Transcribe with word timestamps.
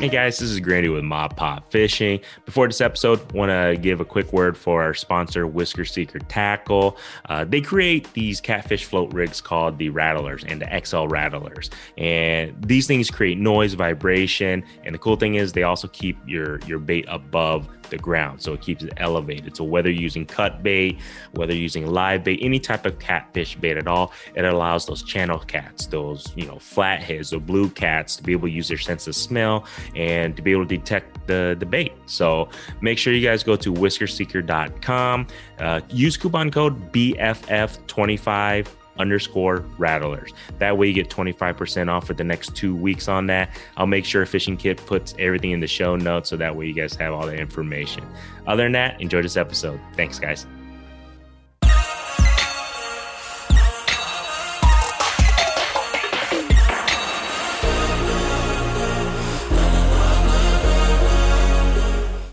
Hey 0.00 0.08
guys, 0.08 0.38
this 0.38 0.50
is 0.50 0.58
Grandy 0.58 0.88
with 0.88 1.04
Mop 1.04 1.36
Pop 1.36 1.70
Fishing. 1.70 2.20
Before 2.44 2.66
this 2.66 2.80
episode, 2.80 3.30
want 3.32 3.50
to 3.50 3.80
give 3.80 4.00
a 4.00 4.04
quick 4.04 4.32
word 4.32 4.58
for 4.58 4.82
our 4.82 4.92
sponsor, 4.92 5.46
Whisker 5.46 5.84
Seeker 5.84 6.18
Tackle. 6.18 6.98
Uh, 7.26 7.44
they 7.44 7.60
create 7.60 8.12
these 8.12 8.40
catfish 8.40 8.84
float 8.84 9.14
rigs 9.14 9.40
called 9.40 9.78
the 9.78 9.90
Rattlers 9.90 10.42
and 10.44 10.60
the 10.60 10.80
XL 10.84 11.06
Rattlers, 11.06 11.70
and 11.96 12.60
these 12.60 12.88
things 12.88 13.08
create 13.08 13.38
noise, 13.38 13.74
vibration, 13.74 14.64
and 14.84 14.94
the 14.94 14.98
cool 14.98 15.16
thing 15.16 15.36
is 15.36 15.52
they 15.52 15.62
also 15.62 15.86
keep 15.88 16.18
your 16.26 16.58
your 16.66 16.80
bait 16.80 17.06
above 17.08 17.68
the 17.90 17.98
ground, 17.98 18.42
so 18.42 18.52
it 18.54 18.60
keeps 18.60 18.84
it 18.84 18.92
elevated. 18.96 19.56
So 19.56 19.64
whether 19.64 19.90
you're 19.90 20.02
using 20.02 20.26
cut 20.26 20.62
bait, 20.62 21.00
whether 21.32 21.52
you're 21.52 21.62
using 21.62 21.86
live 21.86 22.24
bait, 22.24 22.38
any 22.42 22.58
type 22.58 22.86
of 22.86 22.98
catfish 22.98 23.56
bait 23.56 23.76
at 23.76 23.86
all, 23.86 24.12
it 24.34 24.44
allows 24.44 24.86
those 24.86 25.02
channel 25.02 25.38
cats, 25.38 25.86
those 25.86 26.32
you 26.36 26.46
know 26.46 26.58
flatheads 26.58 27.32
or 27.32 27.40
blue 27.40 27.68
cats, 27.70 28.16
to 28.16 28.22
be 28.22 28.32
able 28.32 28.48
to 28.48 28.54
use 28.54 28.68
their 28.68 28.78
sense 28.78 29.06
of 29.06 29.14
smell 29.14 29.66
and 29.94 30.36
to 30.36 30.42
be 30.42 30.52
able 30.52 30.66
to 30.66 30.76
detect 30.76 31.26
the 31.26 31.56
the 31.58 31.66
bait. 31.66 31.92
So 32.06 32.48
make 32.80 32.98
sure 32.98 33.12
you 33.12 33.26
guys 33.26 33.42
go 33.42 33.56
to 33.56 33.72
whiskerseeker.com, 33.72 35.26
uh, 35.58 35.80
use 35.88 36.16
coupon 36.16 36.50
code 36.50 36.92
BFF25 36.92 38.66
underscore 38.98 39.64
rattlers. 39.78 40.32
That 40.58 40.78
way 40.78 40.88
you 40.88 40.92
get 40.92 41.10
25% 41.10 41.88
off 41.88 42.06
for 42.06 42.14
the 42.14 42.24
next 42.24 42.54
two 42.54 42.74
weeks 42.74 43.08
on 43.08 43.26
that. 43.26 43.50
I'll 43.76 43.86
make 43.86 44.04
sure 44.04 44.24
Fishing 44.26 44.56
Kit 44.56 44.84
puts 44.86 45.14
everything 45.18 45.50
in 45.50 45.60
the 45.60 45.66
show 45.66 45.96
notes 45.96 46.30
so 46.30 46.36
that 46.36 46.54
way 46.56 46.66
you 46.66 46.74
guys 46.74 46.94
have 46.96 47.12
all 47.12 47.26
the 47.26 47.36
information. 47.36 48.06
Other 48.46 48.64
than 48.64 48.72
that, 48.72 49.00
enjoy 49.00 49.22
this 49.22 49.36
episode. 49.36 49.80
Thanks, 49.96 50.18
guys. 50.18 50.46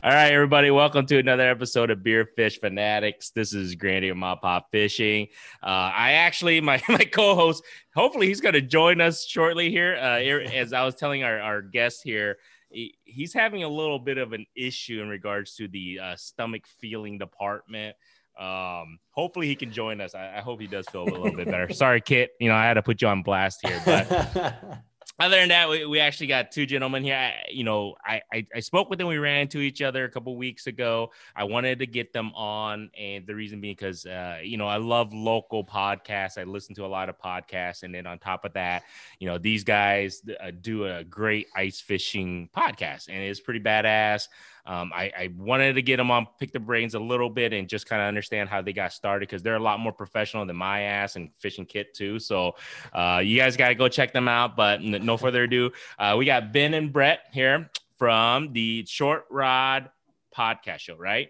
All 0.04 0.10
right, 0.10 0.34
everybody, 0.34 0.72
welcome 0.72 1.06
to 1.06 1.20
another 1.20 1.48
episode 1.48 1.92
of 1.92 2.02
Beer 2.02 2.26
Fish 2.26 2.60
Fanatics. 2.60 3.30
This 3.30 3.54
is 3.54 3.76
Grandy 3.76 4.10
and 4.10 4.20
Mop 4.20 4.42
Pop 4.42 4.72
Fishing. 4.72 5.28
Uh, 5.62 5.94
I 5.94 6.14
actually, 6.14 6.60
my, 6.60 6.82
my 6.90 7.04
co 7.04 7.36
host, 7.36 7.64
hopefully, 7.94 8.26
he's 8.26 8.42
going 8.42 8.56
to 8.56 8.62
join 8.62 9.00
us 9.00 9.24
shortly 9.24 9.70
here. 9.70 9.96
Uh, 10.02 10.18
as 10.50 10.74
I 10.74 10.84
was 10.86 10.96
telling 10.96 11.24
our, 11.24 11.40
our 11.40 11.62
guest 11.62 12.02
here, 12.04 12.40
he, 12.72 12.96
he's 13.04 13.32
having 13.32 13.64
a 13.64 13.70
little 13.70 14.00
bit 14.00 14.18
of 14.18 14.34
an 14.34 14.48
issue 14.56 15.04
in 15.04 15.08
regards 15.08 15.54
to 15.58 15.68
the 15.68 16.00
uh, 16.00 16.16
stomach 16.16 16.64
feeling 16.80 17.20
department. 17.20 17.96
Um, 18.40 18.98
hopefully, 19.12 19.46
he 19.46 19.56
can 19.56 19.72
join 19.72 20.02
us. 20.02 20.16
I, 20.16 20.38
I 20.38 20.40
hope 20.40 20.62
he 20.62 20.68
does 20.68 20.88
feel 20.88 21.04
a 21.04 21.12
little 21.12 21.32
bit 21.32 21.46
better. 21.46 21.72
Sorry, 21.76 22.02
Kit. 22.02 22.32
You 22.40 22.50
know, 22.50 22.56
I 22.56 22.64
had 22.64 22.74
to 22.74 22.82
put 22.82 23.04
you 23.04 23.08
on 23.08 23.22
blast 23.22 23.60
here, 23.64 23.80
but. 23.86 24.82
other 25.22 25.36
than 25.38 25.50
that, 25.50 25.70
we, 25.70 25.86
we 25.86 26.00
actually 26.00 26.28
got 26.28 26.52
two 26.52 26.66
gentlemen 26.66 27.04
here. 27.04 27.16
I, 27.16 27.34
you 27.52 27.64
know, 27.64 27.96
I, 28.04 28.22
I, 28.34 28.48
I 28.56 28.60
spoke 28.60 28.90
with 28.90 28.98
them. 28.98 29.08
We 29.08 29.18
ran 29.20 29.42
into 29.42 29.60
each 29.60 29.82
other 29.82 30.04
a 30.04 30.10
couple 30.10 30.36
weeks 30.36 30.66
ago. 30.66 31.12
I 31.36 31.44
wanted 31.44 31.78
to 31.80 31.86
get 31.86 32.12
them 32.12 32.32
on, 32.34 32.90
and 32.98 33.28
the 33.28 33.36
reason 33.36 33.62
being 33.62 33.76
because 33.76 34.06
uh, 34.06 34.40
you 34.44 34.58
know 34.58 34.68
I 34.68 34.78
love 34.78 35.14
local 35.14 35.64
podcasts. 35.64 36.40
I 36.40 36.44
listen 36.44 36.74
to 36.76 36.86
a 36.86 36.88
lot 36.88 37.08
of 37.08 37.20
podcasts, 37.20 37.84
and 37.84 37.94
then 37.94 38.08
on 38.08 38.18
top 38.18 38.46
of 38.46 38.54
that, 38.54 38.84
you 39.20 39.28
know 39.28 39.38
these 39.38 39.64
guys 39.64 40.24
uh, 40.44 40.52
do 40.60 40.86
a 40.86 41.04
great 41.04 41.48
ice 41.56 41.80
fishing 41.80 42.50
podcast, 42.56 43.08
and 43.08 43.18
it's 43.18 43.40
pretty 43.40 43.60
badass. 43.60 44.28
Um, 44.66 44.92
I, 44.94 45.12
I, 45.18 45.30
wanted 45.38 45.74
to 45.74 45.82
get 45.82 45.98
them 45.98 46.12
on, 46.12 46.28
pick 46.40 46.52
the 46.52 46.60
brains 46.60 46.94
a 46.94 47.00
little 47.00 47.30
bit, 47.30 47.54
and 47.54 47.68
just 47.68 47.88
kind 47.88 48.02
of 48.02 48.08
understand 48.08 48.50
how 48.50 48.62
they 48.62 48.74
got 48.74 48.94
started 48.94 49.28
because 49.28 49.42
they're 49.42 49.56
a 49.56 49.60
lot 49.60 49.80
more 49.80 49.92
professional 49.92 50.46
than 50.46 50.56
my 50.56 50.82
ass 50.82 51.16
and 51.16 51.30
fishing 51.40 51.66
kit 51.66 51.94
too. 51.94 52.20
So 52.20 52.56
uh, 52.94 53.22
you 53.24 53.38
guys 53.38 53.58
got 53.58 53.70
to 53.70 53.76
go 53.76 53.88
check 53.88 54.14
them 54.14 54.28
out. 54.28 54.56
But 54.56 54.82
no 54.82 55.18
further 55.18 55.44
ado, 55.44 55.72
uh, 55.98 56.16
we 56.18 56.26
got 56.26 56.54
Ben 56.54 56.74
and 56.74 56.94
Brett 56.94 57.22
here 57.32 57.70
from 57.98 58.54
the 58.54 58.86
Short 58.88 59.26
Rod 59.30 59.90
Podcast 60.36 60.80
Show, 60.80 60.96
right? 60.96 61.30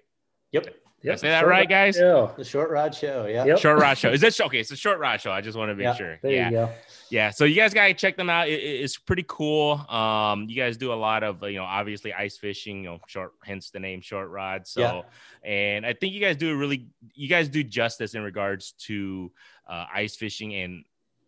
Yep. 0.52 0.76
Yep. 1.04 1.20
say 1.20 1.30
that 1.30 1.48
right, 1.48 1.68
guys? 1.68 1.96
Show. 1.96 2.32
The 2.38 2.44
Short 2.44 2.70
Rod 2.70 2.94
Show. 2.94 3.26
Yeah. 3.26 3.46
Yep. 3.46 3.60
Short 3.60 3.80
Rod 3.80 3.98
Show. 3.98 4.12
Is 4.12 4.22
that 4.22 4.40
okay? 4.40 4.60
It's 4.60 4.72
a 4.72 4.76
Short 4.76 5.00
Rod 5.00 5.20
Show. 5.20 5.32
I 5.32 5.42
just 5.42 5.58
want 5.58 5.70
to 5.70 5.76
make 5.76 5.84
yeah, 5.84 5.94
sure. 5.96 6.20
There 6.22 6.32
yeah. 6.32 6.46
you 6.46 6.56
go. 6.56 6.70
Yeah. 7.10 7.30
So 7.32 7.46
you 7.46 7.56
guys 7.56 7.74
gotta 7.74 7.94
check 7.94 8.18
them 8.18 8.30
out. 8.30 8.50
It, 8.50 8.62
it's 8.62 8.98
pretty 8.98 9.26
cool. 9.28 9.74
Um, 9.90 10.48
you 10.48 10.56
guys 10.56 10.78
do 10.78 10.94
a 10.94 10.96
lot 10.96 11.24
of 11.24 11.42
you 11.44 11.58
know 11.58 11.64
obviously 11.64 12.14
ice 12.14 12.38
fishing. 12.38 12.84
You 12.84 12.90
know, 12.92 13.00
short 13.08 13.34
hence 13.44 13.72
the 13.72 13.80
name 13.80 14.02
Short 14.02 14.30
Rod. 14.30 14.68
So, 14.68 14.82
Yeah. 14.82 15.02
and 15.44 15.86
I 15.86 15.94
think 15.94 16.14
you 16.14 16.22
guys 16.22 16.38
do 16.38 16.52
a 16.52 16.56
really 16.56 16.88
you 17.14 17.28
guys 17.28 17.50
do 17.50 17.64
justice 17.64 18.14
in 18.14 18.22
regards 18.22 18.74
to 18.86 19.32
uh, 19.68 19.86
ice 19.94 20.16
fishing 20.16 20.54
and 20.56 20.84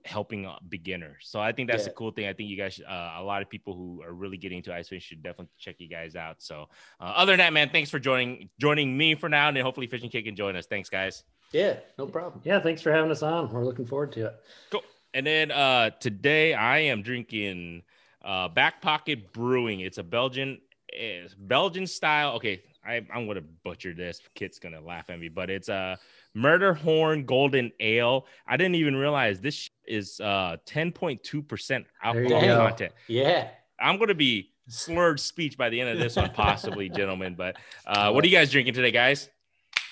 helping 0.06 0.46
uh, 0.46 0.56
beginners. 0.70 1.24
So 1.24 1.40
I 1.40 1.52
think 1.52 1.70
that's 1.70 1.86
Yeah. 1.86 1.92
a 1.92 1.94
cool 1.94 2.12
thing. 2.12 2.28
I 2.28 2.34
think 2.34 2.50
you 2.50 2.58
guys, 2.58 2.80
uh, 2.80 3.16
a 3.18 3.24
lot 3.24 3.42
of 3.42 3.50
people 3.50 3.74
who 3.76 4.02
are 4.04 4.14
really 4.14 4.38
getting 4.38 4.58
into 4.58 4.74
ice 4.74 4.90
fishing 4.90 5.00
should 5.18 5.24
definitely 5.24 5.54
check 5.58 5.76
you 5.80 5.88
guys 5.88 6.16
out. 6.16 6.42
So 6.42 6.70
uh, 7.00 7.04
other 7.16 7.34
than 7.34 7.40
that, 7.40 7.54
man, 7.54 7.70
thanks 7.70 7.90
for 7.90 8.00
joining 8.00 8.50
joining 8.60 8.98
me 8.98 9.16
for 9.16 9.30
now, 9.30 9.48
and 9.48 9.58
then 9.58 9.64
hopefully 9.64 9.88
Fishing 9.88 10.10
Kit 10.10 10.26
can 10.26 10.36
join 10.36 10.56
us. 10.56 10.66
Thanks, 10.66 10.90
guys. 10.90 11.24
Yeah. 11.52 11.78
No 11.98 12.08
problem. 12.08 12.42
Yeah, 12.44 12.60
thanks 12.60 12.82
for 12.82 12.92
having 12.92 13.12
us 13.12 13.24
on. 13.24 13.52
We're 13.52 13.64
looking 13.64 13.86
forward 13.86 14.12
to 14.14 14.28
it. 14.28 14.36
Cool. 14.72 14.84
And 15.14 15.26
then 15.26 15.52
uh, 15.52 15.92
today 15.92 16.54
I 16.54 16.80
am 16.80 17.04
drinking 17.04 17.84
uh, 18.24 18.48
Back 18.50 18.82
Pocket 18.82 19.32
Brewing. 19.32 19.82
It's 19.82 20.00
a 20.00 20.04
Belgian 20.04 20.60
it's 20.90 21.34
Belgian 21.34 21.88
style. 21.88 22.34
Okay, 22.34 22.64
I, 22.86 23.06
I'm 23.14 23.28
gonna 23.28 23.42
butcher 23.42 23.94
this. 23.94 24.20
Kit's 24.36 24.60
gonna 24.60 24.82
laugh 24.82 25.10
at 25.10 25.20
me, 25.20 25.30
but 25.30 25.50
it's 25.50 25.70
a 25.70 25.98
Murder 26.34 26.74
Horn 26.74 27.26
Golden 27.26 27.72
Ale. 27.80 28.26
I 28.48 28.58
didn't 28.58 28.76
even 28.76 28.96
realize 28.96 29.40
this 29.40 29.70
is 29.86 30.20
uh 30.20 30.58
10.2 30.66 31.48
percent 31.48 31.86
alcohol 32.04 32.42
content. 32.42 32.92
Yeah. 33.08 33.50
I'm 33.80 33.98
gonna 34.00 34.14
be 34.14 34.52
slurred 34.68 35.20
speech 35.20 35.58
by 35.58 35.70
the 35.70 35.80
end 35.80 35.90
of 35.90 36.00
this 36.00 36.16
one, 36.16 36.32
possibly, 36.32 36.90
gentlemen. 36.96 37.36
But 37.36 37.58
uh, 37.86 38.12
what 38.12 38.24
are 38.24 38.28
you 38.28 38.36
guys 38.36 38.52
drinking 38.52 38.74
today, 38.74 38.92
guys? 38.92 39.30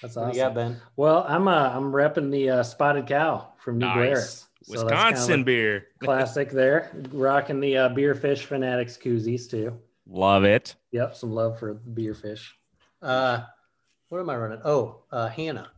That's 0.02 0.18
awesome. 0.18 0.32
do 0.32 0.38
you 0.38 0.44
got, 0.44 0.56
Ben? 0.56 0.82
Well, 0.96 1.26
I'm 1.28 1.48
uh 1.48 1.70
I'm 1.70 1.92
repping 1.92 2.32
the 2.32 2.50
uh, 2.50 2.64
Spotted 2.64 3.08
Cow 3.08 3.50
from 3.58 3.78
New 3.78 3.86
Nice. 3.86 3.96
Glarus. 3.96 4.48
So 4.64 4.74
kinda 4.74 4.86
Wisconsin 4.86 5.38
like 5.40 5.46
beer. 5.46 5.88
classic 6.04 6.52
there. 6.52 6.92
Rocking 7.12 7.60
the 7.60 7.78
uh, 7.78 7.90
beer 7.90 8.16
fish 8.16 8.46
fanatics 8.46 8.98
koozies 8.98 9.50
too. 9.50 9.78
Love 10.08 10.44
it. 10.44 10.76
Yep, 10.92 11.16
some 11.16 11.32
love 11.32 11.60
for 11.60 11.74
beer 11.74 12.14
fish. 12.14 12.56
Uh, 13.02 13.42
what 14.10 14.20
am 14.20 14.30
I 14.30 14.36
running? 14.36 14.62
Oh, 14.64 15.04
uh, 15.12 15.30
Hannah. 15.30 15.72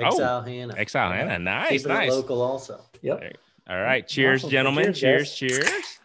Oh, 0.00 0.06
Exile 0.06 0.42
Hannah. 0.42 0.74
Exile 0.76 1.12
Hannah. 1.12 1.38
Nice, 1.38 1.68
Keeping 1.70 1.90
it 1.90 1.94
nice. 1.94 2.10
local 2.10 2.40
also. 2.42 2.80
Yep. 3.02 3.36
All 3.68 3.80
right. 3.80 4.06
Cheers, 4.06 4.40
Awesome. 4.42 4.50
gentlemen. 4.50 4.92
Cheers, 4.94 5.34
Cheers, 5.34 5.60
cheers. 5.64 5.98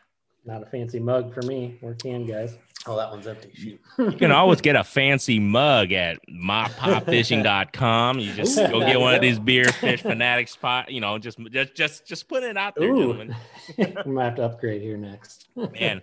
Not 0.45 0.63
a 0.63 0.65
fancy 0.65 0.99
mug 0.99 1.33
for 1.33 1.41
me. 1.43 1.77
We're 1.81 1.93
can 1.95 2.25
guys. 2.25 2.57
Oh, 2.85 2.97
that 2.97 3.09
one's 3.09 3.25
empty. 3.27 3.49
Shoot. 3.53 3.79
You 3.97 4.11
can 4.11 4.31
always 4.33 4.59
get 4.59 4.75
a 4.75 4.83
fancy 4.83 5.39
mug 5.39 5.93
at 5.93 6.19
moppopfishing.com. 6.29 8.19
You 8.19 8.33
just 8.33 8.57
Ooh, 8.57 8.67
go 8.67 8.79
get 8.81 8.89
you 8.91 8.99
one 8.99 9.15
of 9.15 9.21
these 9.21 9.39
beer 9.39 9.65
fish 9.69 10.01
fanatic 10.01 10.49
spot. 10.49 10.91
You 10.91 10.99
know, 10.99 11.17
just 11.17 11.39
just 11.51 11.75
just 11.75 12.05
just 12.05 12.27
put 12.27 12.43
it 12.43 12.57
out 12.57 12.75
there, 12.75 12.89
Ooh. 12.91 12.99
gentlemen. 13.13 13.35
I'm 13.79 13.93
gonna 14.15 14.23
have 14.25 14.35
to 14.35 14.43
upgrade 14.43 14.81
here 14.81 14.97
next. 14.97 15.47
Man. 15.55 16.01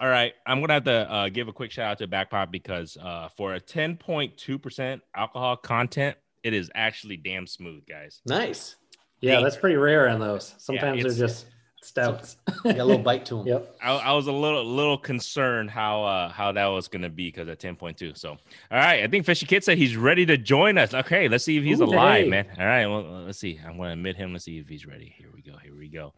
All 0.00 0.08
right. 0.08 0.34
I'm 0.46 0.60
gonna 0.60 0.74
have 0.74 0.84
to 0.84 1.10
uh, 1.10 1.28
give 1.30 1.48
a 1.48 1.52
quick 1.52 1.70
shout 1.70 1.92
out 1.92 1.98
to 1.98 2.08
Backpop 2.08 2.50
because 2.50 2.96
uh, 3.00 3.28
for 3.36 3.54
a 3.54 3.60
10.2% 3.60 5.00
alcohol 5.16 5.56
content, 5.56 6.16
it 6.48 6.54
is 6.54 6.70
actually 6.74 7.16
damn 7.16 7.46
smooth, 7.46 7.84
guys. 7.88 8.20
Nice. 8.26 8.76
Yeah, 9.20 9.40
that's 9.40 9.56
pretty 9.56 9.76
rare 9.76 10.08
on 10.08 10.18
those. 10.20 10.54
Sometimes 10.58 11.00
it's- 11.00 11.16
they're 11.16 11.26
just 11.28 11.46
stouts. 11.82 12.36
Got 12.64 12.78
a 12.78 12.84
little 12.84 13.02
bite 13.02 13.24
to 13.26 13.36
them. 13.36 13.46
yep. 13.46 13.76
I, 13.82 13.92
I 13.96 14.12
was 14.12 14.26
a 14.26 14.32
little 14.32 14.64
little 14.64 14.98
concerned 14.98 15.70
how 15.70 16.02
uh 16.04 16.28
how 16.28 16.50
that 16.52 16.66
was 16.66 16.88
gonna 16.88 17.08
be 17.08 17.28
because 17.28 17.48
at 17.48 17.60
10.2. 17.60 18.16
So 18.18 18.30
all 18.30 18.38
right, 18.70 19.02
I 19.04 19.06
think 19.06 19.24
Fishy 19.24 19.46
Kid 19.46 19.62
said 19.64 19.78
he's 19.78 19.96
ready 19.96 20.26
to 20.26 20.36
join 20.36 20.76
us. 20.78 20.92
Okay, 20.94 21.28
let's 21.28 21.44
see 21.44 21.56
if 21.56 21.64
he's 21.64 21.80
Ooh, 21.80 21.84
alive, 21.84 22.24
hey. 22.24 22.30
man. 22.30 22.46
All 22.58 22.66
right, 22.66 22.86
well 22.86 23.22
let's 23.26 23.38
see. 23.38 23.60
I'm 23.64 23.76
gonna 23.76 23.92
admit 23.92 24.16
him. 24.16 24.32
Let's 24.32 24.44
see 24.44 24.58
if 24.58 24.68
he's 24.68 24.86
ready. 24.86 25.14
Here 25.16 25.28
we 25.34 25.40
go. 25.42 25.56
Here 25.62 25.74
we 25.76 25.88
go. 25.88 26.14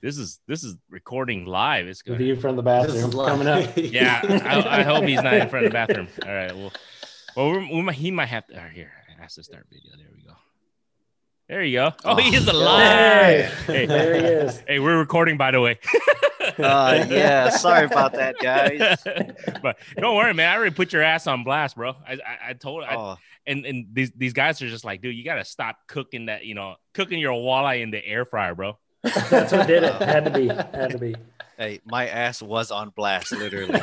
This 0.00 0.18
is 0.18 0.40
this 0.48 0.64
is 0.64 0.76
recording 0.90 1.44
live. 1.46 1.86
It's 1.86 2.02
The 2.02 2.10
good. 2.12 2.18
view 2.18 2.36
from 2.36 2.56
the 2.56 2.62
bathroom 2.62 3.12
coming 3.12 3.46
up. 3.48 3.70
Yeah, 3.76 4.20
I, 4.24 4.80
I 4.80 4.82
hope 4.82 5.04
he's 5.04 5.22
not 5.22 5.34
in 5.34 5.48
front 5.48 5.66
of 5.66 5.72
the 5.72 5.74
bathroom. 5.86 6.08
All 6.26 6.34
right, 6.34 6.54
well, 6.56 6.72
well, 7.36 7.50
we, 7.52 7.66
we 7.76 7.82
might, 7.82 7.94
he 7.94 8.10
might 8.10 8.26
have 8.26 8.46
to. 8.48 8.56
All 8.56 8.62
right, 8.64 8.72
here, 8.72 8.90
ask 9.22 9.36
to 9.36 9.42
start 9.44 9.66
video. 9.70 9.92
There 9.96 10.08
we 10.14 10.22
go. 10.24 10.32
There 11.48 11.62
you 11.62 11.78
go. 11.78 11.92
Oh, 12.04 12.16
he 12.16 12.34
is 12.34 12.48
alive. 12.48 13.52
Hey, 13.66 13.86
There 13.86 14.14
he 14.14 14.20
is. 14.20 14.62
hey, 14.66 14.78
we're 14.78 14.98
recording, 14.98 15.36
by 15.36 15.50
the 15.50 15.60
way. 15.60 15.78
Uh, 16.58 17.06
yeah, 17.08 17.48
sorry 17.50 17.86
about 17.86 18.12
that, 18.14 18.34
guys. 18.42 18.98
but 19.62 19.78
don't 19.96 20.16
worry, 20.16 20.34
man. 20.34 20.50
I 20.52 20.56
already 20.56 20.74
put 20.74 20.92
your 20.92 21.00
ass 21.00 21.26
on 21.28 21.44
blast, 21.44 21.76
bro. 21.76 21.94
I 22.06 22.14
I, 22.14 22.48
I 22.48 22.52
told 22.52 22.82
I, 22.82 22.96
Oh, 22.96 23.16
and 23.46 23.64
and 23.64 23.86
these 23.92 24.10
these 24.10 24.32
guys 24.32 24.60
are 24.60 24.68
just 24.68 24.84
like, 24.84 25.00
dude, 25.00 25.14
you 25.14 25.24
gotta 25.24 25.44
stop 25.44 25.78
cooking 25.86 26.26
that, 26.26 26.44
you 26.44 26.54
know, 26.56 26.74
cooking 26.94 27.20
your 27.20 27.32
walleye 27.32 27.80
in 27.80 27.90
the 27.92 28.04
air 28.04 28.24
fryer, 28.26 28.56
bro. 28.56 28.76
That's 29.02 29.52
what 29.52 29.66
did 29.68 29.84
it. 29.84 29.94
Had 30.02 30.24
to 30.26 30.30
be. 30.32 30.48
Had 30.76 30.90
to 30.90 30.98
be. 30.98 31.14
hey, 31.56 31.80
my 31.86 32.08
ass 32.08 32.42
was 32.42 32.70
on 32.72 32.90
blast, 32.90 33.30
literally. 33.32 33.80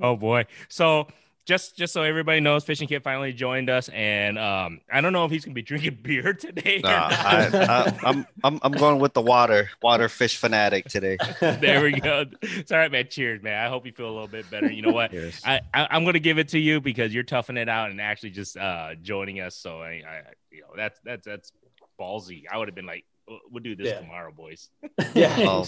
Oh 0.00 0.16
boy. 0.16 0.46
So 0.68 1.06
just 1.50 1.76
just 1.76 1.92
so 1.92 2.02
everybody 2.02 2.38
knows, 2.38 2.62
Fishing 2.64 2.86
Kit 2.86 3.02
finally 3.02 3.32
joined 3.32 3.68
us, 3.68 3.88
and 3.88 4.38
um, 4.38 4.80
I 4.90 5.00
don't 5.00 5.12
know 5.12 5.24
if 5.24 5.32
he's 5.32 5.44
gonna 5.44 5.52
be 5.54 5.62
drinking 5.70 5.98
beer 6.02 6.32
today. 6.32 6.76
or 6.84 6.88
Nah, 6.88 7.08
not. 7.08 7.12
I, 7.12 7.46
I, 7.64 7.98
I'm 8.04 8.26
I'm 8.44 8.60
I'm 8.62 8.72
going 8.72 9.00
with 9.00 9.14
the 9.14 9.20
water 9.20 9.68
water 9.82 10.08
fish 10.08 10.36
fanatic 10.36 10.84
today. 10.88 11.18
there 11.40 11.82
we 11.82 11.92
go. 12.00 12.24
It's 12.40 12.70
all 12.70 12.78
right, 12.78 12.90
man. 12.92 13.08
Cheers, 13.10 13.42
man. 13.42 13.64
I 13.64 13.68
hope 13.68 13.84
you 13.84 13.90
feel 13.92 14.06
a 14.06 14.12
little 14.14 14.28
bit 14.28 14.48
better. 14.48 14.70
You 14.70 14.82
know 14.82 14.92
what? 14.92 15.12
Yes. 15.12 15.42
I, 15.44 15.60
I 15.74 15.88
I'm 15.90 16.04
gonna 16.04 16.20
give 16.20 16.38
it 16.38 16.48
to 16.50 16.58
you 16.58 16.80
because 16.80 17.12
you're 17.12 17.24
toughing 17.24 17.56
it 17.56 17.68
out 17.68 17.90
and 17.90 18.00
actually 18.00 18.30
just 18.30 18.56
uh 18.56 18.94
joining 19.02 19.40
us. 19.40 19.56
So 19.56 19.80
I, 19.82 19.88
I 20.06 20.22
you 20.52 20.60
know 20.60 20.68
that's 20.76 21.00
that's 21.04 21.26
that's 21.26 21.52
ballsy. 22.00 22.44
I 22.50 22.58
would 22.58 22.68
have 22.68 22.74
been 22.76 22.86
like, 22.86 23.04
"We'll- 23.26 23.40
we'll 23.50 23.62
do 23.62 23.74
this 23.74 23.88
Yeah. 23.88 23.98
tomorrow, 24.00 24.30
boys. 24.32 24.70
Yeah. 25.14 25.34
Oh. 25.40 25.66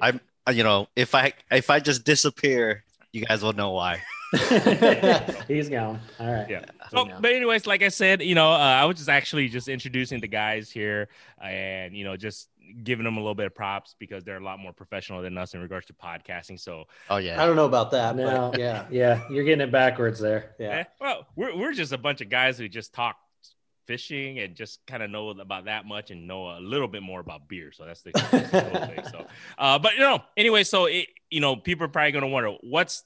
I'm 0.00 0.18
uh, 0.48 0.52
you 0.52 0.64
know 0.64 0.88
if 0.96 1.14
I 1.14 1.34
if 1.50 1.68
I 1.68 1.78
just 1.80 2.04
disappear, 2.04 2.84
you 3.12 3.26
guys 3.26 3.42
will 3.42 3.52
know 3.52 3.72
why. 3.72 4.00
He's 5.48 5.68
gone. 5.68 6.00
All 6.18 6.32
right. 6.32 6.48
Yeah. 6.48 6.64
So 6.90 6.98
Oh, 6.98 7.08
but 7.20 7.32
anyways, 7.32 7.66
like 7.66 7.82
I 7.82 7.88
said, 7.88 8.22
you 8.22 8.34
know, 8.34 8.50
uh, 8.50 8.56
I 8.56 8.84
was 8.84 8.96
just 8.96 9.08
actually 9.08 9.48
just 9.48 9.68
introducing 9.68 10.20
the 10.20 10.28
guys 10.28 10.70
here, 10.70 11.08
and 11.42 11.96
you 11.96 12.04
know, 12.04 12.16
just 12.16 12.48
giving 12.84 13.04
them 13.04 13.16
a 13.16 13.20
little 13.20 13.34
bit 13.34 13.46
of 13.46 13.54
props 13.54 13.96
because 13.98 14.22
they're 14.22 14.36
a 14.36 14.42
lot 14.44 14.58
more 14.60 14.72
professional 14.72 15.22
than 15.22 15.36
us 15.36 15.54
in 15.54 15.60
regards 15.60 15.86
to 15.86 15.92
podcasting. 15.92 16.58
So, 16.60 16.84
Oh 17.08 17.16
yeah, 17.16 17.42
I 17.42 17.46
don't 17.46 17.56
know 17.56 17.64
about 17.64 17.90
that, 17.92 18.14
No. 18.14 18.50
but 18.52 18.60
yeah, 18.60 18.86
Yeah, 18.90 19.22
you're 19.30 19.44
getting 19.44 19.66
it 19.66 19.72
backwards 19.72 20.20
there. 20.20 20.54
yeah. 20.58 20.68
eh, 20.68 20.84
well, 21.00 21.26
we're 21.36 21.56
we're 21.56 21.72
just 21.72 21.92
a 21.92 21.98
bunch 21.98 22.20
of 22.20 22.28
guys 22.28 22.58
who 22.58 22.68
just 22.68 22.92
talk 22.94 23.16
fishing 23.86 24.38
and 24.38 24.54
just 24.54 24.78
kind 24.86 25.02
of 25.02 25.10
know 25.10 25.30
about 25.30 25.64
that 25.64 25.84
much 25.84 26.12
and 26.12 26.28
know 26.28 26.56
a 26.56 26.60
little 26.60 26.86
bit 26.86 27.02
more 27.02 27.18
about 27.18 27.48
beer. 27.48 27.72
So 27.72 27.84
that's 27.84 28.02
the, 28.02 28.12
that's 28.14 28.50
the 28.52 28.60
cool 28.62 28.86
thing. 28.86 29.04
So, 29.10 29.26
uh, 29.58 29.78
but 29.80 29.94
you 29.94 30.00
know, 30.00 30.20
anyway, 30.36 30.62
so 30.62 30.84
it, 30.84 31.08
you 31.28 31.40
know, 31.40 31.56
people 31.56 31.86
are 31.86 31.88
probably 31.88 32.12
going 32.12 32.22
to 32.22 32.28
wonder 32.28 32.50
what's 32.60 33.02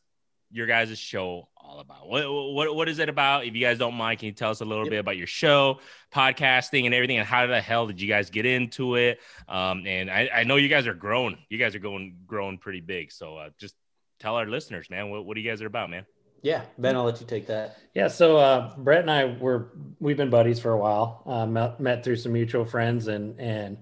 your 0.50 0.66
guys' 0.66 0.98
show 0.98 1.48
all 1.56 1.80
about. 1.80 2.08
What, 2.08 2.24
what 2.30 2.74
what 2.76 2.88
is 2.88 2.98
it 2.98 3.08
about? 3.08 3.46
If 3.46 3.54
you 3.54 3.60
guys 3.60 3.78
don't 3.78 3.94
mind, 3.94 4.18
can 4.20 4.26
you 4.26 4.32
tell 4.32 4.50
us 4.50 4.60
a 4.60 4.64
little 4.64 4.84
Yep. 4.84 4.90
bit 4.90 4.98
about 5.00 5.16
your 5.16 5.26
show, 5.26 5.80
podcasting, 6.12 6.84
and 6.84 6.94
everything, 6.94 7.18
and 7.18 7.26
how 7.26 7.46
the 7.46 7.60
hell 7.60 7.86
did 7.86 8.00
you 8.00 8.08
guys 8.08 8.30
get 8.30 8.46
into 8.46 8.96
it? 8.96 9.20
Um, 9.48 9.86
and 9.86 10.10
I, 10.10 10.30
I 10.34 10.44
know 10.44 10.56
you 10.56 10.68
guys 10.68 10.86
are 10.86 10.94
growing. 10.94 11.38
You 11.48 11.58
guys 11.58 11.74
are 11.74 11.80
going 11.80 12.16
growing 12.26 12.58
pretty 12.58 12.80
big. 12.80 13.12
So 13.12 13.36
uh, 13.36 13.50
just 13.58 13.74
tell 14.20 14.36
our 14.36 14.46
listeners, 14.46 14.90
man, 14.90 15.10
what 15.10 15.24
what 15.26 15.36
you 15.36 15.48
guys 15.48 15.62
are 15.62 15.66
about, 15.66 15.90
man. 15.90 16.06
Yeah, 16.42 16.62
Ben, 16.76 16.94
I'll 16.94 17.04
let 17.04 17.22
you 17.22 17.26
take 17.26 17.46
that. 17.46 17.78
Yeah, 17.94 18.08
so 18.08 18.36
uh, 18.36 18.76
Brett 18.76 19.00
and 19.00 19.10
I 19.10 19.24
were 19.24 19.72
we've 19.98 20.18
been 20.18 20.28
buddies 20.28 20.60
for 20.60 20.72
a 20.72 20.78
while. 20.78 21.22
Uh, 21.24 21.46
met, 21.46 21.80
met 21.80 22.04
through 22.04 22.16
some 22.16 22.32
mutual 22.34 22.66
friends, 22.66 23.08
and 23.08 23.40
and 23.40 23.78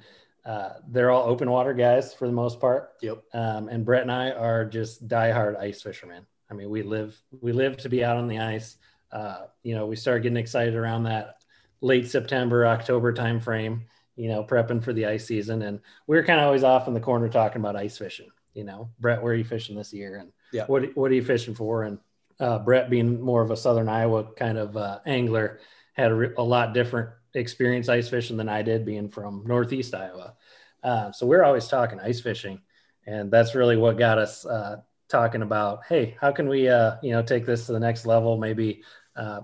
uh, 0.47 0.75
they're 0.89 1.11
all 1.11 1.29
open 1.29 1.51
water 1.51 1.75
guys 1.75 2.15
for 2.15 2.29
the 2.29 2.33
most 2.33 2.61
part. 2.61 2.93
Yep. 3.03 3.25
Um, 3.35 3.69
and 3.69 3.85
Brett 3.85 4.03
and 4.03 4.13
I 4.13 4.31
are 4.31 4.65
just 4.65 5.09
diehard 5.09 5.59
ice 5.59 5.83
fishermen. 5.83 6.25
I 6.53 6.55
mean, 6.55 6.69
we 6.69 6.83
live 6.83 7.19
we 7.41 7.53
live 7.53 7.79
to 7.79 7.89
be 7.89 8.05
out 8.05 8.19
on 8.19 8.29
the 8.29 8.39
ice. 8.39 8.77
Uh, 9.11 9.47
you 9.63 9.75
know, 9.75 9.87
we 9.87 9.97
started 9.97 10.23
getting 10.23 10.37
excited 10.37 10.75
around 10.75 11.05
that 11.05 11.37
late 11.81 12.09
September, 12.09 12.67
October 12.67 13.13
timeframe. 13.13 13.83
You 14.15 14.29
know, 14.29 14.45
prepping 14.45 14.85
for 14.85 14.93
the 14.93 15.07
ice 15.07 15.27
season, 15.27 15.63
and 15.63 15.81
we 16.07 16.19
were 16.19 16.23
kind 16.23 16.39
of 16.39 16.45
always 16.45 16.65
off 16.65 16.87
in 16.87 16.93
the 16.93 17.01
corner 17.01 17.31
talking 17.31 17.63
about 17.63 17.77
ice 17.77 17.97
fishing. 17.97 18.29
You 18.53 18.65
know, 18.65 18.91
Brett, 19.01 19.23
where 19.23 19.33
are 19.33 19.37
you 19.37 19.45
fishing 19.45 19.75
this 19.75 19.95
year? 19.95 20.17
And 20.17 20.33
Yeah. 20.53 20.67
what 20.67 20.95
what 20.95 21.11
are 21.11 21.15
you 21.15 21.25
fishing 21.25 21.55
for? 21.55 21.85
And 21.85 21.99
uh, 22.39 22.59
Brett, 22.59 22.91
being 22.91 23.19
more 23.23 23.41
of 23.41 23.51
a 23.51 23.57
Southern 23.57 23.89
Iowa 23.89 24.25
kind 24.35 24.59
of 24.59 24.77
uh, 24.77 24.99
angler, 25.07 25.61
had 25.95 26.11
a, 26.11 26.15
re- 26.15 26.35
a 26.37 26.43
lot 26.43 26.75
different 26.75 27.09
experience 27.33 27.89
ice 27.89 28.11
fishing 28.11 28.37
than 28.37 28.51
I 28.51 28.61
did, 28.61 28.85
being 28.85 29.09
from 29.09 29.45
Northeast 29.47 29.95
Iowa. 29.95 30.35
Uh, 30.83 31.13
so 31.13 31.27
we're 31.27 31.45
always 31.45 31.69
talking 31.69 31.99
ice 31.99 32.21
fishing, 32.21 32.61
and 33.07 33.31
that's 33.31 33.55
really 33.55 33.79
what 33.79 33.97
got 33.97 34.19
us 34.19 34.45
uh, 34.45 34.83
talking 35.13 35.43
about. 35.43 35.83
Hey, 35.89 36.17
how 36.21 36.33
can 36.33 36.49
we, 36.49 36.69
uh, 36.69 36.97
you 37.03 37.13
know, 37.13 37.23
take 37.23 37.47
this 37.47 37.67
to 37.67 37.73
the 37.73 37.79
next 37.79 38.07
level? 38.07 38.37
Maybe 38.39 38.83
uh, 39.15 39.43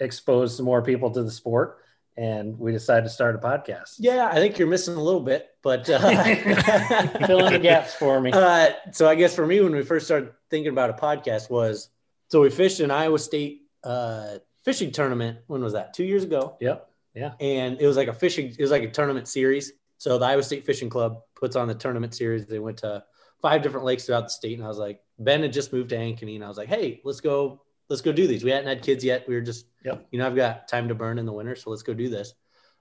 expose 0.00 0.56
some 0.56 0.64
more 0.64 0.80
people 0.80 1.10
to 1.10 1.22
the 1.22 1.30
sport. 1.30 1.78
And 2.16 2.58
we 2.58 2.72
decided 2.72 3.04
to 3.04 3.10
start 3.10 3.36
a 3.36 3.38
podcast. 3.38 3.96
Yeah, 3.98 4.28
I 4.28 4.36
think 4.36 4.58
you're 4.58 4.66
missing 4.66 4.94
a 4.94 5.02
little 5.02 5.20
bit, 5.20 5.50
but 5.62 5.88
uh, 5.88 5.98
Fill 7.26 7.46
in 7.46 7.52
the 7.52 7.60
gaps 7.62 7.94
for 7.94 8.20
me. 8.20 8.32
Uh, 8.32 8.70
so 8.92 9.08
I 9.08 9.14
guess 9.14 9.36
for 9.36 9.46
me, 9.46 9.60
when 9.60 9.72
we 9.72 9.82
first 9.82 10.06
started 10.06 10.32
thinking 10.50 10.72
about 10.72 10.90
a 10.90 10.94
podcast, 10.94 11.48
was 11.48 11.90
so 12.28 12.40
we 12.40 12.50
fished 12.50 12.80
an 12.80 12.90
Iowa 12.90 13.20
State 13.20 13.62
uh, 13.84 14.38
fishing 14.64 14.90
tournament. 14.90 15.38
When 15.46 15.62
was 15.62 15.74
that? 15.74 15.94
Two 15.94 16.04
years 16.04 16.24
ago, 16.24 16.56
Yep. 16.60 16.90
Yeah. 17.14 17.32
And 17.40 17.80
it 17.80 17.86
was 17.86 17.96
like 17.96 18.08
a 18.08 18.12
fishing. 18.12 18.46
It 18.46 18.60
was 18.60 18.70
like 18.72 18.82
a 18.82 18.90
tournament 18.90 19.28
series. 19.28 19.72
So 19.98 20.18
the 20.18 20.26
Iowa 20.26 20.42
State 20.42 20.66
Fishing 20.66 20.88
Club 20.88 21.22
puts 21.36 21.54
on 21.56 21.68
the 21.68 21.74
tournament 21.74 22.14
series. 22.14 22.46
They 22.46 22.58
went 22.58 22.78
to 22.78 23.04
five 23.40 23.62
different 23.62 23.86
lakes 23.86 24.06
throughout 24.06 24.24
the 24.24 24.30
state, 24.30 24.56
and 24.58 24.64
I 24.64 24.68
was 24.68 24.78
like, 24.78 25.00
Ben 25.18 25.42
had 25.42 25.52
just 25.52 25.72
moved 25.72 25.90
to 25.90 25.96
Ankeny, 25.96 26.36
and 26.36 26.44
I 26.44 26.48
was 26.48 26.56
like, 26.56 26.68
Hey, 26.68 27.00
let's 27.04 27.20
go, 27.20 27.62
let's 27.88 28.02
go 28.02 28.12
do 28.12 28.26
these. 28.26 28.44
We 28.44 28.50
hadn't 28.50 28.68
had 28.68 28.82
kids 28.82 29.04
yet. 29.04 29.26
We 29.28 29.34
were 29.34 29.40
just, 29.40 29.66
Yep. 29.84 30.06
you 30.10 30.18
know, 30.18 30.26
I've 30.26 30.36
got 30.36 30.68
time 30.68 30.88
to 30.88 30.94
burn 30.94 31.18
in 31.18 31.26
the 31.26 31.32
winter, 31.32 31.56
so 31.56 31.70
let's 31.70 31.82
go 31.82 31.94
do 31.94 32.08
this. 32.08 32.34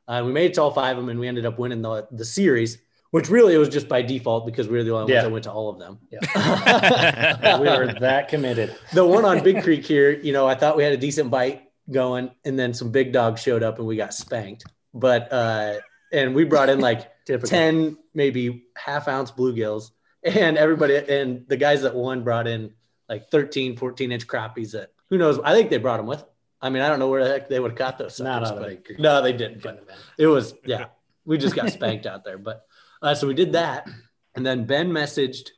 Uh, 0.07 0.23
we 0.25 0.31
made 0.31 0.51
it 0.51 0.53
to 0.55 0.61
all 0.61 0.71
five 0.71 0.97
of 0.97 1.03
them, 1.03 1.09
and 1.09 1.19
we 1.19 1.27
ended 1.27 1.45
up 1.45 1.59
winning 1.59 1.81
the 1.81 2.07
the 2.11 2.25
series. 2.25 2.77
Which 3.11 3.29
really 3.29 3.53
it 3.53 3.57
was 3.57 3.69
just 3.69 3.87
by 3.87 4.01
default 4.01 4.45
because 4.45 4.67
we 4.67 4.75
were 4.77 4.83
the 4.83 4.93
only 4.93 5.13
Yeah. 5.13 5.19
ones 5.19 5.25
that 5.27 5.31
went 5.31 5.43
to 5.45 5.51
all 5.51 5.69
of 5.69 5.79
them. 5.79 5.97
Yeah. 6.11 6.19
we 7.61 7.67
were 7.69 7.93
that 8.01 8.27
committed. 8.27 8.75
the 8.91 9.05
one 9.05 9.23
on 9.23 9.41
Big 9.43 9.63
Creek 9.63 9.85
here, 9.85 10.11
you 10.11 10.33
know, 10.33 10.45
I 10.45 10.55
thought 10.55 10.75
we 10.75 10.83
had 10.83 10.91
a 10.91 10.97
decent 10.97 11.31
bite 11.31 11.63
going, 11.89 12.29
and 12.43 12.59
then 12.59 12.73
some 12.73 12.91
big 12.91 13.13
dogs 13.13 13.41
showed 13.41 13.63
up 13.63 13.79
and 13.79 13.87
we 13.87 13.95
got 13.95 14.13
spanked. 14.13 14.65
But 14.93 15.31
uh, 15.31 15.75
and 16.11 16.35
we 16.35 16.43
brought 16.43 16.67
in 16.69 16.79
like 16.81 17.09
ten, 17.45 17.97
maybe 18.13 18.65
half 18.75 19.07
ounce 19.07 19.31
bluegills, 19.31 19.91
and 20.23 20.57
everybody 20.57 20.95
and 20.95 21.47
the 21.47 21.57
guys 21.57 21.81
that 21.83 21.95
won 21.95 22.23
brought 22.23 22.47
in 22.47 22.73
like 23.09 23.29
13, 23.29 23.77
14 23.77 24.11
inch 24.11 24.27
crappies 24.27 24.71
that 24.71 24.91
who 25.09 25.17
knows? 25.17 25.39
I 25.43 25.53
think 25.53 25.69
they 25.69 25.77
brought 25.77 25.97
them 25.97 26.07
with. 26.07 26.23
I 26.61 26.69
mean, 26.69 26.81
I 26.81 26.89
don't 26.89 26.99
know 26.99 27.07
where 27.07 27.23
the 27.23 27.29
heck 27.29 27.49
they 27.49 27.59
would 27.59 27.71
have 27.71 27.77
caught 27.77 27.97
those. 27.97 28.19
Not 28.19 28.45
suckers, 28.47 28.63
out 28.63 28.71
of 28.71 28.83
but-. 28.83 28.99
No, 28.99 29.21
they 29.21 29.33
didn't. 29.33 29.61
But 29.61 29.87
it 30.17 30.27
was 30.27 30.53
yeah. 30.65 30.85
We 31.25 31.37
just 31.37 31.55
got 31.55 31.69
spanked 31.71 32.05
out 32.05 32.23
there, 32.23 32.37
but 32.37 32.65
uh, 33.01 33.13
so 33.13 33.27
we 33.27 33.33
did 33.33 33.53
that, 33.53 33.87
and 34.35 34.45
then 34.45 34.65
Ben 34.65 34.91
messaged 34.91 35.49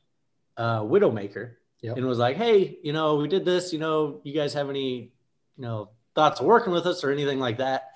uh, 0.57 0.81
Widowmaker 0.81 1.53
Yep. 1.81 1.95
and 1.97 2.05
was 2.05 2.17
like, 2.17 2.35
"Hey, 2.35 2.77
you 2.83 2.91
know, 2.91 3.15
we 3.15 3.27
did 3.27 3.45
this. 3.45 3.71
You 3.71 3.79
know, 3.79 4.19
you 4.23 4.33
guys 4.33 4.53
have 4.53 4.69
any, 4.69 5.13
you 5.55 5.61
know, 5.61 5.91
thoughts 6.13 6.41
of 6.41 6.45
working 6.45 6.73
with 6.73 6.85
us 6.85 7.03
or 7.03 7.11
anything 7.11 7.39
like 7.39 7.59
that?" 7.59 7.91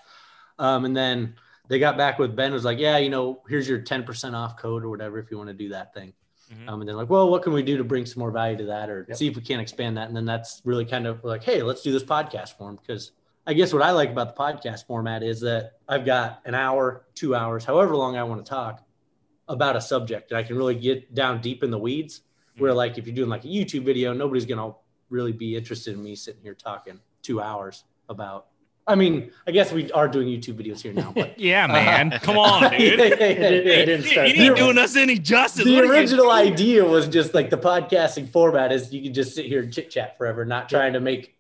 Um, 0.58 0.86
and 0.86 0.96
then 0.96 1.36
they 1.68 1.80
got 1.80 1.98
back 1.98 2.20
with 2.20 2.36
Ben 2.36 2.54
was 2.54 2.64
like, 2.64 2.80
"Yeah, 2.80 2.98
you 2.98 3.10
know, 3.10 3.42
here's 3.50 3.68
your 3.68 3.80
ten 3.80 4.04
percent 4.04 4.36
off 4.36 4.58
code 4.58 4.84
or 4.84 4.90
whatever 4.90 5.20
if 5.20 5.30
you 5.32 5.38
want 5.38 5.50
to 5.50 5.54
do 5.54 5.70
that 5.70 5.94
thing." 5.94 6.14
Mhm. 6.54 6.70
Um, 6.70 6.82
and 6.82 6.88
they're 6.88 6.96
like, 6.96 7.10
"Well, 7.10 7.30
what 7.30 7.42
can 7.44 7.54
we 7.54 7.64
do 7.64 7.78
to 7.78 7.84
bring 7.84 8.06
some 8.06 8.20
more 8.20 8.32
value 8.32 8.58
to 8.58 8.66
that, 8.66 8.90
or 8.90 9.06
Yep. 9.08 9.18
see 9.18 9.28
if 9.28 9.36
we 9.36 9.42
can't 9.42 9.62
expand 9.62 9.98
that?" 9.98 10.08
And 10.08 10.16
then 10.16 10.26
that's 10.26 10.62
really 10.66 10.86
kind 10.86 11.08
of 11.08 11.24
like, 11.24 11.44
"Hey, 11.44 11.62
let's 11.64 11.82
do 11.82 11.92
this 11.92 12.04
podcast 12.04 12.58
form 12.58 12.78
because." 12.82 13.12
I 13.46 13.52
guess 13.54 13.74
what 13.74 13.82
I 13.82 13.92
like 13.92 14.10
about 14.10 14.34
the 14.34 14.42
podcast 14.42 14.86
format 14.86 15.22
is 15.22 15.42
that 15.42 15.74
I've 15.90 16.06
got 16.06 16.40
an 16.46 16.56
hour, 16.56 17.04
two 17.14 17.36
hours, 17.36 17.66
however 17.66 17.94
long 17.94 18.16
I 18.16 18.24
want 18.24 18.46
to 18.46 18.50
talk 18.50 18.82
about 19.50 19.76
a 19.76 19.82
subject, 19.82 20.32
and 20.32 20.38
I 20.38 20.44
can 20.44 20.56
really 20.56 20.76
get 20.76 21.14
down 21.14 21.42
deep 21.42 21.62
in 21.62 21.70
the 21.70 21.78
weeds. 21.78 22.22
Where 22.58 22.74
like 22.74 22.98
if 22.98 23.06
you're 23.06 23.16
doing 23.16 23.28
like 23.30 23.44
a 23.44 23.50
YouTube 23.50 23.84
video, 23.84 24.14
nobody's 24.14 24.46
gonna 24.46 24.74
really 25.10 25.34
be 25.34 25.58
interested 25.58 25.94
in 25.94 26.02
me 26.02 26.16
sitting 26.16 26.42
here 26.42 26.54
talking 26.54 27.02
two 27.22 27.42
hours 27.42 27.84
about. 28.08 28.48
I 28.86 28.96
mean, 28.96 29.32
I 29.48 29.52
guess 29.52 29.72
we 29.72 29.92
are 29.94 30.08
doing 30.08 30.28
YouTube 30.28 30.56
videos 30.56 30.82
here 30.82 30.92
now, 30.92 31.14
but 31.16 31.40
Yeah, 31.40 31.68
man. 31.68 32.12
Come 32.22 32.38
on, 32.38 32.70
dude. 32.78 33.00
It, 33.00 33.18
did, 33.20 33.68
it 33.68 33.86
didn't 33.86 34.36
You, 34.36 34.44
ain't 34.44 34.58
doing 34.58 34.78
us 34.78 34.96
any 34.96 35.18
justice. 35.18 35.64
the 35.64 35.76
What 35.76 35.86
original 35.86 36.32
idea 36.32 36.84
was 36.84 37.08
just 37.08 37.34
like 37.34 37.50
the 37.50 37.58
podcasting 37.58 38.30
format 38.30 38.72
is 38.72 38.94
you 38.94 39.02
can 39.02 39.14
just 39.14 39.36
sit 39.36 39.46
here 39.46 39.62
and 39.62 39.72
chit 39.74 39.90
chat 39.90 40.18
forever, 40.18 40.44
not 40.44 40.68
trying 40.68 40.94
to 40.94 41.00
make 41.00 41.36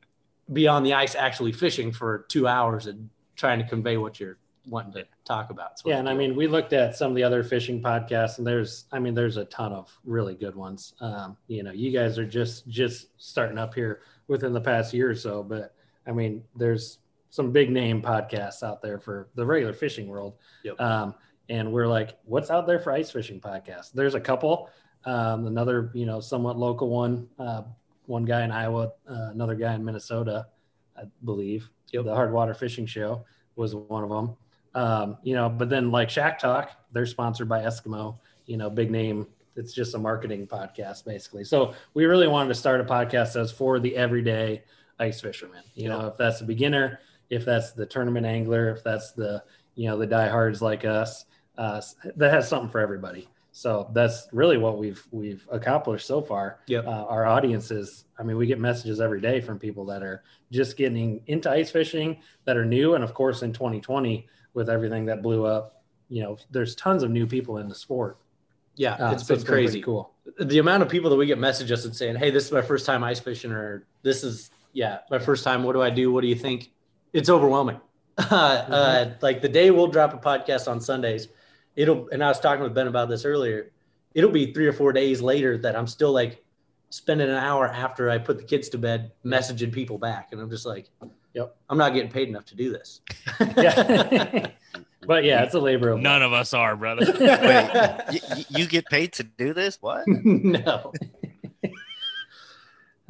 be 0.51 0.67
on 0.67 0.83
the 0.83 0.93
ice 0.93 1.15
actually 1.15 1.51
fishing 1.51 1.91
for 1.91 2.25
two 2.29 2.47
hours 2.47 2.85
and 2.88 3.09
trying 3.35 3.59
to 3.59 3.65
convey 3.65 3.97
what 3.97 4.19
you're 4.19 4.38
wanting 4.67 4.93
to 4.93 5.05
talk 5.25 5.50
about. 5.50 5.81
Yeah, 5.85 5.97
and 5.97 6.07
I 6.07 6.13
mean, 6.13 6.35
we 6.35 6.47
looked 6.47 6.73
at 6.73 6.95
some 6.95 7.12
of 7.12 7.15
the 7.15 7.23
other 7.23 7.43
fishing 7.43 7.81
podcasts, 7.81 8.38
and 8.38 8.47
there's, 8.47 8.85
I 8.91 9.00
mean, 9.00 9.13
there's 9.13 9.38
a 9.38 9.45
ton 9.45 9.73
of 9.73 9.97
really 10.05 10.35
good 10.35 10.55
ones. 10.55 10.93
Um, 11.01 11.38
you 11.47 11.63
know, 11.63 11.71
you 11.71 11.91
guys 11.91 12.17
are 12.17 12.25
just 12.25 12.67
just 12.67 13.07
starting 13.17 13.57
up 13.57 13.73
here 13.73 14.01
within 14.27 14.53
the 14.53 14.62
past 14.62 14.93
year 14.93 15.09
or 15.09 15.15
so, 15.15 15.43
but 15.43 15.75
I 16.07 16.12
mean, 16.12 16.43
there's 16.55 17.00
some 17.33 17.51
big 17.51 17.71
name 17.71 17.99
podcasts 17.99 18.61
out 18.61 18.79
there 18.79 18.99
for 18.99 19.27
the 19.33 19.43
regular 19.43 19.73
fishing 19.73 20.07
world. 20.07 20.35
Yep. 20.61 20.79
Um, 20.79 21.15
and 21.49 21.73
we're 21.73 21.87
like, 21.87 22.15
what's 22.25 22.51
out 22.51 22.67
there 22.67 22.77
for 22.77 22.91
ice 22.91 23.09
fishing 23.09 23.41
podcasts? 23.41 23.91
There's 23.91 24.13
a 24.13 24.19
couple. 24.19 24.69
Um, 25.03 25.47
another, 25.47 25.89
you 25.95 26.05
know, 26.05 26.19
somewhat 26.19 26.59
local 26.59 26.89
one. 26.89 27.27
Uh, 27.39 27.63
one 28.05 28.23
guy 28.23 28.43
in 28.43 28.51
Iowa, 28.51 28.91
uh, 29.09 29.29
another 29.31 29.55
guy 29.55 29.73
in 29.73 29.83
Minnesota, 29.83 30.45
I 30.95 31.05
believe. 31.25 31.71
Yep. 31.91 32.05
The 32.05 32.13
Hard 32.13 32.31
Water 32.31 32.53
Fishing 32.53 32.85
Show 32.85 33.25
was 33.55 33.73
one 33.73 34.03
of 34.03 34.11
them. 34.11 34.35
Um, 34.75 35.17
you 35.23 35.33
know, 35.33 35.49
but 35.49 35.69
then 35.69 35.89
like 35.89 36.11
Shack 36.11 36.37
Talk, 36.37 36.69
they're 36.91 37.07
sponsored 37.07 37.49
by 37.49 37.63
Eskimo, 37.63 38.19
you 38.45 38.57
know, 38.57 38.69
big 38.69 38.91
name. 38.91 39.25
It's 39.55 39.73
just 39.73 39.95
a 39.95 39.97
marketing 39.97 40.45
podcast 40.45 41.03
basically. 41.03 41.45
So 41.45 41.73
we 41.95 42.05
really 42.05 42.27
wanted 42.27 42.49
to 42.49 42.55
start 42.55 42.79
a 42.79 42.83
podcast 42.83 43.33
that's 43.33 43.51
for 43.51 43.79
the 43.79 43.95
everyday 43.95 44.65
ice 44.99 45.19
fisherman. 45.19 45.63
You 45.73 45.89
know, 45.89 46.05
if 46.05 46.17
that's 46.17 46.41
a 46.41 46.45
beginner, 46.45 46.99
if 47.33 47.45
that's 47.45 47.71
the 47.73 47.85
tournament 47.85 48.25
angler, 48.25 48.69
if 48.69 48.83
that's 48.83 49.11
the, 49.11 49.43
you 49.75 49.87
know, 49.89 49.97
the 49.97 50.05
diehards 50.07 50.61
like 50.61 50.85
us, 50.85 51.25
uh, 51.57 51.81
that 52.15 52.31
has 52.31 52.47
something 52.47 52.69
for 52.69 52.79
everybody. 52.79 53.27
So 53.51 53.89
that's 53.93 54.27
really 54.31 54.57
what 54.57 54.77
we've 54.79 55.05
we've 55.11 55.47
accomplished 55.51 56.07
so 56.07 56.21
far. 56.21 56.59
Yep. 56.67 56.87
Uh, 56.87 57.05
our 57.05 57.25
audiences, 57.25 58.05
I 58.17 58.23
mean, 58.23 58.35
we 58.37 58.47
get 58.47 58.59
messages 58.59 58.99
every 58.99 59.21
day 59.21 59.41
from 59.41 59.59
people 59.59 59.85
that 59.85 60.01
are 60.01 60.23
just 60.51 60.75
getting 60.75 61.21
into 61.27 61.51
ice 61.51 61.69
fishing 61.69 62.17
that 62.45 62.57
are 62.57 62.65
new, 62.65 62.95
and 62.95 63.03
of 63.03 63.13
course, 63.13 63.43
in 63.43 63.53
2020 63.53 64.27
with 64.55 64.69
everything 64.69 65.05
that 65.05 65.21
blew 65.21 65.45
up, 65.45 65.83
you 66.09 66.23
know, 66.23 66.37
there's 66.51 66.75
tons 66.75 67.03
of 67.03 67.11
new 67.11 67.27
people 67.27 67.57
in 67.59 67.67
the 67.67 67.75
sport. 67.75 68.17
Yeah, 68.75 68.93
Uh, 68.95 69.13
it's 69.13 69.27
so 69.27 69.35
been 69.35 69.45
crazy. 69.45 69.81
cool. 69.81 70.11
The 70.39 70.57
amount 70.57 70.81
of 70.81 70.89
people 70.89 71.09
that 71.11 71.15
we 71.15 71.27
get 71.27 71.37
messages 71.37 71.85
and 71.85 71.95
saying, 71.95 72.15
"Hey, 72.15 72.31
this 72.31 72.45
is 72.45 72.51
my 72.51 72.61
first 72.63 72.87
time 72.87 73.03
ice 73.03 73.19
fishing," 73.19 73.51
or 73.51 73.85
"This 74.01 74.23
is 74.23 74.49
yeah, 74.73 74.99
my 75.11 75.19
first 75.19 75.43
time. 75.43 75.63
What 75.63 75.73
do 75.73 75.81
I 75.83 75.91
do? 75.91 76.11
What 76.11 76.21
do 76.21 76.27
you 76.27 76.35
think?" 76.35 76.71
It's 77.13 77.29
overwhelming. 77.29 77.79
uh, 78.17 78.24
Mm-hmm. 78.70 79.13
like 79.22 79.41
the 79.41 79.50
day 79.50 79.72
we'll 79.72 79.88
drop 79.88 80.13
a 80.13 80.17
podcast 80.17 80.67
on 80.70 80.82
Sundays, 80.82 81.27
it'll. 81.75 82.10
And 82.10 82.24
I 82.24 82.27
was 82.27 82.39
talking 82.39 82.63
with 82.63 82.74
Ben 82.74 82.88
about 82.88 83.10
this 83.10 83.25
earlier. 83.25 83.72
It'll 84.13 84.29
be 84.32 84.53
three 84.53 84.67
or 84.67 84.74
four 84.74 84.93
days 84.93 85.22
later 85.22 85.58
that 85.60 85.75
I'm 85.75 85.88
still 85.88 86.12
like 86.12 86.43
spending 86.91 87.27
an 87.29 87.36
hour 87.36 87.67
after 87.67 88.10
I 88.12 88.20
put 88.20 88.38
the 88.38 88.43
kids 88.43 88.70
to 88.70 88.77
bed 88.77 89.12
messaging 89.25 89.72
people 89.72 89.98
back, 89.98 90.29
and 90.32 90.39
I'm 90.41 90.50
just 90.50 90.65
like, 90.65 90.89
Yep. 91.34 91.55
I'm 91.67 91.79
not 91.79 91.96
getting 91.96 92.12
paid 92.12 92.27
enough 92.29 92.46
to 92.46 92.55
do 92.55 92.72
this." 92.72 93.01
Yeah. 93.58 94.48
but 95.08 95.24
yeah, 95.24 95.43
it's 95.43 95.53
a 95.55 95.60
labor 95.60 95.89
of 95.89 96.00
None 96.00 96.22
of 96.22 96.32
us 96.34 96.53
are, 96.53 96.75
brother. 96.75 97.05
Wait, 97.20 98.22
you, 98.38 98.46
you 98.50 98.67
get 98.67 98.86
paid 98.86 99.13
to 99.13 99.24
do 99.24 99.53
this? 99.53 99.77
What? 99.82 100.03
no. 100.08 100.93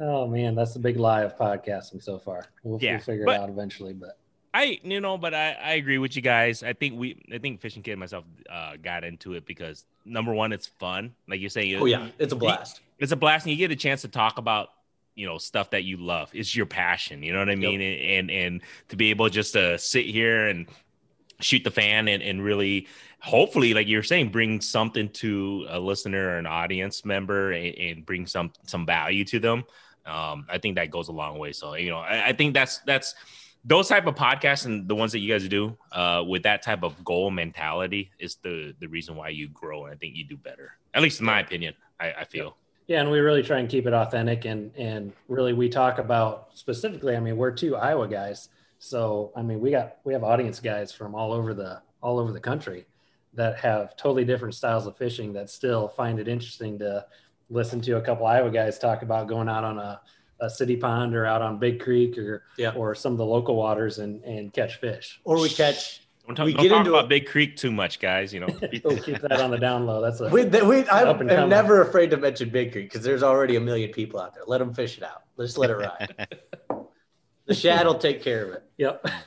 Oh 0.00 0.26
man, 0.26 0.54
that's 0.54 0.72
the 0.74 0.80
big 0.80 0.96
lie 0.98 1.22
of 1.22 1.36
podcasting 1.36 2.02
so 2.02 2.18
far. 2.18 2.46
We'll, 2.62 2.80
Yeah, 2.82 2.92
we'll 2.94 3.00
figure 3.00 3.24
but- 3.24 3.36
it 3.36 3.40
out 3.40 3.48
eventually, 3.48 3.92
but 3.92 4.18
I 4.52 4.78
you 4.84 5.00
know, 5.00 5.18
but 5.18 5.34
I, 5.34 5.52
I 5.52 5.72
agree 5.74 5.98
with 5.98 6.14
you 6.14 6.22
guys. 6.22 6.62
I 6.62 6.74
think 6.74 6.96
we 6.98 7.20
I 7.32 7.38
think 7.38 7.60
Fishing 7.60 7.82
Kit 7.82 7.92
and 7.94 8.00
myself 8.00 8.24
uh, 8.48 8.76
got 8.80 9.02
into 9.02 9.32
it 9.34 9.46
because 9.46 9.84
number 10.04 10.32
one, 10.32 10.52
it's 10.52 10.68
fun. 10.68 11.12
Like 11.28 11.40
you're 11.40 11.50
saying, 11.50 11.74
Oh 11.80 11.86
yeah, 11.86 12.08
it's 12.18 12.32
a 12.32 12.36
blast. 12.36 12.80
it's 13.00 13.10
a 13.10 13.16
blast, 13.16 13.46
and 13.46 13.50
you 13.52 13.58
get 13.58 13.72
a 13.72 13.76
chance 13.76 14.02
to 14.02 14.08
talk 14.08 14.38
about 14.38 14.68
you 15.16 15.26
know 15.26 15.38
stuff 15.38 15.70
that 15.70 15.82
you 15.82 15.96
love. 15.96 16.30
It's 16.32 16.54
your 16.54 16.66
passion. 16.66 17.24
You 17.24 17.32
know 17.32 17.40
what 17.40 17.50
I 17.50 17.56
mean? 17.56 17.80
And, 17.80 18.00
and 18.00 18.30
and 18.30 18.60
to 18.90 18.96
be 18.96 19.10
able 19.10 19.28
just 19.28 19.54
to 19.54 19.76
sit 19.76 20.06
here 20.06 20.46
and 20.46 20.66
shoot 21.44 21.62
the 21.62 21.70
fan 21.70 22.08
and, 22.08 22.22
and 22.22 22.42
really 22.42 22.88
hopefully 23.20 23.74
like 23.74 23.86
you're 23.86 24.02
saying 24.02 24.28
bring 24.30 24.60
something 24.60 25.08
to 25.10 25.66
a 25.68 25.78
listener 25.78 26.28
or 26.28 26.38
an 26.38 26.46
audience 26.46 27.04
member 27.04 27.52
and, 27.52 27.74
and 27.78 28.06
bring 28.06 28.26
some 28.26 28.52
some 28.66 28.86
value 28.86 29.24
to 29.24 29.38
them. 29.38 29.64
Um 30.06 30.46
i 30.48 30.58
think 30.58 30.76
that 30.76 30.90
goes 30.90 31.08
a 31.08 31.12
long 31.12 31.38
way. 31.38 31.52
So 31.52 31.74
you 31.74 31.90
know 31.90 31.98
i, 31.98 32.28
I 32.28 32.32
think 32.32 32.54
that's 32.54 32.78
that's 32.78 33.14
those 33.64 33.88
type 33.88 34.06
of 34.06 34.14
podcasts 34.14 34.66
and 34.66 34.86
the 34.86 34.94
ones 34.94 35.12
that 35.12 35.20
you 35.20 35.32
guys 35.32 35.48
do 35.48 35.76
uh 35.92 36.22
with 36.26 36.42
that 36.42 36.62
type 36.62 36.82
of 36.82 37.02
goal 37.04 37.30
mentality 37.30 38.10
is 38.18 38.36
the 38.42 38.74
the 38.80 38.86
reason 38.86 39.16
why 39.16 39.28
you 39.28 39.48
grow 39.48 39.84
and 39.84 39.94
i 39.94 39.96
think 39.96 40.16
you 40.16 40.24
do 40.24 40.36
better. 40.36 40.72
At 40.92 41.02
least 41.02 41.20
in 41.20 41.26
my 41.26 41.40
opinion 41.40 41.74
i, 42.00 42.12
I 42.12 42.24
feel. 42.24 42.56
Yeah, 42.86 43.00
and 43.00 43.10
we 43.10 43.20
really 43.20 43.42
try 43.42 43.58
and 43.60 43.68
keep 43.68 43.86
it 43.86 43.94
authentic 43.94 44.44
and 44.44 44.70
and 44.76 45.12
really 45.28 45.54
we 45.54 45.68
talk 45.68 45.98
about 45.98 46.48
specifically. 46.54 47.16
I 47.16 47.20
mean, 47.20 47.36
we're 47.36 47.50
two 47.50 47.76
Iowa 47.76 48.06
guys, 48.08 48.50
so 48.84 49.32
I 49.34 49.40
mean 49.42 49.60
we 49.60 49.70
got 49.70 49.96
we 50.04 50.12
have 50.12 50.22
audience 50.22 50.60
guys 50.60 50.92
from 50.92 51.14
all 51.14 51.32
over 51.32 51.54
the 51.54 51.80
all 52.02 52.18
over 52.18 52.32
the 52.32 52.40
country 52.40 52.84
that 53.32 53.58
have 53.58 53.96
totally 53.96 54.24
different 54.26 54.54
styles 54.54 54.86
of 54.86 54.94
fishing 54.96 55.32
that 55.32 55.48
still 55.48 55.88
find 55.88 56.20
it 56.20 56.28
interesting 56.28 56.78
to 56.80 57.04
listen 57.48 57.80
to 57.80 57.96
a 57.96 58.00
couple 58.02 58.26
Iowa 58.26 58.50
guys 58.50 58.78
talk 58.78 59.00
about 59.02 59.26
going 59.26 59.48
out 59.48 59.64
on 59.64 59.78
a, 59.78 60.00
a 60.40 60.50
city 60.50 60.76
pond 60.76 61.16
or 61.16 61.24
out 61.24 61.40
on 61.40 61.58
Big 61.58 61.80
Creek 61.80 62.18
or 62.18 62.44
Yeah. 62.58 62.72
or 62.76 62.94
some 62.94 63.12
of 63.12 63.18
the 63.18 63.24
local 63.24 63.56
waters 63.56 63.98
and 64.00 64.22
and 64.22 64.52
catch 64.52 64.76
fish. 64.76 65.18
Or 65.24 65.40
we 65.40 65.48
catch 65.48 66.06
don't, 66.26 66.36
talk, 66.36 66.44
We 66.46 66.52
don't 66.52 66.62
get 66.64 66.68
talk 66.68 66.78
into 66.80 66.90
about 66.90 67.06
a- 67.06 67.08
Big 67.08 67.26
Creek 67.26 67.56
too 67.56 67.72
much 67.72 68.00
guys 68.00 68.34
you 68.34 68.40
know 68.40 68.48
oh, 68.84 68.96
keep 68.96 69.20
that 69.22 69.40
on 69.40 69.50
the 69.50 69.58
down 69.58 69.86
low. 69.86 70.02
That's 70.02 70.20
a 70.20 70.28
We, 70.28 70.44
th- 70.48 70.62
we, 70.62 70.86
I 70.88 71.04
up 71.04 71.20
and 71.22 71.30
am 71.30 71.48
never 71.48 71.80
afraid 71.80 72.10
to 72.10 72.18
mention 72.18 72.50
Big 72.50 72.72
Creek 72.72 72.90
because 72.90 73.02
there's 73.02 73.22
already 73.22 73.56
a 73.56 73.60
million 73.60 73.90
people 73.92 74.20
out 74.20 74.34
there. 74.34 74.44
Let 74.46 74.58
them 74.58 74.74
fish 74.74 74.98
it 74.98 75.04
out. 75.04 75.22
Let's 75.38 75.56
let 75.56 75.70
it 75.70 75.76
ride. 75.76 76.38
the 77.46 77.54
shad 77.54 77.86
will 77.86 77.98
take 77.98 78.22
care 78.22 78.44
of 78.44 78.50
it. 78.54 78.62
Yep. 78.78 79.06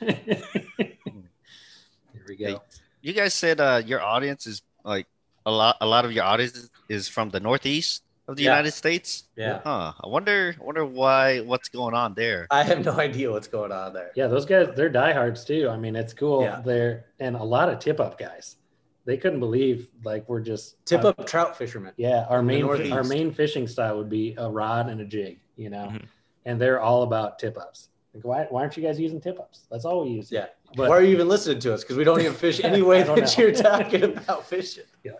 Here 0.78 2.24
we 2.28 2.36
Hey, 2.36 2.52
go. 2.52 2.62
You 3.00 3.12
guys 3.12 3.34
said 3.34 3.60
uh, 3.60 3.82
your 3.84 4.00
audience 4.02 4.46
is 4.46 4.62
like 4.84 5.06
a 5.46 5.50
lot. 5.50 5.76
A 5.80 5.86
lot 5.86 6.04
of 6.04 6.12
your 6.12 6.24
audience 6.24 6.54
is- 6.56 6.70
is 6.88 7.06
from 7.08 7.28
the 7.30 7.38
Northeast 7.40 8.02
of 8.28 8.36
the 8.36 8.42
Yeah. 8.44 8.50
United 8.56 8.72
States. 8.72 9.24
Yeah. 9.36 9.60
Huh. 9.62 9.92
I 10.02 10.08
wonder. 10.08 10.56
Wonder 10.60 10.84
why. 10.86 11.40
What's 11.40 11.68
going 11.68 11.94
on 11.94 12.14
there? 12.14 12.46
I 12.50 12.62
have 12.62 12.84
no 12.84 12.92
idea 12.98 13.30
what's 13.30 13.48
going 13.48 13.72
on 13.72 13.92
there. 13.92 14.10
Yeah, 14.16 14.26
those 14.26 14.46
guys, 14.46 14.68
they're 14.74 14.88
diehards 14.88 15.44
too. 15.44 15.68
I 15.70 15.76
mean, 15.76 15.94
it's 15.96 16.14
cool. 16.14 16.42
Yeah. 16.42 16.60
They're 16.64 17.04
and 17.20 17.36
a 17.36 17.42
lot 17.44 17.68
of 17.68 17.78
tip 17.78 18.00
up 18.00 18.18
guys. 18.18 18.56
They 19.04 19.16
couldn't 19.16 19.40
believe 19.40 19.88
like 20.04 20.28
we're 20.28 20.40
just 20.40 20.84
Tip 20.84 21.04
uh, 21.04 21.08
up 21.10 21.26
trout 21.26 21.56
fishermen. 21.56 21.92
Yeah, 21.96 22.26
our 22.28 22.42
main 22.42 22.64
our 22.92 23.04
main 23.04 23.32
fishing 23.32 23.66
style 23.68 23.96
would 23.98 24.10
be 24.10 24.34
a 24.36 24.50
rod 24.50 24.88
and 24.88 25.00
a 25.00 25.04
jig, 25.06 25.38
you 25.56 25.70
know, 25.70 25.88
Mhm. 25.92 26.04
and 26.44 26.60
they're 26.60 26.80
all 26.80 27.02
about 27.04 27.38
tip 27.38 27.56
ups. 27.58 27.88
Like, 28.18 28.24
why 28.24 28.46
why 28.50 28.62
aren't 28.62 28.76
you 28.76 28.82
guys 28.82 28.98
using 29.00 29.20
tip 29.20 29.38
ups? 29.38 29.62
That's 29.70 29.84
all 29.84 30.04
we 30.04 30.10
use. 30.10 30.30
Yeah. 30.32 30.46
but 30.76 30.88
Why 30.88 30.96
are 30.96 31.02
you 31.02 31.12
even 31.12 31.28
listening 31.28 31.60
to 31.60 31.74
us? 31.74 31.82
Because 31.82 31.96
we 31.96 32.04
don't 32.04 32.20
even 32.20 32.34
fish 32.34 32.62
any 32.62 32.82
way 32.90 33.00
I 33.02 33.04
that 33.04 33.16
know. 33.38 33.44
you're 33.44 33.54
talking 33.54 34.04
about 34.04 34.46
fishing. 34.46 34.84
Yeah. 35.04 35.12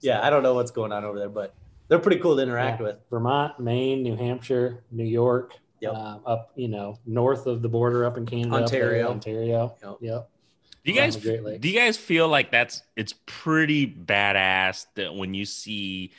Yeah, 0.00 0.26
I 0.26 0.30
don't 0.30 0.42
know 0.42 0.54
what's 0.54 0.70
going 0.70 0.92
on 0.92 1.04
over 1.04 1.18
there, 1.18 1.28
but 1.28 1.54
they're 1.88 1.98
pretty 1.98 2.20
cool 2.20 2.36
to 2.36 2.42
interact 2.42 2.80
Yeah. 2.80 2.86
with. 2.86 2.96
Vermont, 3.10 3.58
Maine, 3.60 4.02
New 4.02 4.16
Hampshire, 4.16 4.84
New 4.90 5.04
York, 5.04 5.54
Yep. 5.80 5.94
um, 5.94 6.20
up 6.26 6.52
you 6.56 6.68
know 6.68 6.98
north 7.06 7.46
of 7.46 7.62
the 7.62 7.68
border 7.68 8.04
up 8.04 8.16
in 8.18 8.26
Canada, 8.26 8.64
up 8.64 8.70
there, 8.70 8.84
Ontario. 8.84 9.10
Ontario. 9.10 9.76
Yep. 9.82 9.96
Yep. 10.00 10.30
Do 10.84 10.92
you 10.92 10.98
guys 10.98 11.14
the 11.16 11.20
Great 11.22 11.42
Lakes. 11.44 11.60
do 11.60 11.68
you 11.68 11.78
guys 11.78 11.96
feel 11.98 12.28
like 12.28 12.50
that's 12.50 12.82
it's 12.96 13.14
pretty 13.26 13.86
badass 13.86 14.86
that 14.94 15.14
when 15.14 15.34
you 15.34 15.44
see 15.44 16.12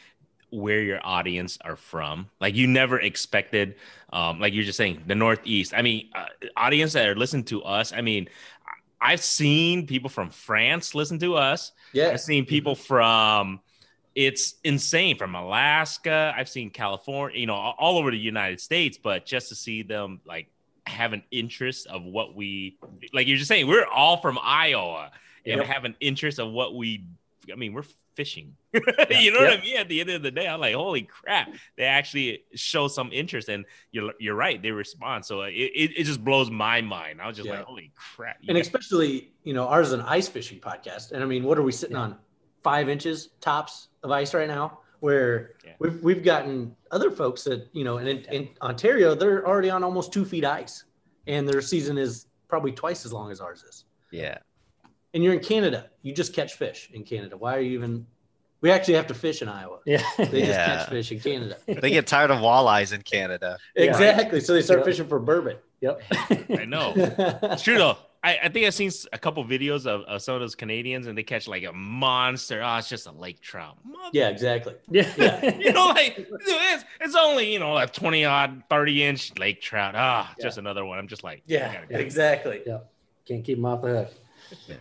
where 0.51 0.81
your 0.81 1.00
audience 1.03 1.58
are 1.63 1.75
from. 1.75 2.29
Like 2.39 2.55
you 2.55 2.67
never 2.67 3.00
expected 3.00 3.75
um 4.13 4.39
like 4.39 4.53
you're 4.53 4.65
just 4.65 4.77
saying 4.77 5.03
the 5.08 5.15
northeast. 5.15 5.74
I 5.75 5.81
mean 5.81 6.10
uh, 6.13 6.25
audience 6.58 6.93
that 6.93 7.08
are 7.08 7.15
listening 7.15 7.46
to 7.46 7.63
us 7.63 7.93
i 7.93 8.01
mean 8.01 8.27
i've 9.00 9.22
seen 9.22 9.88
people 9.88 10.10
from 10.10 10.29
france 10.29 10.93
listen 10.93 11.17
to 11.20 11.36
us. 11.36 11.72
Yeah. 11.93 12.10
i've 12.10 12.20
seen 12.22 12.46
people 12.46 12.75
from 12.75 13.62
it's 14.13 14.55
insane 14.65 15.17
from 15.17 15.36
alaska. 15.36 16.34
I've 16.38 16.50
seen 16.50 16.70
california 16.70 17.39
you 17.39 17.48
know 17.48 17.55
all 17.55 17.75
all 17.79 17.98
over 17.98 18.12
the 18.12 18.17
united 18.17 18.60
states 18.60 18.98
but 19.01 19.25
just 19.25 19.50
to 19.50 19.55
see 19.55 19.84
them 19.84 20.20
like 20.25 20.48
have 20.86 21.13
an 21.13 21.24
interest 21.31 21.88
of 21.88 22.03
what 22.03 22.36
we 22.36 22.77
like 23.13 23.27
you're 23.27 23.38
just 23.38 23.48
saying 23.48 23.67
we're 23.67 23.86
all 23.86 24.17
from 24.17 24.38
iowa 24.41 25.12
and 25.46 25.58
Yep. 25.60 25.65
have 25.67 25.86
an 25.86 25.96
interest 26.00 26.38
of 26.39 26.51
what 26.51 26.75
we 26.75 27.05
i 27.51 27.55
mean 27.55 27.74
we're 27.74 27.86
fishing. 28.15 28.55
You 28.74 29.31
know 29.31 29.39
what 29.39 29.60
i 29.60 29.62
mean? 29.62 29.77
At 29.77 29.88
the 29.88 30.01
end 30.01 30.10
of 30.10 30.21
the 30.21 30.31
day 30.31 30.48
i'm 30.48 30.60
like 30.60 30.75
holy 30.75 31.03
crap 31.03 31.50
they 31.77 31.83
actually 31.86 32.43
show 32.55 32.88
some 32.88 33.10
interest. 33.13 33.48
And 33.50 33.65
you're 33.91 34.13
you're 34.19 34.36
right 34.36 34.62
they 34.62 34.71
respond. 34.71 35.25
So 35.25 35.41
uh, 35.41 35.45
it, 35.45 35.71
it, 35.75 35.91
it 36.00 36.03
just 36.03 36.24
blows 36.24 36.50
my 36.51 36.81
mind. 36.81 37.21
I 37.21 37.27
was 37.27 37.38
just 37.38 37.48
Yeah. 37.48 37.57
like 37.57 37.65
holy 37.65 37.91
crap 37.95 38.38
and 38.48 38.57
guys- 38.57 38.65
especially 38.67 39.31
you 39.43 39.53
know 39.53 39.67
ours 39.67 39.88
is 39.88 39.93
an 39.93 40.01
ice 40.01 40.27
fishing 40.27 40.60
podcast. 40.60 41.12
And 41.13 41.24
i 41.24 41.25
mean 41.25 41.43
what 41.43 41.57
are 41.57 41.63
we 41.63 41.71
sitting 41.71 41.95
on? 41.95 42.17
Five 42.63 42.89
inches 42.89 43.29
tops 43.39 43.88
of 44.03 44.12
ice 44.12 44.33
right 44.33 44.48
now? 44.48 44.79
Where 45.00 45.53
Yeah. 45.65 45.71
we've, 45.79 46.03
we've 46.03 46.24
gotten 46.24 46.75
other 46.91 47.10
folks 47.12 47.43
that 47.45 47.67
you 47.74 47.83
know 47.83 47.98
and 47.98 48.07
in, 48.07 48.17
in 48.25 48.50
ontario 48.62 49.15
they're 49.15 49.48
already 49.48 49.69
on 49.69 49.83
almost 49.83 50.12
two 50.13 50.25
feet 50.25 50.45
ice. 50.45 50.83
And 51.27 51.48
their 51.48 51.62
season 51.62 51.98
is 51.98 52.27
probably 52.48 52.71
twice 52.71 53.05
as 53.05 53.13
long 53.13 53.31
as 53.31 53.39
ours 53.39 53.63
is. 53.63 53.86
Yeah. 54.12 54.38
And 55.13 55.23
you're 55.23 55.33
in 55.33 55.39
canada 55.39 55.89
you 56.01 56.13
just 56.13 56.33
catch 56.33 56.53
fish 56.53 56.89
in 56.93 57.03
canada 57.03 57.35
why 57.37 57.55
are 57.57 57.61
you 57.61 57.71
even 57.73 58.05
we 58.61 58.69
actually 58.71 58.93
have 58.93 59.07
to 59.07 59.13
fish 59.13 59.41
in 59.41 59.49
iowa 59.49 59.79
Yeah. 59.85 60.01
they 60.17 60.25
just 60.25 60.35
Yeah. 60.51 60.65
catch 60.77 60.89
fish 60.89 61.11
in 61.11 61.19
canada 61.19 61.57
They 61.67 61.89
get 61.91 62.07
tired 62.07 62.31
of 62.31 62.39
walleyes 62.39 62.93
in 62.93 63.01
Canada. 63.01 63.57
Yeah. 63.75 63.83
exactly 63.85 64.39
so 64.39 64.53
they 64.53 64.61
start 64.61 64.79
Yep. 64.79 64.85
fishing 64.85 65.07
for 65.07 65.19
burbot 65.19 65.57
yep. 65.81 66.01
i 66.59 66.65
know 66.65 66.93
It's 66.95 67.63
true 67.63 67.77
though. 67.77 67.97
I, 68.23 68.37
I 68.43 68.49
think 68.49 68.67
I've 68.67 68.75
seen 68.75 68.91
a 69.13 69.17
couple 69.17 69.43
videos 69.43 69.87
of, 69.87 70.01
of 70.01 70.21
some 70.21 70.35
of 70.35 70.41
those 70.41 70.53
Canadians, 70.53 71.07
and 71.07 71.17
they 71.17 71.23
catch 71.23 71.47
like 71.47 71.63
a 71.63 71.73
monster. 71.73 72.61
Oh, 72.63 72.77
it's 72.77 72.87
just 72.87 73.07
a 73.07 73.11
lake 73.11 73.41
trout. 73.41 73.77
Mother- 73.83 74.09
yeah 74.13 74.29
exactly 74.29 74.75
Yeah. 74.91 75.11
Yeah. 75.17 75.57
you 75.57 75.73
know, 75.73 75.87
like 75.87 76.13
it's, 76.29 76.83
it's 76.99 77.15
only 77.15 77.51
you 77.51 77.57
know 77.57 77.75
a 77.79 77.87
twenty 77.87 78.23
odd, 78.23 78.61
thirty 78.69 79.01
inch 79.03 79.35
lake 79.39 79.59
trout. 79.59 79.95
Ah, 79.97 80.35
Yeah. 80.37 80.43
just 80.45 80.59
another 80.59 80.85
one. 80.85 80.99
I'm 80.99 81.07
just 81.07 81.23
like, 81.23 81.39
I 81.39 81.41
yeah 81.47 81.73
gotta 81.73 81.87
go. 81.87 81.97
exactly 81.97 82.61
Can't 83.27 83.43
keep 83.43 83.57
them 83.57 83.65
off 83.65 83.81
the 83.81 83.87
hook. 83.87 84.09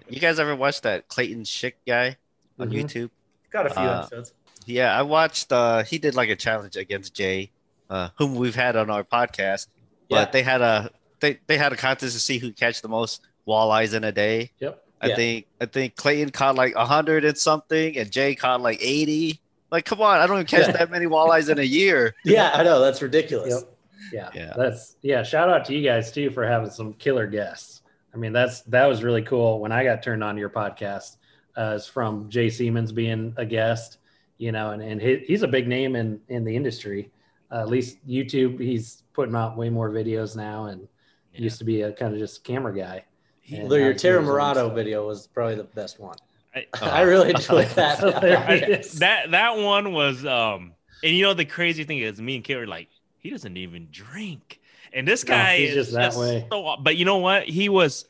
You 0.08 0.20
guys 0.20 0.38
ever 0.38 0.54
watch 0.56 0.80
that 0.82 1.08
Clayton 1.08 1.42
Schick 1.44 1.74
guy 1.86 2.16
on 2.58 2.70
Mhm. 2.70 2.82
YouTube? 2.84 3.10
got 3.50 3.66
a 3.66 3.70
few 3.70 3.82
Uh, 3.82 4.00
episodes 4.00 4.32
Yeah, 4.66 4.96
I 4.96 5.02
watched. 5.02 5.50
uh 5.52 5.82
He 5.82 5.98
did 5.98 6.14
like 6.14 6.28
a 6.28 6.36
challenge 6.36 6.76
against 6.76 7.14
Jay, 7.14 7.50
uh, 7.88 8.10
whom 8.16 8.34
we've 8.36 8.54
had 8.54 8.76
on 8.76 8.90
our 8.90 9.02
podcast. 9.04 9.66
But 10.08 10.32
they 10.32 10.42
had 10.42 10.60
a 10.60 10.90
they 11.20 11.38
they 11.46 11.56
had 11.58 11.72
a 11.72 11.76
contest 11.76 12.14
to 12.14 12.20
see 12.20 12.38
who 12.38 12.52
catch 12.52 12.80
the 12.82 12.88
most 12.88 13.22
walleyes 13.46 13.94
in 13.94 14.04
a 14.04 14.12
day. 14.12 14.52
Yep. 14.60 14.84
I 15.00 15.06
Yeah. 15.08 15.16
think 15.16 15.46
I 15.60 15.66
think 15.66 15.96
Clayton 15.96 16.30
caught 16.30 16.54
like 16.56 16.74
a 16.74 16.84
hundred 16.86 17.24
and 17.24 17.36
something, 17.36 17.96
and 17.98 18.10
Jay 18.10 18.34
caught 18.34 18.60
like 18.60 18.78
eighty. 18.82 19.40
Like, 19.72 19.84
come 19.84 20.00
on, 20.02 20.18
I 20.18 20.26
don't 20.26 20.36
even 20.36 20.46
catch 20.46 20.66
Yeah. 20.66 20.72
that 20.78 20.90
many 20.90 21.06
walleyes 21.06 21.48
in 21.48 21.58
a 21.58 21.62
year. 21.62 22.14
yeah 22.24 22.50
i 22.54 22.62
know 22.64 22.80
that's 22.80 23.00
ridiculous 23.02 23.54
Yep. 23.54 23.76
Yeah. 24.12 24.30
Yeah. 24.34 24.52
That's 24.56 24.96
yeah. 25.02 25.22
Shout 25.22 25.48
out 25.48 25.64
to 25.66 25.74
you 25.74 25.82
guys 25.84 26.10
too 26.12 26.30
for 26.30 26.44
having 26.46 26.70
some 26.70 26.92
killer 26.94 27.26
guests. 27.26 27.79
I 28.14 28.16
mean, 28.16 28.32
that's 28.32 28.62
that 28.62 28.86
was 28.86 29.02
really 29.02 29.22
cool 29.22 29.60
when 29.60 29.72
I 29.72 29.84
got 29.84 30.02
turned 30.02 30.22
on 30.24 30.34
to 30.34 30.40
your 30.40 30.50
podcast. 30.50 31.16
Uh, 31.56 31.74
is 31.76 31.86
from 31.86 32.28
Jay 32.30 32.48
Siemens 32.48 32.92
being 32.92 33.34
a 33.36 33.44
guest, 33.44 33.98
you 34.38 34.52
know, 34.52 34.70
and, 34.70 34.80
and 34.80 35.00
he, 35.02 35.16
he's 35.26 35.42
a 35.42 35.48
big 35.48 35.66
name 35.66 35.96
in, 35.96 36.20
in 36.28 36.44
the 36.44 36.54
industry. 36.54 37.10
Uh, 37.50 37.56
at 37.60 37.68
least 37.68 37.98
YouTube, 38.08 38.60
he's 38.60 39.02
putting 39.12 39.34
out 39.34 39.56
way 39.56 39.68
more 39.68 39.90
videos 39.90 40.36
now 40.36 40.66
and 40.66 40.86
Yeah. 41.34 41.40
used 41.42 41.58
to 41.58 41.64
be 41.64 41.82
a 41.82 41.92
kind 41.92 42.12
of 42.14 42.20
just 42.20 42.44
camera 42.44 42.74
guy. 42.74 43.04
And 43.50 43.64
Although 43.64 43.76
your 43.76 43.86
now 43.86 43.92
he's 43.92 44.02
Terra 44.02 44.14
doing 44.20 44.26
his 44.26 44.28
own 44.30 44.34
Murado 44.34 44.70
video 44.70 45.06
was 45.06 45.26
probably 45.26 45.56
the 45.56 45.64
best 45.64 45.98
one. 45.98 46.14
I- 46.54 46.66
I 46.82 47.00
really 47.02 47.30
enjoyed 47.34 47.68
that. 47.70 47.98
Hilarious. 47.98 48.92
that 49.00 49.32
that 49.32 49.56
one 49.56 49.92
was 49.92 50.24
um 50.24 50.72
and 51.02 51.12
you 51.16 51.24
know 51.24 51.34
the 51.34 51.44
crazy 51.44 51.82
thing 51.82 51.98
is 51.98 52.20
me 52.22 52.36
and 52.36 52.44
Kit 52.44 52.58
were 52.58 52.66
like 52.68 52.88
he 53.18 53.28
doesn't 53.30 53.56
even 53.56 53.88
drink 53.90 54.59
and 54.92 55.06
this 55.06 55.24
No, 55.24 55.34
guy 55.34 55.56
he's 55.56 55.74
is 55.74 55.74
just 55.74 55.92
that 55.92 56.14
way. 56.16 56.46
so, 56.52 56.76
but 56.82 56.96
you 56.96 57.04
know 57.04 57.18
what 57.18 57.44
he 57.44 57.68
was 57.68 58.06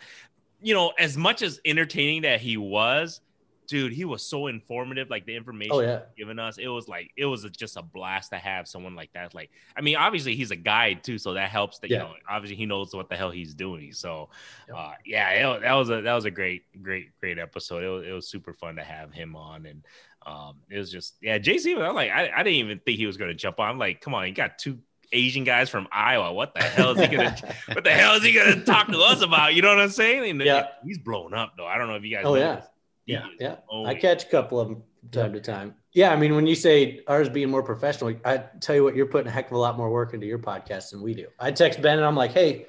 you 0.61 0.75
know 0.75 0.93
as 0.99 1.17
much 1.17 1.43
as 1.43 1.61
entertaining 1.65 2.23
that 2.23 2.41
he 2.41 2.57
was 2.57 3.21
dude 3.69 3.93
he 3.93 4.05
was 4.05 4.23
so 4.27 4.49
informative 4.49 5.09
like 5.11 5.27
the 5.27 5.37
information 5.37 5.73
Oh 5.75 5.81
yeah. 5.81 6.01
giving 6.17 6.39
us 6.39 6.59
it 6.59 6.67
was 6.69 6.89
like 6.89 7.11
it 7.17 7.25
was 7.27 7.45
just 7.51 7.77
a 7.77 7.83
blast 7.83 8.31
to 8.33 8.37
have 8.39 8.67
someone 8.69 8.97
like 8.97 9.11
that 9.15 9.33
like 9.35 9.51
i 9.77 9.81
mean 9.81 9.97
obviously 9.97 10.35
he's 10.35 10.51
a 10.51 10.57
guide 10.57 11.05
too 11.05 11.19
so 11.19 11.35
that 11.35 11.51
helps 11.51 11.79
that 11.79 11.89
Yeah. 11.89 11.97
you 11.99 11.99
know 11.99 12.15
obviously 12.29 12.57
he 12.57 12.67
knows 12.67 12.93
what 12.95 13.09
the 13.09 13.17
hell 13.17 13.31
he's 13.31 13.55
doing 13.55 13.93
so 13.93 14.29
uh 14.75 14.93
yeah 15.05 15.31
it, 15.31 15.63
that 15.63 15.73
was 15.75 15.89
a 15.91 16.03
that 16.03 16.15
was 16.15 16.25
a 16.25 16.31
great 16.31 16.65
great 16.83 17.17
great 17.21 17.39
episode 17.39 17.85
it 17.85 17.89
was, 17.89 18.07
it 18.07 18.13
was 18.13 18.29
super 18.29 18.53
fun 18.53 18.77
to 18.77 18.83
have 18.83 19.13
him 19.13 19.37
on 19.37 19.67
and 19.67 19.85
um 20.27 20.57
it 20.69 20.79
was 20.79 20.91
just 20.91 21.17
yeah 21.23 21.39
jc 21.39 21.81
i'm 21.81 21.95
like 21.95 22.11
I, 22.11 22.31
I 22.35 22.39
didn't 22.43 22.55
even 22.59 22.81
think 22.81 22.99
he 22.99 23.07
was 23.07 23.17
gonna 23.17 23.35
jump 23.35 23.61
on 23.61 23.69
i'm 23.71 23.79
like 23.79 24.01
come 24.01 24.15
on 24.15 24.27
he 24.27 24.33
got 24.33 24.59
two 24.59 24.79
asian 25.13 25.45
guys 25.45 25.69
from 25.69 25.89
iowa 25.93 26.33
what 26.33 26.55
the 26.55 26.63
hell 26.63 26.93
is 26.93 27.01
he 27.01 27.09
gonna 27.09 27.37
what 27.73 27.85
the 27.85 27.91
hell 27.91 28.15
is 28.15 28.23
he 28.23 28.33
gonna 28.33 28.65
talk 28.65 28.87
to 28.89 28.99
us 29.01 29.23
about 29.23 29.55
you 29.55 29.63
know 29.63 29.69
what 29.69 29.81
i'm 29.81 29.91
saying 29.91 30.31
and 30.31 30.41
Yeah. 30.41 30.69
he's 30.85 30.99
blown 30.99 31.35
up 31.35 31.55
though 31.57 31.67
i 31.67 31.77
don't 31.79 31.89
know 31.89 31.95
if 31.97 32.05
you 32.05 32.15
guys 32.15 32.25
Oh, 32.25 32.35
know 32.35 32.41
yeah. 32.41 32.55
this. 32.57 32.65
Yeah. 33.07 33.27
is 33.27 33.33
Yeah, 33.41 33.57
blown 33.69 33.87
I 33.87 33.95
catch 33.95 34.25
a 34.25 34.29
couple 34.29 34.61
of 34.61 34.69
them 34.69 34.83
from 35.01 35.09
time 35.11 35.35
Yeah. 35.35 35.41
to 35.41 35.53
time. 35.53 35.75
Yeah, 35.93 36.13
I 36.13 36.17
mean, 36.17 36.37
when 36.37 36.47
you 36.47 36.55
say 36.55 37.01
ours 37.09 37.29
being 37.29 37.51
more 37.51 37.65
professional, 37.65 38.15
I 38.25 38.37
tell 38.61 38.77
you 38.77 38.85
what, 38.85 38.95
you're 38.95 39.07
putting 39.07 39.27
a 39.27 39.31
heck 39.33 39.47
of 39.47 39.53
a 39.55 39.59
lot 39.59 39.77
more 39.77 39.91
work 39.91 40.15
into 40.15 40.25
your 40.25 40.39
podcast 40.39 40.93
than 40.93 41.03
we 41.03 41.15
do. 41.15 41.27
I 41.41 41.51
text 41.51 41.83
Ben 41.83 41.99
and 41.99 42.07
I'm 42.07 42.15
like, 42.15 42.31
hey, 42.31 42.67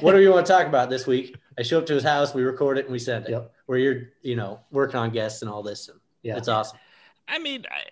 what 0.00 0.12
do 0.12 0.22
you 0.22 0.30
want 0.30 0.46
to 0.46 0.50
talk 0.52 0.66
about 0.66 0.88
this 0.88 1.06
week? 1.06 1.36
I 1.58 1.62
show 1.62 1.76
up 1.76 1.84
to 1.86 1.92
his 1.92 2.02
house, 2.02 2.32
we 2.32 2.42
record 2.42 2.78
it, 2.78 2.86
and 2.86 2.92
we 2.92 2.98
send 2.98 3.26
it. 3.26 3.32
Yep. 3.32 3.52
Where 3.66 3.76
you're, 3.78 4.02
you 4.22 4.36
know, 4.36 4.60
working 4.70 4.96
on 4.96 5.10
guests 5.10 5.42
and 5.42 5.50
all 5.50 5.62
this. 5.62 5.88
And 5.90 6.00
Yeah. 6.22 6.38
It's 6.38 6.48
awesome. 6.48 6.78
I 7.28 7.38
mean, 7.38 7.66
I, 7.70 7.82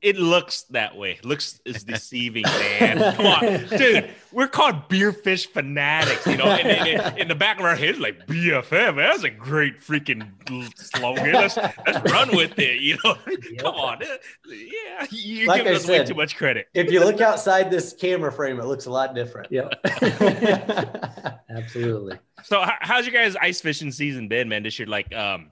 it 0.00 0.16
looks 0.16 0.62
that 0.70 0.96
way. 0.96 1.18
Looks 1.24 1.60
is 1.64 1.82
deceiving, 1.84 2.42
man. 2.46 3.14
Come 3.16 3.26
on, 3.26 3.66
dude. 3.78 4.10
We're 4.32 4.46
called 4.48 4.88
beer 4.88 5.12
fish 5.12 5.46
fanatics, 5.48 6.26
you 6.26 6.36
know. 6.36 6.44
And, 6.44 6.68
and- 6.68 7.00
and 7.00 7.18
in 7.18 7.28
the 7.28 7.34
back 7.34 7.58
of 7.58 7.64
our 7.64 7.74
heads, 7.74 7.98
like 7.98 8.26
BFF. 8.26 8.94
Man, 8.94 8.96
that's 8.96 9.24
a 9.24 9.30
great 9.30 9.80
freaking 9.80 10.30
slogan. 10.76 11.32
Let's, 11.32 11.56
let's 11.56 12.12
run 12.12 12.34
with 12.36 12.58
it, 12.58 12.80
you 12.80 12.96
know. 13.04 13.14
Come 13.58 13.74
on, 13.74 14.00
yeah. 14.46 15.06
You're 15.10 15.46
Like 15.48 15.58
giving 15.62 15.72
I 15.72 15.76
us 15.76 15.86
way 15.88 16.04
too 16.04 16.14
much 16.14 16.36
credit. 16.36 16.68
If 16.74 16.90
you 16.92 17.00
look 17.00 17.20
outside 17.20 17.70
this 17.70 17.92
camera 17.92 18.30
frame, 18.32 18.60
it 18.60 18.66
looks 18.66 18.86
a 18.86 18.90
lot 18.90 19.14
different. 19.14 19.50
Yep. 19.50 19.74
Absolutely. 21.50 22.18
So, 22.44 22.64
how's 22.80 23.06
your 23.06 23.12
guys' 23.14 23.36
ice 23.40 23.60
fishing 23.60 23.90
season 23.90 24.28
been, 24.28 24.48
man? 24.48 24.62
This 24.62 24.78
year, 24.78 24.86
like, 24.88 25.14
um, 25.14 25.50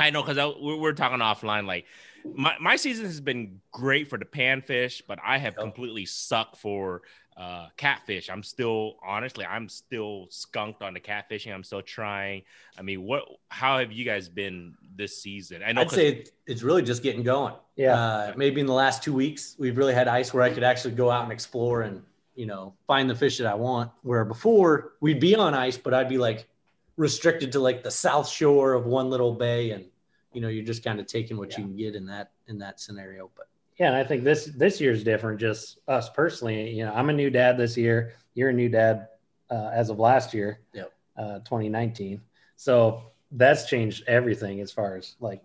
I 0.00 0.10
know 0.10 0.22
because 0.22 0.36
we're, 0.60 0.76
we're 0.76 0.92
talking 0.92 1.18
offline. 1.18 1.66
Like, 1.66 1.86
my, 2.34 2.54
my 2.60 2.76
season 2.76 3.04
has 3.06 3.20
been 3.20 3.60
great 3.72 4.08
for 4.08 4.18
the 4.18 4.24
panfish, 4.24 5.02
but 5.06 5.18
I 5.24 5.38
have 5.38 5.54
Yep. 5.54 5.62
completely 5.62 6.06
sucked 6.06 6.56
for 6.56 7.02
uh 7.34 7.68
catfish. 7.78 8.28
I'm 8.28 8.42
still 8.42 8.96
honestly, 9.02 9.46
I'm 9.46 9.66
still 9.68 10.26
skunked 10.28 10.82
on 10.82 10.92
the 10.92 11.00
catfishing. 11.00 11.52
I'm 11.54 11.64
still 11.64 11.80
trying. 11.80 12.42
I 12.78 12.82
mean, 12.82 13.02
what? 13.04 13.22
How 13.48 13.78
have 13.78 13.90
you 13.90 14.04
guys 14.04 14.28
been 14.28 14.74
this 14.96 15.22
season? 15.22 15.62
I 15.64 15.72
know. 15.72 15.80
I'd 15.80 15.88
'cause- 15.88 15.96
say 15.96 16.24
it's 16.46 16.62
really 16.62 16.82
just 16.82 17.02
getting 17.02 17.22
going. 17.22 17.54
Yeah. 17.76 17.94
Uh, 17.98 18.32
maybe 18.36 18.60
in 18.60 18.66
the 18.66 18.74
last 18.74 19.02
two 19.02 19.14
weeks, 19.14 19.56
we've 19.58 19.78
really 19.78 19.94
had 19.94 20.08
ice 20.08 20.34
where 20.34 20.42
I 20.42 20.50
could 20.50 20.62
actually 20.62 20.94
go 20.94 21.10
out 21.10 21.22
and 21.22 21.32
explore 21.32 21.80
and, 21.82 22.02
you 22.34 22.44
know, 22.44 22.74
find 22.86 23.08
the 23.08 23.14
fish 23.14 23.38
that 23.38 23.46
I 23.46 23.54
want. 23.54 23.90
Where 24.02 24.26
before 24.26 24.92
we'd 25.00 25.18
be 25.20 25.34
on 25.34 25.54
ice, 25.54 25.78
but 25.78 25.94
I'd 25.94 26.10
be 26.10 26.18
like 26.18 26.46
restricted 26.98 27.52
to 27.52 27.60
like 27.60 27.82
the 27.82 27.90
south 27.90 28.28
shore 28.28 28.74
of 28.74 28.84
one 28.84 29.08
little 29.08 29.32
bay. 29.32 29.70
And, 29.70 29.86
you 30.34 30.40
know, 30.40 30.48
you're 30.48 30.64
just 30.64 30.82
kind 30.84 30.98
of 31.00 31.06
taking 31.06 31.36
what 31.36 31.56
you 31.56 31.64
can 31.64 31.76
get 31.76 31.94
in 31.94 32.06
that, 32.06 32.30
in 32.48 32.58
that 32.58 32.80
scenario. 32.80 33.30
But 33.36 33.48
Yeah, 33.78 33.88
and 33.88 33.96
I 33.96 34.04
think 34.04 34.24
this 34.24 34.46
this 34.46 34.80
year's 34.80 35.02
different. 35.04 35.40
Just 35.40 35.78
us 35.88 36.08
personally, 36.10 36.70
you 36.70 36.84
know, 36.84 36.92
I'm 36.92 37.10
a 37.10 37.12
new 37.12 37.30
dad 37.30 37.56
this 37.56 37.76
year. 37.76 38.12
You're 38.34 38.50
a 38.50 38.52
new 38.52 38.68
dad 38.68 39.08
uh, 39.50 39.70
as 39.72 39.90
of 39.90 39.98
last 39.98 40.32
year, 40.34 40.60
Yep. 40.72 40.92
uh, 41.16 41.38
2019. 41.40 42.20
So 42.56 43.02
that's 43.32 43.66
changed 43.66 44.04
everything 44.06 44.60
as 44.60 44.70
far 44.72 44.96
as 44.96 45.16
like 45.20 45.42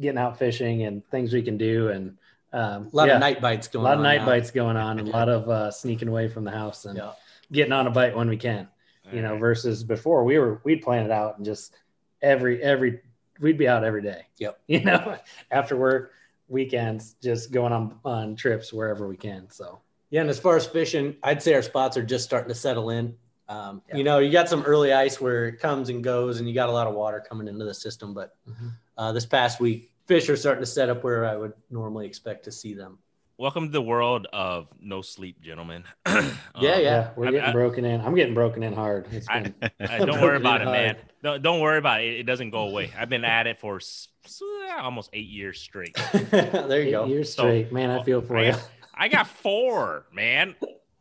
getting 0.00 0.18
out 0.18 0.38
fishing 0.38 0.84
and 0.84 1.04
things 1.10 1.32
we 1.32 1.42
can 1.42 1.56
do, 1.58 1.88
and 1.88 2.16
um, 2.52 2.88
a 2.92 2.96
lot 2.96 3.08
yeah, 3.08 3.14
of 3.14 3.20
night 3.20 3.40
bites 3.40 3.68
going 3.68 3.84
on. 3.84 3.86
a 3.86 3.88
lot 3.90 3.96
of 3.98 4.02
night 4.02 4.18
now. 4.20 4.26
bites 4.26 4.50
going 4.50 4.76
on, 4.76 4.98
and 4.98 5.08
a 5.08 5.10
lot 5.18 5.28
of 5.28 5.48
uh, 5.48 5.70
sneaking 5.70 6.08
away 6.08 6.28
from 6.28 6.44
the 6.44 6.50
house 6.50 6.84
and 6.84 6.96
Yeah. 6.98 7.12
getting 7.50 7.72
on 7.72 7.86
a 7.86 7.90
bite 7.90 8.14
when 8.16 8.28
we 8.28 8.36
can. 8.36 8.68
You 9.10 9.20
know, 9.20 9.36
versus 9.36 9.82
before 9.84 10.24
we 10.24 10.38
were 10.38 10.62
we'd 10.64 10.80
plan 10.80 11.04
it 11.04 11.10
out 11.10 11.36
and 11.36 11.44
just 11.44 11.74
every 12.22 12.62
every 12.62 13.00
we'd 13.42 13.58
be 13.58 13.68
out 13.68 13.84
every 13.84 14.02
day. 14.02 14.22
Yep. 14.38 14.60
You 14.68 14.80
know, 14.84 15.18
after 15.50 15.76
work, 15.76 16.12
weekends, 16.48 17.14
just 17.22 17.50
going 17.52 17.72
on 17.72 17.98
on 18.04 18.36
trips 18.36 18.72
wherever 18.72 19.06
we 19.08 19.16
can. 19.16 19.50
So 19.50 19.80
Yeah, 20.10 20.22
and 20.22 20.30
as 20.30 20.38
far 20.38 20.56
as 20.56 20.66
fishing, 20.66 21.16
I'd 21.22 21.42
say 21.42 21.54
our 21.54 21.62
spots 21.62 21.96
are 21.96 22.02
just 22.02 22.24
starting 22.24 22.48
to 22.48 22.54
settle 22.54 22.90
in. 22.90 23.14
Um, 23.48 23.82
Yeah. 23.88 23.96
You 23.96 24.04
know, 24.04 24.18
you 24.18 24.30
got 24.30 24.48
some 24.48 24.62
early 24.62 24.92
ice 24.92 25.20
where 25.20 25.46
it 25.48 25.58
comes 25.60 25.88
and 25.88 26.02
goes, 26.02 26.38
and 26.38 26.48
you 26.48 26.54
got 26.54 26.68
a 26.68 26.72
lot 26.72 26.86
of 26.86 26.94
water 26.94 27.22
coming 27.26 27.48
into 27.48 27.64
the 27.64 27.74
system. 27.74 28.14
But 28.14 28.34
Mhm. 28.48 28.72
uh, 28.96 29.12
this 29.12 29.26
past 29.26 29.60
week, 29.60 29.90
fish 30.06 30.28
are 30.28 30.36
starting 30.36 30.62
to 30.62 30.66
set 30.66 30.88
up 30.88 31.02
where 31.04 31.24
I 31.24 31.36
would 31.36 31.52
normally 31.70 32.06
expect 32.06 32.44
to 32.44 32.52
see 32.52 32.74
them. 32.74 32.98
Welcome 33.42 33.66
to 33.66 33.72
the 33.72 33.82
world 33.82 34.28
of 34.32 34.68
no 34.80 35.02
sleep, 35.02 35.40
gentlemen. 35.42 35.82
Yeah, 36.06 36.74
Um, 36.74 36.82
yeah. 36.82 37.10
we're 37.16 37.26
I- 37.26 37.30
getting 37.32 37.48
I- 37.48 37.52
broken 37.52 37.84
in. 37.84 38.00
I'm 38.02 38.14
getting 38.14 38.34
broken 38.34 38.62
in 38.62 38.72
hard. 38.72 39.06
It's 39.10 39.26
I- 39.28 39.40
been, 39.42 39.54
Uh, 39.80 40.04
don't 40.04 40.20
worry 40.26 40.36
about 40.36 40.60
it, 40.60 40.64
hard. 40.68 40.76
man. 40.78 40.96
Don't, 41.24 41.42
don't 41.42 41.60
worry 41.60 41.78
about 41.78 42.02
it. 42.02 42.20
It 42.20 42.22
doesn't 42.24 42.50
go 42.50 42.60
away. 42.68 42.92
I've 42.96 43.08
been 43.08 43.24
at 43.24 43.46
it 43.48 43.58
for 43.58 43.76
s- 43.76 44.06
s- 44.24 44.40
almost 44.78 45.10
eight 45.12 45.28
years 45.28 45.60
straight. 45.60 45.96
there 46.20 46.82
you 46.82 46.88
eight 46.88 46.90
go. 46.92 47.06
years 47.06 47.34
So- 47.34 47.42
straight. 47.42 47.72
Man, 47.72 47.90
I 47.90 48.02
feel 48.04 48.20
for 48.22 48.36
I 48.36 48.48
you. 48.50 48.54
I 48.94 49.08
got 49.08 49.26
four, 49.26 50.04
man. 50.12 50.54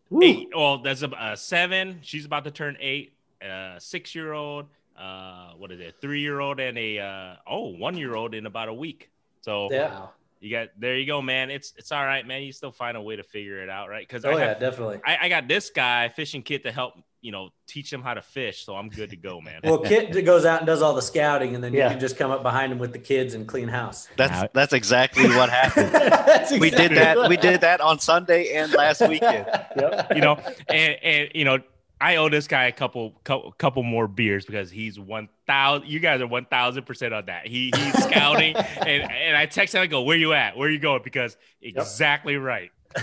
Woo. 0.10 0.23
Eight. 0.23 0.49
Well, 0.56 0.80
that's 0.80 1.04
a 1.04 1.10
uh, 1.12 1.36
seven. 1.36 1.99
She's 2.01 2.25
about 2.25 2.45
to 2.45 2.51
turn 2.51 2.75
eight. 2.80 3.13
Uh, 3.45 3.77
six 3.80 4.15
year 4.15 4.34
old. 4.34 4.65
Uh, 4.97 5.51
what 5.58 5.71
is 5.71 5.80
it? 5.80 5.95
Three 6.01 6.21
year 6.21 6.39
old 6.39 6.60
and 6.60 6.77
a 6.77 6.99
uh, 6.99 7.36
oh 7.47 7.67
one 7.75 7.97
year 7.97 8.15
old 8.15 8.34
in 8.34 8.45
about 8.45 8.67
a 8.69 8.73
week. 8.73 9.10
So 9.41 9.69
Yeah. 9.71 10.08
Wow. 10.41 10.47
you 10.47 10.51
got 10.51 10.67
there. 10.80 10.97
You 10.97 11.06
go, 11.06 11.21
man. 11.21 11.49
It's 11.51 11.73
it's 11.77 11.91
all 11.91 12.04
right, 12.06 12.25
man. 12.25 12.41
You 12.43 12.51
still 12.51 12.71
find 12.71 12.97
a 12.97 13.01
way 13.01 13.15
to 13.15 13.23
figure 13.23 13.62
it 13.62 13.69
out, 13.69 13.89
right? 13.89 14.08
Because 14.08 14.25
Oh 14.25 14.32
I, 14.32 14.39
yeah, 14.39 14.47
have- 14.49 14.60
definitely. 14.60 14.99
I, 15.06 15.17
I 15.23 15.30
got 15.30 15.47
this 15.47 15.69
guy 15.69 16.10
fishing 16.10 16.41
kit 16.41 16.63
to 16.63 16.71
help 16.71 16.93
you 17.21 17.32
know 17.32 17.49
teach 17.67 17.93
him 17.93 18.01
how 18.01 18.15
to 18.15 18.21
fish, 18.23 18.65
so 18.65 18.75
I'm 18.75 18.89
good 18.89 19.12
to 19.12 19.15
go, 19.15 19.39
man. 19.41 19.62
Well, 19.63 19.77
Kit 19.77 20.12
goes 20.25 20.43
out 20.43 20.58
and 20.62 20.65
does 20.67 20.82
all 20.82 20.95
the 20.95 21.04
scouting, 21.04 21.54
and 21.54 21.63
then 21.63 21.71
Yeah. 21.71 21.84
you 21.86 21.91
can 21.91 21.99
just 21.99 22.17
come 22.17 22.32
up 22.32 22.41
behind 22.41 22.71
him 22.71 22.80
with 22.80 22.93
the 22.93 22.99
kids 22.99 23.36
and 23.36 23.47
clean 23.47 23.67
house. 23.67 24.08
That's 24.17 24.49
that's 24.54 24.73
exactly 24.73 25.27
what 25.30 25.49
happened. 25.51 25.91
That's 25.93 26.51
We 26.51 26.71
did 26.71 26.91
that. 26.93 27.30
We 27.30 27.38
did 27.38 27.62
that 27.62 27.80
on 27.80 27.99
Sunday 27.99 28.54
and 28.54 28.71
last 28.73 29.01
weekend. 29.08 29.45
Yep. 29.77 30.15
you 30.15 30.21
know, 30.21 30.39
and 30.67 30.97
and 31.04 31.30
you 31.36 31.45
know, 31.45 31.60
I 32.02 32.16
owe 32.16 32.28
this 32.30 32.48
guy 32.48 32.66
a 32.66 32.72
couple 32.72 33.12
couple, 33.24 33.52
couple 33.54 33.84
more 33.84 34.08
beers 34.08 34.44
because 34.46 34.72
he's 34.72 35.00
one 35.00 35.30
thousand. 35.46 35.88
You 35.88 36.00
guys 36.00 36.20
are 36.22 36.28
one 36.28 36.46
thousand 36.46 36.86
percent 36.86 37.14
on 37.14 37.28
that. 37.28 37.46
He 37.48 37.72
he's 37.76 38.04
scouting, 38.04 38.56
and 38.56 39.04
and 39.12 39.38
I 39.38 39.46
text 39.46 39.76
him. 39.76 39.82
I 39.82 39.88
go, 39.88 40.02
"Where 40.02 40.18
you 40.18 40.34
at? 40.34 40.58
Where 40.58 40.70
you 40.70 40.80
going?" 40.80 41.02
Because 41.04 41.38
exactly 41.62 42.38
right. 42.38 42.72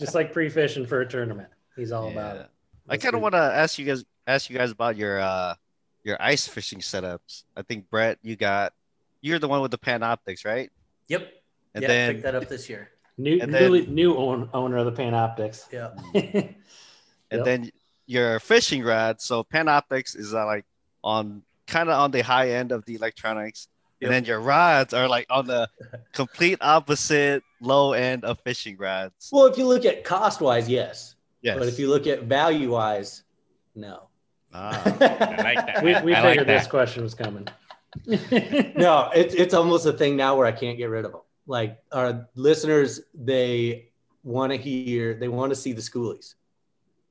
Just 0.00 0.14
like 0.14 0.32
pre-fishing 0.32 0.86
for 0.86 1.00
a 1.00 1.06
tournament. 1.08 1.48
He's 1.76 1.92
all 1.92 2.08
about 2.08 2.36
Yeah. 2.36 2.42
it. 2.42 2.48
I 2.88 2.96
kind 2.96 3.14
of 3.14 3.20
want 3.20 3.34
to 3.34 3.38
ask 3.40 3.78
you 3.78 3.84
guys 3.86 4.04
ask 4.26 4.48
you 4.50 4.56
guys 4.56 4.70
about 4.70 4.96
your 4.96 5.20
uh 5.20 5.54
your 6.04 6.16
ice 6.20 6.46
fishing 6.46 6.80
setups. 6.80 7.44
I 7.56 7.62
think 7.62 7.88
Brett, 7.90 8.18
you 8.22 8.36
got 8.36 8.72
you're 9.20 9.38
the 9.38 9.48
one 9.48 9.60
with 9.62 9.70
the 9.70 9.78
Panoptix, 9.78 10.44
right? 10.44 10.70
Yep. 11.08 11.32
And 11.74 11.82
yeah, 11.82 11.88
then 11.88 12.10
picked 12.12 12.24
that 12.24 12.34
up 12.34 12.48
this 12.48 12.68
year. 12.68 12.90
New, 13.18 13.38
And 13.40 13.52
then- 13.52 13.94
new 13.94 14.16
own, 14.16 14.48
owner 14.54 14.78
of 14.78 14.86
the 14.86 14.92
Panoptix. 14.92 15.66
Yeah. 15.70 15.92
and 17.32 17.38
Yep. 17.38 17.44
then 17.46 17.70
your 18.06 18.38
fishing 18.40 18.82
rod. 18.84 19.20
So 19.20 19.42
Panoptix 19.44 20.16
is 20.16 20.34
uh, 20.34 20.44
like 20.46 20.64
on 21.02 21.42
kind 21.66 21.88
of 21.88 21.98
on 21.98 22.10
the 22.10 22.20
high 22.22 22.50
end 22.50 22.70
of 22.72 22.84
the 22.84 22.94
electronics, 22.94 23.68
Yep. 24.00 24.08
and 24.08 24.14
then 24.14 24.24
your 24.24 24.40
rods 24.40 24.92
are 24.94 25.08
like 25.08 25.26
on 25.30 25.46
the 25.46 25.68
complete 26.12 26.58
opposite 26.60 27.42
low 27.60 27.92
end 27.92 28.24
of 28.24 28.38
fishing 28.40 28.76
rods. 28.76 29.30
Well, 29.32 29.46
if 29.46 29.56
you 29.56 29.66
look 29.66 29.84
at 29.84 30.04
cost 30.04 30.40
wise, 30.40 30.68
yes. 30.68 31.14
Yes. 31.40 31.58
But 31.58 31.68
if 31.68 31.78
you 31.78 31.88
look 31.88 32.06
at 32.06 32.24
value 32.24 32.70
wise, 32.72 33.24
no. 33.74 34.08
Ah. 34.54 34.82
I 34.84 35.42
like 35.42 35.66
that. 35.66 35.82
we 35.82 35.90
we 36.02 36.14
I 36.14 36.20
like 36.20 36.38
figured 36.38 36.46
this 36.46 36.66
question 36.66 37.02
was 37.02 37.14
coming. 37.14 37.48
no, 38.06 39.10
it's 39.14 39.34
it's 39.34 39.54
almost 39.54 39.86
a 39.86 39.92
thing 39.92 40.16
now 40.16 40.36
where 40.36 40.46
I 40.46 40.52
can't 40.52 40.76
get 40.78 40.86
rid 40.86 41.04
of 41.04 41.12
them. 41.12 41.20
Like 41.46 41.78
our 41.90 42.28
listeners, 42.34 43.00
they 43.14 43.88
want 44.22 44.52
to 44.52 44.56
hear, 44.58 45.14
they 45.14 45.28
want 45.28 45.50
to 45.50 45.56
see 45.56 45.72
the 45.72 45.80
schoolies. 45.82 46.34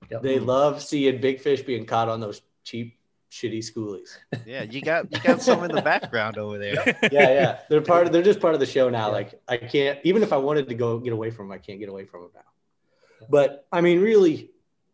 Yep. 0.09 0.21
They 0.21 0.39
love 0.39 0.81
seeing 0.81 1.21
big 1.21 1.39
fish 1.39 1.61
being 1.61 1.85
caught 1.85 2.09
on 2.09 2.19
those 2.19 2.41
cheap 2.63 2.97
shitty 3.31 3.59
schoolies. 3.59 4.17
Yeah, 4.45 4.63
you 4.63 4.81
got 4.81 5.11
you 5.11 5.19
got 5.19 5.41
some 5.41 5.63
in 5.63 5.71
the 5.71 5.81
background 5.81 6.37
over 6.37 6.57
there. 6.57 6.97
Yeah, 7.03 7.29
yeah. 7.29 7.59
They're 7.69 7.81
part 7.81 8.07
of 8.07 8.13
they're 8.13 8.21
just 8.21 8.39
part 8.39 8.53
of 8.53 8.59
the 8.59 8.65
show 8.65 8.89
now. 8.89 9.07
Yeah. 9.07 9.13
Like 9.13 9.41
I 9.47 9.57
can't 9.57 9.99
even 10.03 10.23
if 10.23 10.33
I 10.33 10.37
wanted 10.37 10.67
to 10.69 10.75
go 10.75 10.99
get 10.99 11.13
away 11.13 11.31
from 11.31 11.47
them, 11.47 11.53
I 11.53 11.57
can't 11.59 11.79
get 11.79 11.89
away 11.89 12.05
from 12.05 12.21
them 12.21 12.31
now. 12.35 13.27
But 13.29 13.65
I 13.71 13.81
mean, 13.81 14.01
really, 14.01 14.51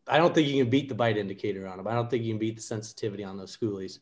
I 0.07 0.17
don't 0.17 0.33
think 0.33 0.47
you 0.47 0.61
can 0.61 0.69
beat 0.69 0.89
the 0.89 0.95
bite 0.95 1.17
indicator 1.17 1.67
on 1.67 1.77
them. 1.77 1.87
I 1.87 1.93
don't 1.93 2.09
think 2.09 2.23
you 2.23 2.33
can 2.33 2.39
beat 2.39 2.55
the 2.55 2.61
sensitivity 2.61 3.23
on 3.23 3.37
those 3.37 3.55
schoolies. 3.55 3.99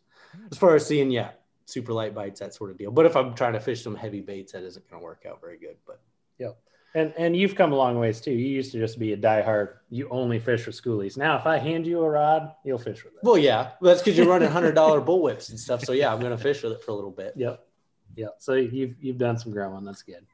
As 0.51 0.57
far 0.57 0.75
as 0.75 0.85
seeing, 0.85 1.11
yeah, 1.11 1.31
super 1.65 1.93
light 1.93 2.13
bites, 2.13 2.39
that 2.39 2.53
sort 2.53 2.71
of 2.71 2.77
deal. 2.77 2.91
But 2.91 3.05
if 3.05 3.15
I'm 3.15 3.33
trying 3.33 3.53
to 3.53 3.59
fish 3.59 3.83
some 3.83 3.95
heavy 3.95 4.21
baits, 4.21 4.51
that 4.51 4.63
isn't 4.63 4.89
going 4.89 5.01
to 5.01 5.03
work 5.03 5.25
out 5.27 5.39
very 5.41 5.57
good. 5.57 5.77
But 5.85 6.01
And 6.95 7.13
and 7.17 7.35
you've 7.35 7.55
come 7.55 7.73
a 7.73 7.75
long 7.75 7.99
ways 7.99 8.21
too. 8.21 8.31
You 8.31 8.47
used 8.47 8.71
to 8.71 8.79
just 8.79 8.97
be 8.97 9.11
a 9.13 9.17
diehard. 9.17 9.73
You 9.89 10.07
only 10.09 10.39
fish 10.39 10.65
with 10.65 10.81
schoolies. 10.81 11.17
Now, 11.17 11.35
if 11.37 11.45
I 11.45 11.57
hand 11.57 11.85
you 11.85 11.99
a 12.01 12.09
rod, 12.09 12.55
you'll 12.63 12.77
fish 12.77 13.03
with 13.03 13.13
it. 13.13 13.19
well, 13.21 13.37
yeah, 13.37 13.71
that's 13.81 14.01
because 14.01 14.17
you're 14.17 14.27
running 14.27 14.49
hundred 14.49 14.75
dollar 14.75 15.01
bull 15.01 15.21
whips 15.21 15.49
and 15.49 15.59
stuff. 15.59 15.83
So 15.83 15.91
yeah, 15.91 16.11
I'm 16.13 16.19
going 16.21 16.31
to 16.35 16.41
fish 16.41 16.63
with 16.63 16.71
it 16.71 16.81
for 16.83 16.91
a 16.91 16.95
little 16.95 17.11
bit. 17.11 17.33
Yep. 17.35 17.63
Yep. 18.15 18.35
So 18.39 18.53
you've 18.53 18.95
you've 19.01 19.17
done 19.17 19.37
some 19.37 19.51
growing. 19.51 19.83
That's 19.83 20.03
good. 20.03 20.25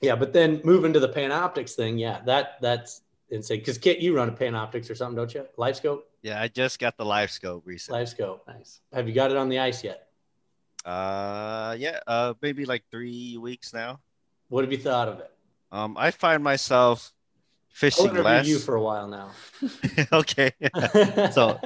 Yeah, 0.00 0.14
but 0.14 0.32
then 0.32 0.60
moving 0.62 0.92
to 0.92 1.00
the 1.00 1.08
Panoptix 1.08 1.72
thing, 1.72 1.98
yeah, 1.98 2.20
that 2.26 2.58
that's 2.60 3.02
insane. 3.30 3.58
Because 3.58 3.76
Kit, 3.76 3.98
you 3.98 4.14
run 4.14 4.28
a 4.28 4.32
Panoptix 4.32 4.88
or 4.88 4.94
something, 4.94 5.16
don't 5.16 5.34
you? 5.34 5.44
Live 5.56 5.74
scope, 5.76 6.08
Yeah, 6.22 6.40
I 6.40 6.46
just 6.46 6.78
got 6.78 6.96
the 6.96 7.04
live 7.04 7.32
scope 7.32 7.64
recently. 7.66 7.98
live 7.98 8.08
scope. 8.08 8.46
Nice. 8.46 8.80
Have 8.92 9.08
you 9.08 9.14
got 9.14 9.32
it 9.32 9.36
on 9.36 9.48
the 9.48 9.58
ice 9.58 9.82
yet? 9.82 10.06
Uh, 10.84 11.74
yeah, 11.76 11.98
uh, 12.06 12.34
maybe 12.40 12.64
like 12.64 12.84
three 12.92 13.36
weeks 13.36 13.74
now. 13.74 13.98
What 14.48 14.62
have 14.62 14.70
you 14.70 14.78
thought 14.78 15.08
of 15.08 15.18
it? 15.18 15.30
Um, 15.70 15.96
I 15.98 16.10
find 16.10 16.42
myself 16.42 17.12
fishing 17.70 18.06
interview 18.06 18.22
less. 18.24 18.46
you 18.46 18.58
for 18.58 18.74
a 18.76 18.82
while 18.82 19.06
now. 19.08 19.30
okay. 20.12 20.52
so 21.32 21.58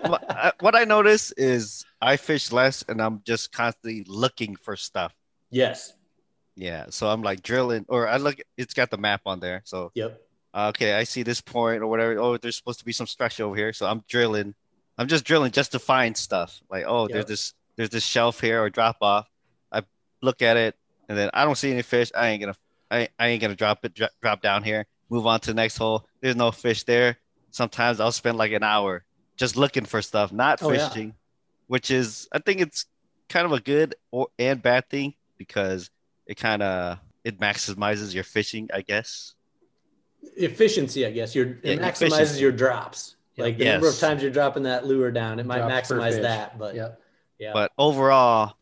what 0.61 0.75
I- 0.75 0.85
notice 0.85 1.33
is 1.33 1.85
I 2.01 2.17
fish 2.17 2.53
less, 2.53 2.85
and 2.89 3.01
I'm 3.01 3.23
just 3.25 3.53
constantly 3.53 4.05
looking 4.07 4.57
for 4.57 4.77
stuff. 4.77 5.15
yes, 5.51 5.95
Yeah, 6.57 6.87
so 6.91 7.09
I'm 7.09 7.23
like 7.23 7.43
drilling, 7.43 7.87
or 7.89 8.07
I 8.09 8.17
look. 8.19 8.37
It's 8.59 8.75
got 8.75 8.91
the 8.91 8.99
map 8.99 9.23
on 9.25 9.41
there, 9.41 9.63
so 9.65 9.91
yep, 9.95 10.21
uh, 10.53 10.69
okay, 10.75 10.95
I 10.95 11.05
see 11.05 11.23
this 11.23 11.41
point 11.41 11.83
or 11.83 11.87
whatever. 11.87 12.19
Oh, 12.19 12.37
there's 12.37 12.57
supposed 12.57 12.81
to 12.81 12.85
be 12.85 12.93
some 12.93 13.07
structure 13.07 13.45
over 13.45 13.57
here, 13.57 13.73
so 13.73 13.87
I'm 13.87 14.05
drilling. 14.09 14.55
I'm 14.99 15.09
just 15.09 15.25
drilling 15.25 15.53
just 15.53 15.73
to 15.73 15.79
find 15.79 16.15
stuff. 16.17 16.61
Like, 16.69 16.85
oh, 16.87 17.09
Yeah. 17.09 17.15
there's 17.15 17.25
this, 17.27 17.55
there's 17.77 17.89
this 17.89 18.05
shelf 18.05 18.41
here 18.41 18.63
or 18.63 18.69
drop 18.69 18.99
off. 19.01 19.27
I 19.73 19.83
look 20.21 20.43
at 20.43 20.59
it, 20.59 20.77
and 21.09 21.17
then 21.17 21.31
I 21.33 21.45
don't 21.47 21.57
see 21.57 21.73
any 21.73 21.81
fish. 21.83 22.11
I 22.15 22.29
ain't 22.29 22.43
gonna, 22.43 22.55
I, 22.93 23.09
I 23.19 23.29
ain't 23.29 23.41
gonna 23.41 23.57
drop 23.57 23.85
it, 23.85 23.95
dro- 23.95 24.09
drop 24.21 24.43
down 24.43 24.63
here. 24.63 24.87
Move 25.11 25.27
on 25.27 25.41
to 25.41 25.51
the 25.51 25.55
next 25.55 25.79
hole. 25.79 26.07
There's 26.21 26.37
no 26.37 26.51
fish 26.53 26.85
there. 26.85 27.17
Sometimes 27.51 28.01
I'll 28.01 28.13
spend 28.13 28.39
like 28.39 28.53
an 28.53 28.63
hour 28.63 29.05
just 29.37 29.57
looking 29.57 29.85
for 29.85 30.01
stuff, 30.03 30.33
not 30.33 30.63
Oh, 30.63 30.71
yeah. 30.73 30.89
fishing, 30.89 31.15
which 31.67 31.91
is, 31.91 32.29
I 32.33 32.39
think 32.39 32.61
it's 32.61 32.87
kind 33.29 33.47
of 33.47 33.53
a 33.53 33.61
good 33.61 33.95
or 34.11 34.29
and 34.39 34.61
bad 34.63 34.89
thing 34.91 35.15
because 35.39 35.91
it 36.27 36.37
kind 36.37 36.63
of 36.63 36.99
it 37.25 37.41
maximizes 37.41 38.15
your 38.15 38.25
fishing, 38.25 38.69
I 38.73 38.83
guess. 38.83 39.35
efficiency. 40.37 41.07
I 41.07 41.11
guess 41.11 41.35
your 41.35 41.59
Yeah, 41.63 41.73
it 41.73 41.81
maximizes 41.81 42.13
efficiency. 42.13 42.41
your 42.41 42.53
drops. 42.53 43.17
Like 43.39 43.57
the 43.59 43.65
number 43.65 43.89
of 43.89 43.99
times 43.99 44.23
you're 44.23 44.31
dropping 44.31 44.65
that 44.65 44.87
lure 44.87 45.11
down, 45.11 45.41
it 45.41 45.47
might 45.47 45.59
Drops 45.59 45.91
maximize 45.91 46.21
that. 46.23 46.59
But 46.59 46.75
Yep. 46.75 47.01
yeah, 47.39 47.53
But 47.55 47.73
overall, 47.79 48.55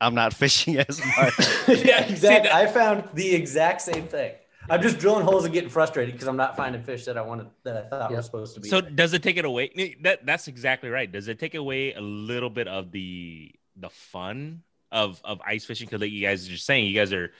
I'm 0.00 0.14
not 0.14 0.32
fishing 0.42 0.78
as 0.78 0.98
much. 1.18 1.34
yeah, 1.68 2.04
exactly. 2.08 2.48
that- 2.48 2.54
I 2.54 2.66
found 2.66 3.04
the 3.14 3.34
exact 3.34 3.82
same 3.82 4.06
thing. 4.06 4.32
I'm 4.68 4.82
just 4.82 4.98
drilling 4.98 5.24
holes 5.24 5.44
and 5.44 5.52
getting 5.52 5.70
frustrated 5.70 6.14
because 6.14 6.28
I'm 6.28 6.36
not 6.36 6.56
finding 6.56 6.82
fish 6.82 7.04
that 7.06 7.18
I 7.18 7.22
wanted 7.22 7.48
that 7.64 7.76
I 7.76 7.88
thought 7.88 8.10
Yep. 8.10 8.16
was 8.18 8.26
supposed 8.26 8.54
to 8.54 8.60
be. 8.60 8.68
So 8.68 8.80
there. 8.80 8.90
does 8.90 9.12
it 9.14 9.22
take 9.22 9.36
it 9.36 9.44
away? 9.44 9.96
That 10.02 10.24
that's 10.24 10.46
exactly 10.48 10.90
right. 10.90 11.10
Does 11.10 11.26
it 11.28 11.38
take 11.40 11.54
away 11.56 11.92
a 11.94 12.00
little 12.00 12.50
bit 12.50 12.68
of 12.68 12.92
the 12.92 13.52
the 13.76 13.90
fun 13.90 14.62
of 14.92 15.20
of 15.24 15.40
ice 15.44 15.64
fishing? 15.64 15.86
Because 15.86 16.02
like 16.02 16.12
you 16.12 16.20
guys 16.24 16.46
are 16.46 16.50
just 16.52 16.66
saying, 16.66 16.86
you 16.86 16.94
guys 16.94 17.12
are 17.12 17.32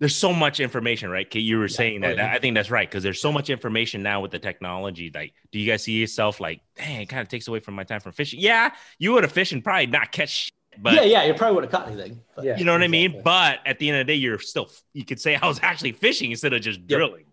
there's 0.00 0.14
so 0.16 0.32
much 0.32 0.58
information, 0.60 1.08
right? 1.08 1.30
Kate, 1.30 1.40
you 1.40 1.58
were 1.58 1.68
saying 1.68 2.04
Oh, 2.04 2.08
that. 2.08 2.16
yeah. 2.16 2.32
I 2.32 2.38
think 2.40 2.54
that's 2.54 2.70
right 2.70 2.88
because 2.88 3.02
there's 3.04 3.20
so 3.20 3.30
much 3.32 3.48
information 3.48 4.02
now 4.02 4.20
with 4.20 4.30
the 4.32 4.38
technology. 4.38 5.10
Like, 5.14 5.34
do 5.52 5.58
you 5.60 5.70
guys 5.70 5.84
see 5.84 5.92
yourself 6.00 6.40
like, 6.40 6.60
dang, 6.76 7.00
it 7.02 7.06
kind 7.06 7.22
of 7.22 7.28
takes 7.28 7.46
away 7.48 7.60
from 7.60 7.74
my 7.74 7.84
time 7.84 8.00
from 8.00 8.12
fishing? 8.12 8.40
Yeah, 8.40 8.70
you 8.98 9.12
would 9.12 9.22
have 9.22 9.32
fished 9.32 9.52
and 9.52 9.62
probably 9.64 9.86
not 9.86 10.10
catch, 10.12 10.30
shit, 10.30 10.52
but 10.78 10.94
yeah, 10.94 11.02
yeah, 11.02 11.24
you 11.24 11.34
probably 11.34 11.54
would 11.56 11.64
have 11.64 11.72
caught 11.72 11.88
anything. 11.88 12.20
But 12.34 12.44
Yeah. 12.44 12.56
you 12.58 12.64
know 12.64 12.72
what 12.72 12.82
I 12.82 12.88
mean. 12.88 13.20
But 13.22 13.60
at 13.66 13.78
the 13.78 13.88
end 13.88 13.98
of 14.00 14.06
the 14.06 14.12
day, 14.12 14.16
you're 14.18 14.38
still 14.38 14.70
you 14.92 15.04
could 15.04 15.20
say 15.20 15.34
I 15.42 15.46
was 15.46 15.60
actually 15.62 15.92
fishing 15.92 16.30
instead 16.30 16.52
of 16.52 16.60
just 16.62 16.86
drilling. 16.86 17.24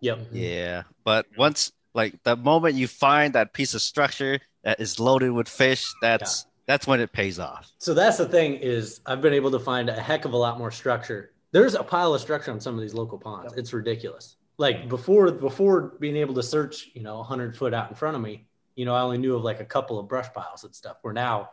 Yep. 0.00 0.18
yeah, 0.32 0.82
but 1.02 1.26
once 1.38 1.72
like 1.94 2.22
the 2.24 2.36
moment 2.36 2.74
you 2.74 2.86
find 2.86 3.32
that 3.34 3.52
piece 3.54 3.72
of 3.74 3.80
structure 3.80 4.38
that 4.62 4.80
is 4.80 5.00
loaded 5.00 5.30
with 5.30 5.48
fish, 5.48 5.90
that's 6.02 6.46
that's 6.66 6.86
when 6.86 7.00
it 7.00 7.12
pays 7.12 7.38
off. 7.38 7.70
So 7.78 7.94
that's 7.94 8.18
the 8.18 8.28
thing 8.28 8.54
is 8.56 9.00
I've 9.06 9.20
been 9.22 9.32
able 9.34 9.50
to 9.52 9.58
find 9.58 9.88
a 9.88 9.94
heck 10.00 10.24
of 10.24 10.32
a 10.32 10.36
lot 10.36 10.58
more 10.58 10.70
structure. 10.70 11.30
There's 11.52 11.74
a 11.74 11.82
pile 11.82 12.12
of 12.14 12.20
structure 12.20 12.50
on 12.50 12.60
some 12.60 12.74
of 12.74 12.80
these 12.80 12.94
local 12.94 13.18
ponds. 13.18 13.52
Yep. 13.52 13.58
It's 13.60 13.72
ridiculous. 13.72 14.36
Like 14.58 14.88
before 14.88 15.30
before 15.32 15.94
being 16.00 16.16
able 16.16 16.34
to 16.34 16.42
search, 16.42 16.90
you 16.94 17.02
know, 17.02 17.16
100 17.18 17.56
foot 17.56 17.72
out 17.72 17.88
in 17.90 17.94
front 17.96 18.16
of 18.16 18.22
me, 18.22 18.44
you 18.76 18.84
know, 18.84 18.94
I 18.94 19.00
only 19.02 19.18
knew 19.18 19.36
of 19.36 19.42
like 19.42 19.60
a 19.60 19.64
couple 19.64 19.98
of 19.98 20.08
brush 20.08 20.32
piles 20.34 20.64
and 20.64 20.74
stuff. 20.74 20.96
Where 21.02 21.14
now, 21.14 21.50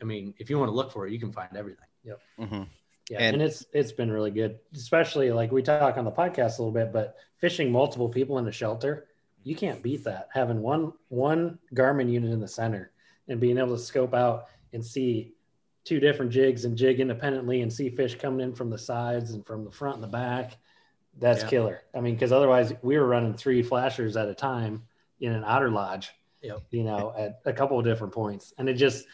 I 0.00 0.04
mean, 0.04 0.34
if 0.38 0.50
you 0.50 0.58
want 0.58 0.68
to 0.68 0.74
look 0.74 0.90
for 0.92 1.06
it, 1.06 1.12
you 1.12 1.18
can 1.18 1.32
find 1.32 1.56
everything. 1.56 1.86
Mhm. 2.38 2.66
Yeah, 3.10 3.18
And- 3.18 3.34
and, 3.34 3.42
it's 3.42 3.66
it's 3.72 3.92
been 3.92 4.10
really 4.10 4.30
good, 4.30 4.58
especially 4.74 5.30
like 5.32 5.50
we 5.52 5.62
talk 5.62 5.96
on 5.98 6.04
the 6.04 6.10
podcast 6.10 6.58
a 6.58 6.62
little 6.62 6.70
bit, 6.72 6.92
but 6.92 7.16
fishing 7.36 7.70
multiple 7.70 8.08
people 8.08 8.38
in 8.38 8.46
a 8.48 8.52
shelter, 8.52 9.08
you 9.44 9.54
can't 9.56 9.82
beat 9.82 10.04
that. 10.04 10.28
Having 10.32 10.62
one 10.62 10.92
one 11.08 11.58
Garmin 11.74 12.10
unit 12.10 12.30
in 12.32 12.40
the 12.40 12.48
center 12.48 12.92
and 13.28 13.40
being 13.40 13.58
able 13.58 13.76
to 13.76 13.82
scope 13.82 14.14
out 14.14 14.46
and 14.72 14.84
see 14.84 15.34
two 15.84 15.98
different 16.00 16.30
jigs 16.30 16.64
and 16.64 16.76
jig 16.76 17.00
independently 17.00 17.60
and 17.62 17.72
see 17.72 17.88
fish 17.88 18.14
coming 18.16 18.40
in 18.40 18.54
from 18.54 18.70
the 18.70 18.78
sides 18.78 19.32
and 19.32 19.44
from 19.44 19.64
the 19.64 19.70
front 19.70 19.96
and 19.96 20.04
the 20.04 20.08
back, 20.08 20.56
that's 21.18 21.42
Yeah. 21.42 21.48
killer. 21.48 21.82
I 21.94 22.00
mean, 22.00 22.14
because 22.14 22.30
otherwise 22.32 22.72
we 22.82 22.96
were 22.98 23.06
running 23.06 23.34
three 23.34 23.62
flashers 23.62 24.16
at 24.16 24.28
a 24.28 24.34
time 24.34 24.86
in 25.20 25.32
an 25.32 25.42
otter 25.44 25.70
lodge, 25.70 26.12
Yep. 26.42 26.62
you 26.70 26.84
know, 26.84 27.12
at 27.16 27.40
a 27.44 27.52
couple 27.52 27.78
of 27.78 27.84
different 27.84 28.12
points, 28.14 28.54
and 28.58 28.68
it 28.68 28.74
just 28.74 29.06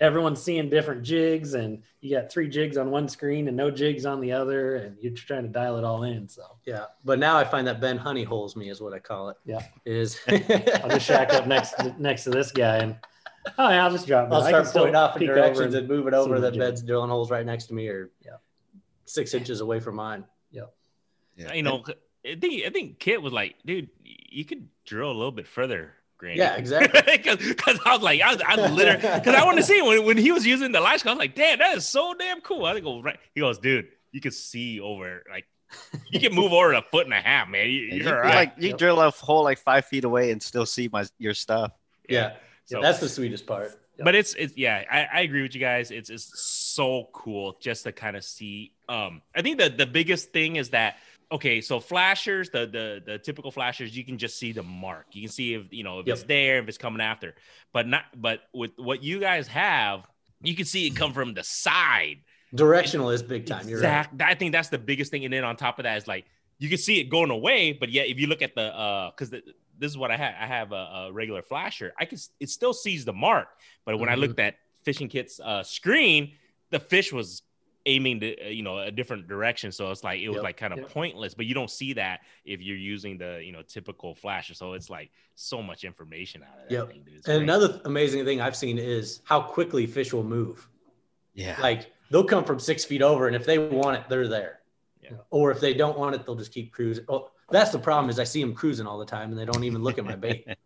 everyone's 0.00 0.42
seeing 0.42 0.68
different 0.68 1.02
jigs 1.02 1.54
and 1.54 1.82
you 2.00 2.16
got 2.16 2.30
three 2.30 2.48
jigs 2.48 2.76
on 2.76 2.90
one 2.90 3.08
screen 3.08 3.46
and 3.48 3.56
no 3.56 3.70
jigs 3.70 4.04
on 4.06 4.20
the 4.20 4.32
other 4.32 4.76
and 4.76 4.96
you're 5.00 5.12
trying 5.14 5.42
to 5.42 5.48
dial 5.48 5.76
it 5.78 5.84
all 5.84 6.02
in 6.02 6.28
so 6.28 6.42
Yeah. 6.66 6.86
But 7.04 7.18
now 7.18 7.36
I 7.36 7.44
find 7.44 7.66
that 7.68 7.80
Ben 7.80 7.96
honey 7.96 8.24
holes 8.24 8.56
me 8.56 8.70
is 8.70 8.80
what 8.80 8.92
I 8.92 8.98
call 8.98 9.28
it. 9.28 9.36
Yeah. 9.44 9.60
Is 9.84 10.18
i'll 10.28 10.88
just 10.88 11.06
shack 11.06 11.32
up 11.32 11.46
next 11.46 11.74
next 11.98 12.24
to 12.24 12.30
this 12.30 12.50
guy 12.50 12.78
and 12.78 12.96
oh 13.58 13.68
yeah 13.70 13.84
i'll 13.84 13.90
just 13.92 14.06
drop 14.06 14.32
I'll 14.32 14.40
start 14.40 14.64
can 14.64 14.66
still 14.70 14.82
pointing 14.82 14.96
off 14.96 15.14
in 15.16 15.20
peek 15.20 15.28
over 15.30 15.38
directions 15.38 15.74
and- 15.74 15.76
and 15.76 15.88
move 15.88 16.06
it 16.08 16.14
over 16.14 16.36
the 16.36 16.40
that 16.42 16.52
jig. 16.54 16.60
bed's 16.60 16.82
drilling 16.82 17.10
holes 17.10 17.30
right 17.30 17.46
next 17.46 17.66
to 17.66 17.74
me 17.74 17.86
or 17.88 18.10
Yeah. 18.24 18.36
six 19.04 19.32
inches 19.34 19.60
away 19.60 19.80
from 19.80 19.94
mine. 19.96 20.24
Yeah. 21.36 21.52
You 21.52 21.64
know, 21.64 21.82
I 22.24 22.36
think 22.36 22.64
I 22.64 22.70
think 22.70 23.00
Kit 23.00 23.20
was 23.20 23.32
like, 23.32 23.56
dude, 23.66 23.88
you 24.04 24.44
could 24.44 24.68
drill 24.84 25.10
a 25.10 25.12
little 25.18 25.32
bit 25.32 25.48
further, 25.48 25.92
Grandy. 26.18 26.38
Yeah, 26.40 26.56
exactly. 26.56 27.00
Because 27.24 27.78
I 27.84 27.92
was 27.94 28.02
like, 28.02 28.20
I 28.20 28.32
was, 28.34 28.42
I 28.46 28.54
literally 28.70 28.98
because 29.00 29.34
I 29.34 29.44
wanted 29.44 29.60
to 29.62 29.66
see 29.66 29.82
when, 29.82 30.04
when 30.04 30.16
he 30.16 30.32
was 30.32 30.46
using 30.46 30.72
the 30.72 30.80
light 30.80 31.00
scope. 31.00 31.10
I 31.10 31.14
was 31.14 31.18
like, 31.20 31.34
damn, 31.34 31.58
that 31.58 31.76
is 31.76 31.86
so 31.86 32.14
damn 32.18 32.40
cool. 32.40 32.64
I 32.64 32.78
go 32.80 33.02
right. 33.02 33.18
He 33.34 33.40
goes, 33.40 33.58
dude, 33.58 33.88
you 34.12 34.20
can 34.20 34.30
see 34.32 34.80
over 34.80 35.22
like 35.30 35.46
you 36.10 36.20
can 36.20 36.32
move 36.34 36.52
over 36.52 36.72
a 36.72 36.82
foot 36.82 37.04
and 37.06 37.14
a 37.14 37.20
half, 37.20 37.48
man. 37.48 37.68
You, 37.68 37.88
And 37.90 37.98
you, 37.98 38.04
you're 38.04 38.16
all 38.16 38.22
right. 38.22 38.34
like 38.34 38.52
you 38.58 38.68
Yep. 38.70 38.78
drill 38.78 39.00
a 39.00 39.10
hole 39.10 39.42
like 39.42 39.58
five 39.58 39.84
feet 39.86 40.04
away 40.04 40.30
and 40.30 40.40
still 40.42 40.66
see 40.66 40.88
my 40.92 41.04
your 41.18 41.34
stuff. 41.34 41.72
Yeah. 42.08 42.34
So- 42.66 42.80
That's 42.80 43.00
the 43.00 43.08
sweetest 43.08 43.46
part. 43.46 43.72
but 43.98 44.14
it's 44.14 44.34
it's 44.34 44.56
yeah 44.56 44.82
I, 44.90 45.18
I 45.18 45.20
agree 45.20 45.42
with 45.42 45.54
you 45.54 45.60
guys 45.60 45.92
it's 45.92 46.10
it's 46.10 46.36
so 46.40 47.08
cool 47.12 47.56
just 47.60 47.84
to 47.84 47.92
kind 47.92 48.16
of 48.16 48.24
see 48.24 48.72
um 48.88 49.22
i 49.36 49.40
think 49.40 49.56
the 49.60 49.68
the 49.70 49.86
biggest 49.86 50.32
thing 50.32 50.56
is 50.56 50.70
that 50.70 50.96
okay 51.34 51.60
so 51.60 51.80
flashers 51.80 52.48
the 52.50 52.62
the 52.66 52.86
the 53.04 53.18
typical 53.18 53.50
flashers 53.50 53.96
you 53.96 54.04
can 54.04 54.16
just 54.16 54.38
see 54.38 54.52
the 54.52 54.62
mark 54.62 55.06
you 55.12 55.22
can 55.22 55.30
see 55.30 55.54
if 55.54 55.64
you 55.70 55.82
know 55.86 55.98
if 56.00 56.06
Yep. 56.06 56.14
it's 56.16 56.24
there 56.24 56.58
if 56.62 56.68
it's 56.68 56.78
coming 56.78 57.00
after 57.00 57.34
but 57.72 57.86
not 57.86 58.04
but 58.16 58.36
with 58.54 58.70
what 58.76 59.02
you 59.02 59.18
guys 59.20 59.46
have 59.48 60.06
you 60.42 60.54
can 60.54 60.64
see 60.64 60.86
it 60.86 60.94
come 60.96 61.12
from 61.12 61.34
the 61.34 61.44
side 61.44 62.18
Directional 62.54 63.10
is 63.10 63.20
big 63.20 63.46
time. 63.46 63.68
You're 63.68 63.80
right. 63.80 64.06
I 64.20 64.34
think 64.36 64.52
that's 64.52 64.68
the 64.68 64.78
biggest 64.78 65.10
thing. 65.10 65.24
And 65.24 65.34
then 65.34 65.42
on 65.42 65.56
top 65.56 65.80
of 65.80 65.82
that 65.82 65.96
is 65.96 66.06
like 66.06 66.24
you 66.60 66.68
can 66.68 66.78
see 66.78 67.00
it 67.00 67.06
going 67.16 67.30
away, 67.30 67.72
but 67.72 67.88
yet 67.90 68.06
if 68.06 68.20
you 68.20 68.28
look 68.28 68.42
at 68.42 68.54
the 68.54 68.66
uh 68.84 69.10
because 69.10 69.30
this 69.30 69.90
is 69.92 69.98
what 69.98 70.12
I 70.12 70.16
have, 70.16 70.34
I 70.40 70.46
have 70.46 70.70
a, 70.70 70.84
a 71.08 71.12
regular 71.12 71.42
flasher. 71.42 71.92
I 71.98 72.04
can 72.04 72.18
it 72.38 72.50
still 72.50 72.72
sees 72.72 73.04
the 73.04 73.12
mark, 73.12 73.48
but 73.84 73.98
when 73.98 74.08
I 74.08 74.14
Mhm. 74.14 74.20
looked 74.20 74.38
at 74.38 74.54
fishing 74.84 75.08
kit's 75.08 75.40
uh, 75.40 75.64
screen, 75.64 76.34
the 76.70 76.78
fish 76.78 77.12
was 77.12 77.42
aiming 77.86 78.20
to 78.20 78.46
uh, 78.46 78.48
you 78.48 78.62
know 78.62 78.78
a 78.78 78.90
different 78.90 79.28
direction. 79.28 79.70
So 79.72 79.90
it's 79.90 80.04
like 80.04 80.20
it 80.20 80.28
was 80.28 80.36
Yep. 80.36 80.44
like 80.44 80.56
kind 80.56 80.72
of 80.72 80.80
Yep. 80.80 80.90
pointless. 80.90 81.34
But 81.34 81.46
you 81.46 81.54
don't 81.54 81.70
see 81.70 81.92
that 81.94 82.20
if 82.44 82.60
you're 82.62 82.76
using 82.76 83.18
the 83.18 83.42
you 83.44 83.52
know 83.52 83.62
typical 83.62 84.14
flasher. 84.14 84.54
So 84.54 84.72
it's 84.72 84.90
like 84.90 85.10
so 85.34 85.62
much 85.62 85.84
information 85.84 86.42
out 86.42 86.62
of 86.62 86.68
that 86.68 86.74
Yep. 86.74 86.88
thing, 86.90 87.02
dude. 87.04 87.14
It's 87.16 87.28
And 87.28 87.38
great. 87.38 87.42
another 87.44 87.80
amazing 87.84 88.24
thing 88.24 88.40
I've 88.40 88.56
seen 88.56 88.78
is 88.78 89.20
how 89.24 89.40
quickly 89.40 89.86
fish 89.86 90.12
will 90.12 90.24
move. 90.24 90.68
Yeah. 91.34 91.60
Like 91.60 91.92
they'll 92.10 92.24
come 92.24 92.44
from 92.44 92.58
six 92.58 92.84
feet 92.84 93.02
over, 93.02 93.26
and 93.26 93.36
if 93.36 93.44
they 93.44 93.58
want 93.58 93.98
it, 93.98 94.04
they're 94.08 94.28
there. 94.28 94.60
Yeah. 95.02 95.10
Or 95.30 95.50
if 95.50 95.60
they 95.60 95.74
don't 95.74 95.98
want 95.98 96.14
it, 96.14 96.24
they'll 96.24 96.34
just 96.36 96.52
keep 96.52 96.72
cruising. 96.72 97.04
Oh, 97.08 97.30
that's 97.50 97.70
the 97.70 97.78
problem 97.78 98.08
is 98.08 98.18
I 98.18 98.24
see 98.24 98.40
them 98.40 98.54
cruising 98.54 98.86
all 98.86 98.98
the 98.98 99.04
time, 99.04 99.30
and 99.30 99.38
they 99.38 99.44
don't 99.44 99.64
even 99.64 99.82
look 99.82 99.98
at 99.98 100.04
my 100.04 100.16
bait. 100.16 100.46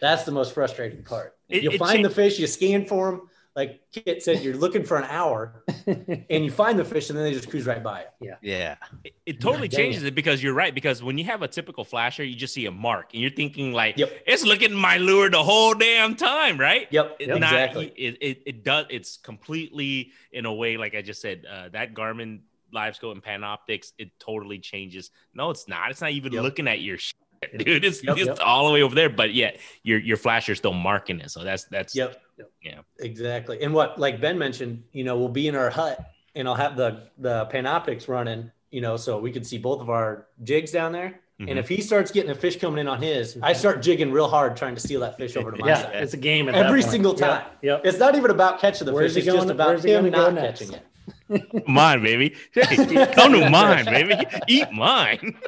That's 0.00 0.24
the 0.24 0.32
most 0.32 0.52
frustrating 0.52 1.02
part. 1.02 1.36
It- 1.48 1.62
You'll 1.62 1.74
it 1.74 1.78
find 1.78 1.98
cha- 2.02 2.08
the 2.08 2.14
fish, 2.14 2.38
you 2.38 2.46
scan 2.46 2.84
for 2.84 3.10
them, 3.10 3.30
like 3.56 3.80
Kit 3.92 4.20
said, 4.22 4.42
you're 4.42 4.56
looking 4.56 4.82
for 4.82 4.96
an 4.96 5.04
hour 5.04 5.62
and 5.86 6.44
you 6.44 6.50
find 6.50 6.76
the 6.78 6.84
fish 6.84 7.08
and 7.08 7.16
then 7.16 7.24
they 7.24 7.32
just 7.32 7.48
cruise 7.48 7.66
right 7.66 7.82
by 7.82 8.00
it. 8.00 8.08
Yeah. 8.42 8.74
It, 9.04 9.14
it 9.26 9.40
totally 9.40 9.68
Dang 9.68 9.78
changes 9.78 10.02
it 10.02 10.14
because 10.16 10.42
you're 10.42 10.54
right. 10.54 10.74
Because 10.74 11.02
when 11.04 11.18
you 11.18 11.24
have 11.24 11.42
a 11.42 11.48
typical 11.48 11.84
flasher, 11.84 12.24
you 12.24 12.34
just 12.34 12.52
see 12.52 12.66
a 12.66 12.72
mark 12.72 13.10
and 13.12 13.22
you're 13.22 13.30
thinking 13.30 13.72
like, 13.72 13.96
Yep. 13.96 14.12
it's 14.26 14.44
looking 14.44 14.72
at 14.72 14.76
my 14.76 14.98
lure 14.98 15.30
the 15.30 15.42
whole 15.42 15.72
damn 15.74 16.16
time, 16.16 16.58
right? 16.58 16.88
Yep, 16.90 17.16
It- 17.20 17.28
Yep. 17.28 17.38
not- 17.40 17.52
exactly. 17.52 17.86
it, 17.96 18.18
it, 18.20 18.42
it 18.46 18.64
does. 18.64 18.86
It's 18.90 19.18
completely 19.18 20.10
in 20.32 20.46
a 20.46 20.52
way, 20.52 20.76
like 20.76 20.96
I 20.96 21.02
just 21.02 21.20
said, 21.20 21.44
uh, 21.48 21.68
that 21.70 21.94
Garmin 21.94 22.40
live 22.72 22.96
scope 22.96 23.14
and 23.14 23.22
Panoptix, 23.22 23.92
it 23.98 24.10
totally 24.18 24.58
changes. 24.58 25.12
No, 25.32 25.50
it's 25.50 25.68
not. 25.68 25.92
It's 25.92 26.00
not 26.00 26.10
even 26.10 26.32
Yep. 26.32 26.42
looking 26.42 26.66
at 26.66 26.80
your 26.80 26.98
shit, 26.98 27.14
dude. 27.56 27.84
It's 27.84 28.02
Yep. 28.02 28.16
just 28.16 28.28
Yep. 28.30 28.38
all 28.44 28.66
the 28.66 28.72
way 28.72 28.82
over 28.82 28.96
there. 28.96 29.10
But 29.10 29.32
yeah, 29.32 29.52
your 29.84 30.00
your 30.00 30.16
flasher's 30.16 30.58
still 30.58 30.72
marking 30.72 31.20
it. 31.20 31.30
So 31.30 31.44
that's 31.44 31.64
that's 31.66 31.94
Yep. 31.94 32.20
Yeah. 32.62 32.80
Exactly. 32.98 33.62
And 33.62 33.72
what 33.74 33.98
like 33.98 34.20
Ben 34.20 34.38
mentioned, 34.38 34.82
you 34.92 35.04
know, 35.04 35.16
we'll 35.18 35.28
be 35.28 35.48
in 35.48 35.54
our 35.54 35.70
hut 35.70 35.98
and 36.34 36.48
I'll 36.48 36.54
have 36.54 36.76
the 36.76 37.08
the 37.18 37.46
panoptix 37.52 38.08
running, 38.08 38.50
you 38.70 38.80
know, 38.80 38.96
so 38.96 39.18
we 39.18 39.30
can 39.30 39.44
see 39.44 39.58
both 39.58 39.80
of 39.80 39.90
our 39.90 40.26
jigs 40.42 40.70
down 40.72 40.92
there. 40.92 41.20
Mhm. 41.40 41.50
And 41.50 41.58
if 41.58 41.68
he 41.68 41.80
starts 41.80 42.10
getting 42.12 42.30
a 42.30 42.34
fish 42.34 42.58
coming 42.60 42.78
in 42.78 42.86
on 42.88 43.02
his, 43.02 43.36
I 43.42 43.52
start 43.52 43.82
jigging 43.82 44.12
real 44.12 44.28
hard 44.28 44.56
trying 44.56 44.74
to 44.76 44.80
steal 44.80 45.00
that 45.00 45.16
fish 45.16 45.36
over 45.36 45.50
to 45.50 45.58
my 45.58 45.66
yeah, 45.68 45.82
side. 45.82 45.94
it's 45.96 46.14
a 46.14 46.16
game 46.16 46.48
at 46.48 46.54
Every 46.54 46.80
that 46.82 46.90
single 46.90 47.12
time. 47.14 47.44
Yep. 47.62 47.82
It's 47.84 47.98
not 47.98 48.14
even 48.14 48.30
about 48.30 48.60
catching 48.60 48.86
the 48.86 48.92
Where's 48.92 49.14
fish. 49.14 49.24
he 49.24 49.28
It's 49.30 49.36
just 49.38 49.50
about 49.50 49.84
him 49.84 50.10
not 50.10 50.34
catching 50.36 50.72
it. 50.72 50.86
mine, 51.68 52.02
baby. 52.02 52.34
Hey, 52.52 52.76
come 53.14 53.32
to 53.32 53.50
mine, 53.50 53.84
baby. 53.84 54.16
Eat 54.48 54.70
mine. 54.72 55.36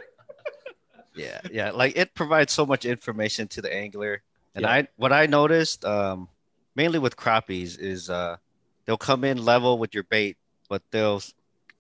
Yeah, 1.14 1.40
yeah. 1.51 1.70
Like 1.70 1.96
it 1.96 2.14
provides 2.14 2.53
so 2.53 2.66
much 2.66 2.85
information 2.85 3.49
to 3.49 3.62
the 3.62 3.72
angler. 3.72 4.22
And 4.55 4.64
Yeah. 4.64 4.70
I 4.70 4.88
what 4.96 5.14
I 5.14 5.25
noticed, 5.25 5.83
um, 5.85 6.29
mainly 6.76 6.98
with 6.98 7.16
crappies, 7.16 7.78
is 7.78 8.08
uh 8.10 8.36
they'll 8.84 8.96
come 8.98 9.24
in 9.24 9.44
level 9.44 9.78
with 9.78 9.94
your 9.94 10.04
bait, 10.04 10.36
but 10.68 10.82
they'll 10.92 11.22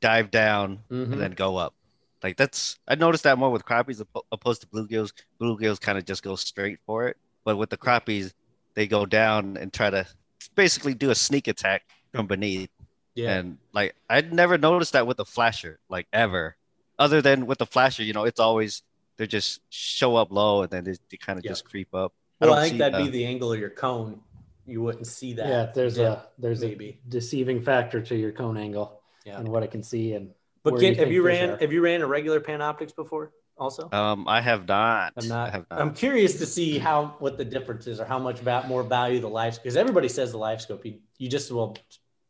dive 0.00 0.30
down 0.30 0.80
Mhm. 0.90 1.12
and 1.12 1.20
then 1.20 1.32
go 1.32 1.56
up. 1.56 1.74
Like 2.22 2.36
that's 2.36 2.78
I 2.88 2.94
noticed 2.96 3.24
that 3.24 3.38
more 3.38 3.50
with 3.52 3.64
crappies 3.64 4.04
opposed 4.32 4.62
to 4.62 4.66
bluegills. 4.66 5.12
Bluegills 5.40 5.80
kind 5.80 5.98
of 5.98 6.04
just 6.04 6.22
go 6.22 6.34
straight 6.34 6.78
for 6.86 7.06
it, 7.08 7.16
but 7.44 7.56
with 7.56 7.70
the 7.70 7.76
crappies, 7.76 8.32
they 8.74 8.86
go 8.86 9.06
down 9.06 9.56
and 9.56 9.72
try 9.72 9.90
to 9.90 10.06
basically 10.54 10.94
do 10.94 11.10
a 11.10 11.14
sneak 11.14 11.46
attack 11.48 11.82
from 12.12 12.26
beneath. 12.26 12.70
Yeah. 13.14 13.36
And 13.38 13.58
like 13.72 13.94
I'd 14.10 14.32
never 14.32 14.58
noticed 14.58 14.92
that 14.94 15.06
with 15.06 15.18
a 15.20 15.24
flasher, 15.24 15.78
like 15.88 16.06
ever. 16.12 16.56
Other 16.98 17.20
than 17.20 17.44
with 17.46 17.58
the 17.58 17.66
flasher, 17.66 18.02
you 18.02 18.14
know, 18.14 18.24
it's 18.24 18.40
always 18.40 18.82
they 19.18 19.26
just 19.26 19.60
show 19.70 20.16
up 20.16 20.30
low 20.30 20.62
and 20.62 20.70
then 20.70 20.84
they, 20.84 20.96
they 21.10 21.16
kind 21.16 21.38
of 21.38 21.44
Yeah. 21.44 21.52
just 21.52 21.64
creep 21.64 21.94
up. 21.94 22.12
well, 22.40 22.50
don't 22.50 22.58
I 22.58 22.62
think 22.62 22.72
see, 22.74 22.78
that'd 22.78 22.94
uh, 23.00 23.04
be 23.04 23.08
the 23.10 23.24
angle 23.26 23.52
of 23.52 23.58
your 23.58 23.70
cone. 23.70 24.20
You 24.66 24.82
wouldn't 24.82 25.06
see 25.06 25.32
that. 25.34 25.46
Yeah, 25.48 25.66
there's 25.74 25.96
Yeah, 25.96 26.12
a 26.12 26.18
there's 26.38 26.60
maybe. 26.60 27.00
a 27.06 27.08
deceiving 27.10 27.60
factor 27.60 28.00
to 28.00 28.16
your 28.16 28.32
cone 28.32 28.56
angle 28.56 29.00
Yeah. 29.24 29.38
and 29.38 29.48
what 29.48 29.62
it 29.62 29.70
can 29.70 29.82
see 29.82 30.12
and 30.14 30.32
But 30.62 30.72
where 30.74 30.80
Kit, 30.82 30.94
you 30.96 31.00
have 31.04 31.12
you 31.12 31.22
ran 31.22 31.50
are. 31.50 31.56
have 31.58 31.72
you 31.72 31.80
ran 31.80 32.02
a 32.02 32.06
regular 32.06 32.40
panoptix 32.40 32.94
before 32.94 33.32
also? 33.56 33.88
Um, 33.92 34.26
I 34.26 34.40
have 34.40 34.66
not. 34.66 35.12
I'm 35.16 35.24
I 35.24 35.28
not. 35.28 35.52
have 35.52 35.66
not. 35.70 35.80
I'm 35.80 35.94
curious 35.94 36.38
to 36.38 36.46
see 36.46 36.78
how 36.78 37.14
what 37.20 37.38
the 37.38 37.44
difference 37.44 37.86
is 37.86 38.00
or 38.00 38.04
how 38.04 38.18
much 38.18 38.40
va- 38.40 38.64
more 38.66 38.82
value 38.82 39.20
the 39.20 39.28
live 39.28 39.54
scope 39.54 39.64
because 39.64 39.76
everybody 39.76 40.08
says 40.08 40.32
the 40.32 40.38
live 40.38 40.60
scope. 40.60 40.84
You, 40.84 40.98
you 41.18 41.28
just 41.28 41.50
will 41.52 41.76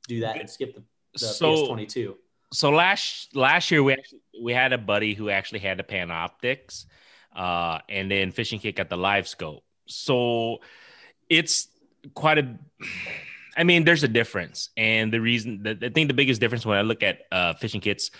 do 0.06 0.20
that 0.20 0.36
and 0.38 0.48
skip 0.48 0.74
the, 0.74 0.82
the 1.14 1.18
So 1.18 1.68
PS22. 1.68 2.14
so 2.52 2.70
last 2.70 3.34
last 3.34 3.70
year 3.70 3.82
we 3.82 3.94
actually, 3.94 4.20
we 4.42 4.52
had 4.52 4.72
a 4.74 4.78
buddy 4.78 5.14
who 5.14 5.30
actually 5.30 5.60
had 5.60 5.78
the 5.78 5.84
Panoptix, 5.84 6.84
uh, 7.34 7.78
and 7.88 8.10
then 8.10 8.30
Fishing 8.30 8.58
Kit 8.60 8.76
got 8.76 8.90
the 8.90 8.98
live 8.98 9.26
scope. 9.26 9.64
So 9.86 10.58
it's 11.30 11.68
quite 12.14 12.38
a. 12.38 12.58
I 13.58 13.64
mean, 13.64 13.84
there's 13.84 14.02
a 14.02 14.08
difference, 14.08 14.68
and 14.76 15.10
the 15.12 15.20
reason 15.20 15.62
that 15.62 15.82
I 15.82 15.88
think 15.88 16.08
the 16.08 16.14
biggest 16.14 16.40
difference 16.40 16.66
when 16.66 16.76
I 16.76 16.82
look 16.82 17.02
at 17.02 17.20
uh, 17.32 17.54
fishing 17.54 17.80
kits 17.80 18.10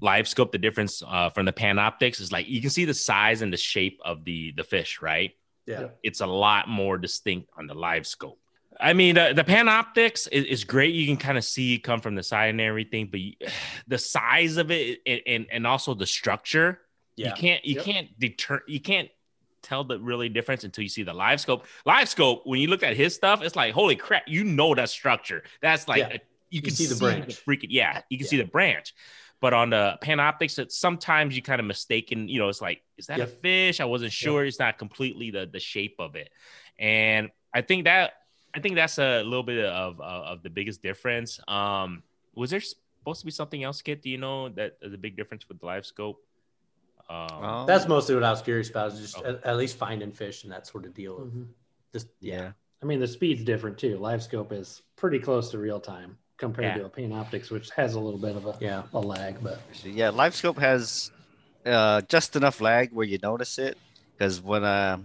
live 0.00 0.26
scope, 0.26 0.50
the 0.50 0.58
difference 0.58 1.02
uh, 1.06 1.30
from 1.30 1.46
the 1.46 1.52
Panoptix 1.52 2.20
is 2.20 2.32
like 2.32 2.48
you 2.48 2.60
can 2.60 2.70
see 2.70 2.84
the 2.84 2.94
size 2.94 3.42
and 3.42 3.52
the 3.52 3.56
shape 3.56 4.00
of 4.04 4.24
the 4.24 4.52
the 4.56 4.64
fish, 4.64 5.00
right? 5.00 5.32
Yeah. 5.66 5.88
it's 6.02 6.20
a 6.20 6.26
lot 6.26 6.68
more 6.68 6.98
distinct 6.98 7.48
on 7.56 7.68
the 7.68 7.74
live 7.74 8.04
scope. 8.04 8.40
I 8.80 8.92
mean, 8.92 9.14
the, 9.14 9.32
the 9.36 9.44
Panoptix 9.44 10.26
is, 10.32 10.44
is 10.46 10.64
great. 10.64 10.94
You 10.94 11.06
can 11.06 11.16
kind 11.16 11.38
of 11.38 11.44
see 11.44 11.74
it 11.74 11.84
come 11.84 12.00
from 12.00 12.16
the 12.16 12.24
side 12.24 12.50
and 12.50 12.60
everything, 12.60 13.06
but 13.08 13.20
you, 13.20 13.34
the 13.86 13.98
size 13.98 14.56
of 14.56 14.72
it 14.72 14.98
and, 15.06 15.20
and, 15.26 15.46
and 15.52 15.66
also 15.68 15.94
the 15.94 16.06
structure, 16.06 16.80
you 17.16 17.30
can't 17.36 17.64
you 17.64 17.76
Yep. 17.76 17.84
can't 17.84 18.18
deter 18.18 18.62
you 18.66 18.80
can't 18.80 19.10
tell 19.62 19.84
the 19.84 19.98
really 19.98 20.28
difference 20.28 20.64
until 20.64 20.82
you 20.82 20.88
see 20.88 21.02
the 21.02 21.14
live 21.14 21.40
scope. 21.40 21.66
Live 21.84 22.08
scope, 22.08 22.42
when 22.44 22.60
you 22.60 22.68
look 22.68 22.82
at 22.82 22.96
his 22.96 23.14
stuff, 23.14 23.42
it's 23.42 23.56
like 23.56 23.72
holy 23.74 23.96
crap, 23.96 24.22
you 24.26 24.44
know 24.44 24.74
that 24.74 24.88
structure. 24.90 25.42
That's 25.60 25.88
like 25.88 25.98
Yeah. 25.98 26.14
a- 26.14 26.20
you 26.50 26.62
can 26.62 26.72
see 26.72 26.86
the 26.86 26.96
branch. 26.96 27.44
freaking 27.46 27.68
yeah, 27.70 28.02
you 28.08 28.18
can 28.18 28.26
see 28.26 28.36
the 28.36 28.44
branch. 28.44 28.92
But 29.40 29.54
on 29.54 29.70
the 29.70 29.98
Panoptix, 30.02 30.58
it's 30.58 30.76
sometimes 30.76 31.34
you 31.34 31.40
kind 31.42 31.60
of 31.60 31.66
mistaken, 31.66 32.28
you 32.28 32.38
know, 32.40 32.48
it's 32.48 32.60
like, 32.60 32.82
is 32.98 33.06
that 33.06 33.20
a 33.20 33.26
fish? 33.26 33.80
I 33.80 33.84
wasn't 33.86 34.12
sure. 34.12 34.44
It's 34.44 34.58
not 34.58 34.76
completely 34.76 35.30
the 35.30 35.46
the 35.46 35.60
shape 35.60 35.96
of 35.98 36.16
it. 36.16 36.30
And 36.78 37.30
I 37.54 37.62
think 37.62 37.84
that 37.84 38.14
I 38.52 38.60
think 38.60 38.74
that's 38.74 38.98
a 38.98 39.22
little 39.22 39.42
bit 39.44 39.64
of 39.64 40.00
of, 40.00 40.24
of 40.24 40.42
the 40.42 40.50
biggest 40.50 40.82
difference. 40.82 41.40
Um, 41.48 42.02
was 42.34 42.50
there 42.50 42.60
supposed 42.60 43.20
to 43.20 43.26
be 43.26 43.32
something 43.32 43.62
else, 43.62 43.80
Kit? 43.80 44.02
Do 44.02 44.10
you 44.10 44.18
know 44.18 44.48
that 44.50 44.78
the 44.82 44.98
big 44.98 45.16
difference 45.16 45.48
with 45.48 45.60
the 45.60 45.66
live 45.66 45.86
scope? 45.86 46.22
Um, 47.10 47.44
Um, 47.44 47.66
That's 47.66 47.88
mostly 47.88 48.14
what 48.14 48.22
I 48.24 48.30
was 48.30 48.40
curious 48.40 48.70
about. 48.70 48.92
Is 48.92 49.00
just 49.00 49.18
Okay. 49.18 49.28
at, 49.30 49.44
at 49.44 49.56
least 49.56 49.76
finding 49.76 50.12
fish 50.12 50.44
and 50.44 50.52
that 50.52 50.66
sort 50.66 50.84
of 50.86 50.94
deal. 50.94 51.18
Mhm. 51.20 51.48
Just 51.92 52.08
yeah. 52.20 52.34
yeah. 52.36 52.52
I 52.82 52.86
mean, 52.86 53.00
the 53.00 53.08
speed's 53.08 53.42
different 53.44 53.76
too. 53.78 53.98
Live 53.98 54.22
scope 54.22 54.52
is 54.52 54.82
pretty 54.96 55.18
close 55.18 55.50
to 55.50 55.58
real 55.58 55.80
time 55.80 56.16
compared 56.38 56.76
Yeah. 56.76 56.82
to 56.82 56.84
a 56.86 56.90
Panoptix, 56.90 57.50
which 57.50 57.70
has 57.72 57.94
a 57.94 58.00
little 58.00 58.18
bit 58.20 58.36
of 58.36 58.46
a, 58.46 58.56
Yeah. 58.60 58.84
a 58.94 59.00
lag. 59.00 59.42
But 59.42 59.60
Yeah, 59.84 60.10
live 60.10 60.34
scope 60.34 60.58
has 60.58 61.10
uh, 61.66 62.00
just 62.02 62.36
enough 62.36 62.60
lag 62.60 62.92
where 62.92 63.04
you 63.06 63.18
notice 63.22 63.58
it. 63.58 63.76
Because 64.16 64.40
when 64.40 64.62
uh, 64.64 64.98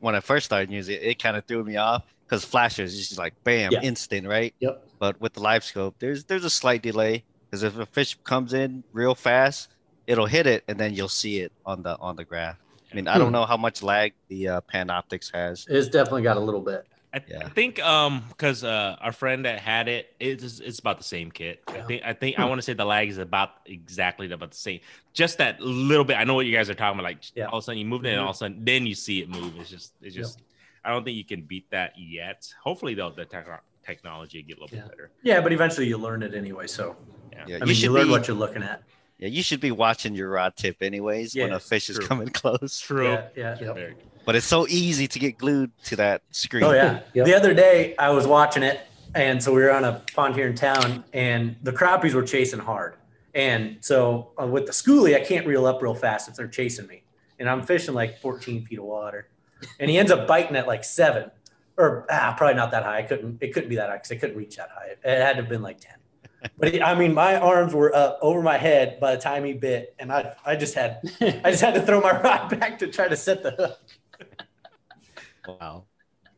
when 0.00 0.14
I 0.14 0.20
first 0.20 0.46
started 0.46 0.70
using 0.70 0.96
it, 0.96 1.02
it 1.02 1.22
kind 1.22 1.36
of 1.36 1.44
threw 1.44 1.62
me 1.62 1.76
off. 1.76 2.04
Because 2.24 2.44
flashers 2.44 2.94
is 2.94 3.08
just 3.08 3.18
like 3.18 3.34
bam, 3.44 3.72
Yeah. 3.72 3.82
instant, 3.82 4.26
right? 4.26 4.54
yep, 4.60 4.86
But 5.00 5.20
with 5.20 5.32
the 5.34 5.40
live 5.40 5.62
scope, 5.64 5.96
there's 5.98 6.24
there's 6.24 6.44
a 6.44 6.50
slight 6.50 6.80
delay. 6.82 7.24
Because 7.50 7.64
if 7.64 7.76
a 7.76 7.84
fish 7.86 8.16
comes 8.24 8.52
in 8.54 8.82
real 8.92 9.14
fast, 9.16 9.68
it'll 10.10 10.26
hit 10.26 10.46
it, 10.46 10.64
and 10.68 10.78
then 10.78 10.92
you'll 10.94 11.08
see 11.08 11.38
it 11.40 11.52
on 11.64 11.82
the 11.82 11.96
on 11.98 12.16
the 12.16 12.24
graph. 12.24 12.56
I 12.90 12.96
mean, 12.96 13.06
I 13.06 13.16
don't 13.18 13.28
Hmm. 13.28 13.34
know 13.34 13.44
how 13.46 13.56
much 13.56 13.82
lag 13.82 14.12
the 14.28 14.48
uh, 14.48 14.60
Panoptix 14.72 15.32
has. 15.32 15.64
It's 15.68 15.88
definitely 15.88 16.22
got 16.22 16.36
a 16.36 16.40
little 16.40 16.60
bit. 16.60 16.86
I, 17.12 17.20
Yeah. 17.28 17.44
I 17.46 17.48
think 17.48 17.80
um 17.82 18.22
because 18.28 18.62
uh 18.62 18.96
our 19.00 19.10
friend 19.12 19.44
that 19.44 19.58
had 19.58 19.88
it 19.88 20.14
it's 20.20 20.60
it's 20.60 20.78
about 20.78 20.98
the 20.98 21.04
same 21.04 21.30
kit. 21.32 21.60
I 21.66 21.80
think 21.82 22.02
I 22.04 22.12
think 22.12 22.38
I 22.38 22.44
want 22.44 22.58
to 22.60 22.62
say 22.62 22.72
the 22.72 22.84
lag 22.84 23.08
is 23.08 23.18
about 23.18 23.50
exactly 23.66 24.30
about 24.30 24.50
the 24.52 24.56
same. 24.56 24.78
Just 25.12 25.38
that 25.38 25.60
little 25.60 26.04
bit. 26.04 26.16
I 26.18 26.24
know 26.24 26.34
what 26.34 26.46
you 26.46 26.54
guys 26.54 26.70
are 26.70 26.74
talking 26.74 26.98
about. 26.98 27.08
Like 27.10 27.24
Yeah. 27.34 27.46
all 27.46 27.58
of 27.58 27.62
a 27.62 27.64
sudden 27.64 27.78
you 27.78 27.84
move 27.84 28.04
it, 28.04 28.10
and 28.10 28.18
Mhm. 28.18 28.22
all 28.24 28.30
of 28.30 28.36
a 28.36 28.38
sudden 28.38 28.64
then 28.64 28.86
you 28.86 28.94
see 28.94 29.20
it 29.22 29.28
move. 29.28 29.52
It's 29.60 29.70
just 29.70 29.92
it's 30.02 30.14
just. 30.14 30.40
I 30.84 30.90
don't 30.92 31.04
think 31.04 31.16
you 31.16 31.24
can 31.24 31.42
beat 31.42 31.68
that 31.70 31.92
yet. 31.98 32.48
Hopefully 32.62 32.94
though 32.94 33.10
the 33.10 33.24
tech 33.26 33.46
technology 33.84 34.42
get 34.42 34.58
a 34.58 34.60
little 34.62 34.76
Yeah. 34.76 34.82
bit 34.84 34.90
better. 34.92 35.10
Yeah, 35.22 35.40
but 35.40 35.52
eventually 35.52 35.86
you 35.88 35.98
learn 35.98 36.22
it 36.22 36.34
anyway. 36.34 36.66
So 36.68 36.96
Yeah. 37.32 37.44
Yeah, 37.46 37.58
I 37.62 37.64
mean, 37.64 37.76
you, 37.76 37.90
learn 37.92 38.10
what 38.10 38.26
you're 38.28 38.36
looking 38.36 38.62
at. 38.62 38.82
Yeah, 39.20 39.28
you 39.28 39.42
should 39.42 39.60
be 39.60 39.70
watching 39.70 40.14
your 40.14 40.30
rod 40.30 40.56
tip 40.56 40.78
anyways 40.80 41.36
when 41.36 41.50
a 41.50 41.54
Yes, 41.54 41.68
fish 41.68 41.90
is 41.90 41.98
coming 41.98 42.28
close. 42.32 42.80
True. 42.80 43.04
Yeah, 43.04 43.28
yeah. 43.36 43.56
Yep. 43.60 43.98
But 44.24 44.34
it's 44.34 44.46
so 44.46 44.66
easy 44.66 45.06
to 45.08 45.18
get 45.18 45.36
glued 45.36 45.70
to 45.84 45.96
that 45.96 46.22
screen. 46.30 46.64
Oh 46.64 46.72
yeah. 46.72 47.00
Yep. 47.12 47.26
The 47.26 47.34
other 47.34 47.52
day 47.52 47.94
I 47.98 48.10
was 48.10 48.26
watching 48.26 48.62
it, 48.62 48.80
and 49.14 49.42
so 49.42 49.52
we 49.52 49.60
were 49.60 49.72
on 49.72 49.84
a 49.84 50.02
pond 50.14 50.36
here 50.36 50.46
in 50.46 50.54
town, 50.54 51.04
and 51.12 51.54
the 51.62 51.72
crappies 51.72 52.14
were 52.14 52.22
chasing 52.22 52.60
hard. 52.60 52.94
And 53.34 53.76
so 53.80 54.32
uh, 54.40 54.46
with 54.46 54.64
the 54.64 54.72
schoolie, 54.72 55.14
I 55.14 55.20
can't 55.20 55.46
reel 55.46 55.66
up 55.66 55.82
real 55.82 55.94
fast 55.94 56.28
if 56.30 56.34
they're 56.36 56.48
chasing 56.48 56.86
me, 56.86 57.02
and 57.38 57.48
I'm 57.48 57.62
fishing 57.62 57.92
like 57.94 58.18
14 58.20 58.64
feet 58.64 58.78
of 58.78 58.86
water, 58.86 59.28
and 59.78 59.90
he 59.90 59.98
ends 59.98 60.10
up 60.10 60.26
biting 60.26 60.56
at 60.56 60.66
like 60.66 60.82
seven, 60.82 61.30
or 61.76 62.06
ah, 62.10 62.34
probably 62.38 62.54
not 62.56 62.70
that 62.70 62.84
high. 62.84 62.98
I 62.98 63.02
couldn't. 63.02 63.36
It 63.42 63.52
couldn't 63.52 63.68
be 63.68 63.76
that 63.76 63.90
high 63.90 63.96
because 63.96 64.12
I 64.12 64.16
couldn't 64.16 64.36
reach 64.36 64.56
that 64.56 64.70
high. 64.74 64.92
It 64.92 65.20
had 65.20 65.36
to 65.36 65.42
have 65.42 65.50
been 65.50 65.62
like 65.62 65.78
10. 65.78 65.92
But 66.58 66.72
he, 66.74 66.80
I 66.82 66.94
mean, 66.94 67.12
my 67.14 67.36
arms 67.36 67.74
were 67.74 67.94
up 67.94 68.18
over 68.22 68.40
my 68.42 68.56
head 68.56 68.98
by 69.00 69.14
the 69.14 69.20
time 69.20 69.44
he 69.44 69.52
bit, 69.52 69.94
and 69.98 70.10
I, 70.12 70.34
I 70.44 70.56
just 70.56 70.74
had, 70.74 71.00
I 71.20 71.50
just 71.50 71.60
had 71.62 71.74
to 71.74 71.82
throw 71.82 72.00
my 72.00 72.12
rod 72.22 72.58
back 72.58 72.78
to 72.78 72.86
try 72.86 73.08
to 73.08 73.16
set 73.16 73.42
the 73.42 73.50
hook. 73.52 73.78
Wow. 75.46 75.84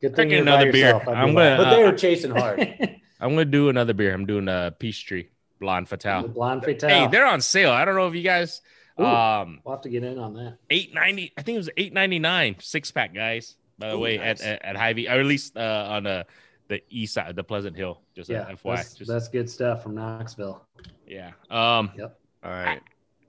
good 0.01 0.15
thing 0.17 0.31
you're 0.31 0.45
by 0.45 0.53
another 0.53 0.73
beer. 0.73 0.87
yourself, 0.87 1.03
I'd 1.09 1.13
be 1.15 1.19
I'm 1.19 1.35
gonna- 1.35 1.57
But 1.57 1.71
they 1.71 1.85
Uh, 1.85 1.91
were 1.91 1.97
chasing 1.97 2.31
hard. 2.31 2.61
I'm 3.21 3.31
gonna 3.31 3.45
do 3.45 3.69
another 3.69 3.93
beer. 3.95 4.13
I'm 4.13 4.27
doing 4.27 4.49
a 4.49 4.75
Peace 4.79 4.99
Tree 4.99 5.29
Blonde 5.61 5.87
the 5.87 5.91
Fatale. 5.91 6.29
blonde 6.29 6.65
fatal. 6.65 6.89
Hey, 6.89 7.07
they're 7.07 7.27
on 7.27 7.41
sale. 7.41 7.71
I 7.71 7.85
don't 7.85 7.95
know 7.95 8.09
if 8.09 8.15
you 8.15 8.23
guys 8.23 8.61
Ooh. 9.01 9.05
um 9.05 9.61
we'll 9.65 9.75
have 9.77 9.83
to 9.83 9.89
get 9.89 10.03
in 10.03 10.19
on 10.19 10.35
that. 10.35 10.57
eight 10.71 10.93
ninety. 10.93 11.33
I 11.39 11.43
think 11.43 11.55
it 11.55 11.59
was 11.59 11.71
eight 11.77 11.93
ninety 11.93 12.19
nine 12.19 12.57
six 12.59 12.91
pack, 12.91 13.15
guys. 13.15 13.55
By 13.79 13.91
the 13.91 13.95
Ooh, 13.97 14.01
way, 14.01 14.17
nice. 14.19 14.43
at, 14.43 14.63
at 14.63 14.65
at 14.65 14.77
Hy-Vee, 14.77 15.09
or 15.09 15.21
at 15.21 15.27
least 15.27 15.57
uh, 15.57 15.87
on 15.91 16.03
the 16.05 16.27
the 16.73 16.83
east 16.91 17.15
side, 17.15 17.37
the 17.37 17.45
Pleasant 17.45 17.77
Hill. 17.77 18.01
Just 18.15 18.29
Yeah, 18.31 18.49
a 18.49 18.57
FYI. 18.57 18.77
that's, 18.77 18.95
Just, 18.95 19.11
that's 19.11 19.29
good 19.29 19.49
stuff 19.51 19.83
from 19.83 19.95
Knoxville. 19.95 20.65
yeah. 21.07 21.33
Um. 21.51 21.91
Yep. 21.97 22.19
All 22.45 22.51
right. 22.51 22.81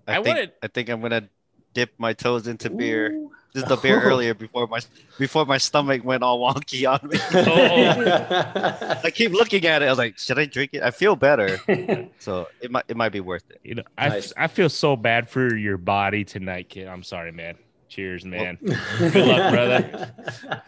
I 0.08 0.12
I, 0.12 0.16
think 0.24 0.28
wanted- 0.28 0.52
I 0.64 0.68
think 0.68 0.90
I'm 0.90 1.02
gonna 1.02 1.30
dip 1.74 1.92
my 1.98 2.14
toes 2.14 2.48
into 2.48 2.70
beer. 2.70 3.28
This 3.54 3.62
is 3.64 3.70
the 3.70 3.76
beer 3.78 4.02
earlier 4.02 4.34
before 4.34 4.66
my 4.68 4.80
before 5.20 5.46
my 5.46 5.60
stomach 5.60 6.04
went 6.04 6.24
all 6.24 6.40
wonky 6.40 6.90
on 6.90 7.08
me. 7.08 7.20
Oh. 7.36 9.00
I 9.04 9.12
keep 9.12 9.32
looking 9.32 9.66
at 9.68 9.82
it. 9.84 9.86
I 9.86 9.90
was 9.90 10.00
like, 10.00 10.18
should 10.18 10.40
I 10.40 10.46
drink 10.46 10.72
it? 10.74 10.82
I 10.82 10.90
feel 10.90 11.16
better, 11.16 11.60
so 12.20 12.48
it 12.62 12.72
might 12.72 12.86
it 12.88 12.98
might 12.98 13.12
be 13.12 13.20
worth 13.20 13.44
it. 13.52 13.60
You 13.64 13.76
know, 13.76 13.84
I, 13.98 14.10
Nice. 14.10 14.34
I 14.36 14.48
feel 14.48 14.70
so 14.70 14.96
bad 14.96 15.30
for 15.30 15.56
your 15.56 15.78
body 15.78 16.24
tonight, 16.26 16.70
kid. 16.70 16.88
I'm 16.88 17.04
sorry, 17.04 17.32
man. 17.32 17.56
Cheers, 17.90 18.26
man. 18.26 18.58
Good 18.62 19.16
luck, 19.28 19.54
brother. 19.54 20.14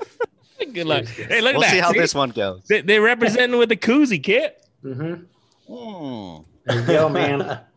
Good 0.74 0.86
luck. 0.88 1.06
Hey, 1.06 1.42
look 1.42 1.56
We'll 1.56 1.64
at 1.66 1.72
see 1.72 1.80
how 1.80 1.92
See? 1.92 2.00
this 2.00 2.16
one 2.16 2.30
goes. 2.32 2.62
They, 2.68 2.82
they 2.82 3.00
representing 3.00 3.58
with 3.60 3.70
the 3.70 3.78
koozie, 3.78 4.22
kid. 4.24 4.54
hmm 4.82 5.14
Hmm. 5.68 6.38
There 6.66 6.80
you 6.80 6.86
go, 6.88 7.10
man. 7.10 7.60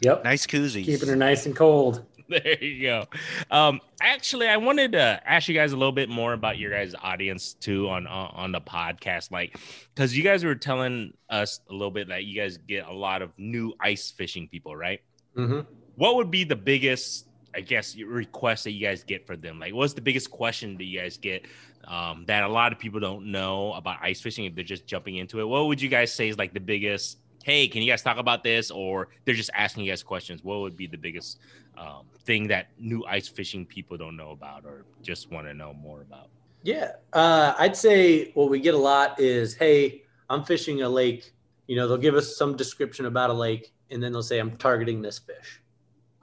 Yep. 0.00 0.24
Nice 0.24 0.46
koozie. 0.46 0.84
Keeping 0.84 1.08
her 1.08 1.16
nice 1.16 1.46
and 1.46 1.56
cold. 1.56 2.04
There 2.28 2.62
you 2.64 2.82
go. 2.82 3.04
Um, 3.50 3.80
actually, 4.00 4.48
I 4.48 4.56
wanted 4.56 4.92
to 4.92 5.20
ask 5.26 5.48
you 5.48 5.54
guys 5.54 5.72
a 5.72 5.76
little 5.76 5.92
bit 5.92 6.08
more 6.08 6.32
about 6.32 6.56
your 6.56 6.70
guys' 6.70 6.94
audience 7.02 7.52
too 7.54 7.88
on 7.90 8.06
on, 8.06 8.30
on 8.34 8.52
the 8.52 8.60
podcast, 8.60 9.30
like 9.30 9.58
because 9.94 10.16
you 10.16 10.22
guys 10.22 10.42
were 10.44 10.54
telling 10.54 11.12
us 11.28 11.60
a 11.68 11.72
little 11.72 11.90
bit 11.90 12.08
that 12.08 12.24
you 12.24 12.34
guys 12.40 12.56
get 12.56 12.86
a 12.86 12.92
lot 12.92 13.20
of 13.20 13.32
new 13.36 13.74
ice 13.80 14.10
fishing 14.10 14.48
people, 14.48 14.74
right? 14.74 15.00
Mm-hmm. 15.36 15.60
What 15.96 16.16
would 16.16 16.30
be 16.30 16.44
the 16.44 16.56
biggest, 16.56 17.26
I 17.54 17.60
guess, 17.60 17.96
requests 17.96 18.64
that 18.64 18.72
you 18.72 18.86
guys 18.86 19.04
get 19.04 19.26
for 19.26 19.36
them? 19.36 19.58
Like, 19.58 19.74
what's 19.74 19.92
the 19.92 20.00
biggest 20.00 20.30
question 20.30 20.76
that 20.78 20.84
you 20.84 21.00
guys 21.00 21.16
get 21.16 21.46
um, 21.84 22.24
that 22.26 22.44
a 22.44 22.48
lot 22.48 22.72
of 22.72 22.78
people 22.78 23.00
don't 23.00 23.30
know 23.30 23.72
about 23.74 23.98
ice 24.00 24.20
fishing 24.20 24.44
if 24.44 24.54
they're 24.54 24.64
just 24.64 24.86
jumping 24.86 25.16
into 25.16 25.40
it? 25.40 25.44
What 25.44 25.66
would 25.66 25.80
you 25.80 25.88
guys 25.88 26.12
say 26.12 26.28
is 26.28 26.38
like 26.38 26.54
the 26.54 26.60
biggest? 26.60 27.18
Hey, 27.44 27.66
can 27.66 27.82
you 27.82 27.90
guys 27.90 28.02
talk 28.02 28.18
about 28.18 28.44
this? 28.44 28.70
Or 28.70 29.08
they're 29.24 29.34
just 29.34 29.50
asking 29.54 29.84
you 29.84 29.90
guys 29.90 30.02
questions. 30.02 30.44
What 30.44 30.60
would 30.60 30.76
be 30.76 30.86
the 30.86 30.96
biggest 30.96 31.40
um, 31.76 32.06
thing 32.24 32.48
that 32.48 32.68
new 32.78 33.04
ice 33.06 33.28
fishing 33.28 33.66
people 33.66 33.96
don't 33.96 34.16
know 34.16 34.30
about 34.30 34.64
or 34.64 34.84
just 35.02 35.30
want 35.30 35.46
to 35.46 35.54
know 35.54 35.72
more 35.74 36.02
about? 36.02 36.28
Yeah, 36.62 36.92
uh, 37.12 37.54
I'd 37.58 37.76
say 37.76 38.30
what 38.32 38.48
we 38.48 38.60
get 38.60 38.74
a 38.74 38.78
lot 38.78 39.18
is, 39.18 39.54
"Hey, 39.54 40.04
I'm 40.30 40.44
fishing 40.44 40.82
a 40.82 40.88
lake." 40.88 41.32
You 41.66 41.76
know, 41.76 41.88
they'll 41.88 41.96
give 41.96 42.14
us 42.14 42.36
some 42.36 42.56
description 42.56 43.06
about 43.06 43.30
a 43.30 43.32
lake, 43.32 43.72
and 43.90 44.02
then 44.02 44.12
they'll 44.12 44.22
say, 44.22 44.38
"I'm 44.38 44.56
targeting 44.56 45.02
this 45.02 45.18
fish." 45.18 45.61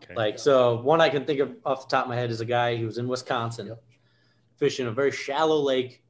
Okay. 0.09 0.15
Like, 0.15 0.39
so 0.39 0.81
one 0.81 1.01
I 1.01 1.09
can 1.09 1.25
think 1.25 1.39
of 1.39 1.55
off 1.65 1.87
the 1.87 1.95
top 1.95 2.05
of 2.05 2.09
my 2.09 2.15
head 2.15 2.31
is 2.31 2.41
a 2.41 2.45
guy 2.45 2.75
who 2.75 2.85
was 2.85 2.97
in 2.97 3.07
Wisconsin 3.07 3.75
fishing 4.57 4.87
a 4.87 4.91
very 4.91 5.11
shallow 5.11 5.59
lake 5.59 6.03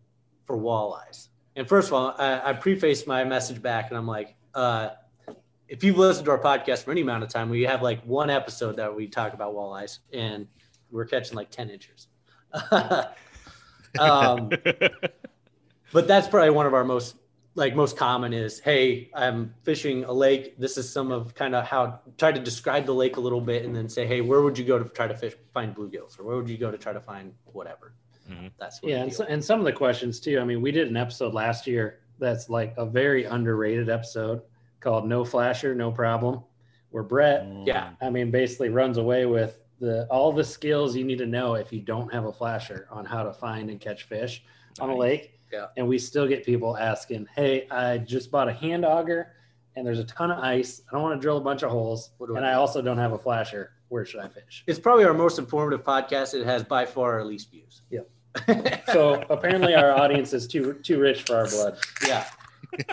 for 0.45 0.57
walleyes. 0.57 1.27
And 1.55 1.67
first 1.67 1.89
of 1.89 1.93
all, 1.93 2.15
I, 2.17 2.49
I 2.49 2.53
prefaced 2.53 3.05
my 3.07 3.23
message 3.23 3.61
back 3.61 3.89
and 3.89 3.97
I'm 3.97 4.07
like, 4.07 4.35
uh, 4.55 4.89
if 5.67 5.83
you've 5.83 5.97
listened 5.97 6.25
to 6.25 6.31
our 6.31 6.39
podcast 6.39 6.83
for 6.83 6.91
any 6.91 7.01
amount 7.01 7.23
of 7.23 7.29
time, 7.29 7.49
we 7.49 7.63
have 7.63 7.81
like 7.83 8.01
one 8.03 8.29
episode 8.29 8.77
that 8.77 8.95
we 8.95 9.07
talk 9.07 9.33
about 9.33 9.53
walleyes 9.53 9.99
and 10.13 10.47
we're 10.89 11.05
catching 11.05 11.35
like 11.35 11.51
10 11.51 11.69
inches. 11.69 12.07
um, 13.99 14.49
but 15.93 16.07
that's 16.07 16.27
probably 16.27 16.49
one 16.49 16.65
of 16.65 16.73
our 16.73 16.83
most 16.83 17.15
like 17.55 17.75
most 17.75 17.97
common 17.97 18.31
is 18.33 18.59
hey 18.59 19.09
i'm 19.15 19.53
fishing 19.63 20.03
a 20.05 20.11
lake 20.13 20.57
this 20.57 20.77
is 20.77 20.91
some 20.91 21.11
of 21.11 21.33
kind 21.35 21.55
of 21.55 21.65
how 21.65 21.99
try 22.17 22.31
to 22.31 22.39
describe 22.39 22.85
the 22.85 22.93
lake 22.93 23.17
a 23.17 23.19
little 23.19 23.41
bit 23.41 23.65
and 23.65 23.75
then 23.75 23.89
say 23.89 24.05
hey 24.05 24.21
where 24.21 24.41
would 24.41 24.57
you 24.57 24.63
go 24.63 24.77
to 24.79 24.87
try 24.89 25.07
to 25.07 25.15
fish 25.15 25.33
find 25.53 25.75
bluegills 25.75 26.19
or 26.19 26.23
where 26.23 26.35
would 26.37 26.49
you 26.49 26.57
go 26.57 26.69
to 26.71 26.77
try 26.77 26.93
to 26.93 27.01
find 27.01 27.33
whatever 27.45 27.93
Mhm. 28.29 28.51
that's 28.59 28.81
what 28.83 28.91
Yeah, 28.91 29.01
and, 29.01 29.11
so, 29.11 29.23
and 29.25 29.43
some 29.43 29.57
of 29.59 29.65
the 29.65 29.73
questions 29.73 30.19
too. 30.19 30.39
I 30.39 30.43
mean, 30.43 30.61
we 30.61 30.71
did 30.71 30.87
an 30.87 30.95
episode 30.95 31.33
last 31.33 31.65
year 31.65 32.01
that's 32.19 32.47
like 32.47 32.75
a 32.77 32.85
very 32.85 33.23
underrated 33.25 33.89
episode 33.89 34.43
called 34.81 35.07
"No 35.07 35.25
Flasher, 35.25 35.73
No 35.73 35.91
Problem," 35.91 36.43
where 36.91 37.01
Brett, 37.01 37.47
Yeah. 37.65 37.89
I 37.99 38.11
mean, 38.11 38.29
basically 38.29 38.69
runs 38.69 38.97
away 38.99 39.25
with 39.25 39.63
the 39.79 40.05
all 40.11 40.31
the 40.31 40.43
skills 40.43 40.95
you 40.95 41.03
need 41.05 41.17
to 41.17 41.25
know 41.25 41.55
if 41.55 41.73
you 41.73 41.79
don't 41.81 42.13
have 42.13 42.25
a 42.25 42.31
flasher 42.31 42.87
on 42.91 43.03
how 43.03 43.23
to 43.23 43.33
find 43.33 43.71
and 43.71 43.79
catch 43.81 44.03
fish 44.03 44.43
on 44.79 44.91
a 44.91 44.95
lake. 44.95 45.38
Yeah. 45.51 45.67
And 45.77 45.87
we 45.87 45.97
still 45.99 46.27
get 46.27 46.45
people 46.45 46.77
asking, 46.77 47.27
"Hey, 47.35 47.67
I 47.71 47.97
just 47.97 48.31
bought 48.31 48.47
a 48.49 48.53
hand 48.53 48.85
auger, 48.85 49.33
and 49.75 49.85
there's 49.85 49.99
a 49.99 50.03
ton 50.05 50.31
of 50.31 50.39
ice. 50.39 50.81
I 50.89 50.93
don't 50.93 51.01
want 51.03 51.19
to 51.19 51.21
drill 51.21 51.37
a 51.37 51.41
bunch 51.41 51.63
of 51.63 51.71
holes, 51.71 52.11
What 52.17 52.27
do 52.27 52.35
I 52.35 52.37
and 52.39 52.45
do?" 52.45 52.49
I 52.49 52.53
also 52.55 52.81
don't 52.81 52.97
have 52.97 53.13
a 53.13 53.17
flasher. 53.17 53.71
Where 53.89 54.05
should 54.05 54.19
I 54.21 54.27
fish?" 54.27 54.63
it's 54.67 54.79
probably 54.79 55.05
our 55.05 55.13
most 55.13 55.39
informative 55.39 55.83
podcast 55.83 56.33
it 56.39 56.45
has 56.45 56.63
by 56.63 56.85
far 56.85 57.13
our 57.13 57.23
least 57.25 57.49
views 57.51 57.81
Yeah. 57.89 58.01
So 58.93 59.23
apparently, 59.29 59.73
our 59.75 59.91
audience 59.91 60.33
is 60.33 60.47
too 60.47 60.73
too 60.83 60.99
rich 60.99 61.23
for 61.23 61.35
our 61.37 61.47
blood. 61.47 61.77
yeah 62.07 62.25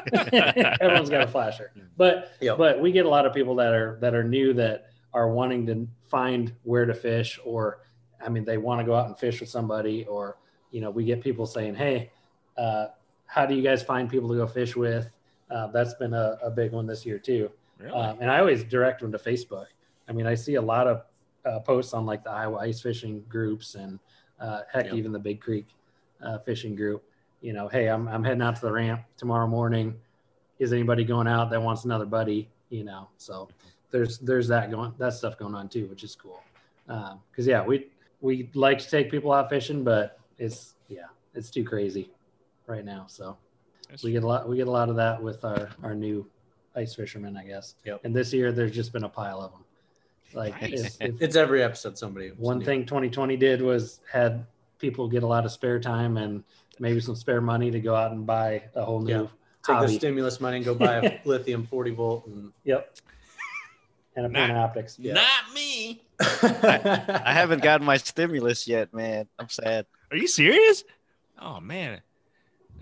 Everyone's 0.80 1.10
got 1.10 1.22
a 1.22 1.26
flasher, 1.26 1.72
but 1.96 2.32
Yep. 2.40 2.56
but 2.58 2.80
we 2.80 2.92
get 2.92 3.04
a 3.06 3.08
lot 3.08 3.26
of 3.26 3.34
people 3.34 3.54
that 3.56 3.72
are 3.74 3.98
that 4.00 4.14
are 4.14 4.24
new 4.24 4.54
that 4.54 4.86
are 5.12 5.28
wanting 5.30 5.66
to 5.66 5.86
find 6.08 6.52
where 6.62 6.86
to 6.86 6.94
fish, 6.94 7.38
or 7.44 7.80
I 8.24 8.28
mean, 8.30 8.44
they 8.44 8.56
want 8.58 8.80
to 8.80 8.84
go 8.86 8.94
out 8.94 9.06
and 9.06 9.18
fish 9.18 9.40
with 9.40 9.48
somebody, 9.50 10.04
or 10.06 10.38
you 10.70 10.80
know, 10.80 10.90
we 10.90 11.04
get 11.04 11.20
people 11.20 11.44
saying, 11.46 11.74
"Hey, 11.74 12.10
uh, 12.56 12.86
how 13.26 13.46
do 13.46 13.54
you 13.54 13.62
guys 13.62 13.82
find 13.82 14.08
people 14.08 14.28
to 14.28 14.34
go 14.36 14.46
fish 14.46 14.76
with?" 14.76 15.12
Uh, 15.50 15.68
that's 15.68 15.94
been 15.94 16.14
a, 16.14 16.38
a 16.42 16.50
big 16.50 16.72
one 16.72 16.86
this 16.86 17.06
year 17.06 17.18
too. 17.18 17.50
Really? 17.78 17.92
Um, 17.92 18.18
and 18.20 18.30
I 18.30 18.40
always 18.40 18.64
direct 18.64 19.00
them 19.00 19.12
to 19.12 19.18
Facebook. 19.18 19.66
I 20.08 20.12
mean, 20.12 20.26
I 20.26 20.34
see 20.34 20.54
a 20.54 20.62
lot 20.62 20.86
of 20.86 21.02
uh, 21.44 21.60
posts 21.60 21.92
on 21.94 22.06
like 22.06 22.24
the 22.24 22.30
Iowa 22.30 22.58
ice 22.58 22.80
fishing 22.80 23.24
groups 23.28 23.74
and 23.74 23.98
uh, 24.40 24.62
heck, 24.72 24.86
Yep. 24.86 24.94
even 24.94 25.12
the 25.12 25.18
Big 25.18 25.40
Creek 25.40 25.66
uh, 26.22 26.38
fishing 26.38 26.74
group. 26.74 27.02
You 27.42 27.52
know, 27.52 27.68
hey, 27.68 27.88
I'm, 27.88 28.08
I'm 28.08 28.24
heading 28.24 28.42
out 28.42 28.56
to 28.56 28.62
the 28.62 28.72
ramp 28.72 29.02
tomorrow 29.16 29.46
morning. 29.46 29.94
Is 30.58 30.72
anybody 30.72 31.04
going 31.04 31.28
out 31.28 31.50
that 31.50 31.62
wants 31.62 31.84
another 31.84 32.06
buddy? 32.06 32.48
You 32.70 32.84
know, 32.84 33.08
so 33.18 33.48
there's 33.90 34.18
there's 34.18 34.48
that 34.48 34.70
going 34.70 34.92
that 34.98 35.12
stuff 35.12 35.38
going 35.38 35.54
on 35.54 35.68
too, 35.68 35.86
which 35.86 36.02
is 36.02 36.16
cool. 36.16 36.42
Because 36.86 37.46
yeah, 37.46 37.62
we 37.62 37.88
we 38.20 38.50
like 38.54 38.78
to 38.78 38.88
take 38.88 39.10
people 39.10 39.32
out 39.32 39.50
fishing, 39.50 39.84
but 39.84 40.18
it's 40.38 40.74
yeah, 40.88 41.06
it's 41.34 41.50
too 41.50 41.62
crazy 41.62 42.10
right 42.66 42.84
now. 42.84 43.06
So 43.08 43.36
That's- 43.82 44.02
we 44.02 44.12
get 44.12 44.22
a 44.22 44.26
lot 44.26 44.48
we 44.48 44.56
get 44.56 44.66
a 44.68 44.70
lot 44.70 44.88
of 44.88 44.96
that 44.96 45.22
with 45.22 45.44
our 45.44 45.68
our 45.82 45.94
new 45.94 46.26
ice 46.74 46.94
fishermen, 46.94 47.36
I 47.36 47.44
guess. 47.44 47.74
Yep. 47.84 48.00
And 48.04 48.14
this 48.14 48.32
year 48.32 48.52
there's 48.52 48.72
just 48.72 48.92
been 48.92 49.04
a 49.04 49.08
pile 49.08 49.40
of 49.40 49.52
them. 49.52 49.64
Like 50.34 50.60
Nice. 50.60 50.96
if, 51.00 51.14
if 51.14 51.22
it's 51.22 51.36
every 51.36 51.62
episode 51.62 51.96
somebody 51.96 52.28
one 52.36 52.62
thing 52.62 52.84
2020 52.84 53.36
did 53.36 53.62
was 53.62 54.00
had 54.10 54.44
people 54.78 55.08
get 55.08 55.22
a 55.22 55.26
lot 55.26 55.44
of 55.44 55.52
spare 55.52 55.78
time 55.80 56.16
and 56.18 56.42
maybe 56.78 57.00
some 57.00 57.14
spare 57.16 57.40
money 57.40 57.70
to 57.70 57.80
go 57.80 57.94
out 57.94 58.10
and 58.12 58.26
buy 58.26 58.64
a 58.74 58.84
whole 58.84 59.00
new 59.00 59.22
Yeah. 59.22 59.26
take 59.80 59.80
the 59.88 59.94
stimulus 59.94 60.40
money 60.40 60.56
and 60.56 60.64
go 60.66 60.74
buy 60.74 60.96
a 60.96 61.20
lithium 61.24 61.66
40 61.66 61.90
volt 61.92 62.26
and 62.26 62.52
Yep. 62.64 62.96
And 64.16 64.26
a 64.26 64.28
Panoptix. 64.30 64.96
Yeah. 64.98 65.12
Not 65.14 65.54
me. 65.54 66.02
I 66.20 67.32
haven't 67.34 67.62
gotten 67.62 67.86
my 67.86 67.98
stimulus 67.98 68.66
yet, 68.66 68.92
man. 68.94 69.28
I'm 69.38 69.48
sad. 69.50 69.84
Are 70.10 70.16
you 70.16 70.26
serious? 70.26 70.84
Oh 71.40 71.60
man. 71.60 72.00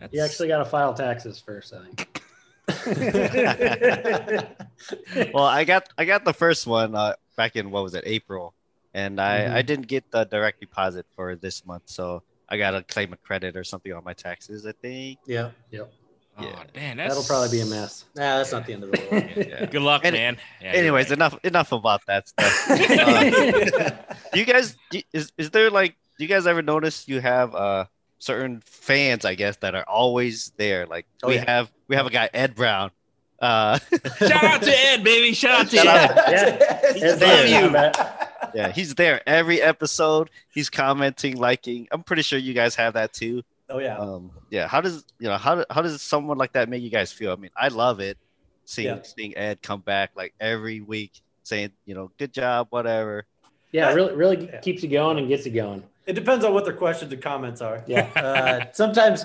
That's, 0.04 0.14
You 0.14 0.20
actually 0.22 0.48
got 0.48 0.58
to 0.58 0.64
file 0.66 0.92
taxes 0.94 1.38
first, 1.40 1.72
I 1.74 1.84
think. 1.84 2.20
Well, 5.32 5.44
I 5.44 5.64
got 5.64 5.88
I 5.98 6.04
got 6.04 6.24
the 6.24 6.32
first 6.32 6.66
one 6.66 6.94
uh, 6.94 7.14
back 7.36 7.56
in 7.56 7.70
what 7.70 7.82
was 7.82 7.94
it 7.94 8.04
April, 8.06 8.54
and 8.92 9.20
I 9.20 9.40
Mhm. 9.40 9.52
I 9.52 9.62
didn't 9.62 9.86
get 9.86 10.10
the 10.10 10.24
direct 10.24 10.60
deposit 10.60 11.06
for 11.14 11.36
this 11.36 11.64
month, 11.66 11.84
so 11.86 12.22
I 12.48 12.56
gotta 12.56 12.82
claim 12.82 13.12
a 13.12 13.16
credit 13.16 13.56
or 13.56 13.64
something 13.64 13.92
on 13.92 14.04
my 14.04 14.12
taxes. 14.14 14.66
I 14.66 14.72
think. 14.72 15.18
yeah 15.26 15.50
Oh, 16.36 16.42
Yeah. 16.42 16.64
damn, 16.72 16.96
that's 16.96 17.14
That'll 17.14 17.28
probably 17.28 17.58
be 17.58 17.62
a 17.62 17.66
mess. 17.66 18.06
nah, 18.16 18.38
that's 18.38 18.50
not 18.50 18.66
the 18.66 18.72
end 18.72 18.82
of 18.84 18.90
the 18.90 19.00
world 19.10 19.46
Yeah. 19.48 19.66
Good 19.66 19.82
luck, 19.82 20.04
Any- 20.04 20.18
man. 20.18 20.36
Yeah, 20.60 20.72
Anyways, 20.72 21.06
right. 21.10 21.18
enough 21.18 21.38
enough 21.44 21.72
about 21.72 22.04
that 22.06 22.28
stuff. 22.28 22.70
Uh, 22.70 23.90
do 24.32 24.40
you 24.40 24.44
guys 24.46 24.76
do- 24.90 25.02
is 25.12 25.32
is 25.38 25.50
there 25.50 25.70
like 25.70 25.96
do 26.18 26.24
you 26.24 26.28
guys 26.28 26.46
ever 26.46 26.62
notice 26.62 27.06
you 27.08 27.20
have 27.20 27.54
uh 27.54 27.84
certain 28.18 28.62
fans 28.64 29.24
I 29.24 29.34
guess 29.34 29.56
that 29.58 29.74
are 29.74 29.84
always 29.88 30.52
there? 30.56 30.86
Like 30.86 31.06
Oh, 31.22 31.28
we 31.28 31.34
yeah. 31.36 31.44
have 31.50 31.72
we 31.88 31.96
have 31.96 32.06
a 32.06 32.10
guy 32.10 32.28
Ed 32.32 32.54
Brown. 32.54 32.90
Uh, 33.40 33.78
Shout 34.18 34.44
out 34.44 34.62
to 34.62 34.70
Ed, 34.86 35.04
baby. 35.04 35.34
Shout 35.34 35.60
out 35.66 35.70
to 35.70 35.76
Shout 35.76 35.86
Ed. 35.86 36.10
out. 36.18 36.30
Yeah. 36.30 36.92
He's 36.92 37.02
It's 37.02 37.20
there, 37.20 37.46
you. 37.46 37.70
Yeah, 38.54 38.70
he's 38.72 38.94
there 38.94 39.20
every 39.28 39.60
episode. 39.60 40.30
He's 40.52 40.70
commenting, 40.70 41.36
liking. 41.36 41.88
I'm 41.90 42.02
pretty 42.04 42.22
sure 42.22 42.38
you 42.38 42.54
guys 42.54 42.74
have 42.76 42.94
that 42.94 43.12
too. 43.12 43.42
oh 43.68 43.78
yeah 43.78 43.98
Um, 43.98 44.30
yeah. 44.50 44.68
How 44.68 44.80
does 44.80 45.04
you 45.18 45.28
know 45.28 45.36
how 45.36 45.64
how 45.70 45.82
does 45.82 46.00
someone 46.00 46.38
like 46.38 46.52
that 46.52 46.68
make 46.68 46.82
you 46.82 46.90
guys 46.90 47.12
feel? 47.12 47.32
I 47.32 47.36
mean, 47.36 47.50
I 47.56 47.68
love 47.68 48.00
it 48.00 48.16
seeing 48.64 48.96
Yeah. 48.96 49.02
seeing 49.02 49.36
Ed 49.36 49.60
come 49.62 49.80
back 49.80 50.12
like 50.14 50.32
every 50.40 50.80
week 50.80 51.20
saying 51.42 51.72
you 51.84 51.94
know 51.94 52.10
good 52.18 52.32
job, 52.32 52.68
whatever. 52.70 53.26
Yeah, 53.72 53.92
really 53.92 54.14
really 54.14 54.46
Yeah. 54.46 54.60
keeps 54.60 54.82
you 54.84 54.88
going 54.88 55.18
and 55.18 55.28
gets 55.28 55.44
you 55.44 55.52
going. 55.52 55.82
It 56.06 56.12
depends 56.14 56.44
on 56.44 56.52
what 56.54 56.64
their 56.64 56.74
questions 56.74 57.12
and 57.12 57.22
comments 57.22 57.60
are. 57.60 57.82
Yeah. 57.86 58.08
Uh, 58.16 58.66
sometimes 58.72 59.24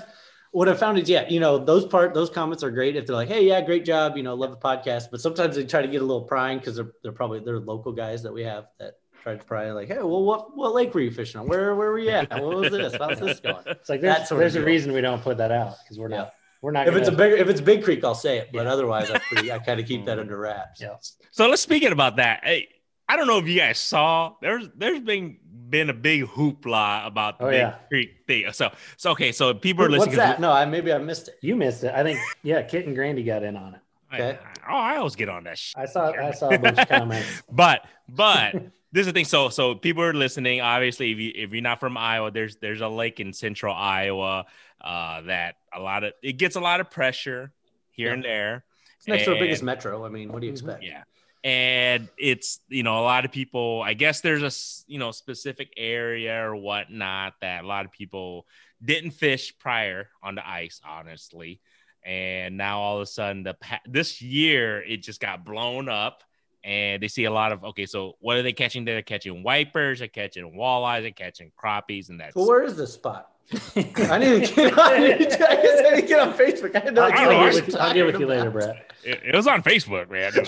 what 0.52 0.68
I 0.68 0.74
found 0.74 0.98
is, 0.98 1.08
yeah, 1.08 1.28
you 1.28 1.38
know, 1.40 1.58
those 1.58 1.86
part 1.86 2.12
those 2.14 2.30
comments 2.30 2.62
are 2.64 2.70
great 2.70 2.96
if 2.96 3.06
they're 3.06 3.14
like, 3.16 3.28
hey, 3.28 3.46
yeah, 3.46 3.60
great 3.60 3.84
job, 3.84 4.16
you 4.16 4.22
know, 4.22 4.34
love 4.34 4.50
the 4.50 4.56
podcast. 4.56 5.04
But 5.10 5.20
sometimes 5.20 5.56
they 5.56 5.64
try 5.64 5.82
to 5.82 5.88
get 5.88 6.02
a 6.02 6.04
little 6.04 6.24
prying 6.24 6.58
because 6.58 6.76
they're 6.76 6.92
they're 7.02 7.12
probably 7.12 7.40
they're 7.40 7.60
local 7.60 7.92
guys 7.92 8.22
that 8.24 8.32
we 8.32 8.42
have 8.42 8.66
that 8.78 8.94
try 9.22 9.36
to 9.36 9.44
pry 9.44 9.70
like, 9.72 9.88
hey, 9.88 9.98
well, 9.98 10.24
what 10.24 10.56
what 10.56 10.74
lake 10.74 10.92
were 10.94 11.00
you 11.02 11.10
fishing 11.10 11.40
on? 11.40 11.46
Where 11.46 11.74
where 11.76 11.90
were 11.90 11.98
you 11.98 12.10
at? 12.10 12.30
What 12.30 12.56
was 12.56 12.72
this? 12.72 12.94
How's 12.98 13.20
this 13.20 13.38
going? 13.40 13.62
It's 13.66 13.88
like 13.88 14.00
That 14.00 14.16
there's, 14.16 14.28
sort 14.28 14.40
there's 14.40 14.54
a 14.56 14.58
deal. 14.58 14.66
reason 14.66 14.92
we 14.92 15.00
don't 15.02 15.22
put 15.22 15.36
that 15.38 15.52
out 15.52 15.74
because 15.84 15.98
we're 15.98 16.08
not 16.08 16.16
Yeah. 16.16 16.30
we're 16.62 16.72
not 16.72 16.88
If 16.88 16.96
it's 16.96 17.08
a 17.08 17.12
gonna- 17.12 17.30
big 17.30 17.40
if 17.40 17.48
it's 17.48 17.60
Big 17.60 17.84
Creek, 17.84 18.02
I'll 18.02 18.14
say 18.14 18.38
it. 18.38 18.48
But 18.52 18.64
Yeah. 18.64 18.72
otherwise, 18.72 19.10
I 19.10 19.18
pretty 19.18 19.52
I 19.52 19.58
kind 19.60 19.78
of 19.78 19.86
keep 19.86 20.04
that 20.06 20.18
under 20.18 20.36
wraps. 20.38 20.80
Yeah. 20.80 20.96
So 21.30 21.48
let's 21.48 21.62
speaking 21.62 21.92
about 21.92 22.16
that. 22.16 22.40
Hey, 22.44 22.68
I 23.08 23.16
don't 23.16 23.26
know 23.28 23.38
if 23.38 23.46
you 23.46 23.58
guys 23.58 23.78
saw 23.78 24.34
there's 24.42 24.68
there's 24.74 25.00
been 25.00 25.36
been 25.70 25.88
a 25.90 25.94
big 25.94 26.24
hoopla 26.24 27.06
about 27.06 27.38
the 27.38 27.44
Oh, 27.46 27.50
Big 27.50 27.58
yeah. 27.58 27.74
Creek 27.88 28.10
thing. 28.26 28.52
So, 28.52 28.70
so 28.96 29.10
okay, 29.12 29.32
so 29.32 29.54
people 29.54 29.84
are 29.84 29.88
What's 29.90 30.00
listening. 30.06 30.16
that? 30.18 30.40
No, 30.40 30.50
I 30.52 30.64
maybe 30.64 30.92
I 30.92 30.98
missed 30.98 31.28
it. 31.28 31.34
You 31.40 31.56
missed 31.56 31.84
it. 31.84 31.92
I 31.94 32.02
think 32.02 32.18
yeah, 32.42 32.62
Kit 32.62 32.86
and 32.86 32.94
Grandy 32.94 33.22
got 33.22 33.42
in 33.42 33.56
on 33.56 33.74
it. 33.74 33.80
Okay. 34.12 34.38
I, 34.66 34.72
oh, 34.72 34.76
I 34.76 34.96
always 34.96 35.14
get 35.14 35.28
on 35.28 35.44
that. 35.44 35.56
Shit. 35.56 35.78
I 35.78 35.86
saw 35.86 36.10
I 36.10 36.32
saw 36.32 36.48
a 36.50 36.58
bunch 36.58 36.78
of 36.78 36.88
comments. 36.96 37.42
But 37.50 37.86
but 38.08 38.54
this 38.92 39.02
is 39.02 39.06
the 39.06 39.12
thing. 39.12 39.24
So 39.24 39.48
so 39.50 39.74
people 39.76 40.02
are 40.02 40.12
listening. 40.12 40.60
Obviously, 40.60 41.12
if 41.12 41.18
you 41.18 41.32
if 41.34 41.52
you're 41.52 41.62
not 41.62 41.78
from 41.80 41.96
Iowa, 41.96 42.30
there's 42.32 42.56
there's 42.56 42.80
a 42.80 42.88
lake 42.88 43.20
in 43.20 43.32
central 43.32 43.74
Iowa 43.74 44.46
uh, 44.80 45.20
that 45.22 45.56
a 45.72 45.80
lot 45.80 46.02
of 46.04 46.12
it 46.22 46.38
gets 46.38 46.56
a 46.56 46.60
lot 46.60 46.80
of 46.80 46.90
pressure 46.90 47.52
here 47.92 48.08
Yeah. 48.08 48.14
and 48.14 48.24
there. 48.24 48.64
It's 48.98 49.06
next 49.08 49.24
to 49.24 49.30
the 49.30 49.38
biggest 49.38 49.62
metro. 49.62 50.04
I 50.04 50.08
mean, 50.08 50.32
what 50.32 50.40
do 50.40 50.46
you 50.46 50.52
expect? 50.52 50.82
Yeah. 50.82 51.04
And 51.42 52.08
it's, 52.18 52.60
you 52.68 52.82
know, 52.82 52.98
a 52.98 53.02
lot 53.02 53.24
of 53.24 53.32
people, 53.32 53.82
I 53.82 53.94
guess 53.94 54.20
there's 54.20 54.42
a 54.42 54.52
you 54.90 54.98
know, 54.98 55.10
specific 55.10 55.72
area 55.76 56.46
or 56.46 56.54
whatnot 56.54 57.34
that 57.40 57.64
a 57.64 57.66
lot 57.66 57.86
of 57.86 57.92
people 57.92 58.46
didn't 58.84 59.12
fish 59.12 59.54
prior 59.58 60.08
on 60.22 60.34
the 60.34 60.46
ice, 60.46 60.80
honestly. 60.86 61.60
And 62.04 62.56
now 62.56 62.80
all 62.80 62.96
of 62.96 63.02
a 63.02 63.06
sudden, 63.06 63.42
the 63.42 63.56
this 63.86 64.20
year, 64.22 64.82
it 64.82 65.02
just 65.02 65.20
got 65.20 65.44
blown 65.44 65.88
up. 65.88 66.22
And 66.62 67.02
they 67.02 67.08
see 67.08 67.24
a 67.24 67.30
lot 67.30 67.52
of, 67.52 67.64
okay, 67.64 67.86
so 67.86 68.16
what 68.20 68.36
are 68.36 68.42
they 68.42 68.52
catching? 68.52 68.84
They're 68.84 69.00
catching 69.00 69.42
wipers, 69.42 70.00
they're 70.00 70.08
catching 70.08 70.52
walleyes, 70.52 71.02
they're 71.02 71.10
catching 71.10 71.52
crappies, 71.58 72.10
and 72.10 72.20
that's 72.20 72.34
Well, 72.34 72.46
where 72.46 72.62
is 72.62 72.76
this 72.76 72.92
spot? 72.92 73.30
I 73.52 74.18
need 74.18 74.46
to 74.46 74.54
get 74.54 74.78
on. 74.78 74.78
I 74.92 74.98
need 74.98 75.30
to, 75.30 75.50
I 75.50 75.54
guess 75.56 75.80
I 75.86 75.94
need 75.94 76.00
to 76.02 76.06
get 76.06 76.20
on 76.20 76.34
Facebook. 76.34 76.76
I 76.76 76.80
had 76.80 76.94
no 76.94 77.02
I'll, 77.02 77.12
idea 77.12 77.24
know, 77.24 77.30
I'll 77.32 77.52
get 77.52 77.66
with, 77.66 77.76
I'll 77.76 77.94
get 77.94 78.06
with 78.06 78.20
you 78.20 78.26
later, 78.26 78.48
about. 78.48 78.52
Brett. 78.52 78.92
it, 79.04 79.20
it 79.24 79.34
was 79.34 79.46
on 79.46 79.62
Facebook, 79.62 80.10
man. 80.10 80.32
We'll 80.34 80.44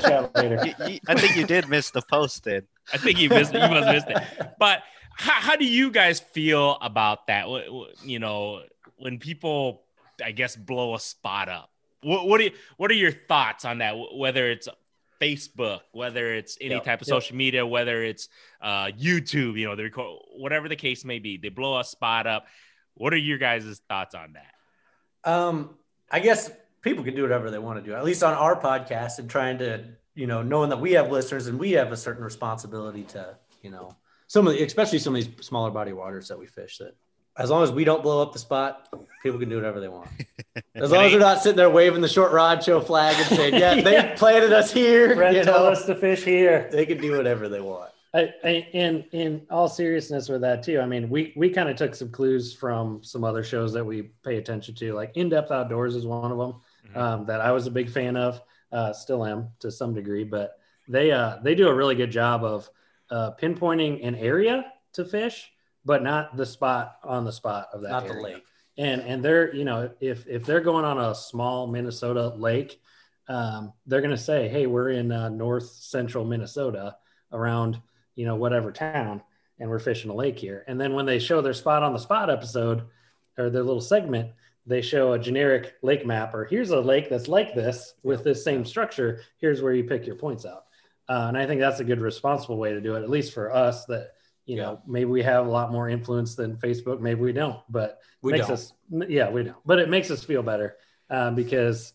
chat 0.00 0.34
later. 0.36 0.66
You- 0.66 0.86
you- 0.94 1.00
I 1.08 1.14
think 1.14 1.36
you 1.36 1.46
did 1.46 1.68
miss 1.68 1.90
the 1.90 2.02
post 2.02 2.44
then. 2.44 2.62
I 2.92 2.98
think 2.98 3.18
you 3.18 3.28
missed, 3.28 3.52
you 3.52 3.58
must 3.60 3.86
missed 3.88 4.06
it. 4.08 4.52
But 4.58 4.82
how, 5.16 5.32
how 5.40 5.56
do 5.56 5.64
you 5.64 5.90
guys 5.90 6.20
feel 6.20 6.78
about 6.80 7.26
that? 7.26 7.46
Wh- 7.46 7.68
wh- 7.68 8.06
You 8.06 8.18
know, 8.20 8.62
when 8.98 9.18
people, 9.18 9.82
I 10.24 10.30
guess, 10.30 10.54
blow 10.56 10.94
a 10.94 11.00
spot 11.00 11.48
up. 11.48 11.70
What 12.02 12.28
what, 12.28 12.38
do 12.38 12.44
you, 12.44 12.50
what 12.76 12.90
are 12.90 12.94
your 12.94 13.10
thoughts 13.12 13.64
on 13.64 13.78
that? 13.78 13.96
Whether 14.14 14.48
it's 14.50 14.68
Facebook, 15.20 15.80
whether 15.92 16.34
it's 16.34 16.58
any 16.60 16.80
type 16.80 17.00
of 17.00 17.06
social 17.06 17.36
media, 17.36 17.66
whether 17.66 18.02
it's 18.02 18.28
uh, 18.60 18.86
YouTube, 18.86 19.58
you 19.58 19.66
know, 19.66 19.76
they 19.76 19.84
record 19.84 20.20
whatever 20.36 20.68
the 20.68 20.76
case 20.76 21.04
may 21.04 21.18
be, 21.18 21.36
they 21.36 21.48
blow 21.48 21.78
a 21.78 21.84
spot 21.84 22.26
up. 22.26 22.46
What 22.94 23.12
are 23.12 23.18
your 23.18 23.38
guys' 23.38 23.80
thoughts 23.88 24.14
on 24.14 24.34
that? 24.34 25.30
Um, 25.30 25.76
I 26.10 26.20
guess 26.20 26.50
people 26.82 27.04
can 27.04 27.14
do 27.14 27.22
whatever 27.22 27.50
they 27.50 27.58
want 27.58 27.82
to 27.82 27.88
do, 27.88 27.96
at 27.96 28.04
least 28.04 28.22
on 28.22 28.34
our 28.34 28.60
podcast, 28.60 29.18
and 29.18 29.28
trying 29.28 29.58
to, 29.58 29.84
you 30.14 30.26
know, 30.26 30.42
knowing 30.42 30.70
that 30.70 30.80
we 30.80 30.92
have 30.92 31.10
listeners 31.10 31.46
and 31.46 31.58
we 31.58 31.72
have 31.72 31.92
a 31.92 31.96
certain 31.96 32.24
responsibility 32.24 33.02
to, 33.02 33.36
you 33.62 33.70
know, 33.70 33.90
some 34.28 34.46
of 34.46 34.54
the, 34.54 34.62
especially 34.62 34.98
some 34.98 35.14
of 35.14 35.24
these 35.24 35.46
smaller 35.46 35.70
body 35.70 35.92
waters 35.92 36.28
that 36.28 36.38
we 36.38 36.46
fish. 36.46 36.78
That 36.78 36.94
as 37.38 37.50
long 37.50 37.62
as 37.62 37.70
we 37.70 37.84
don't 37.84 38.02
blow 38.02 38.22
up 38.22 38.32
the 38.32 38.38
spot, 38.38 38.88
people 39.22 39.38
can 39.38 39.48
do 39.48 39.56
whatever 39.56 39.80
they 39.80 39.88
want. 39.88 40.08
As 40.74 40.90
long 40.90 41.04
as 41.04 41.10
they're 41.12 41.20
not 41.20 41.42
sitting 41.42 41.56
there 41.56 41.68
waving 41.70 42.00
the 42.00 42.08
short 42.08 42.32
rod 42.32 42.62
show 42.64 42.80
flag 42.80 43.14
and 43.18 43.36
saying, 43.36 43.54
"Yeah, 43.54 43.74
they 43.82 43.92
Yeah. 43.92 44.14
planted 44.16 44.52
us 44.52 44.72
here," 44.72 45.14
Brett 45.14 45.34
you 45.34 45.44
told 45.44 45.64
know, 45.64 45.72
us 45.72 45.84
to 45.86 45.94
fish 45.94 46.22
here. 46.24 46.68
they 46.72 46.86
can 46.86 46.98
do 46.98 47.16
whatever 47.16 47.48
they 47.48 47.60
want. 47.60 47.90
I, 48.14 48.32
I, 48.44 48.48
in 48.72 49.04
in 49.12 49.46
all 49.50 49.68
seriousness 49.68 50.28
with 50.30 50.40
that 50.42 50.62
too, 50.62 50.80
I 50.80 50.86
mean, 50.86 51.10
we 51.10 51.32
we 51.36 51.50
kind 51.50 51.68
of 51.68 51.76
took 51.76 51.94
some 51.94 52.10
clues 52.10 52.54
from 52.54 53.02
some 53.02 53.22
other 53.24 53.42
shows 53.44 53.72
that 53.74 53.84
we 53.84 54.02
pay 54.24 54.36
attention 54.36 54.74
to, 54.76 54.92
like 54.94 55.12
In 55.16 55.28
Depth 55.28 55.50
Outdoors 55.50 55.94
is 55.94 56.06
one 56.06 56.30
of 56.32 56.38
them 56.38 56.54
Mhm. 56.94 56.96
um, 56.96 57.26
that 57.26 57.40
I 57.42 57.52
was 57.52 57.66
a 57.66 57.70
big 57.70 57.90
fan 57.90 58.16
of, 58.16 58.40
uh, 58.72 58.92
still 58.94 59.24
am 59.26 59.48
to 59.60 59.70
some 59.70 59.92
degree, 59.94 60.24
but 60.24 60.58
they 60.88 61.10
uh, 61.10 61.36
they 61.42 61.54
do 61.54 61.68
a 61.68 61.74
really 61.74 61.94
good 61.96 62.10
job 62.10 62.44
of 62.44 62.70
uh, 63.10 63.32
pinpointing 63.40 64.06
an 64.06 64.14
area 64.14 64.72
to 64.94 65.04
fish, 65.04 65.50
but 65.86 66.02
not 66.02 66.36
the 66.36 66.44
spot 66.44 66.96
on 67.02 67.24
the 67.24 67.32
spot 67.32 67.68
of 67.72 67.80
that 67.82 67.90
Not 67.90 68.06
the 68.08 68.14
lake. 68.14 68.44
and 68.76 69.00
and 69.00 69.24
they're 69.24 69.54
you 69.54 69.64
know 69.64 69.90
if 70.00 70.26
if 70.26 70.44
they're 70.44 70.60
going 70.60 70.84
on 70.84 70.98
a 70.98 71.14
small 71.14 71.66
minnesota 71.66 72.28
lake 72.36 72.78
um, 73.28 73.72
they're 73.86 74.02
going 74.02 74.10
to 74.10 74.18
say 74.18 74.48
hey 74.48 74.66
we're 74.66 74.90
in 74.90 75.10
uh, 75.10 75.28
north 75.30 75.66
central 75.68 76.24
minnesota 76.24 76.96
around 77.32 77.80
you 78.16 78.26
know 78.26 78.36
whatever 78.36 78.70
town 78.72 79.22
and 79.58 79.70
we're 79.70 79.78
fishing 79.78 80.10
a 80.10 80.14
lake 80.14 80.38
here. 80.38 80.64
And 80.68 80.78
then 80.78 80.92
when 80.92 81.06
they 81.06 81.18
show 81.18 81.40
their 81.40 81.54
spot 81.54 81.82
on 81.82 81.94
the 81.94 81.98
spot 81.98 82.28
episode 82.28 82.82
or 83.38 83.48
their 83.48 83.62
little 83.62 83.80
segment 83.80 84.32
they 84.68 84.82
show 84.82 85.12
a 85.12 85.18
generic 85.18 85.74
lake 85.82 86.04
map 86.04 86.34
or 86.34 86.44
here's 86.44 86.70
a 86.70 86.80
lake 86.80 87.08
that's 87.08 87.28
like 87.28 87.54
this 87.54 87.94
with 88.02 88.24
this 88.24 88.42
same 88.44 88.64
structure. 88.64 89.22
Here's 89.38 89.62
where 89.62 89.72
you 89.72 89.84
pick 89.84 90.06
your 90.06 90.16
points 90.16 90.44
out. 90.44 90.64
Uh, 91.08 91.26
and 91.28 91.38
i 91.38 91.46
think 91.46 91.60
that's 91.60 91.78
a 91.78 91.84
good 91.84 92.00
responsible 92.00 92.58
way 92.58 92.72
to 92.72 92.80
do 92.80 92.96
it 92.96 93.02
at 93.04 93.08
least 93.08 93.32
for 93.32 93.54
us 93.54 93.84
that 93.86 94.10
you 94.46 94.56
know 94.56 94.80
maybe 94.86 95.06
we 95.10 95.22
have 95.22 95.46
a 95.46 95.50
lot 95.50 95.70
more 95.72 95.88
influence 95.88 96.34
than 96.34 96.56
facebook 96.56 97.00
maybe 97.00 97.20
we 97.20 97.32
don't 97.32 97.58
but 97.68 98.00
We 98.22 98.32
makes 98.32 98.46
don't. 98.46 98.54
us 98.54 98.72
yeah 99.08 99.28
we 99.28 99.42
don't 99.42 99.56
but 99.66 99.78
it 99.78 99.88
makes 99.90 100.10
us 100.10 100.22
feel 100.24 100.42
better 100.42 100.76
um, 101.10 101.34
because 101.34 101.92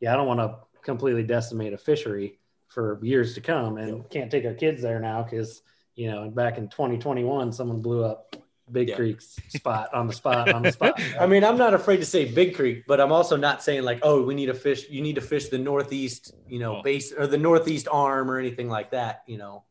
yeah 0.00 0.12
i 0.12 0.16
don't 0.16 0.26
want 0.26 0.40
to 0.40 0.56
completely 0.82 1.22
decimate 1.22 1.72
a 1.74 1.78
fishery 1.78 2.38
for 2.68 2.98
years 3.02 3.34
to 3.34 3.40
come 3.40 3.76
and 3.76 4.08
can't 4.10 4.30
take 4.30 4.44
our 4.46 4.54
kids 4.54 4.80
there 4.82 4.98
now 4.98 5.22
because 5.22 5.62
you 5.94 6.10
know 6.10 6.30
back 6.30 6.56
in 6.58 6.68
2021 6.68 7.52
someone 7.52 7.80
blew 7.82 8.02
up 8.04 8.34
big 8.72 8.88
Yeah. 8.88 8.96
creek's 8.96 9.36
spot 9.48 9.92
on 9.92 10.06
the 10.06 10.12
spot 10.14 10.52
on 10.54 10.62
the 10.62 10.70
spot 10.72 10.98
I 11.20 11.26
mean, 11.26 11.42
I'm 11.44 11.58
not 11.58 11.74
afraid 11.74 11.96
to 11.98 12.06
say 12.06 12.24
Big 12.32 12.54
Creek, 12.54 12.84
but 12.86 13.00
I'm 13.00 13.10
also 13.10 13.36
not 13.36 13.64
saying 13.64 13.82
like, 13.82 13.98
oh, 14.04 14.22
we 14.22 14.32
need 14.32 14.46
to 14.46 14.54
fish. 14.54 14.88
You 14.88 15.02
need 15.02 15.16
to 15.16 15.20
fish 15.20 15.48
the 15.48 15.58
northeast, 15.58 16.32
you 16.48 16.60
know, 16.60 16.76
Oh. 16.76 16.82
base 16.82 17.12
or 17.12 17.26
the 17.26 17.36
northeast 17.36 17.88
arm 17.90 18.30
or 18.30 18.38
anything 18.38 18.68
like 18.68 18.92
that. 18.92 19.24
You 19.26 19.38
know, 19.38 19.64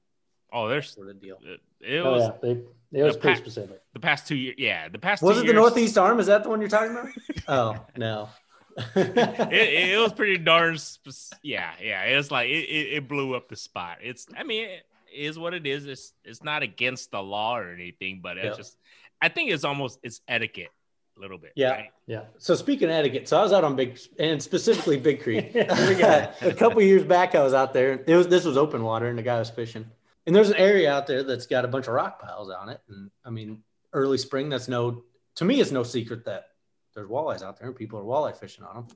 Oh, 0.53 0.67
there's 0.67 0.91
sort 0.91 1.09
of 1.09 1.21
deal. 1.21 1.37
it, 1.43 1.59
it 1.81 1.99
oh 1.99 2.11
was 2.11 2.23
yeah 2.23 2.31
they, 2.41 2.99
it 2.99 3.03
was 3.03 3.15
the 3.15 3.21
pretty 3.21 3.35
pa- 3.39 3.43
specific 3.43 3.81
the 3.93 3.99
past 3.99 4.27
two 4.27 4.35
years. 4.35 4.55
Yeah, 4.57 4.89
the 4.89 4.99
past 4.99 5.21
Was 5.21 5.37
two 5.37 5.43
it 5.43 5.47
the 5.47 5.53
northeast 5.53 5.97
arm? 5.97 6.19
Is 6.19 6.27
that 6.27 6.43
the 6.43 6.49
one 6.49 6.59
you're 6.61 6.69
talking 6.69 6.91
about? 6.91 7.09
oh 7.47 7.85
no. 7.97 8.29
it, 8.95 9.91
it 9.93 9.99
was 9.99 10.13
pretty 10.13 10.37
darn 10.37 10.77
spec- 10.77 11.39
yeah 11.43 11.71
yeah 11.81 12.03
it's 12.03 12.31
like 12.31 12.47
it, 12.49 12.63
it, 12.69 12.93
it 12.97 13.07
blew 13.09 13.33
up 13.35 13.49
the 13.49 13.55
spot 13.55 13.97
it's 14.01 14.25
i 14.37 14.43
mean 14.43 14.69
it 14.69 14.83
is 15.13 15.37
what 15.37 15.53
it 15.53 15.67
is 15.67 15.85
it's 15.85 16.13
it's 16.23 16.43
not 16.43 16.63
against 16.63 17.11
the 17.11 17.21
law 17.21 17.57
or 17.57 17.73
anything 17.73 18.21
but 18.23 18.37
it's 18.37 18.45
Yeah. 18.45 18.55
just 18.55 18.77
i 19.21 19.27
think 19.27 19.51
it's 19.51 19.65
almost 19.65 19.99
it's 20.01 20.21
etiquette 20.29 20.69
a 21.17 21.19
little 21.19 21.37
bit 21.37 21.51
Yeah. 21.57 21.71
right? 21.71 21.89
yeah 22.07 22.21
So 22.37 22.55
speaking 22.55 22.85
of 22.85 22.91
etiquette, 22.91 23.27
so 23.27 23.37
I 23.39 23.43
was 23.43 23.51
out 23.51 23.65
on 23.65 23.75
Big 23.75 23.99
and 24.17 24.41
specifically 24.41 24.97
Big 24.97 25.21
Creek. 25.21 25.51
We 25.53 25.95
go. 25.95 26.31
a 26.41 26.53
couple 26.53 26.81
years 26.81 27.03
back, 27.03 27.35
I 27.35 27.43
was 27.43 27.53
out 27.53 27.73
there. 27.73 28.01
It 28.07 28.15
was 28.15 28.29
this 28.29 28.45
was 28.45 28.55
open 28.55 28.83
water, 28.83 29.07
and 29.09 29.17
the 29.17 29.23
guy 29.23 29.37
was 29.37 29.49
fishing. 29.49 29.85
And 30.29 30.35
there's 30.35 30.51
an 30.51 30.57
area 30.57 30.93
out 30.93 31.07
there 31.07 31.23
that's 31.23 31.47
got 31.47 31.65
a 31.65 31.67
bunch 31.67 31.87
of 31.87 31.95
rock 31.95 32.21
piles 32.21 32.51
on 32.51 32.69
it. 32.69 32.79
And 32.87 33.09
I 33.25 33.31
mean, 33.31 33.63
early 33.93 34.19
spring, 34.19 34.47
that's 34.49 34.67
no 34.67 35.01
to 35.37 35.43
me, 35.43 35.59
it's 35.59 35.71
no 35.71 35.81
secret 35.81 36.25
that 36.25 36.49
there's 36.93 37.09
walleyes 37.09 37.41
out 37.41 37.57
there, 37.57 37.67
and 37.67 37.75
people 37.75 37.97
are 37.97 38.03
walleye 38.03 38.37
fishing 38.37 38.63
on 38.63 38.75
them. 38.75 38.87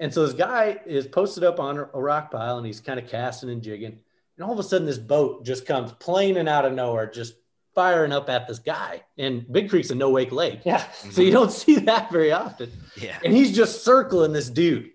And 0.00 0.14
so 0.14 0.24
this 0.24 0.34
guy 0.34 0.80
is 0.86 1.06
posted 1.06 1.44
up 1.44 1.60
on 1.60 1.76
a 1.76 2.00
rock 2.00 2.30
pile, 2.30 2.56
and 2.56 2.66
he's 2.66 2.80
kind 2.80 2.98
of 2.98 3.06
casting 3.06 3.50
and 3.50 3.60
jigging. 3.60 3.98
And 4.38 4.46
all 4.46 4.50
of 4.50 4.58
a 4.58 4.62
sudden, 4.62 4.86
this 4.86 4.96
boat 4.96 5.44
just 5.44 5.66
comes 5.66 5.92
planing 5.92 6.48
out 6.48 6.64
of 6.64 6.72
nowhere, 6.72 7.10
just 7.10 7.34
firing 7.74 8.12
up 8.12 8.30
at 8.30 8.48
this 8.48 8.58
guy. 8.58 9.02
And 9.18 9.44
Big 9.52 9.68
Creek's 9.68 9.90
a 9.90 9.94
no 9.94 10.08
wake 10.08 10.32
lake. 10.32 10.60
yeah 10.64 10.86
So 11.10 11.20
you 11.20 11.32
don't 11.32 11.52
see 11.52 11.80
that 11.80 12.10
very 12.10 12.32
often. 12.32 12.72
Yeah. 12.96 13.18
And 13.22 13.34
he's 13.34 13.54
just 13.54 13.84
circling 13.84 14.32
this 14.32 14.48
dude. 14.48 14.88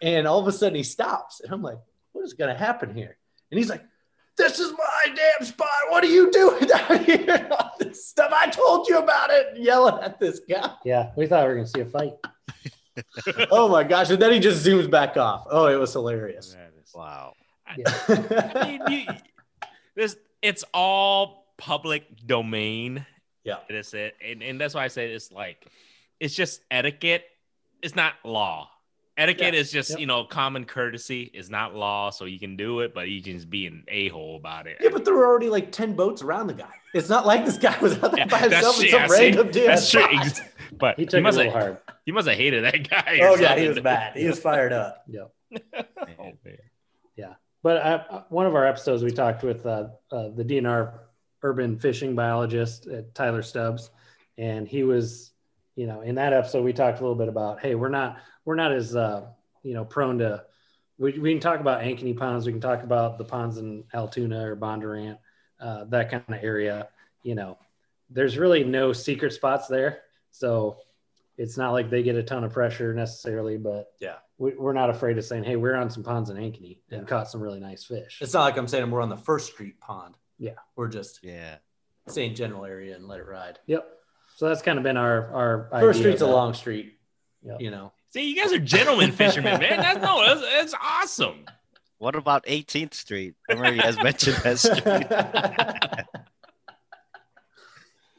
And 0.00 0.28
all 0.28 0.38
of 0.38 0.46
a 0.46 0.52
sudden 0.52 0.76
he 0.76 0.84
stops. 0.84 1.40
And 1.40 1.52
I'm 1.52 1.62
like, 1.62 1.78
what 2.12 2.24
is 2.24 2.34
going 2.34 2.52
to 2.54 2.58
happen 2.58 2.94
here? 2.94 3.16
And 3.50 3.58
he's 3.58 3.68
like, 3.68 3.82
this 4.38 4.58
is 4.58 4.72
my 4.72 5.14
damn 5.14 5.46
spot. 5.46 5.68
What 5.88 6.02
are 6.04 6.08
you 6.08 6.30
doing 6.30 6.64
down 6.66 7.04
here? 7.04 7.48
All 7.50 7.72
this 7.78 8.08
stuff. 8.08 8.32
I 8.34 8.48
told 8.50 8.88
you 8.88 8.98
about 8.98 9.30
it. 9.30 9.56
Yelling 9.58 10.02
at 10.02 10.18
this 10.20 10.40
guy. 10.40 10.72
yeah 10.84 11.10
we 11.16 11.26
thought 11.26 11.42
we 11.44 11.48
were 11.48 11.54
gonna 11.56 11.66
see 11.66 11.80
a 11.80 11.84
fight 11.86 12.14
Oh 13.50 13.68
my 13.68 13.84
gosh. 13.84 14.10
And 14.10 14.20
then 14.20 14.32
he 14.32 14.40
just 14.40 14.64
zooms 14.66 14.90
back 14.90 15.16
off. 15.16 15.46
Oh, 15.50 15.66
it 15.66 15.76
was 15.76 15.92
hilarious. 15.92 16.52
That 16.52 16.72
is- 16.82 16.92
Wow. 16.94 17.32
I 17.66 18.78
mean, 18.88 19.06
you, 19.08 19.14
this 19.96 20.16
it's 20.42 20.62
all 20.74 21.46
public 21.56 22.04
domain 22.26 23.06
Yeah. 23.44 23.58
it 23.70 23.74
is 23.76 23.94
it 23.94 24.14
and, 24.22 24.42
and 24.42 24.60
that's 24.60 24.74
why 24.74 24.84
i 24.84 24.88
say 24.88 25.10
it's 25.10 25.30
like 25.32 25.64
it's 26.20 26.34
just 26.34 26.60
etiquette 26.70 27.24
it's 27.82 27.94
not 27.96 28.14
law 28.24 28.68
etiquette 29.16 29.54
Yeah. 29.54 29.60
is 29.60 29.70
just 29.70 29.90
Yep. 29.90 29.98
you 30.00 30.06
know 30.06 30.24
common 30.24 30.64
courtesy 30.64 31.30
is 31.34 31.50
not 31.50 31.74
law 31.74 32.10
so 32.10 32.24
you 32.24 32.38
can 32.38 32.56
do 32.56 32.80
it 32.80 32.94
but 32.94 33.08
you 33.08 33.22
can 33.22 33.34
just 33.34 33.50
be 33.50 33.66
an 33.66 33.84
a-hole 33.88 34.36
about 34.36 34.66
it 34.66 34.78
yeah, 34.80 34.88
but 34.90 35.04
there 35.04 35.14
were 35.14 35.26
already 35.26 35.48
like 35.50 35.70
10 35.70 35.94
boats 35.94 36.22
around 36.22 36.46
the 36.46 36.54
guy. 36.54 36.72
It's 36.94 37.08
not 37.08 37.26
like 37.26 37.44
this 37.44 37.58
guy 37.58 37.78
was 37.80 37.92
out 38.02 38.12
there 38.12 38.18
Yeah, 38.18 38.26
by 38.26 38.38
himself 38.38 38.78
in 38.80 38.86
yeah, 38.86 38.90
some 38.90 39.08
see, 39.08 39.14
random 39.24 39.50
damn 39.50 39.66
that's 39.66 39.90
true 39.90 40.02
spot. 40.02 40.40
But 40.78 40.96
he 40.96 41.02
he, 41.02 41.06
took 41.06 41.14
it 41.14 41.20
a 41.20 41.22
must 41.22 41.36
little 41.36 41.52
have 41.52 41.62
hard 41.62 41.78
he 42.06 42.12
must 42.12 42.26
have 42.28 42.36
hated 42.36 42.64
that 42.64 42.88
guy 42.88 43.18
Oh, 43.22 43.36
yeah. 43.36 43.56
He 43.58 43.68
was 43.68 43.80
bad. 43.80 44.16
He 44.16 44.26
was 44.26 44.38
fired 44.40 44.72
up. 44.72 45.04
yeah 45.08 45.24
Oh, 46.18 46.32
man. 46.44 46.56
But 47.62 47.76
I, 47.76 48.24
one 48.28 48.46
of 48.46 48.56
our 48.56 48.66
episodes, 48.66 49.04
we 49.04 49.12
talked 49.12 49.44
with 49.44 49.64
uh, 49.66 49.86
uh, 50.10 50.30
the 50.34 50.44
DNR 50.44 50.98
urban 51.44 51.78
fishing 51.78 52.16
biologist, 52.16 52.88
uh, 52.88 53.02
Tyler 53.14 53.42
Stubbs, 53.42 53.90
and 54.36 54.66
he 54.66 54.82
was, 54.82 55.30
you 55.76 55.86
know, 55.86 56.00
in 56.00 56.16
that 56.16 56.32
episode 56.32 56.64
we 56.64 56.72
talked 56.72 56.98
a 56.98 57.02
little 57.02 57.14
bit 57.14 57.28
about, 57.28 57.60
hey, 57.60 57.76
we're 57.76 57.88
not 57.88 58.16
we're 58.44 58.54
not 58.56 58.72
as 58.72 58.94
uh, 58.96 59.26
you 59.62 59.74
know 59.74 59.84
prone 59.84 60.18
to. 60.18 60.44
We, 60.98 61.18
we 61.18 61.32
can 61.32 61.40
talk 61.40 61.60
about 61.60 61.80
ankeny 61.82 62.16
ponds. 62.16 62.46
We 62.46 62.52
can 62.52 62.60
talk 62.60 62.82
about 62.82 63.18
the 63.18 63.24
ponds 63.24 63.58
in 63.58 63.84
Altoona 63.92 64.46
or 64.46 64.56
Bondurant, 64.56 65.18
uh, 65.58 65.84
that 65.84 66.10
kind 66.10 66.22
of 66.28 66.36
area. 66.42 66.88
you 67.24 67.34
know, 67.34 67.56
there's 68.10 68.36
really 68.38 68.62
no 68.64 68.92
secret 68.92 69.32
spots 69.32 69.66
there. 69.68 70.02
So 70.30 70.78
it's 71.38 71.56
not 71.56 71.72
like 71.72 71.88
they 71.90 72.02
get 72.02 72.14
a 72.16 72.22
ton 72.22 72.44
of 72.44 72.52
pressure 72.52 72.92
necessarily, 72.94 73.56
but 73.56 73.92
Yeah. 74.00 74.16
we, 74.38 74.52
we're 74.54 74.72
not 74.74 74.90
afraid 74.90 75.18
of 75.18 75.24
saying, 75.24 75.44
Hey, 75.44 75.56
we're 75.56 75.74
on 75.74 75.88
some 75.88 76.02
ponds 76.02 76.30
in 76.30 76.36
Ankeny 76.36 76.78
and 76.90 77.02
Yeah. 77.02 77.06
caught 77.06 77.30
some 77.30 77.40
really 77.40 77.60
nice 77.60 77.84
fish. 77.84 78.18
It's 78.20 78.34
not 78.34 78.42
like 78.42 78.56
I'm 78.56 78.68
saying 78.68 78.90
we're 78.90 79.00
on 79.02 79.08
the 79.08 79.16
first 79.16 79.52
street 79.52 79.80
pond. 79.80 80.16
Yeah. 80.38 80.54
We're 80.76 80.88
just 80.88 81.20
Yeah. 81.24 81.56
saying 82.08 82.34
general 82.34 82.64
area 82.64 82.94
and 82.96 83.06
let 83.08 83.18
it 83.20 83.26
ride. 83.26 83.58
Yep. 83.66 83.88
So 84.36 84.48
that's 84.48 84.62
kind 84.62 84.78
of 84.78 84.84
been 84.84 84.96
our, 84.96 85.32
our 85.32 85.68
First 85.80 86.00
idea 86.00 86.02
street's 86.12 86.22
a 86.22 86.26
of 86.26 86.32
long 86.32 86.54
street. 86.54 86.98
Yep. 87.44 87.60
You 87.60 87.70
know. 87.70 87.92
See, 88.12 88.28
you 88.28 88.36
guys 88.36 88.52
are 88.52 88.58
gentlemen 88.58 89.12
fishermen, 89.12 89.58
man. 89.58 89.80
That's 89.80 90.02
no, 90.02 90.22
that's, 90.26 90.40
that's 90.40 90.74
awesome. 90.82 91.46
What 91.98 92.14
about 92.14 92.44
18th 92.46 92.94
Street? 92.94 93.34
I 93.48 93.54
remember 93.54 93.76
you 93.76 93.82
guys 93.82 93.96
mentioned 94.02 94.36
that 94.38 94.58
street. 94.58 96.16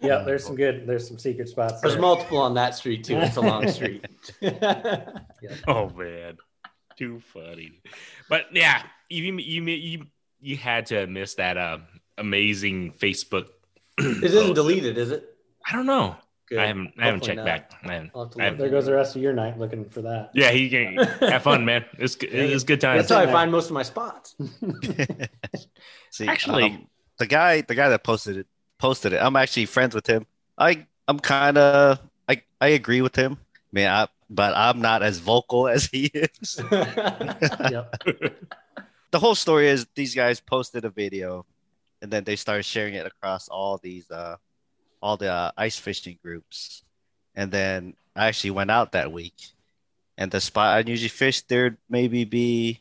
Yeah, 0.04 0.24
there's 0.26 0.44
some 0.44 0.58
good, 0.58 0.86
there's 0.86 1.08
some 1.08 1.18
secret 1.18 1.48
spots. 1.48 1.80
There's 1.80 1.94
there. 1.94 2.02
multiple 2.02 2.38
on 2.38 2.56
that 2.56 2.76
street 2.76 3.06
too. 3.06 3.18
It's 3.20 3.38
a 3.38 3.42
long 3.42 3.70
street. 3.70 4.06
Oh 5.68 5.90
man, 5.90 6.38
too 6.98 7.22
funny. 7.34 7.82
But 8.30 8.48
yeah, 8.54 8.84
you 9.10 9.38
you 9.38 9.64
you 9.64 10.06
you 10.42 10.58
had 10.58 10.88
to 10.88 11.08
miss 11.08 11.36
that 11.36 11.58
uh, 11.58 11.80
amazing 12.18 12.94
Facebook. 12.94 13.48
it 13.98 14.24
isn't 14.24 14.54
deleted, 14.54 14.98
is 14.98 15.12
it? 15.12 15.38
I 15.66 15.74
don't 15.74 15.86
know. 15.86 16.16
Good. 16.50 16.60
I 16.60 16.66
haven't 16.68 16.94
I 17.00 17.06
haven't 17.06 17.20
Hopefully 17.22 17.28
checked 17.28 17.38
not. 17.38 17.46
back. 17.46 17.86
Man. 17.86 18.12
I'll 18.14 18.26
have 18.26 18.34
to 18.34 18.42
I 18.44 18.50
look. 18.50 18.58
there 18.60 18.70
goes 18.70 18.86
the 18.86 18.94
rest 18.94 19.16
of 19.16 19.22
your 19.22 19.34
night 19.34 19.58
looking 19.58 19.86
for 19.86 20.02
that. 20.02 20.32
Yeah, 20.34 20.52
he 20.52 20.70
can 20.70 20.98
have 21.22 21.44
fun, 21.44 21.64
man. 21.66 21.86
It's 21.98 22.16
good- 22.16 22.34
it's 22.34 22.64
good 22.64 22.82
times. 22.82 23.08
That's 23.08 23.12
how 23.12 23.20
I 23.30 23.32
find 23.32 23.52
most 23.52 23.68
of 23.68 23.72
my 23.74 23.84
spots. 23.84 24.36
See, 26.12 26.28
Actually- 26.28 26.64
um, 26.64 26.88
the 27.18 27.26
guy, 27.28 27.62
the 27.62 27.76
guy 27.76 27.90
that 27.90 28.04
posted 28.04 28.38
it, 28.38 28.48
posted 28.80 29.14
it. 29.14 29.18
I'm 29.18 29.36
actually 29.36 29.66
friends 29.68 29.96
with 29.96 30.08
him. 30.08 30.26
I, 30.58 30.86
I'm 31.08 31.20
kind 31.20 31.58
of, 31.58 32.00
I, 32.28 32.42
I 32.60 32.68
agree 32.70 33.02
with 33.02 33.16
him. 33.16 33.38
Man, 33.72 33.90
I, 33.92 34.08
but 34.30 34.54
I'm 34.56 34.82
not 34.82 35.02
as 35.04 35.20
vocal 35.20 35.68
as 35.68 35.86
he 35.86 36.06
is. 36.14 36.56
the 36.56 37.86
whole 39.16 39.36
story 39.36 39.68
is 39.70 39.88
these 39.96 40.16
guys 40.16 40.40
posted 40.40 40.86
a 40.86 40.90
video, 40.90 41.46
and 42.02 42.12
then 42.12 42.24
they 42.24 42.36
started 42.36 42.64
sharing 42.64 42.96
it 42.96 43.06
across 43.06 43.48
all 43.48 43.78
these, 43.82 44.10
uh, 44.12 44.36
all 45.04 45.18
the 45.18 45.30
uh, 45.30 45.52
ice 45.58 45.78
fishing 45.78 46.18
groups, 46.24 46.82
and 47.36 47.52
then 47.52 47.94
I 48.16 48.28
actually 48.28 48.52
went 48.52 48.72
out 48.72 48.94
that 48.94 49.12
week, 49.12 49.36
and 50.18 50.32
the 50.32 50.40
spot 50.40 50.78
I 50.78 50.90
usually 50.90 51.10
fish 51.10 51.42
there'd 51.42 51.78
maybe 51.90 52.24
be 52.24 52.80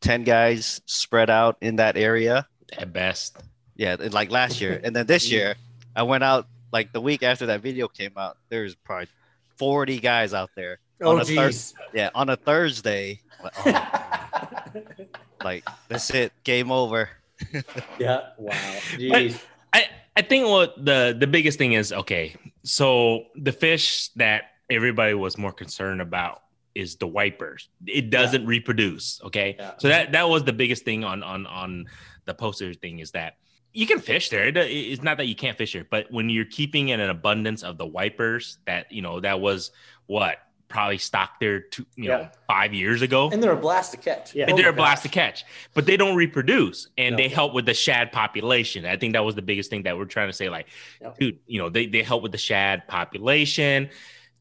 ten 0.00 0.22
guys 0.22 0.82
spread 0.84 1.30
out 1.30 1.56
in 1.62 1.76
that 1.76 1.96
area. 1.96 2.46
At 2.76 2.92
best. 2.92 3.38
Yeah, 3.74 3.96
like 4.12 4.30
last 4.30 4.60
year, 4.60 4.78
and 4.84 4.94
then 4.94 5.06
this 5.06 5.30
year, 5.34 5.56
I 5.96 6.02
went 6.02 6.22
out 6.22 6.46
like 6.72 6.92
the 6.92 7.00
week 7.00 7.22
after 7.22 7.46
that 7.46 7.62
video 7.62 7.88
came 7.88 8.12
out. 8.16 8.36
There's 8.50 8.74
probably 8.74 9.08
forty 9.56 9.98
guys 9.98 10.34
out 10.34 10.50
there. 10.54 10.78
oh 11.00 11.12
On 11.16 11.20
a 11.20 11.24
thir- 11.24 11.48
geez. 11.48 11.74
Yeah, 11.94 12.10
on 12.14 12.28
a 12.28 12.36
Thursday. 12.36 13.20
Like, 13.42 13.52
oh, 13.64 14.82
like 15.44 15.64
that's 15.88 16.10
it, 16.10 16.32
game 16.44 16.70
over. 16.70 17.08
yeah. 17.98 18.28
Wow. 18.38 18.52
Jeez. 18.96 19.12
I 19.14 19.40
I 20.16 20.22
think 20.22 20.46
what 20.48 20.82
the 20.82 21.14
the 21.18 21.26
biggest 21.26 21.58
thing 21.58 21.72
is 21.74 21.92
okay. 21.92 22.34
So 22.64 23.26
the 23.36 23.52
fish 23.52 24.08
that 24.16 24.44
everybody 24.70 25.14
was 25.14 25.36
more 25.38 25.52
concerned 25.52 26.00
about 26.00 26.42
is 26.74 26.96
the 26.96 27.06
wipers. 27.06 27.68
It 27.86 28.10
doesn't 28.10 28.46
reproduce. 28.46 29.20
Okay, 29.24 29.56
Yeah. 29.58 29.72
so 29.78 29.88
that 29.88 30.12
that 30.12 30.28
was 30.28 30.44
the 30.44 30.52
biggest 30.52 30.84
thing 30.84 31.04
on 31.04 31.22
on 31.22 31.46
on 31.46 31.86
the 32.24 32.34
poster 32.34 32.72
thing 32.74 32.98
is 33.00 33.12
that 33.12 33.36
you 33.72 33.86
can 33.86 34.00
fish 34.00 34.30
there. 34.30 34.46
It- 34.48 34.56
it's 34.56 35.02
not 35.02 35.18
that 35.18 35.26
you 35.26 35.34
can't 35.34 35.56
fish 35.56 35.74
there, 35.74 35.86
but 35.90 36.10
when 36.10 36.30
you're 36.30 36.46
keeping 36.46 36.88
in 36.88 36.98
an 37.00 37.10
abundance 37.10 37.62
of 37.62 37.76
the 37.76 37.86
wipers, 37.86 38.58
that 38.66 38.90
you 38.90 39.02
know 39.02 39.20
that 39.20 39.40
was 39.40 39.70
what 40.06 40.38
probably 40.68 40.98
stocked 40.98 41.40
there 41.40 41.60
two 41.60 41.86
you 41.96 42.08
know 42.08 42.28
five 42.48 42.74
years 42.74 43.02
ago. 43.02 43.30
And 43.32 43.42
they're 43.42 43.52
a 43.52 43.56
blast 43.56 43.92
to 43.92 43.96
catch. 43.98 44.34
Yeah. 44.34 44.44
Oh 44.46 44.50
And 44.50 44.58
they're 44.58 44.68
a 44.70 44.72
my 44.72 44.76
blast 44.78 45.02
to 45.04 45.08
catch, 45.08 45.44
but 45.74 45.86
they 45.86 45.96
don't 45.96 46.16
reproduce 46.16 46.88
and 46.98 47.12
No. 47.16 47.22
they 47.22 47.28
help 47.28 47.54
with 47.54 47.66
the 47.66 47.74
shad 47.74 48.12
population. 48.12 48.84
I 48.84 48.96
think 48.96 49.12
that 49.14 49.24
was 49.24 49.34
the 49.34 49.42
biggest 49.42 49.70
thing 49.70 49.82
that 49.84 49.96
we're 49.96 50.04
trying 50.06 50.28
to 50.28 50.32
say. 50.32 50.48
Like, 50.48 50.66
Yep. 51.00 51.18
dude, 51.18 51.38
you 51.46 51.58
know, 51.60 51.68
they, 51.68 51.86
they 51.86 52.02
help 52.02 52.22
with 52.22 52.32
the 52.32 52.38
shad 52.38 52.86
population. 52.88 53.88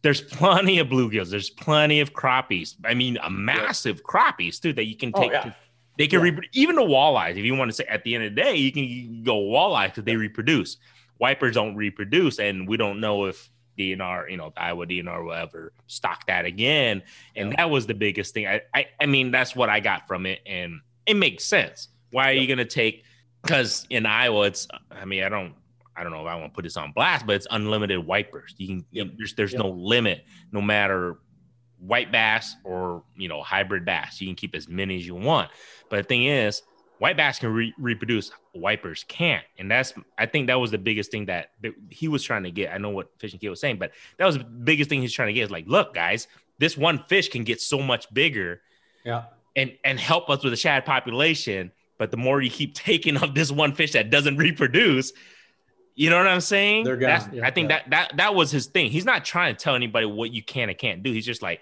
There's 0.01 0.21
plenty 0.21 0.79
of 0.79 0.87
bluegills, 0.87 1.29
there's 1.29 1.49
plenty 1.49 1.99
of 1.99 2.13
crappies. 2.13 2.75
I 2.83 2.93
mean, 2.93 3.17
a 3.23 3.29
massive 3.29 4.03
crappies 4.03 4.61
too 4.61 4.73
that 4.73 4.85
you 4.85 4.95
can 4.95 5.11
Oh, 5.15 5.21
take. 5.21 5.31
yeah. 5.31 5.53
They 5.97 6.07
can 6.07 6.23
Yeah. 6.25 6.31
repro- 6.31 6.47
even 6.53 6.75
the 6.75 6.81
walleyes. 6.83 7.31
If 7.37 7.45
you 7.45 7.55
want 7.55 7.69
to 7.71 7.75
say 7.75 7.85
at 7.85 8.03
the 8.03 8.15
end 8.15 8.23
of 8.25 8.35
the 8.35 8.41
day, 8.41 8.55
you 8.55 8.71
can 8.71 9.23
go 9.23 9.35
walleye 9.37 9.87
because 9.87 10.03
they 10.03 10.15
reproduce. 10.15 10.77
Wipers 11.19 11.55
don't 11.55 11.75
reproduce, 11.75 12.39
and 12.39 12.67
we 12.67 12.75
don't 12.77 12.99
know 12.99 13.25
if 13.25 13.49
DNR, 13.77 14.29
you 14.29 14.37
know, 14.37 14.51
the 14.55 14.61
Iowa 14.61 14.85
DNR 14.85 15.23
will 15.25 15.33
ever 15.33 15.71
stock 15.87 16.25
that 16.27 16.45
again. 16.45 17.03
And 17.35 17.53
that 17.57 17.69
was 17.69 17.85
the 17.87 17.93
biggest 17.93 18.33
thing. 18.33 18.47
I, 18.47 18.61
I, 18.73 18.87
I 18.99 19.05
mean, 19.05 19.31
that's 19.31 19.55
what 19.55 19.69
I 19.69 19.79
got 19.79 20.07
from 20.07 20.25
it, 20.25 20.39
and 20.45 20.79
it 21.05 21.15
makes 21.15 21.43
sense. 21.43 21.89
Why 22.11 22.29
are 22.29 22.33
you 22.33 22.47
going 22.47 22.59
to 22.59 22.65
take? 22.65 23.03
Because 23.41 23.85
in 23.89 24.05
Iowa, 24.05 24.47
it's. 24.47 24.67
I 24.91 25.05
mean, 25.05 25.23
I 25.23 25.29
don't. 25.29 25.53
I 25.97 26.03
don't 26.03 26.11
know 26.11 26.21
if 26.21 26.27
I 26.27 26.35
want 26.35 26.51
to 26.51 26.55
put 26.55 26.63
this 26.63 26.77
on 26.77 26.91
blast, 26.93 27.25
but 27.25 27.35
it's 27.35 27.47
unlimited 27.51 28.05
wipers. 28.05 28.53
You 28.57 28.67
can. 28.67 28.85
Yep. 28.91 29.07
There's 29.17 29.33
there's 29.35 29.53
Yep. 29.53 29.61
no 29.61 29.69
limit, 29.69 30.25
no 30.51 30.61
matter 30.61 31.17
white 31.79 32.11
bass 32.11 32.55
or 32.63 33.03
you 33.15 33.27
know 33.27 33.41
hybrid 33.43 33.85
bass. 33.85 34.19
You 34.21 34.27
can 34.27 34.35
keep 34.35 34.55
as 34.55 34.67
many 34.67 34.95
as 34.95 35.05
you 35.05 35.15
want. 35.15 35.51
But 35.89 35.97
the 35.97 36.03
thing 36.03 36.25
is, 36.25 36.61
white 36.99 37.17
bass 37.17 37.39
can 37.39 37.49
re- 37.53 37.73
reproduce, 37.77 38.31
wipers 38.53 39.03
can't, 39.07 39.43
and 39.57 39.69
that's 39.69 39.93
I 40.17 40.25
think 40.25 40.47
that 40.47 40.55
was 40.59 40.71
the 40.71 40.77
biggest 40.77 41.11
thing 41.11 41.25
that, 41.25 41.51
he 41.89 42.07
was 42.07 42.23
trying 42.23 42.43
to 42.43 42.51
get. 42.51 42.73
I 42.73 42.77
know 42.77 42.89
what 42.89 43.09
Fishing 43.19 43.39
Kit 43.39 43.49
was 43.49 43.59
saying, 43.59 43.77
but 43.77 43.91
that 44.17 44.25
was 44.25 44.37
the 44.37 44.43
biggest 44.43 44.89
thing 44.89 45.01
he's 45.01 45.13
trying 45.13 45.27
to 45.27 45.33
get. 45.33 45.43
Is 45.43 45.51
like, 45.51 45.67
look, 45.67 45.93
guys, 45.93 46.27
this 46.57 46.77
one 46.77 46.99
fish 47.07 47.29
can 47.29 47.43
get 47.43 47.59
so 47.61 47.79
much 47.81 48.11
bigger 48.13 48.61
Yeah. 49.03 49.23
and 49.55 49.73
and 49.83 49.99
help 49.99 50.29
us 50.29 50.43
with 50.43 50.53
the 50.53 50.57
shad 50.57 50.85
population. 50.85 51.71
But 51.97 52.11
the 52.11 52.17
more 52.17 52.41
you 52.41 52.49
keep 52.49 52.75
taking 52.89 53.17
of 53.17 53.35
this 53.35 53.51
one 53.51 53.73
fish 53.73 53.93
that 53.93 54.09
doesn't 54.09 54.37
reproduce, 54.37 55.11
you 55.95 56.09
know 56.09 56.17
what 56.17 56.27
I'm 56.27 56.41
saying? 56.41 56.83
They're 56.83 56.97
gone. 56.97 57.29
Yeah, 57.33 57.45
I 57.45 57.51
think 57.51 57.69
yeah. 57.69 57.79
that 57.79 57.89
that 57.89 58.17
that 58.17 58.35
was 58.35 58.51
his 58.51 58.67
thing. 58.67 58.91
He's 58.91 59.05
not 59.05 59.23
trying 59.25 59.55
to 59.55 59.61
tell 59.61 59.75
anybody 59.75 60.05
what 60.05 60.31
you 60.31 60.43
can 60.43 60.69
and 60.69 60.77
can't 60.77 61.03
do. 61.03 61.11
He's 61.11 61.25
just 61.25 61.41
like 61.41 61.61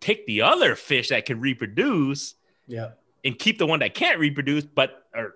take 0.00 0.26
the 0.26 0.42
other 0.42 0.74
fish 0.74 1.08
that 1.10 1.24
can 1.26 1.40
reproduce 1.40 2.34
Yeah. 2.66 2.90
And 3.24 3.38
keep 3.38 3.58
the 3.58 3.66
one 3.66 3.80
that 3.80 3.94
can't 3.94 4.18
reproduce, 4.18 4.64
but 4.64 5.06
or 5.14 5.34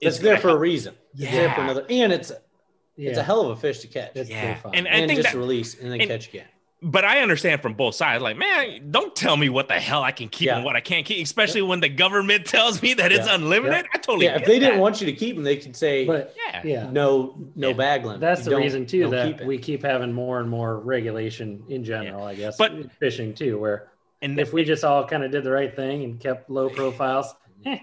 It's 0.00 0.18
there 0.18 0.32
gonna 0.34 0.40
for 0.42 0.48
a 0.48 0.50
help. 0.52 0.60
reason. 0.60 0.94
It's 1.16 1.30
there 1.30 1.52
for 1.54 1.60
another 1.62 1.86
and 1.88 2.12
it's 2.12 2.32
it's 2.96 3.18
a 3.18 3.22
hell 3.24 3.40
of 3.40 3.50
a 3.50 3.56
fish 3.60 3.80
to 3.80 3.88
catch. 3.88 4.12
It's 4.14 4.30
Yeah. 4.30 4.44
pretty 4.44 4.60
fun. 4.60 4.74
And- 4.74 4.86
and, 4.86 5.08
think 5.08 5.20
just 5.20 5.32
that- 5.32 5.38
release 5.38 5.74
and 5.80 5.90
then 5.90 6.00
and- 6.00 6.10
catch 6.10 6.28
again. 6.28 6.46
But 6.86 7.04
I 7.06 7.20
understand 7.22 7.62
from 7.62 7.72
both 7.74 7.94
sides. 7.94 8.22
Like, 8.22 8.36
man, 8.36 8.90
don't 8.90 9.16
tell 9.16 9.38
me 9.38 9.48
what 9.48 9.68
the 9.68 9.74
hell 9.80 10.02
I 10.02 10.12
can 10.12 10.28
keep 10.28 10.46
Yeah. 10.48 10.56
and 10.56 10.64
what 10.66 10.76
I 10.76 10.80
can't 10.80 11.06
keep, 11.06 11.24
especially 11.24 11.62
when 11.62 11.80
the 11.80 11.88
government 11.88 12.44
tells 12.56 12.82
me 12.82 12.92
that 12.94 13.10
it's 13.10 13.26
Yeah. 13.26 13.36
unlimited. 13.36 13.86
I 13.94 13.96
totally 13.98 14.26
Yeah, 14.26 14.34
if 14.34 14.40
get 14.40 14.48
they 14.48 14.58
didn't 14.58 14.80
want 14.80 15.00
you 15.00 15.06
to 15.06 15.12
keep 15.14 15.34
them, 15.34 15.44
they 15.44 15.56
could 15.56 15.74
say 15.74 16.04
but 16.04 16.34
yeah. 16.36 16.60
yeah, 16.62 16.90
no 16.90 17.36
no 17.56 17.68
Yeah. 17.68 17.74
bag 17.74 18.04
limit. 18.04 18.20
that's 18.20 18.44
You 18.44 18.50
the 18.50 18.56
reason 18.58 18.84
too 18.86 19.08
that 19.10 19.38
keep 19.38 19.46
we 19.46 19.56
keep 19.58 19.82
having 19.82 20.12
more 20.12 20.40
and 20.40 20.48
more 20.50 20.78
regulation 20.78 21.64
in 21.70 21.82
general. 21.84 22.22
I 22.22 22.34
guess, 22.34 22.58
But- 22.58 22.92
fishing 23.00 23.32
too, 23.34 23.58
where 23.58 23.88
And 24.24 24.38
if 24.40 24.52
we 24.52 24.64
just 24.64 24.84
all 24.84 25.06
kind 25.06 25.22
of 25.22 25.30
did 25.30 25.44
the 25.44 25.50
right 25.50 25.74
thing 25.74 26.02
and 26.04 26.18
kept 26.18 26.48
low 26.50 26.68
profiles, 26.70 27.34
eh, 27.66 27.78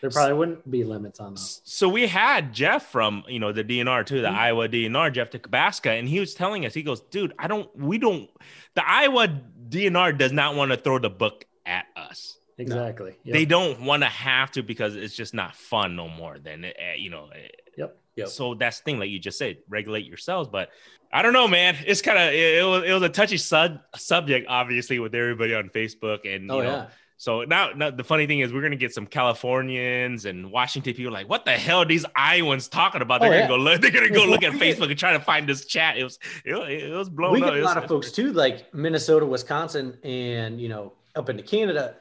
there 0.00 0.10
probably 0.10 0.34
wouldn't 0.34 0.70
be 0.70 0.82
limits 0.84 1.20
on 1.20 1.34
those. 1.34 1.60
So 1.64 1.88
we 1.88 2.06
had 2.06 2.52
Jeff 2.52 2.86
from 2.86 3.22
you 3.28 3.38
know 3.38 3.52
the 3.52 3.64
DNR 3.64 4.04
too, 4.04 4.20
the 4.22 4.28
Mhm. 4.28 4.34
Iowa 4.34 4.68
DNR, 4.68 5.12
Jeff 5.12 5.30
Kopaska, 5.30 5.98
and 5.98 6.08
he 6.08 6.20
was 6.20 6.34
telling 6.34 6.64
us, 6.66 6.74
he 6.74 6.82
goes, 6.82 7.00
dude, 7.00 7.32
I 7.38 7.46
don't, 7.46 7.68
we 7.76 7.98
don't, 7.98 8.28
the 8.74 8.88
Iowa 8.88 9.28
DNR 9.68 10.16
does 10.16 10.32
not 10.32 10.56
want 10.56 10.70
to 10.72 10.76
throw 10.76 10.98
the 10.98 11.10
book 11.10 11.44
at 11.66 11.86
us. 11.96 12.38
Exactly. 12.56 13.16
Yep. 13.24 13.32
They 13.32 13.44
don't 13.44 13.80
want 13.80 14.02
to 14.04 14.08
have 14.08 14.52
to 14.52 14.62
because 14.62 14.94
it's 14.94 15.16
just 15.16 15.34
not 15.34 15.56
fun 15.56 15.96
no 15.96 16.08
more. 16.08 16.38
Then 16.38 16.64
uh, 16.64 16.70
you 16.96 17.10
know. 17.10 17.24
uh, 17.32 17.38
Yep. 17.76 17.96
Yep. 18.16 18.28
So 18.28 18.54
that's 18.54 18.78
the 18.78 18.84
thing, 18.84 18.98
like 19.00 19.10
you 19.10 19.18
just 19.18 19.36
said, 19.38 19.56
regulate 19.68 20.04
yourselves. 20.06 20.48
But 20.48 20.68
I 21.14 21.22
don't 21.22 21.32
know, 21.32 21.46
man. 21.46 21.76
It's 21.86 22.02
kind 22.02 22.18
of 22.18 22.34
it, 22.34 22.58
it 22.58 22.64
was 22.64 22.82
it 22.84 22.92
was 22.92 23.02
a 23.04 23.08
touchy 23.08 23.36
sub- 23.38 23.78
subject, 23.94 24.46
obviously, 24.48 24.98
with 24.98 25.14
everybody 25.14 25.54
on 25.54 25.68
Facebook 25.70 26.20
and 26.32 26.50
Oh 26.50 26.58
you 26.58 26.64
know, 26.64 26.70
yeah. 26.70 26.86
so 27.16 27.42
now, 27.44 27.70
now 27.70 27.90
the 27.90 28.02
funny 28.02 28.26
thing 28.26 28.40
is 28.40 28.52
we're 28.52 28.62
gonna 28.62 28.74
get 28.74 28.92
some 28.92 29.06
Californians 29.06 30.24
and 30.24 30.50
Washington 30.50 30.92
people 30.94 31.12
like, 31.12 31.28
what 31.28 31.44
the 31.44 31.52
hell 31.52 31.78
are 31.78 31.84
these 31.84 32.04
Iowans 32.16 32.66
talking 32.68 33.00
about? 33.00 33.20
They're 33.20 33.30
Oh, 33.32 33.46
gonna 33.46 33.48
go 33.48 33.56
look, 33.56 33.80
they're 33.80 33.90
gonna 33.92 34.10
go 34.10 34.24
look 34.28 34.42
at 34.42 34.52
Facebook 34.54 34.90
and 34.90 34.98
try 34.98 35.12
to 35.12 35.20
find 35.20 35.48
this 35.48 35.64
chat. 35.66 35.96
It 35.96 36.02
was 36.04 36.18
it, 36.44 36.52
was- 36.54 36.68
it 36.68 36.90
was 36.92 37.08
blown 37.08 37.32
we 37.32 37.42
up. 37.42 37.50
get 37.54 37.60
a 37.62 37.64
lot 37.64 37.76
of 37.78 37.86
folks 37.86 38.10
too, 38.10 38.32
like 38.32 38.74
Minnesota, 38.74 39.24
Wisconsin, 39.24 39.96
and 40.02 40.60
you 40.60 40.68
know, 40.68 40.94
up 41.14 41.28
into 41.28 41.42
Canada. 41.44 41.94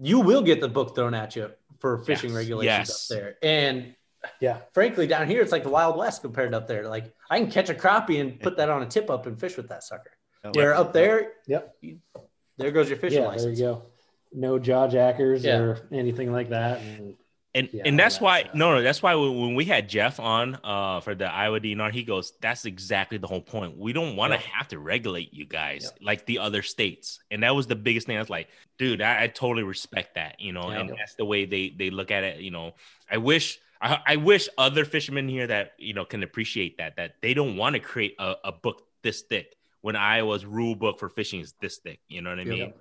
You 0.00 0.20
will 0.20 0.42
get 0.42 0.60
the 0.60 0.68
book 0.68 0.94
thrown 0.94 1.12
at 1.12 1.34
you 1.34 1.50
for 1.80 1.98
fishing 1.98 2.30
Yes, 2.30 2.36
regulations 2.36 2.88
yes. 2.88 3.10
up 3.10 3.16
there. 3.18 3.34
And 3.42 3.94
Yeah. 4.40 4.58
frankly, 4.72 5.06
down 5.06 5.28
here 5.28 5.42
it's 5.42 5.52
like 5.52 5.62
the 5.62 5.68
Wild 5.70 5.96
West 5.96 6.22
compared 6.22 6.54
up 6.54 6.66
there. 6.66 6.88
Like 6.88 7.12
I 7.30 7.38
can 7.40 7.50
catch 7.50 7.70
a 7.70 7.74
crappie 7.74 8.20
and 8.20 8.38
put 8.40 8.56
that 8.56 8.68
on 8.68 8.82
a 8.82 8.86
tip 8.86 9.10
up 9.10 9.26
and 9.26 9.38
fish 9.38 9.56
with 9.56 9.68
that 9.68 9.82
sucker. 9.84 10.10
Oh, 10.44 10.50
Where 10.54 10.74
up 10.74 10.92
there, 10.92 11.32
Yep. 11.46 11.74
you- 11.80 12.00
there 12.56 12.70
goes 12.72 12.88
your 12.88 12.98
fishing 12.98 13.22
Yeah. 13.22 13.36
There 13.36 13.50
you 13.50 13.56
go. 13.56 13.82
No 14.32 14.58
jaw 14.58 14.88
jackers 14.88 15.44
Yeah. 15.44 15.58
or 15.58 15.78
anything 15.92 16.32
like 16.32 16.50
that. 16.50 16.80
And 16.80 17.16
and 17.54 17.68
Yeah, 17.72 17.84
and 17.86 17.98
that's 17.98 18.16
that 18.18 18.24
why 18.24 18.40
stuff. 18.42 18.54
no 18.54 18.74
no 18.74 18.82
that's 18.82 19.02
why 19.02 19.14
when, 19.14 19.40
when 19.40 19.54
we 19.54 19.64
had 19.64 19.88
Jeff 19.88 20.20
on 20.20 20.58
uh 20.62 21.00
for 21.00 21.14
the 21.14 21.24
Iowa 21.32 21.58
DNR 21.58 21.90
he 21.90 22.02
goes 22.02 22.34
that's 22.42 22.66
exactly 22.66 23.16
the 23.16 23.26
whole 23.26 23.40
point 23.40 23.74
we 23.78 23.94
don't 23.94 24.16
want 24.16 24.32
to 24.34 24.38
Yep. 24.38 24.46
have 24.48 24.68
to 24.68 24.78
regulate 24.78 25.32
you 25.32 25.46
guys 25.46 25.84
Yep. 25.84 25.98
like 26.02 26.26
the 26.26 26.40
other 26.40 26.60
states 26.60 27.20
and 27.30 27.42
that 27.42 27.56
was 27.56 27.66
the 27.66 27.74
biggest 27.74 28.06
thing 28.06 28.16
I 28.16 28.20
was 28.20 28.28
like 28.28 28.48
dude 28.78 29.00
I, 29.00 29.22
I 29.24 29.26
totally 29.28 29.62
respect 29.62 30.16
that 30.16 30.38
you 30.40 30.52
know 30.52 30.70
Yeah. 30.70 30.80
and 30.80 30.90
that's 30.90 31.14
the 31.14 31.24
way 31.24 31.46
they 31.46 31.70
they 31.70 31.88
look 31.88 32.10
at 32.10 32.22
it 32.22 32.40
you 32.40 32.50
know 32.50 32.74
I 33.10 33.16
wish 33.16 33.58
I, 33.80 33.98
I 34.06 34.16
wish 34.16 34.48
other 34.58 34.84
fishermen 34.84 35.28
here 35.28 35.46
that 35.46 35.72
you 35.78 35.94
know 35.94 36.04
can 36.04 36.22
appreciate 36.22 36.78
that 36.78 36.96
that 36.96 37.14
they 37.22 37.34
don't 37.34 37.56
want 37.56 37.74
to 37.74 37.80
create 37.80 38.14
a, 38.18 38.34
a 38.44 38.52
book 38.52 38.82
this 39.02 39.22
thick 39.22 39.54
when 39.80 39.96
Iowa's 39.96 40.44
rule 40.44 40.74
book 40.74 40.98
for 40.98 41.08
fishing 41.08 41.40
is 41.40 41.54
this 41.60 41.78
thick 41.78 42.00
you 42.08 42.20
know 42.22 42.30
what 42.30 42.40
I 42.40 42.42
Yep. 42.42 42.48
mean 42.58 42.72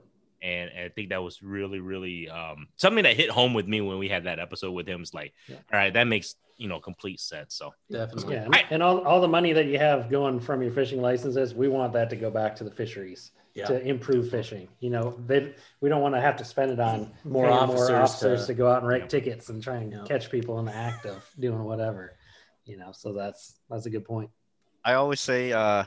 and 0.41 0.69
I 0.69 0.89
think 0.89 1.09
that 1.09 1.23
was 1.23 1.41
really, 1.41 1.79
really 1.79 2.29
um, 2.29 2.67
something 2.75 3.03
that 3.05 3.15
hit 3.15 3.31
home 3.31 3.55
with 3.55 3.67
me 3.67 3.81
when 3.81 3.97
we 3.97 4.07
had 4.07 4.25
that 4.25 4.39
episode 4.39 4.71
with 4.71 4.87
him. 4.87 5.01
It's 5.01 5.11
like, 5.13 5.33
Yeah. 5.47 5.55
all 5.73 5.79
right, 5.79 5.91
that 5.93 6.03
makes 6.05 6.35
you 6.57 6.67
know 6.67 6.79
complete 6.79 7.19
sense. 7.19 7.55
So 7.55 7.73
Definitely. 7.91 8.35
Yeah, 8.35 8.43
and, 8.45 8.55
and 8.69 8.83
all, 8.83 8.99
all 9.01 9.19
the 9.19 9.27
money 9.27 9.53
that 9.53 9.65
you 9.65 9.79
have 9.79 10.09
going 10.09 10.39
from 10.39 10.61
your 10.61 10.71
fishing 10.71 11.01
licenses, 11.01 11.55
we 11.55 11.67
want 11.67 11.91
that 11.93 12.09
to 12.11 12.15
go 12.15 12.29
back 12.29 12.55
to 12.57 12.63
the 12.63 12.71
fisheries 12.71 13.31
Yeah. 13.57 13.65
to 13.67 13.81
improve 13.81 14.29
fishing. 14.29 14.67
You 14.79 14.91
know, 14.91 15.17
they 15.25 15.53
we 15.81 15.89
don't 15.89 16.01
want 16.01 16.13
to 16.15 16.21
have 16.21 16.37
to 16.37 16.45
spend 16.45 16.71
it 16.71 16.79
on 16.79 17.11
More 17.23 17.45
paying 17.47 17.57
officers 17.57 17.89
officers 17.89 18.41
to- 18.41 18.47
to, 18.47 18.53
go 18.53 18.69
out 18.71 18.79
and 18.79 18.87
write 18.87 19.01
Yeah. 19.03 19.07
tickets 19.07 19.49
and 19.49 19.63
try 19.63 19.77
and 19.77 19.91
Yeah. 19.91 20.03
catch 20.05 20.29
people 20.29 20.59
in 20.59 20.65
the 20.65 20.75
act 20.75 21.05
of 21.05 21.27
doing 21.39 21.63
whatever. 21.63 22.15
You 22.65 22.77
know, 22.77 22.91
so 22.91 23.13
that's 23.13 23.59
that's 23.69 23.85
a 23.85 23.89
good 23.89 24.05
point. 24.05 24.29
I 24.85 24.93
always 24.93 25.19
say 25.19 25.51
uh, 25.53 25.85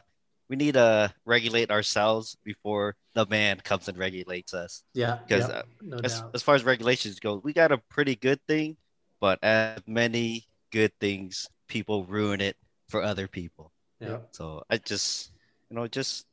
we 0.48 0.56
need 0.56 0.74
to 0.74 1.14
regulate 1.24 1.70
ourselves 1.70 2.36
before 2.42 2.96
the 3.14 3.24
man 3.26 3.60
comes 3.60 3.88
and 3.88 3.96
regulates 3.96 4.52
us. 4.52 4.82
Yeah. 4.92 5.18
Because 5.26 5.48
yeah, 5.48 5.54
uh, 5.54 5.62
no 5.80 6.00
as, 6.02 6.22
as 6.34 6.42
far 6.42 6.56
as 6.56 6.64
regulations 6.64 7.20
go, 7.20 7.36
we 7.36 7.52
got 7.52 7.70
a 7.70 7.78
pretty 7.78 8.16
good 8.16 8.40
thing, 8.48 8.76
but 9.20 9.38
as 9.42 9.80
many 9.86 10.46
good 10.72 10.92
things, 10.98 11.48
people 11.68 12.04
ruin 12.04 12.40
it 12.40 12.56
for 12.88 13.02
other 13.02 13.28
people. 13.28 13.72
Yeah. 14.00 14.18
So 14.32 14.64
I 14.68 14.78
just, 14.78 15.30
you 15.68 15.76
know, 15.76 15.86
just 15.86 16.26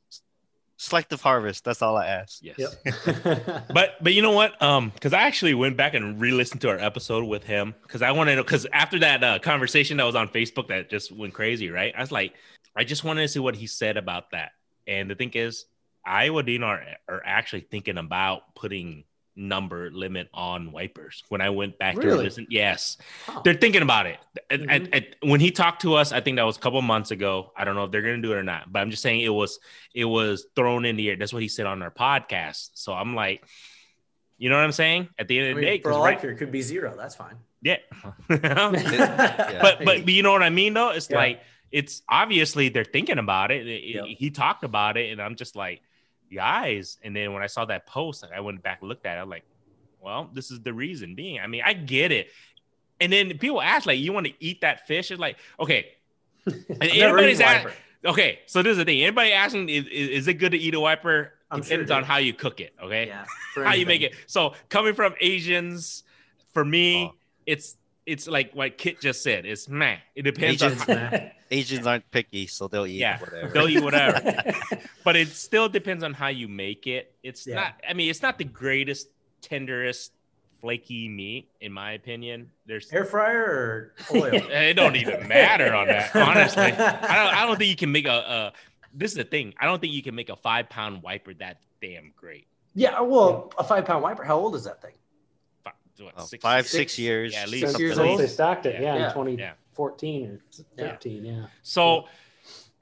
selective 0.78 1.22
harvest. 1.22 1.66
That's 1.66 1.82
all 1.82 1.98
I 1.98 2.08
ask. 2.08 2.40
yes, 2.42 2.58
Yep. 2.58 3.68
but 3.74 3.96
but 4.02 4.14
you 4.14 4.22
know 4.22 4.32
what? 4.32 4.60
Um, 4.62 4.92
because 4.92 5.14
I 5.14 5.24
actually 5.24 5.54
went 5.54 5.76
back 5.76 5.94
and 5.94 6.22
re-listened 6.22 6.62
to 6.62 6.70
our 6.70 6.80
episode 6.80 7.26
with 7.26 7.44
him 7.44 7.76
because 7.84 8.02
I 8.02 8.12
wanted 8.12 8.36
to 8.36 8.44
because 8.44 8.66
after 8.72 9.00
that 9.00 9.24
uh, 9.24 9.40
conversation 9.40 9.98
that 9.98 10.06
was 10.06 10.16
on 10.16 10.30
Facebook 10.30 10.68
that 10.70 10.90
just 10.90 11.12
went 11.12 11.34
crazy, 11.34 11.70
right? 11.70 11.94
I 11.98 12.02
was 12.02 12.12
like, 12.12 12.34
I 12.76 12.84
just 12.84 13.04
wanted 13.04 13.24
to 13.24 13.28
see 13.28 13.40
what 13.40 13.56
he 13.56 13.68
said 13.68 13.98
about 13.98 14.32
that. 14.32 14.52
And 14.86 15.10
the 15.10 15.16
thing 15.16 15.32
is, 15.34 15.66
Iowa 16.06 16.44
DNR, 16.44 16.96
are 17.10 17.22
actually 17.26 17.62
thinking 17.62 17.98
about 17.98 18.56
putting 18.56 19.04
number 19.38 19.90
limit 19.92 20.28
on 20.34 20.72
wipers. 20.72 21.24
When 21.30 21.40
I 21.42 21.52
went 21.52 21.78
back 21.78 21.96
to 21.96 22.16
listen, 22.16 22.48
yes, 22.50 22.98
they're 23.44 23.54
thinking 23.54 23.82
about 23.84 24.08
it. 24.08 24.18
And- 24.50 24.64
Mhm. 24.64 24.76
and- 24.76 24.90
and 24.96 25.06
when 25.22 25.40
he 25.40 25.52
talked 25.52 25.84
to 25.84 25.94
us, 25.94 26.12
I 26.12 26.20
think 26.22 26.38
that 26.38 26.44
was 26.44 26.58
a 26.58 26.60
couple 26.60 26.82
months 26.82 27.12
ago. 27.12 27.54
I 27.56 27.64
don't 27.64 27.76
know 27.76 27.84
if 27.86 27.92
they're 27.92 28.02
gonna 28.02 28.22
do 28.22 28.34
it 28.34 28.38
or 28.38 28.44
not, 28.44 28.72
but 28.72 28.80
I'm 28.80 28.90
just 28.90 29.04
saying 29.04 29.22
it 29.22 29.30
was 29.30 29.60
it 29.94 30.06
was 30.06 30.48
thrown 30.56 30.86
in 30.86 30.96
the 30.98 31.10
air. 31.10 31.16
That's 31.16 31.32
what 31.34 31.42
he 31.44 31.48
said 31.48 31.66
on 31.68 31.82
our 31.82 31.92
podcast. 31.92 32.72
So 32.74 32.94
I'm 32.94 33.16
like, 33.16 33.44
you 34.38 34.50
know 34.50 34.56
what 34.58 34.64
I'm 34.66 34.72
saying? 34.72 35.10
At 35.18 35.28
the 35.28 35.38
end 35.40 35.48
I 35.48 35.50
of 35.52 35.56
the 35.58 35.62
mean, 35.62 35.72
day, 35.78 35.82
for 35.82 35.92
all 35.94 36.04
right, 36.04 36.20
could 36.20 36.52
be 36.52 36.62
zero. 36.62 36.96
That's 36.98 37.16
fine. 37.16 37.36
yeah. 37.62 37.78
Yeah. 38.30 38.38
but 39.62 39.80
but 39.86 40.06
but 40.06 40.10
you 40.10 40.24
know 40.24 40.32
what 40.32 40.44
I 40.44 40.50
mean 40.50 40.74
though? 40.74 40.90
It's 40.90 41.10
Yeah. 41.10 41.18
like 41.18 41.42
it's 41.72 42.02
obviously 42.08 42.70
they're 42.70 42.84
thinking 42.86 43.18
about 43.20 43.52
it. 43.52 43.68
It- 43.68 43.84
Yep. 43.84 44.06
He 44.18 44.30
talked 44.30 44.64
about 44.64 44.96
it, 44.98 45.12
and 45.12 45.22
I'm 45.22 45.36
just 45.36 45.56
like, 45.56 45.82
guys. 46.34 46.98
And 47.04 47.16
then 47.16 47.34
when 47.34 47.44
I 47.44 47.48
saw 47.48 47.66
that 47.66 47.86
post, 47.88 48.26
I 48.34 48.40
went 48.40 48.62
back 48.64 48.80
and 48.82 48.90
looked 48.90 49.06
at 49.06 49.18
it. 49.18 49.22
I'm 49.22 49.30
like, 49.30 49.44
well, 50.02 50.30
this 50.34 50.52
is 50.52 50.62
the 50.62 50.74
reason 50.74 51.16
being. 51.16 51.40
I 51.40 51.48
mean, 51.48 51.62
I 51.66 51.74
get 51.74 52.12
it. 52.12 52.30
And 53.00 53.12
then 53.12 53.38
people 53.38 53.62
ask, 53.62 53.86
like, 53.86 54.00
you 54.00 54.12
want 54.14 54.28
to 54.28 54.34
eat 54.40 54.62
that 54.62 54.88
fish? 54.88 55.12
It's 55.12 55.20
like, 55.20 55.38
okay. 55.60 55.88
And 56.46 56.56
I've 56.82 56.96
never 56.96 57.18
anybody's 57.18 57.40
eaten 57.40 57.52
at, 57.52 57.66
wiper. 57.66 57.76
okay. 58.06 58.40
So 58.46 58.64
this 58.64 58.72
is 58.72 58.78
the 58.78 58.86
thing. 58.86 59.04
Anybody 59.04 59.34
asking, 59.34 59.70
is, 59.70 59.86
is, 59.88 60.28
it 60.28 60.36
good 60.36 60.54
to 60.54 60.58
eat 60.58 60.74
a 60.76 60.80
wiper? 60.80 61.34
I'm 61.52 61.62
Depends 61.62 61.92
it 61.92 61.94
on 61.94 62.04
how 62.04 62.18
you 62.18 62.34
cook 62.34 62.60
it. 62.60 62.74
Okay 62.84 63.08
Yeah. 63.08 63.26
how 63.56 63.74
you 63.74 63.86
make 63.86 64.02
it. 64.02 64.16
So 64.28 64.54
coming 64.70 64.94
from 64.94 65.14
Asians, 65.20 66.04
for 66.54 66.64
me, 66.64 67.06
Oh. 67.12 67.16
it's 67.46 67.76
it's 68.08 68.26
like 68.28 68.54
what 68.54 68.78
Kit 68.78 69.00
just 69.02 69.22
said. 69.22 69.46
It's 69.46 69.68
man. 69.70 70.00
It 70.16 70.24
depends 70.24 70.64
on 70.64 70.72
Asians, 70.72 70.84
how, 70.86 71.30
Asians 71.52 71.86
aren't 71.86 72.10
picky, 72.10 72.48
so 72.48 72.68
they'll 72.68 72.88
eat 72.88 72.94
Yeah. 73.00 73.20
whatever. 73.20 73.50
they'll 73.54 73.68
eat 73.70 73.84
whatever. 73.84 74.54
but 75.04 75.16
it 75.16 75.28
still 75.28 75.68
depends 75.70 76.04
on 76.04 76.14
how 76.14 76.28
you 76.30 76.48
make 76.48 76.88
it. 76.88 77.14
It's 77.22 77.46
Yeah. 77.46 77.56
not. 77.56 77.74
I 77.88 77.94
mean, 77.94 78.10
it's 78.10 78.22
not 78.22 78.38
the 78.38 78.46
greatest, 78.46 79.10
tenderest, 79.42 80.14
flaky 80.62 81.08
meat 81.08 81.50
in 81.62 81.72
my 81.72 81.92
opinion. 81.92 82.50
There's 82.66 82.92
Air 82.92 83.06
fryer 83.06 83.44
or 83.44 83.94
oil? 84.16 84.32
it 84.34 84.74
don't 84.76 84.96
even 84.96 85.28
matter 85.28 85.76
on 85.76 85.88
that. 85.88 86.16
Honestly, 86.16 86.64
I 86.64 86.70
don't. 86.72 87.36
I 87.36 87.46
don't 87.46 87.58
think 87.58 87.70
you 87.70 87.76
can 87.76 87.92
make 87.92 88.08
a. 88.08 88.12
a 88.12 88.54
this 88.94 89.12
is 89.12 89.18
the 89.18 89.24
thing. 89.26 89.54
I 89.60 89.66
don't 89.66 89.80
think 89.80 89.94
you 89.94 90.02
can 90.02 90.16
make 90.16 90.30
a 90.30 90.36
five 90.36 90.70
pound 90.70 91.04
wiper 91.04 91.34
that 91.36 91.60
damn 91.82 92.12
great. 92.16 92.48
yeah. 92.74 93.00
Well, 93.02 93.52
a 93.60 93.64
five 93.64 93.86
pound 93.86 94.02
wiper. 94.02 94.24
How 94.24 94.38
old 94.38 94.56
is 94.56 94.64
that 94.64 94.82
thing? 94.82 94.94
Fi- 95.98 96.04
what, 96.06 96.14
Oh, 96.18 96.26
six- 96.26 96.42
five, 96.42 96.66
six- 96.66 96.94
six 96.94 97.00
years. 97.00 97.34
yeah, 97.34 97.42
at 97.44 97.50
least 97.50 97.68
Six 97.68 97.80
years 97.80 97.96
since 97.96 98.08
old? 98.08 98.20
they 98.20 98.28
stocked 98.28 98.66
it, 98.66 98.82
yeah, 98.82 98.96
Yeah. 98.96 99.08
in 99.08 99.14
2014 99.14 100.42
Yeah. 100.78 100.86
or 100.86 100.90
13, 100.90 101.26
yeah. 101.26 101.46
So, 101.64 102.08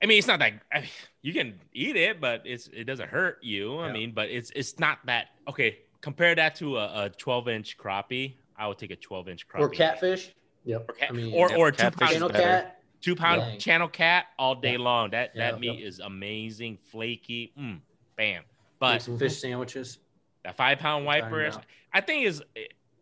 I 0.01 0.05
mean, 0.05 0.17
it's 0.17 0.27
not 0.27 0.39
that 0.39 0.53
I 0.73 0.81
mean, 0.81 0.89
you 1.21 1.33
can 1.33 1.59
eat 1.73 1.95
it, 1.95 2.19
but 2.21 2.41
it's 2.45 2.67
it 2.67 2.83
doesn't 2.83 3.09
hurt 3.09 3.39
you. 3.43 3.77
I 3.79 3.87
Yeah. 3.87 3.93
mean, 3.93 4.11
but 4.11 4.29
it's 4.29 4.51
it's 4.55 4.77
not 4.79 4.99
that 5.05 5.29
okay. 5.47 5.79
Compare 6.01 6.35
that 6.35 6.55
to 6.57 6.77
a, 6.77 7.05
a 7.05 7.09
12 7.09 7.47
inch 7.47 7.77
crappie. 7.79 8.35
I 8.57 8.67
would 8.67 8.77
take 8.77 8.91
a 8.91 8.95
12 8.95 9.27
inch 9.27 9.47
crappie 9.47 9.59
Or 9.61 9.69
catfish? 9.69 10.31
Yep. 10.65 10.85
or, 10.89 10.93
cat, 10.93 11.09
I 11.09 11.13
mean, 11.13 11.33
or, 11.33 11.49
yeah, 11.49 11.55
or 11.57 11.67
a 11.69 11.71
two 11.71 11.77
catfish 11.77 11.99
pound 11.99 12.11
is 12.11 12.17
Channel 12.17 12.29
cat? 12.29 12.81
two 13.01 13.15
pound 13.15 13.41
Yeah. 13.41 13.57
channel 13.57 13.87
cat 13.87 14.25
all 14.37 14.55
day 14.55 14.73
Yeah. 14.73 14.77
long. 14.79 15.09
That 15.11 15.31
Yeah. 15.33 15.51
that 15.51 15.59
meat 15.59 15.79
Yep. 15.79 15.87
is 15.87 15.99
amazing, 15.99 16.77
flaky. 16.77 17.53
Mm, 17.57 17.79
bam. 18.15 18.35
Make 18.35 18.43
But 18.79 19.01
some 19.01 19.17
fish 19.17 19.37
sandwiches. 19.37 19.97
that 20.43 20.55
five 20.55 20.77
pound 20.79 21.05
Find 21.05 21.23
wiper. 21.31 21.51
I 21.91 22.01
think 22.01 22.25
is 22.25 22.43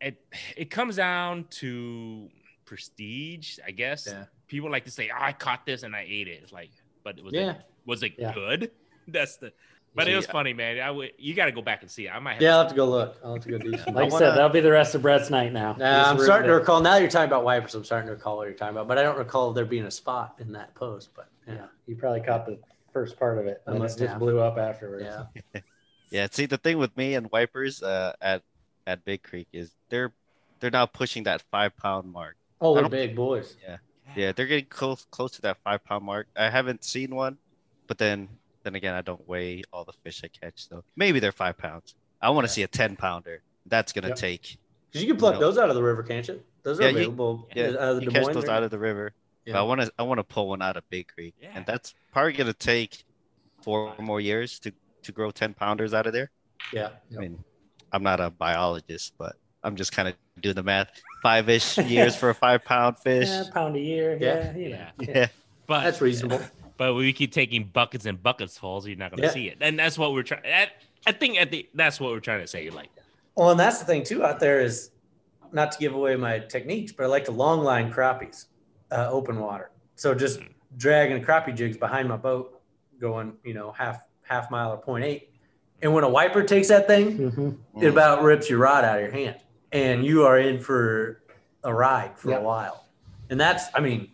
it, 0.03 0.15
it 0.31 0.37
it 0.57 0.65
comes 0.71 0.95
down 0.97 1.45
to 1.61 2.29
prestige, 2.65 3.59
I 3.65 3.71
guess. 3.71 4.07
Yeah. 4.09 4.25
People 4.47 4.71
like 4.71 4.85
to 4.85 4.91
say, 4.91 5.09
oh, 5.13 5.17
I 5.19 5.31
caught 5.33 5.65
this 5.65 5.83
and 5.83 5.95
I 5.95 6.05
ate 6.07 6.27
it. 6.27 6.39
It's 6.43 6.51
like, 6.53 6.71
but 7.03 7.21
was 7.23 7.33
Yeah. 7.33 7.51
it 7.51 7.57
was 7.85 8.03
it 8.03 8.13
Yeah. 8.17 8.33
good? 8.33 8.71
That's 9.07 9.37
the 9.37 9.51
but 9.95 10.07
it 10.07 10.15
was 10.15 10.25
Yeah. 10.25 10.31
funny, 10.31 10.53
man. 10.53 10.79
I 10.79 10.89
would 10.89 11.11
you 11.17 11.33
gotta 11.35 11.51
go 11.51 11.61
back 11.61 11.81
and 11.81 11.91
see 11.91 12.07
it. 12.07 12.09
I 12.09 12.19
might 12.19 12.33
have 12.33 12.41
Yeah, 12.41 12.53
I'll 12.55 12.61
have 12.63 12.69
to 12.69 12.75
go 12.75 12.85
look. 12.89 13.17
I'll 13.23 13.35
have 13.35 13.43
to 13.43 13.49
go 13.49 13.57
do 13.57 13.77
some. 13.85 13.93
Like 13.93 14.05
I, 14.05 14.07
I 14.07 14.09
said, 14.09 14.21
wanna- 14.25 14.35
that'll 14.35 14.49
be 14.49 14.59
the 14.59 14.71
rest 14.71 14.95
of 14.95 15.01
Brett's 15.01 15.29
night 15.29 15.53
now. 15.53 15.73
Nah, 15.73 16.09
I'm 16.09 16.19
starting 16.19 16.47
to 16.47 16.55
recall. 16.55 16.81
Now 16.81 16.97
you're 16.97 17.09
talking 17.09 17.27
about 17.29 17.43
wipers, 17.43 17.75
I'm 17.75 17.83
starting 17.83 18.07
to 18.07 18.13
recall 18.13 18.37
what 18.37 18.43
you're 18.45 18.53
talking 18.53 18.75
about. 18.75 18.87
But 18.87 18.97
I 18.97 19.03
don't 19.03 19.17
recall 19.17 19.53
there 19.53 19.65
being 19.65 19.85
a 19.85 19.91
spot 19.91 20.35
in 20.39 20.51
that 20.53 20.73
post. 20.75 21.09
But 21.15 21.29
yeah, 21.47 21.53
Yeah, 21.55 21.65
you 21.87 21.95
probably 21.95 22.21
caught 22.21 22.45
the 22.45 22.59
first 22.91 23.17
part 23.19 23.37
of 23.37 23.45
it, 23.47 23.61
I 23.67 23.71
and 23.73 23.83
it 23.83 23.95
just 23.97 24.19
blew 24.19 24.39
up 24.39 24.57
afterwards. 24.57 25.05
yeah. 25.05 25.61
Yeah, 26.09 26.27
see 26.29 26.45
the 26.45 26.59
thing 26.59 26.77
with 26.77 26.95
me 26.95 27.15
and 27.15 27.27
wipers 27.31 27.81
uh, 27.81 28.13
at 28.21 28.43
at 28.87 29.03
Big 29.05 29.23
Creek 29.23 29.47
is 29.53 29.71
they're 29.89 30.13
they're 30.59 30.71
now 30.71 30.85
pushing 30.85 31.23
that 31.23 31.41
five 31.51 31.75
pound 31.77 32.11
mark. 32.11 32.35
Oh, 32.61 32.75
I 32.75 32.81
they're 32.81 32.89
big 32.89 33.15
boys. 33.15 33.57
Yeah, 33.65 33.77
yeah, 34.15 34.31
they're 34.31 34.45
getting 34.47 34.65
close 34.65 35.05
close 35.11 35.31
to 35.33 35.41
that 35.43 35.57
five 35.63 35.83
pound 35.83 36.05
mark. 36.05 36.27
I 36.35 36.49
haven't 36.49 36.83
seen 36.83 37.13
one, 37.15 37.37
but 37.87 37.97
then 37.97 38.29
then 38.63 38.75
again, 38.75 38.93
I 38.95 39.01
don't 39.01 39.27
weigh 39.27 39.63
all 39.73 39.83
the 39.83 39.93
fish 40.03 40.21
I 40.23 40.27
catch, 40.29 40.67
so 40.69 40.83
maybe 40.95 41.19
they're 41.19 41.31
five 41.33 41.57
pounds. 41.57 41.95
I 42.21 42.29
want 42.29 42.45
to 42.47 42.51
Yeah. 42.51 42.55
see 42.55 42.63
a 42.63 42.67
ten 42.67 42.95
pounder. 42.95 43.41
That's 43.65 43.91
gonna 43.93 44.09
Yep. 44.09 44.17
take. 44.17 44.57
Because 44.91 45.03
you 45.03 45.09
can 45.11 45.17
pluck 45.17 45.33
No. 45.35 45.39
those 45.41 45.57
out 45.57 45.69
of 45.69 45.75
the 45.75 45.83
river, 45.83 46.03
can't 46.03 46.25
you? 46.27 46.41
Those 46.63 46.79
are 46.79 46.83
Yeah, 46.83 46.89
you- 46.89 46.95
available 46.97 47.49
Yeah, 47.55 47.63
out 47.69 47.75
of 47.75 47.95
the 47.97 48.03
you 48.03 48.09
Des 48.11 48.19
catch 48.23 48.33
those 48.33 48.43
area. 48.45 48.55
out 48.57 48.63
of 48.63 48.71
the 48.71 48.79
river. 48.79 49.13
But 49.45 49.51
Yeah. 49.51 49.59
I 49.59 49.63
want 49.63 49.81
to 49.81 49.91
I 49.99 50.03
want 50.03 50.19
to 50.19 50.23
pull 50.23 50.47
one 50.47 50.61
out 50.61 50.77
of 50.77 50.89
Big 50.89 51.07
Creek, 51.13 51.33
Yeah. 51.41 51.51
and 51.55 51.65
that's 51.65 51.93
probably 52.13 52.33
gonna 52.33 52.53
take 52.53 53.03
four 53.61 53.93
more 53.99 54.21
years 54.21 54.59
to 54.59 54.71
to 55.01 55.11
grow 55.11 55.31
ten 55.31 55.53
pounders 55.53 55.93
out 55.93 56.07
of 56.07 56.13
there. 56.13 56.31
yeah. 56.71 56.91
I 57.13 57.19
mean, 57.19 57.43
I'm 57.93 58.03
not 58.03 58.19
a 58.19 58.31
biologist, 58.31 59.13
but 59.17 59.35
I'm 59.63 59.75
just 59.75 59.91
kind 59.91 60.07
of 60.07 60.15
doing 60.41 60.55
the 60.55 60.63
math. 60.63 60.89
Five 61.21 61.47
ish 61.47 61.77
years 61.87 62.15
for 62.15 62.31
a 62.31 62.35
five 62.35 62.65
pound 62.65 62.97
fish. 62.97 63.29
Yeah, 63.29 63.43
pound 63.53 63.75
a 63.75 63.79
year. 63.79 64.17
Yeah. 64.19 64.51
Yeah, 64.51 64.57
you 64.57 64.69
know. 64.69 64.87
Yeah. 64.99 65.07
Yeah. 65.15 65.27
but 65.67 65.83
That's 65.83 66.01
reasonable. 66.01 66.41
but 66.75 66.95
we 66.95 67.13
keep 67.13 67.31
taking 67.31 67.65
buckets 67.65 68.05
and 68.05 68.21
buckets 68.21 68.57
full, 68.57 68.81
so 68.81 68.87
you're 68.87 68.97
not 68.97 69.11
gonna 69.11 69.23
Yeah. 69.23 69.29
see 69.31 69.47
it. 69.47 69.59
And 69.61 69.77
that's 69.79 69.97
what 69.97 70.11
we're 70.11 70.23
trying 70.23 70.41
I 71.05 71.11
think 71.11 71.37
at 71.37 71.51
the 71.51 71.69
that's 71.75 71.99
what 71.99 72.11
we're 72.11 72.19
trying 72.19 72.41
to 72.41 72.47
say. 72.47 72.63
You 72.65 72.71
like 72.71 72.89
Well, 73.35 73.51
and 73.51 73.59
that's 73.59 73.79
the 73.79 73.85
thing 73.85 74.03
too 74.03 74.23
out 74.25 74.39
there 74.39 74.59
is 74.59 74.89
not 75.51 75.71
to 75.73 75.77
give 75.79 75.93
away 75.93 76.15
my 76.15 76.39
techniques, 76.39 76.91
but 76.91 77.03
I 77.03 77.07
like 77.07 77.25
to 77.25 77.31
long 77.31 77.61
line 77.63 77.93
crappies, 77.93 78.47
uh, 78.91 79.07
open 79.11 79.39
water. 79.39 79.69
So 79.95 80.15
just 80.15 80.39
dragging 80.77 81.23
crappie 81.23 81.55
jigs 81.55 81.77
behind 81.77 82.09
my 82.09 82.17
boat, 82.17 82.59
going 82.99 83.33
you 83.43 83.53
know 83.53 83.71
half 83.71 84.01
half 84.23 84.49
mile 84.49 84.71
or 84.71 84.81
0.8. 84.81 85.27
and 85.83 85.93
when 85.93 86.03
a 86.03 86.09
wiper 86.09 86.41
takes 86.41 86.69
that 86.69 86.87
thing, 86.87 87.31
Mhm. 87.31 87.57
it 87.83 87.87
about 87.87 88.23
rips 88.23 88.49
your 88.49 88.59
rod 88.59 88.83
out 88.85 88.95
of 88.97 89.03
your 89.03 89.11
hand, 89.11 89.35
and 89.71 90.03
you 90.05 90.25
are 90.25 90.39
in 90.39 90.59
for 90.59 91.21
a 91.63 91.73
ride 91.73 92.17
for 92.17 92.31
Yeah. 92.31 92.37
a 92.37 92.41
while. 92.41 92.87
And 93.29 93.39
that's, 93.39 93.65
I 93.75 93.79
mean, 93.81 94.09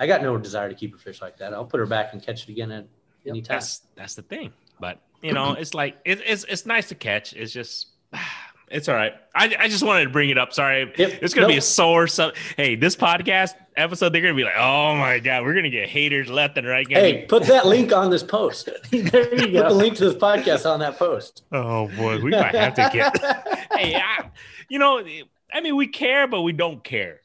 I 0.00 0.06
got 0.06 0.22
no 0.22 0.36
desire 0.38 0.68
to 0.68 0.74
keep 0.74 0.94
a 0.94 0.98
fish 0.98 1.20
like 1.22 1.36
that. 1.38 1.52
I'll 1.54 1.64
put 1.64 1.78
her 1.78 1.86
back 1.86 2.12
and 2.12 2.22
catch 2.22 2.42
it 2.44 2.48
again 2.48 2.72
at 2.72 2.86
any 3.26 3.40
time. 3.42 3.56
that's 3.56 3.82
that's 3.94 4.14
the 4.14 4.22
thing. 4.22 4.52
But 4.80 4.98
you 5.22 5.32
know, 5.32 5.52
it's 5.52 5.72
like 5.74 5.96
it, 6.04 6.20
it's 6.26 6.44
it's 6.44 6.66
nice 6.66 6.88
to 6.88 6.94
catch. 6.94 7.32
It's 7.34 7.52
just 7.52 7.88
it's 8.70 8.88
all 8.88 8.94
right. 8.94 9.12
I, 9.34 9.54
I 9.58 9.68
just 9.68 9.82
wanted 9.84 10.04
to 10.04 10.10
bring 10.10 10.30
it 10.30 10.38
up. 10.38 10.52
Sorry, 10.52 10.92
Yep. 10.96 11.18
it's 11.22 11.34
gonna 11.34 11.46
be 11.48 11.56
a 11.56 11.60
sore. 11.62 12.06
So, 12.06 12.32
hey, 12.56 12.74
this 12.76 12.96
podcast 12.96 13.54
episode, 13.76 14.10
they're 14.12 14.22
gonna 14.22 14.34
be 14.34 14.44
like, 14.44 14.56
oh 14.56 14.94
my 14.96 15.18
god, 15.18 15.42
we're 15.44 15.54
gonna 15.54 15.70
get 15.70 15.88
haters 15.88 16.28
left 16.28 16.56
and 16.58 16.66
right. 16.66 16.86
Hey, 16.88 17.20
be- 17.22 17.26
put 17.26 17.44
that 17.44 17.66
link 17.66 17.92
on 17.92 18.10
this 18.10 18.22
post. 18.22 18.68
there 18.90 19.34
you 19.34 19.52
go. 19.52 19.62
Put 19.62 19.68
the 19.70 19.74
link 19.74 19.96
to 19.96 20.04
this 20.04 20.14
podcast 20.14 20.70
on 20.70 20.80
that 20.80 20.98
post. 20.98 21.42
oh 21.52 21.88
boy, 21.96 22.20
we 22.20 22.30
might 22.30 22.54
have 22.54 22.74
to 22.74 22.90
get. 22.92 23.18
hey, 23.78 23.96
I, 23.96 24.30
you 24.68 24.78
know, 24.78 25.04
I 25.52 25.60
mean, 25.60 25.76
we 25.76 25.86
care, 25.86 26.26
but 26.26 26.42
we 26.42 26.52
don't 26.52 26.82
care. 26.82 27.20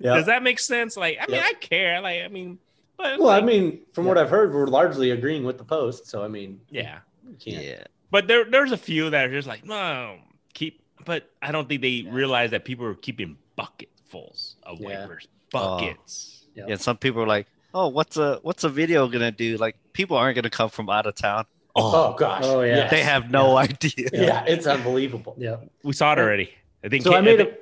Yeah. 0.00 0.16
Does 0.16 0.26
that 0.26 0.42
make 0.42 0.58
sense? 0.58 0.96
Like, 0.96 1.18
I 1.20 1.26
mean, 1.28 1.36
Yeah. 1.36 1.46
I 1.46 1.52
care. 1.54 2.00
Like, 2.00 2.22
I 2.22 2.28
mean, 2.28 2.58
but 2.96 3.18
Well, 3.18 3.30
I 3.30 3.40
mean, 3.40 3.80
from 3.92 4.04
what 4.06 4.18
I've 4.18 4.28
heard, 4.28 4.52
we're 4.52 4.66
largely 4.66 5.10
agreeing 5.12 5.44
with 5.44 5.56
the 5.56 5.64
post. 5.64 6.06
So 6.08 6.22
I 6.24 6.28
mean, 6.28 6.60
yeah. 6.68 6.98
can't. 7.38 7.62
Yeah. 7.64 7.84
But 8.10 8.26
there, 8.26 8.44
there's 8.44 8.72
a 8.72 8.76
few 8.76 9.08
that 9.10 9.26
are 9.26 9.32
just 9.32 9.48
like, 9.48 9.64
no, 9.64 10.16
keep. 10.54 10.80
But 11.04 11.28
I 11.42 11.52
don't 11.52 11.68
think 11.68 11.82
they 11.82 11.88
Yeah. 11.88 12.10
realize 12.12 12.50
that 12.52 12.64
people 12.64 12.86
are 12.86 12.94
keeping 12.94 13.36
bucketfuls 13.56 14.56
of 14.62 14.80
Yeah. 14.80 14.88
waivers, 15.06 15.26
buckets. 15.52 16.44
Yeah. 16.54 16.64
Yeah. 16.68 16.76
Some 16.76 16.96
people 16.96 17.22
are 17.22 17.26
like, 17.26 17.46
"Oh, 17.74 17.88
what's 17.88 18.16
a 18.16 18.38
what's 18.42 18.64
a 18.64 18.68
video 18.68 19.06
gonna 19.08 19.32
do?" 19.32 19.56
Like, 19.56 19.76
people 19.92 20.16
aren't 20.16 20.36
gonna 20.36 20.50
come 20.50 20.70
from 20.70 20.88
out 20.88 21.06
of 21.06 21.14
town. 21.14 21.46
Oh, 21.76 22.14
gosh. 22.14 22.42
Oh, 22.44 22.62
yeah. 22.62 22.76
Yes. 22.76 22.90
They 22.92 23.02
have 23.02 23.30
no 23.30 23.56
idea. 23.56 24.08
Yeah, 24.12 24.44
it's 24.46 24.66
unbelievable. 24.66 25.34
Yeah. 25.36 25.56
We 25.82 25.92
saw 25.92 26.12
it 26.12 26.18
already. 26.20 26.50
I 26.84 26.88
think. 26.88 27.02
So 27.02 27.14
I 27.14 27.20
made 27.20 27.40
a. 27.40 27.52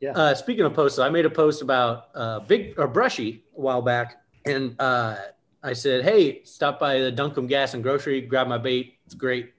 Yeah. 0.00 0.12
Uh, 0.12 0.34
speaking 0.34 0.64
of 0.66 0.74
posts, 0.74 0.98
I 0.98 1.08
made 1.08 1.24
a 1.24 1.30
post 1.30 1.62
about 1.62 2.08
uh, 2.14 2.40
big 2.40 2.78
or 2.78 2.86
brushy 2.86 3.42
a 3.56 3.60
while 3.60 3.80
back, 3.80 4.20
and 4.44 4.76
uh, 4.78 5.16
I 5.62 5.72
said, 5.72 6.04
"Hey, 6.04 6.42
stop 6.44 6.78
by 6.78 6.98
the 6.98 7.10
Duncombe 7.10 7.46
Gas 7.46 7.72
and 7.72 7.82
Grocery, 7.82 8.20
grab 8.20 8.46
my 8.46 8.58
bait. 8.58 8.98
It's 9.06 9.14
great." 9.14 9.52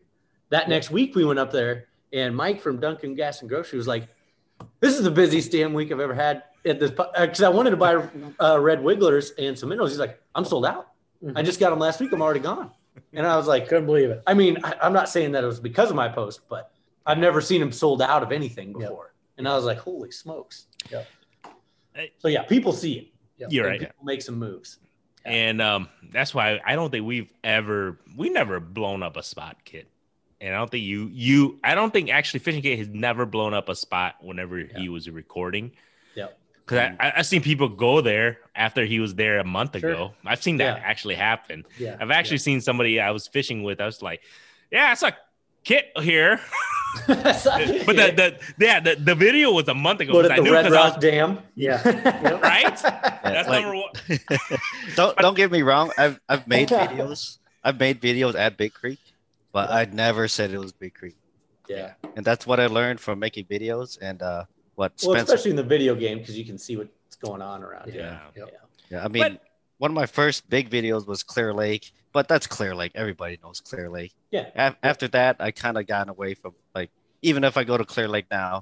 That 0.50 0.70
next 0.70 0.92
week, 0.92 1.16
we 1.16 1.26
went 1.26 1.40
up 1.40 1.52
there, 1.52 1.87
and 2.14 2.36
Mike 2.36 2.62
from 2.62 2.80
Duncombe 2.80 3.16
Gas 3.16 3.42
and 3.42 3.50
Grocery 3.50 3.78
was 3.78 3.88
like, 3.88 4.08
"This 4.80 4.98
is 4.98 5.04
the 5.04 5.12
busiest 5.12 5.52
damn 5.52 5.74
week 5.74 5.92
I've 5.92 6.00
ever 6.00 6.14
had 6.14 6.44
at 6.66 6.80
this." 6.80 6.92
Because 6.92 7.42
I 7.44 7.50
wanted 7.50 7.72
to 7.72 7.78
buy 7.78 8.02
uh, 8.40 8.60
red 8.60 8.84
wigglers 8.84 9.32
and 9.38 9.58
some 9.58 9.70
minerals." 9.70 9.92
He's 9.92 10.00
like, 10.00 10.22
"I'm 10.36 10.46
sold 10.46 10.66
out. 10.66 10.88
I 11.36 11.42
just 11.42 11.60
got 11.60 11.72
them 11.72 11.80
last 11.80 12.00
week. 12.00 12.12
I'm 12.14 12.22
already 12.22 12.40
gone." 12.40 12.72
And 13.14 13.26
I 13.26 13.36
was 13.38 13.48
like, 13.48 13.68
Couldn't 13.68 13.86
believe 13.86 14.10
it. 14.10 14.24
I 14.28 14.34
mean, 14.34 14.58
I, 14.64 14.74
I'm 14.82 14.94
not 14.94 15.08
saying 15.08 15.32
that 15.34 15.44
it 15.44 15.48
was 15.48 15.60
because 15.60 15.90
of 15.90 15.96
my 15.96 16.10
post, 16.10 16.42
but 16.50 16.72
I've 17.06 17.20
never 17.20 17.42
seen 17.42 17.62
him 17.62 17.72
sold 17.72 18.02
out 18.02 18.24
of 18.24 18.32
anything 18.32 18.70
Yep. 18.70 18.80
before. 18.80 19.14
And 19.38 19.48
I 19.48 19.56
was 19.56 19.66
like, 19.66 19.78
holy 19.78 20.12
smokes. 20.12 20.66
Yep. 20.92 21.08
So 22.20 22.28
yeah, 22.28 22.44
people 22.44 22.74
see 22.74 22.94
it. 22.94 23.08
Yep. 23.38 23.52
You're 23.52 23.68
and 23.68 23.72
right. 23.72 23.80
People 23.92 24.06
make 24.06 24.22
some 24.22 24.38
moves. 24.38 24.80
And 25.26 25.62
um, 25.62 25.90
that's 26.12 26.34
why 26.34 26.60
I 26.66 26.76
don't 26.76 26.90
think 26.90 27.06
we've 27.06 27.32
ever 27.44 28.00
we 28.16 28.30
never 28.30 28.60
blown 28.60 29.04
up 29.04 29.16
a 29.18 29.24
spot 29.24 29.58
kit. 29.64 29.88
And 30.40 30.54
I 30.54 30.58
don't 30.60 30.70
think 30.70 30.84
you 30.84 31.10
you 31.12 31.60
I 31.64 31.74
don't 31.76 31.92
think 31.92 32.10
actually 32.10 32.42
Fishing 32.42 32.62
Kit 32.62 32.78
has 32.80 32.88
never 32.90 33.26
blown 33.26 33.54
up 33.54 33.70
a 33.70 33.76
spot 33.76 34.16
whenever 34.22 34.58
he 34.60 34.88
was 34.90 35.10
recording. 35.10 35.72
Yep. 36.16 36.38
Because 36.66 36.78
I, 37.00 37.08
I 37.08 37.14
I've 37.18 37.26
seen 37.26 37.42
people 37.42 37.70
go 37.70 38.02
there 38.02 38.40
after 38.56 38.86
he 38.86 39.00
was 39.00 39.16
there 39.16 39.40
a 39.40 39.44
month 39.44 39.80
Sure. 39.80 39.90
ago. 39.92 40.14
I've 40.26 40.44
seen 40.44 40.58
that 40.58 40.78
Yeah. 40.78 40.84
actually 40.86 41.16
happen. 41.16 41.66
Yeah. 41.80 41.96
I've 42.00 42.12
actually 42.12 42.38
seen 42.40 42.62
somebody 42.62 43.00
I 43.00 43.12
was 43.12 43.28
fishing 43.28 43.64
with. 43.64 43.82
I 43.82 43.86
was 43.86 44.02
like, 44.02 44.22
"Yeah, 44.70 44.92
it's 44.92 45.02
a 45.02 45.16
kit 45.64 45.86
here," 46.02 46.40
but 47.08 47.18
but 47.18 47.96
the, 47.96 48.38
the 48.58 48.66
yeah 48.66 48.80
the, 48.80 48.96
the 48.96 49.16
video 49.16 49.52
was 49.52 49.68
a 49.70 49.74
month 49.74 50.02
ago. 50.02 50.14
but 50.14 50.22
'cause 50.24 50.32
at 50.32 50.34
I 50.34 50.36
the 50.38 50.44
knew 50.44 50.54
Red 50.54 50.66
'cause 50.66 50.74
I 50.74 50.84
was- 50.84 50.92
Rock 50.94 51.02
Dam. 51.02 51.40
Yeah. 51.56 51.82
Right? 52.42 52.80
Yeah, 52.84 53.20
That's 53.24 53.50
like, 53.50 53.64
number 53.64 53.78
one. 53.78 54.20
don't 54.96 55.18
don't 55.18 55.36
get 55.36 55.52
me 55.52 55.62
wrong. 55.64 55.92
I've 55.98 56.20
I've 56.30 56.48
made 56.48 56.70
videos. 56.70 57.38
I've 57.64 57.80
made 57.80 58.02
videos 58.02 58.36
at 58.36 58.56
Big 58.58 58.74
Creek, 58.74 59.00
but 59.58 59.72
I 59.72 59.86
never 60.06 60.28
said 60.28 60.52
it 60.52 60.60
was 60.60 60.72
Big 60.72 60.94
Creek. 60.94 61.16
Yeah. 61.68 61.94
And 62.16 62.24
that's 62.24 62.46
what 62.50 62.60
I 62.60 62.68
learned 62.68 63.00
from 63.00 63.16
making 63.20 63.46
videos 63.46 63.98
and 64.02 64.22
uh 64.22 64.44
what 64.76 64.92
Well, 65.04 65.16
Spencer. 65.16 65.34
especially 65.34 65.52
in 65.56 65.58
the 65.64 65.70
video 65.76 65.94
game 65.96 66.18
because 66.20 66.38
you 66.38 66.46
can 66.46 66.58
see 66.66 66.76
what's 66.78 67.16
going 67.28 67.42
on 67.42 67.64
around 67.64 67.88
you. 67.94 68.00
Yeah. 68.02 68.20
Yep. 68.36 68.48
yeah, 68.92 69.04
I 69.04 69.08
mean, 69.08 69.40
one 69.84 69.92
of 69.92 69.96
my 69.96 70.06
first 70.20 70.48
big 70.56 70.70
videos 70.70 71.08
was 71.12 71.24
Clear 71.24 71.52
Lake, 71.54 71.86
but 72.14 72.28
that's 72.28 72.46
Clear 72.48 72.74
Lake. 72.76 72.92
Everybody 72.96 73.40
knows 73.44 73.60
Clear 73.70 73.90
Lake. 73.90 74.14
Yeah. 74.32 74.46
Af- 74.56 74.78
After 74.84 75.08
that, 75.18 75.34
I 75.40 75.50
kind 75.52 75.76
of 75.80 75.88
gotten 75.88 76.10
away 76.10 76.32
from 76.36 76.54
like 76.78 76.92
even 77.30 77.44
if 77.44 77.58
I 77.58 77.64
go 77.64 77.76
to 77.78 77.86
Clear 77.94 78.08
Lake 78.16 78.28
now, 78.30 78.54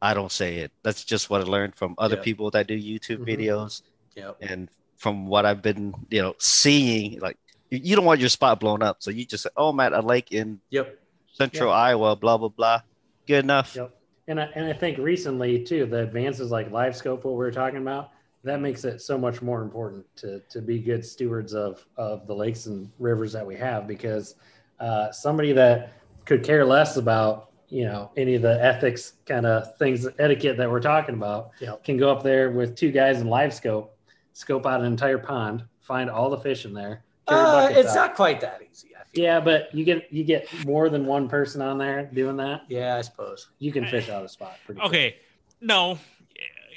I 0.00 0.14
don't 0.14 0.30
say 0.40 0.50
it. 0.64 0.70
That's 0.84 1.02
just 1.04 1.28
what 1.30 1.40
I 1.40 1.44
learned 1.56 1.74
from 1.74 1.90
other 1.98 2.16
Yeah. 2.16 2.28
people 2.28 2.46
that 2.52 2.66
do 2.72 2.76
YouTube 2.90 3.20
Mhm. 3.22 3.28
videos 3.32 3.82
Yep. 4.14 4.36
and 4.50 4.60
from 4.96 5.26
what 5.26 5.44
I've 5.44 5.60
been, 5.68 5.92
you 6.14 6.22
know, 6.22 6.34
seeing. 6.38 7.18
Like 7.26 7.36
you, 7.74 7.80
you 7.82 7.96
don't 7.96 8.04
want 8.04 8.20
your 8.20 8.28
spot 8.28 8.60
blown 8.60 8.82
up, 8.82 8.96
so 9.02 9.10
you 9.10 9.24
just 9.24 9.42
say, 9.44 9.50
"Oh, 9.56 9.68
I'm 9.70 9.80
at 9.80 9.92
a 9.92 10.00
lake 10.00 10.32
in 10.32 10.60
Yep. 10.70 10.98
Central 11.32 11.72
Iowa." 11.72 12.16
Blah 12.16 12.38
blah 12.38 12.48
blah. 12.48 12.80
Good 13.26 13.44
enough. 13.44 13.74
Yep. 13.76 13.94
And 14.26 14.40
I, 14.40 14.44
and 14.54 14.66
I 14.66 14.72
think 14.72 14.98
recently 14.98 15.62
too, 15.64 15.86
the 15.86 15.98
advances 15.98 16.50
like 16.50 16.70
live 16.70 16.96
scope, 16.96 17.24
what 17.24 17.32
we 17.32 17.38
were 17.38 17.50
talking 17.50 17.78
about, 17.80 18.10
that 18.42 18.60
makes 18.60 18.84
it 18.84 19.00
so 19.00 19.18
much 19.18 19.42
more 19.42 19.62
important 19.62 20.04
to 20.16 20.40
to 20.50 20.60
be 20.62 20.78
good 20.78 21.04
stewards 21.04 21.54
of 21.54 21.86
of 21.96 22.26
the 22.26 22.34
lakes 22.34 22.66
and 22.66 22.90
rivers 22.98 23.32
that 23.32 23.46
we 23.46 23.56
have 23.56 23.86
because 23.86 24.36
uh, 24.80 25.10
somebody 25.12 25.52
that 25.52 25.92
could 26.24 26.42
care 26.42 26.64
less 26.64 26.96
about 26.96 27.50
you 27.68 27.84
know 27.84 28.10
any 28.16 28.34
of 28.34 28.42
the 28.42 28.62
ethics 28.64 29.14
kind 29.26 29.46
of 29.46 29.76
things 29.78 30.06
etiquette 30.18 30.56
that 30.58 30.70
we're 30.70 30.80
talking 30.80 31.14
about 31.14 31.50
Yep. 31.60 31.84
can 31.84 31.96
go 31.96 32.10
up 32.10 32.22
there 32.22 32.50
with 32.50 32.76
two 32.76 32.90
guys 32.90 33.20
in 33.20 33.28
live 33.28 33.52
scope, 33.54 33.96
scope 34.32 34.64
out 34.66 34.80
an 34.80 34.86
entire 34.86 35.18
pond, 35.18 35.64
find 35.80 36.08
all 36.10 36.28
the 36.30 36.36
fish 36.38 36.64
in 36.66 36.72
there. 36.74 37.04
Carry 37.26 37.40
Uh, 37.40 37.68
it's 37.80 37.90
out. 37.90 37.94
not 37.94 38.14
quite 38.14 38.40
that 38.40 38.60
easy. 38.70 38.88
I 38.98 39.04
feel. 39.04 39.24
Yeah, 39.24 39.40
but 39.40 39.74
you 39.74 39.84
get 39.84 40.12
you 40.12 40.24
get 40.24 40.46
more 40.66 40.88
than 40.88 41.06
one 41.06 41.28
person 41.28 41.60
on 41.62 41.78
there 41.78 42.04
doing 42.12 42.36
that. 42.38 42.62
Yeah, 42.68 42.96
I 42.96 43.00
suppose. 43.02 43.48
You 43.58 43.72
can 43.72 43.86
fish 43.86 44.08
out 44.08 44.24
a 44.24 44.28
spot. 44.28 44.56
Pretty 44.66 44.80
quick. 44.80 44.88
Okay, 44.90 45.16
no, 45.60 45.98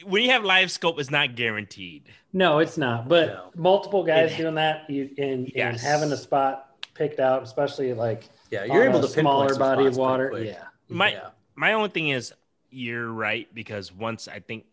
when 0.05 0.23
you 0.23 0.31
have 0.31 0.43
live 0.43 0.71
scope, 0.71 0.99
it's 0.99 1.11
not 1.11 1.35
guaranteed. 1.35 2.09
No, 2.33 2.59
it's 2.59 2.77
not. 2.77 3.07
But 3.07 3.27
No. 3.27 3.51
multiple 3.55 4.03
guys 4.03 4.31
It- 4.33 4.37
doing 4.37 4.55
that, 4.55 4.89
you 4.89 5.09
and, 5.17 5.51
Yes. 5.55 5.73
and 5.73 5.79
having 5.81 6.11
a 6.11 6.17
spot 6.17 6.75
picked 6.93 7.19
out, 7.19 7.43
especially 7.43 7.93
like 7.93 8.29
Yeah, 8.51 8.63
you're 8.65 8.83
on 8.83 8.89
able 8.89 8.99
a 8.99 9.01
to 9.03 9.07
smaller 9.07 9.55
body 9.55 9.85
of 9.85 9.97
water. 9.97 10.31
Yeah, 10.43 10.63
My 10.89 11.11
Yeah. 11.11 11.29
my 11.55 11.73
only 11.73 11.89
thing 11.89 12.09
is 12.09 12.33
you're 12.69 13.11
right 13.11 13.47
because 13.53 13.91
once 13.91 14.27
I 14.27 14.39
think 14.39 14.65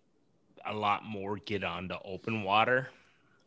a 0.66 0.74
lot 0.74 1.04
more 1.04 1.36
get 1.36 1.62
on 1.64 1.88
the 1.88 1.98
open 2.02 2.42
water. 2.42 2.88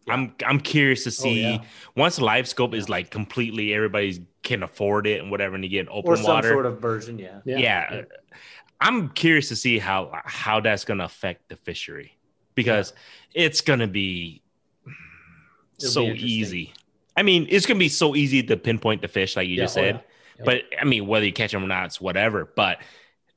Yeah. 0.07 0.13
I'm 0.13 0.35
I'm 0.45 0.59
curious 0.59 1.03
to 1.03 1.09
oh, 1.09 1.11
see 1.11 1.41
yeah. 1.41 1.61
once 1.95 2.19
live 2.19 2.47
scope 2.47 2.73
is 2.73 2.89
like 2.89 3.09
completely 3.11 3.73
everybody 3.73 4.25
can 4.43 4.63
afford 4.63 5.05
it 5.07 5.21
and 5.21 5.29
whatever 5.29 5.55
and 5.55 5.63
you 5.63 5.69
get 5.69 5.87
open 5.89 6.11
Or 6.11 6.15
some 6.17 6.25
water. 6.25 6.49
sort 6.49 6.65
of 6.65 6.79
version. 6.79 7.19
Yeah. 7.19 7.39
yeah, 7.45 7.59
yeah. 7.59 8.01
I'm 8.79 9.09
curious 9.09 9.49
to 9.49 9.55
see 9.55 9.79
how 9.79 10.11
how 10.25 10.59
that's 10.61 10.85
gonna 10.85 11.03
affect 11.05 11.49
the 11.49 11.55
fishery 11.55 12.17
because 12.55 12.93
it's 13.33 13.61
gonna 13.61 13.87
be 13.87 14.41
It'll 15.79 15.91
so 15.91 16.05
be 16.13 16.19
easy. 16.19 16.73
I 17.15 17.23
mean, 17.23 17.47
it's 17.49 17.65
gonna 17.65 17.79
be 17.79 17.89
so 17.89 18.15
easy 18.15 18.41
to 18.43 18.57
pinpoint 18.57 19.01
the 19.01 19.07
fish, 19.07 19.35
like 19.35 19.47
you 19.47 19.55
Yeah, 19.55 19.63
just 19.63 19.77
oh, 19.77 19.81
said. 19.81 20.03
yeah. 20.37 20.43
But 20.45 20.61
I 20.79 20.85
mean, 20.85 21.07
whether 21.07 21.25
you 21.25 21.33
catch 21.33 21.51
them 21.51 21.63
or 21.63 21.67
not, 21.67 21.85
it's 21.87 21.99
whatever. 22.01 22.45
But 22.55 22.79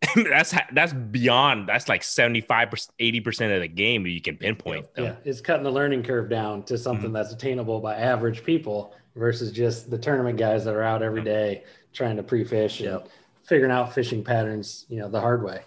that's 0.17 0.55
that's 0.73 0.93
beyond. 0.93 1.69
That's 1.69 1.89
like 1.89 2.03
75 2.03 2.71
percent, 2.71 2.95
80 2.99 3.21
percent 3.21 3.53
of 3.53 3.61
the 3.61 3.69
game 3.69 4.07
you 4.07 4.21
can 4.21 4.37
pinpoint. 4.37 4.95
them. 4.95 5.05
Yeah, 5.05 5.15
it's 5.25 5.41
cutting 5.41 5.63
the 5.65 5.71
learning 5.71 6.03
curve 6.03 6.29
down 6.31 6.63
to 6.65 6.79
something 6.79 7.07
Mm-hmm. 7.07 7.15
that's 7.15 7.33
attainable 7.33 7.81
by 7.81 7.97
average 7.97 8.43
people 8.45 8.95
versus 9.17 9.53
just 9.53 9.91
the 9.91 9.99
tournament 9.99 10.39
guys 10.39 10.65
that 10.65 10.75
are 10.75 10.83
out 10.83 11.03
every 11.03 11.23
day 11.23 11.65
trying 11.93 12.17
to 12.17 12.23
pre-fish 12.23 12.81
and 12.81 12.89
Yep. 12.91 13.09
figuring 13.45 13.73
out 13.73 13.93
fishing 13.93 14.23
patterns, 14.25 14.87
you 14.89 15.01
know, 15.01 15.09
the 15.09 15.21
hard 15.21 15.43
way. 15.43 15.61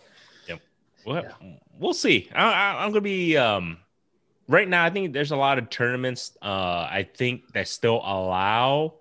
Well, 1.05 1.25
we'll 1.77 1.93
see. 1.93 2.29
I, 2.33 2.43
I, 2.45 2.83
I'm 2.85 2.91
gonna 2.91 3.01
be 3.01 3.35
um 3.35 3.77
right 4.47 4.67
now. 4.67 4.85
I 4.85 4.89
think 4.89 5.11
there's 5.11 5.31
a 5.31 5.35
lot 5.35 5.57
of 5.57 5.69
tournaments. 5.69 6.37
Uh, 6.41 6.45
I 6.89 7.09
think 7.15 7.51
that 7.53 7.67
still 7.67 7.97
allow 7.97 8.93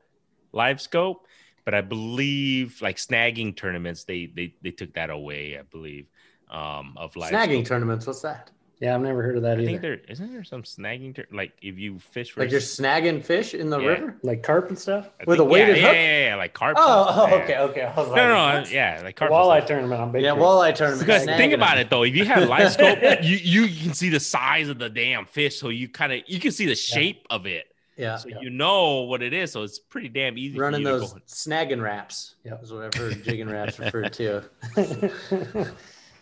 live 0.51 0.81
scope, 0.81 1.27
but 1.65 1.75
I 1.75 1.81
believe 1.81 2.81
like 2.83 2.97
snagging 2.97 3.57
tournaments 3.57 4.05
they 4.05 4.27
they 4.27 4.55
they 4.63 4.71
took 4.71 4.95
that 4.95 5.11
away. 5.11 5.59
I 5.59 5.63
believe 5.63 6.07
um 6.51 6.95
of 6.97 7.17
like 7.17 7.33
Snagging 7.33 7.65
scope. 7.65 7.67
tournaments. 7.67 8.07
What's 8.07 8.23
that? 8.23 8.51
Yeah, 8.81 8.97
I've 8.97 9.01
never 9.01 9.23
heard 9.23 9.37
of 9.37 9.43
that 9.45 9.59
I 9.59 9.63
either. 9.63 9.71
think 9.71 9.81
there 9.81 10.01
isn't 10.09 10.33
there 10.33 10.43
some 10.43 10.65
snagging 10.65 11.15
tur- 11.15 11.29
like 11.31 11.53
if 11.63 11.79
you 11.79 12.01
fish 12.01 12.33
for 12.33 12.41
Like 12.41 12.51
you're 12.51 12.61
snagging 12.61 13.23
fish 13.25 13.55
in 13.55 13.71
the 13.71 13.79
Yeah. 13.79 13.87
river? 13.89 14.17
like 14.25 14.43
carp 14.43 14.71
and 14.71 14.79
stuff. 14.79 15.09
I 15.21 15.25
with 15.25 15.39
a 15.39 15.45
weighted 15.45 15.77
yeah, 15.77 15.83
hook? 15.83 15.93
Yeah, 15.95 16.01
yeah, 16.19 16.29
yeah, 16.31 16.37
like 16.37 16.53
carp. 16.53 16.77
Oh, 16.81 17.07
and 17.23 17.33
oh, 17.33 17.37
okay, 17.45 17.59
okay. 17.59 17.83
I 17.83 17.95
was 17.95 18.09
No, 18.09 18.13
like, 18.15 18.29
no, 18.29 18.35
what? 18.35 18.65
no, 18.65 18.71
yeah, 18.71 19.01
like 19.05 19.15
carp. 19.17 19.31
Walleye 19.31 19.59
stuff. 19.59 19.69
tournament 19.69 20.01
on 20.01 20.11
Big 20.13 20.23
Yeah, 20.23 20.33
Creek. 20.33 20.43
walleye 20.45 20.75
tournament. 20.75 21.07
Because 21.07 21.23
snagging 21.27 21.37
think 21.37 21.53
about 21.53 21.79
it 21.79 21.91
though, 21.91 22.03
if 22.03 22.17
you 22.17 22.25
have 22.25 22.43
a 22.43 22.47
live 22.47 22.73
scope, 22.73 22.99
you 23.23 23.37
you 23.37 23.69
can 23.85 23.95
see 23.95 24.09
the 24.09 24.19
size 24.21 24.69
of 24.69 24.79
the 24.81 24.91
damn 24.91 25.27
fish, 25.27 25.61
so 25.61 25.69
you 25.69 25.89
kind 25.89 26.13
of 26.13 26.21
you 26.27 26.41
can 26.41 26.51
see 26.51 26.67
the 26.67 26.75
shape 26.75 27.25
of 27.31 27.47
it, 27.47 27.72
Yeah. 27.97 28.17
so 28.17 28.29
you 28.29 28.51
know 28.51 29.03
what 29.03 29.23
it 29.23 29.33
is. 29.33 29.53
So 29.53 29.63
it's 29.63 29.79
pretty 29.79 30.09
damn 30.09 30.39
easy. 30.39 30.59
Running 30.59 30.83
those 30.83 31.13
snagging 31.27 31.83
wraps. 31.83 32.37
Yeah. 32.45 32.61
Is 32.63 32.73
what 32.73 32.85
I've 32.85 32.95
heard 32.95 33.23
jigging 33.23 33.49
raps 33.49 33.79
referred 33.79 34.13
to. 34.15 34.45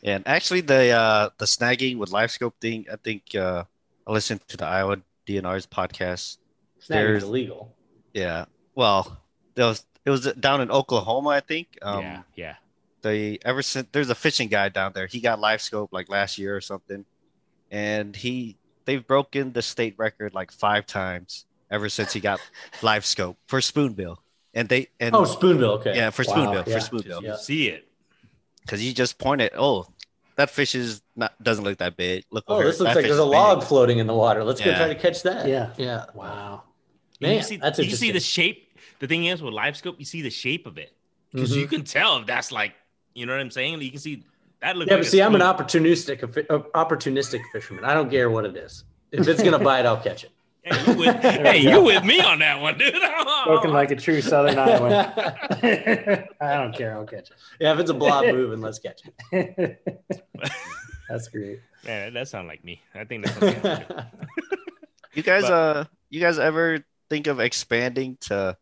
And 0.02 0.26
actually, 0.26 0.62
the 0.62 0.90
uh, 0.92 1.28
the 1.36 1.44
snagging 1.44 1.98
with 1.98 2.10
live 2.10 2.30
scope 2.30 2.58
thing, 2.60 2.86
I 2.90 2.96
think 2.96 3.34
uh, 3.34 3.64
I 4.06 4.12
listened 4.12 4.40
to 4.48 4.56
the 4.56 4.64
Iowa 4.64 4.96
DNR's 5.26 5.66
podcast. 5.66 6.38
Snagging 6.80 6.88
There's- 6.88 7.22
is 7.22 7.28
illegal. 7.28 7.76
Yeah, 8.14 8.46
well, 8.74 9.20
there 9.54 9.66
was 9.66 9.84
it 10.06 10.10
was 10.10 10.32
down 10.40 10.62
in 10.62 10.70
Oklahoma, 10.70 11.28
I 11.30 11.40
think. 11.40 11.78
Um, 11.82 12.00
yeah, 12.00 12.22
yeah. 12.34 12.54
they 13.02 13.38
ever 13.44 13.60
since 13.60 13.88
there's 13.92 14.08
a 14.08 14.14
fishing 14.14 14.48
guy 14.48 14.70
down 14.70 14.92
there. 14.94 15.06
He 15.06 15.20
got 15.20 15.38
live 15.38 15.60
scope 15.60 15.90
like 15.92 16.08
last 16.08 16.38
year 16.38 16.56
or 16.56 16.62
something, 16.62 17.04
and 17.70 18.16
he 18.16 18.56
they've 18.86 19.06
broken 19.06 19.52
the 19.52 19.60
state 19.62 19.94
record 19.98 20.32
like 20.32 20.50
five 20.50 20.86
times 20.86 21.44
ever 21.70 21.88
since 21.88 22.12
he 22.12 22.20
got 22.20 22.40
live 22.82 23.04
scope 23.06 23.36
for 23.46 23.60
spoonbill. 23.60 24.18
And 24.54 24.68
they 24.68 24.88
and 24.98 25.14
Oh, 25.14 25.22
Spoonbill. 25.24 25.78
Okay. 25.80 25.94
yeah 25.96 26.10
for 26.10 26.24
Wow, 26.26 26.32
spoonbill 26.34 26.64
yeah. 26.66 26.74
for 26.74 26.80
spoonbill 26.80 27.22
Yeah. 27.22 27.36
See 27.36 27.68
it. 27.68 27.86
because 28.62 28.84
you 28.84 28.92
just 28.92 29.18
point 29.18 29.40
it. 29.40 29.52
Oh, 29.56 29.86
that 30.36 30.50
fish 30.50 30.74
is 30.74 31.02
not 31.14 31.40
doesn't 31.42 31.64
look 31.64 31.78
that 31.78 31.96
big. 31.96 32.24
Look, 32.30 32.44
Oh, 32.48 32.56
over 32.56 32.64
this 32.64 32.78
here. 32.78 32.84
looks 32.84 32.94
That 32.94 33.00
like 33.00 33.06
there's 33.06 33.18
a 33.18 33.22
is 33.22 33.28
big." 33.28 33.32
log 33.32 33.62
floating 33.62 33.98
in 33.98 34.06
the 34.06 34.14
water. 34.14 34.42
Let's 34.42 34.60
go 34.60 34.74
try 34.74 34.88
to 34.88 34.94
catch 34.94 35.22
that. 35.22 35.46
Yeah. 35.48 35.70
Yeah. 35.76 36.06
Wow. 36.14 36.64
Man, 37.20 37.36
you 37.36 37.42
see, 37.42 37.56
that's 37.56 37.78
you 37.78 37.90
see 37.96 38.10
the 38.10 38.20
shape. 38.20 38.66
The 38.98 39.06
thing 39.06 39.26
is 39.26 39.42
with 39.42 39.54
live 39.54 39.76
scope, 39.76 39.96
you 39.98 40.04
see 40.04 40.22
the 40.22 40.30
shape 40.30 40.66
of 40.66 40.78
it 40.78 40.92
because 41.32 41.52
Mhm. 41.52 41.56
you 41.60 41.66
can 41.68 41.84
tell 41.84 42.16
if 42.18 42.26
that's 42.26 42.50
like, 42.50 42.74
you 43.14 43.26
know 43.26 43.32
what 43.32 43.40
I'm 43.40 43.50
saying? 43.50 43.80
You 43.82 43.90
can 43.90 44.00
see 44.00 44.24
that 44.60 44.76
looks. 44.76 44.88
Yeah, 44.90 44.96
like 44.96 45.02
but 45.04 45.06
a 45.06 45.10
see, 45.10 45.22
I'm 45.22 45.34
an 45.36 45.40
opportunistic 45.42 46.22
uh, 46.50 46.58
opportunistic 46.74 47.40
fisherman. 47.52 47.84
I 47.84 47.94
don't 47.94 48.10
care 48.10 48.30
what 48.30 48.44
it 48.44 48.56
is. 48.56 48.84
If 49.12 49.28
it's 49.28 49.42
gonna 49.42 49.58
bite, 49.70 49.86
I'll 49.86 49.96
catch 50.00 50.24
it. 50.24 50.32
Hey, 50.62 50.84
you 50.92 50.98
with, 50.98 51.16
hey, 51.22 51.58
you 51.58 51.82
with 51.82 52.04
me 52.04 52.20
on 52.20 52.38
that 52.40 52.60
one, 52.60 52.76
dude? 52.78 52.94
Spoken 53.44 53.72
like 53.72 53.90
a 53.90 53.96
true 53.96 54.20
Southern 54.20 54.58
Iowan. 54.58 54.92
I 56.40 56.54
don't 56.54 56.74
care. 56.76 56.94
I'll 56.94 57.06
catch 57.06 57.30
it. 57.30 57.36
Yeah, 57.58 57.72
if 57.72 57.78
it's 57.80 57.90
a 57.90 57.94
blob 57.94 58.26
moving, 58.26 58.60
let's 58.60 58.78
catch 58.78 59.02
it. 59.32 59.80
That's 61.08 61.28
great. 61.28 61.60
Man, 61.84 62.12
that 62.14 62.28
sounds 62.28 62.46
like 62.46 62.62
me. 62.64 62.80
I 62.94 63.04
think 63.04 63.24
that's 63.24 63.38
something 63.38 63.66
I 63.66 63.78
would 63.78 63.88
do. 63.88 63.94
it. 63.94 64.06
You 65.14 65.22
guys, 65.22 65.42
But- 65.42 65.52
uh, 65.52 65.84
you 66.10 66.20
guys 66.20 66.38
ever 66.38 66.84
think 67.08 67.26
of 67.26 67.40
expanding 67.40 68.16
to 68.22 68.56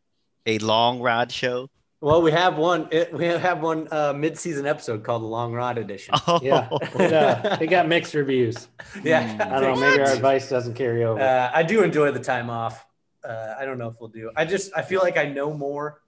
a 0.47 0.59
long 0.59 1.01
rod 1.01 1.31
show? 1.33 1.69
Well, 2.01 2.23
we 2.23 2.31
have 2.31 2.57
one. 2.57 2.89
It, 2.91 3.13
we 3.13 3.25
have 3.25 3.61
one 3.61 3.89
uh, 3.91 4.13
mid-season 4.13 4.67
episode 4.67 5.03
called 5.03 5.23
the 5.23 5.27
Long 5.27 5.53
Rod 5.53 5.79
Edition. 5.79 6.15
Oh, 6.27 6.39
Yeah. 6.43 6.69
It, 6.99 7.13
uh, 7.13 7.59
it 7.61 7.67
got 7.69 7.89
mixed 7.89 8.15
reviews. 8.15 8.69
Yeah, 9.03 9.37
I 9.41 9.61
don't 9.61 9.75
know. 9.75 9.81
Maybe 9.91 10.03
our 10.03 10.11
advice 10.13 10.49
doesn't 10.49 10.75
carry 10.75 11.05
over. 11.05 11.21
Uh, 11.21 11.51
I 11.53 11.63
do 11.63 11.83
enjoy 11.83 12.11
the 12.13 12.21
time 12.21 12.51
off. 12.51 12.87
Uh, 13.25 13.55
I 13.59 13.65
don't 13.65 13.79
know 13.79 13.89
if 13.89 13.97
we'll 14.01 14.09
do. 14.11 14.31
I 14.37 14.45
just 14.45 14.71
I 14.77 14.83
feel 14.83 15.01
like 15.01 15.17
I 15.17 15.27
know 15.27 15.53
more 15.53 16.01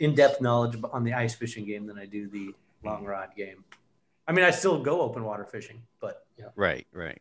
in-depth 0.00 0.40
knowledge 0.40 0.76
on 0.92 1.02
the 1.04 1.12
ice 1.14 1.34
fishing 1.34 1.64
game 1.64 1.86
than 1.86 1.98
I 1.98 2.06
do 2.06 2.28
the 2.28 2.54
long 2.84 3.04
rod 3.04 3.30
game. 3.36 3.64
I 4.26 4.32
mean, 4.32 4.44
I 4.44 4.50
still 4.50 4.80
go 4.82 5.00
open 5.00 5.24
water 5.24 5.44
fishing, 5.44 5.82
but 6.00 6.26
yeah. 6.38 6.46
right, 6.56 6.86
right. 6.92 7.20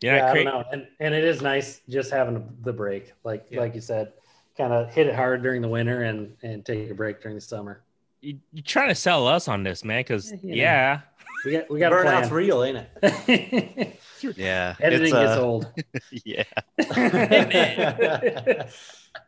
Yeah, 0.00 0.16
yeah, 0.16 0.26
I 0.28 0.32
cra- 0.32 0.44
don't 0.44 0.54
know. 0.54 0.64
And, 0.72 0.86
and 1.00 1.14
it 1.14 1.24
is 1.24 1.42
nice 1.42 1.80
just 1.88 2.10
having 2.10 2.48
the 2.62 2.72
break, 2.72 3.12
like 3.24 3.46
Yeah. 3.50 3.60
like 3.60 3.74
you 3.74 3.80
said, 3.80 4.12
kind 4.56 4.72
of 4.72 4.92
hit 4.92 5.06
it 5.06 5.14
hard 5.14 5.42
during 5.42 5.62
the 5.62 5.68
winter 5.68 6.02
and 6.04 6.36
and 6.42 6.64
take 6.64 6.90
a 6.90 6.94
break 6.94 7.20
during 7.22 7.34
the 7.36 7.40
summer. 7.40 7.82
you, 8.20 8.38
you're 8.52 8.62
trying 8.62 8.88
to 8.88 8.94
sell 8.94 9.26
us 9.26 9.48
on 9.48 9.62
this, 9.62 9.84
man? 9.84 10.00
Because 10.00 10.30
You 10.30 10.38
know. 10.50 10.54
yeah, 10.54 11.00
We 11.44 11.52
got 11.52 11.70
we 11.70 11.78
got 11.78 11.92
a 11.92 11.96
burnout's 11.96 12.28
plan. 12.28 12.32
real, 12.32 12.62
ain't 12.64 12.78
it? 13.02 14.00
Yeah, 14.36 14.74
Editing 14.80 15.08
it's, 15.08 15.12
gets 15.12 15.32
uh, 15.32 15.42
old. 15.42 15.70
Yeah, 16.24 16.44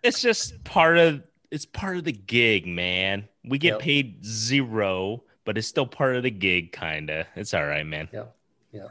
it's 0.02 0.20
just 0.22 0.62
part 0.64 0.98
of 0.98 1.22
it's 1.50 1.66
part 1.66 1.96
of 1.96 2.04
the 2.04 2.12
gig, 2.12 2.66
man. 2.66 3.28
We 3.44 3.58
get 3.58 3.74
Yep. 3.74 3.78
paid 3.80 4.24
zero, 4.24 5.22
but 5.44 5.56
it's 5.58 5.68
still 5.68 5.86
part 5.86 6.16
of 6.16 6.22
the 6.22 6.30
gig, 6.30 6.72
kinda. 6.72 7.26
It's 7.36 7.54
all 7.54 7.66
right, 7.66 7.86
man. 7.86 8.08
Yeah, 8.12 8.24
yeah. 8.72 8.86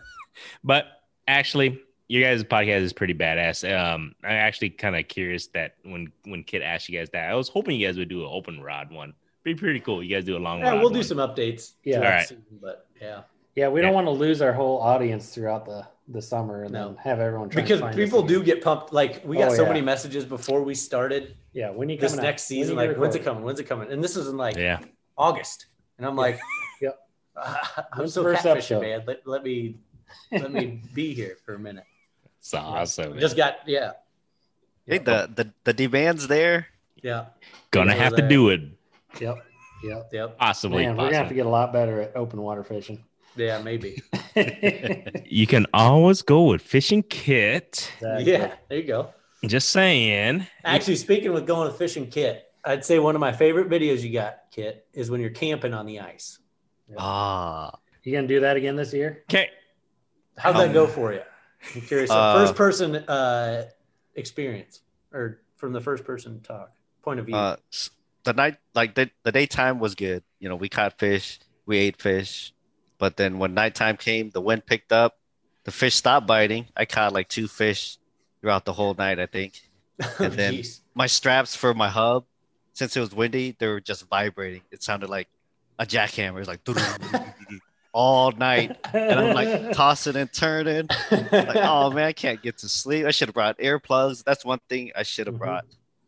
But 0.63 0.85
actually, 1.27 1.81
you 2.07 2.23
guys' 2.23 2.43
podcast 2.43 2.81
is 2.81 2.93
pretty 2.93 3.13
badass. 3.13 3.63
Um, 3.67 4.13
I'm 4.23 4.31
actually 4.31 4.69
kind 4.71 4.95
of 4.95 5.07
curious 5.07 5.47
that 5.47 5.75
when 5.83 6.11
when 6.25 6.43
Kit 6.43 6.61
asked 6.61 6.87
you 6.89 6.97
guys 6.97 7.09
that, 7.11 7.29
I 7.29 7.35
was 7.35 7.49
hoping 7.49 7.79
you 7.79 7.87
guys 7.87 7.97
would 7.97 8.09
do 8.09 8.21
an 8.23 8.29
open 8.31 8.61
rod 8.61 8.91
one. 8.91 9.13
Be 9.43 9.55
pretty 9.55 9.79
cool. 9.79 10.03
You 10.03 10.15
guys 10.15 10.23
do 10.25 10.37
a 10.37 10.39
long 10.39 10.57
one. 10.59 10.65
yeah, 10.65 10.71
rod. 10.73 10.81
we'll 10.81 10.89
do 10.89 10.95
one. 10.97 11.03
some 11.03 11.17
updates. 11.17 11.73
Yeah. 11.83 11.97
Alright. 11.97 12.27
season, 12.27 12.43
but 12.61 12.87
yeah, 13.01 13.21
yeah, 13.55 13.67
we 13.69 13.81
don't 13.81 13.93
want 13.93 14.07
to 14.07 14.11
lose 14.11 14.41
our 14.41 14.53
whole 14.53 14.79
audience 14.79 15.33
throughout 15.33 15.65
the 15.65 15.85
the 16.09 16.21
summer 16.21 16.63
and 16.63 16.71
No. 16.73 16.89
then 16.89 16.97
have 16.97 17.19
everyone 17.19 17.49
try 17.49 17.63
to. 17.63 17.67
because 17.79 17.95
people 17.95 18.21
do 18.21 18.43
get 18.43 18.63
pumped. 18.63 18.93
Like 18.93 19.23
we 19.25 19.37
got 19.37 19.51
Oh, 19.51 19.55
so 19.55 19.61
yeah. 19.63 19.69
many 19.69 19.81
messages 19.81 20.23
before 20.25 20.61
we 20.63 20.75
started 20.75 21.35
Yeah, 21.53 21.71
when 21.71 21.89
you 21.89 21.97
this 21.97 22.11
coming 22.11 22.25
out? 22.25 22.29
next 22.29 22.43
When 22.49 22.57
season. 22.59 22.75
get 22.77 22.89
Like, 22.89 22.97
when's 22.97 23.15
it 23.15 23.23
coming? 23.23 23.43
When's 23.43 23.59
it 23.59 23.63
coming? 23.63 23.91
And 23.91 24.03
this 24.03 24.15
is 24.15 24.27
in 24.27 24.37
like 24.37 24.55
Yeah. 24.55 24.79
August, 25.17 25.65
and 25.97 26.05
I'm 26.05 26.15
like, 26.15 26.39
Yep. 26.81 26.99
I'm 27.37 27.83
When's 27.97 28.13
so 28.13 28.21
the 28.23 28.33
first 28.35 28.45
catfishing, 28.45 28.81
man. 28.81 29.03
Let, 29.07 29.25
let 29.27 29.43
me 29.43 29.77
let 30.31 30.51
me 30.51 30.81
be 30.93 31.13
here 31.15 31.37
for 31.45 31.55
a 31.55 31.59
minute. 31.59 31.85
It's 32.45 32.53
awesome. 32.53 33.11
man. 33.13 33.19
Just 33.19 33.35
got 33.35 33.55
yeah, 33.65 33.93
hey, 34.85 34.99
the 34.99 35.29
the 35.33 35.51
the 35.63 35.73
demand's 35.73 36.27
there. 36.27 36.67
yeah, 37.01 37.25
gonna 37.71 37.93
Yeah, 37.95 38.03
have 38.03 38.15
to 38.17 38.21
that- 38.21 38.29
do 38.29 38.49
it. 38.49 38.61
Yep. 39.19 39.37
Yep. 39.83 40.09
yep, 40.13 40.37
Possibly. 40.37 40.85
Man, 40.85 40.95
we're 40.97 41.05
gonna 41.05 41.17
have 41.17 41.29
to 41.29 41.33
get 41.33 41.45
a 41.45 41.49
lot 41.49 41.73
better 41.73 42.01
at 42.01 42.15
open 42.15 42.41
water 42.41 42.63
fishing. 42.63 43.03
yeah, 43.35 43.61
maybe. 43.61 44.01
You 45.25 45.47
can 45.47 45.65
always 45.73 46.21
go 46.21 46.43
with 46.43 46.61
fishing 46.61 47.01
kit. 47.03 47.91
Exactly. 47.97 48.31
Yeah, 48.31 48.53
there 48.69 48.77
you 48.79 48.83
go. 48.83 49.13
Just 49.45 49.69
saying. 49.69 50.45
Actually, 50.63 50.95
speaking 50.97 51.33
with 51.33 51.45
going 51.47 51.71
to 51.71 51.77
fishing, 51.77 52.07
Kit, 52.09 52.45
I'd 52.63 52.83
say 52.85 52.99
one 52.99 53.15
of 53.15 53.19
my 53.21 53.31
favorite 53.31 53.69
videos 53.69 54.01
you 54.01 54.11
got, 54.13 54.39
Kit, 54.51 54.85
is 54.93 55.09
when 55.11 55.21
you're 55.21 55.29
camping 55.29 55.73
on 55.73 55.85
the 55.85 55.99
ice. 56.01 56.39
Ah, 56.97 57.71
You 58.03 58.13
gonna 58.13 58.27
do 58.27 58.39
that 58.41 58.55
again 58.57 58.75
this 58.75 58.93
year? 58.93 59.23
Okay. 59.29 59.49
How'd 60.37 60.55
that 60.55 60.67
Um, 60.67 60.73
go 60.73 60.87
for 60.87 61.13
you? 61.13 61.21
I'm 61.73 61.81
curious. 61.81 62.11
uh, 62.11 62.33
first 62.33 62.55
person 62.55 62.95
uh, 62.95 63.65
experience, 64.15 64.81
or 65.13 65.39
from 65.55 65.73
the 65.73 65.81
first 65.81 66.03
person 66.03 66.41
talk 66.41 66.71
point 67.01 67.19
of 67.19 67.25
view. 67.25 67.35
uh, 67.35 67.55
the 68.23 68.33
night 68.33 68.57
like 68.73 68.95
the 68.95 69.09
the 69.23 69.31
daytime 69.31 69.79
was 69.79 69.95
good. 69.95 70.23
You 70.39 70.49
know, 70.49 70.55
we 70.55 70.69
caught 70.69 70.97
fish, 70.99 71.39
we 71.65 71.77
ate 71.77 72.01
fish, 72.01 72.53
but 72.97 73.17
then 73.17 73.39
when 73.39 73.53
nighttime 73.53 73.97
came, 73.97 74.29
the 74.31 74.41
wind 74.41 74.65
picked 74.65 74.91
up, 74.91 75.17
the 75.63 75.71
fish 75.71 75.95
stopped 75.95 76.27
biting. 76.27 76.67
I 76.75 76.85
caught 76.85 77.13
like 77.13 77.27
two 77.29 77.47
fish 77.47 77.97
throughout 78.41 78.65
the 78.65 78.73
whole 78.73 78.93
night, 78.93 79.19
I 79.19 79.25
think. 79.25 79.61
and 80.19 80.33
then- 80.33 80.63
my 80.93 81.07
straps 81.07 81.55
for 81.55 81.73
my 81.73 81.89
hub, 81.89 82.25
since 82.73 82.95
it 82.95 82.99
was 83.01 83.13
windy, 83.13 83.55
they 83.59 83.67
were 83.67 83.81
just 83.81 84.07
vibrating. 84.09 84.61
It 84.71 84.81
sounded 84.81 85.09
like 85.09 85.27
a 85.77 85.85
jackhammer. 85.85 86.37
It 86.37 86.47
was 86.47 86.47
like 86.47 86.63
all 87.95 88.31
night. 88.33 88.77
And 88.93 89.17
I'm 89.19 89.33
like 89.33 89.71
tossing 89.73 90.17
and 90.17 90.31
turning. 90.31 90.87
Like, 91.09 91.55
oh 91.55 91.89
man, 91.91 92.03
I 92.07 92.11
can't 92.11 92.41
get 92.41 92.57
to 92.59 92.67
sleep. 92.69 93.05
I 93.05 93.11
should 93.11 93.29
have 93.29 93.33
brought 93.33 93.57
earplugs. 93.59 94.21
That's 94.25 94.43
one 94.43 94.59
thing 94.67 94.91
I 94.97 95.03
should 95.03 95.27
have 95.27 95.35
Mhm. 95.37 95.39
brought. 95.39 95.63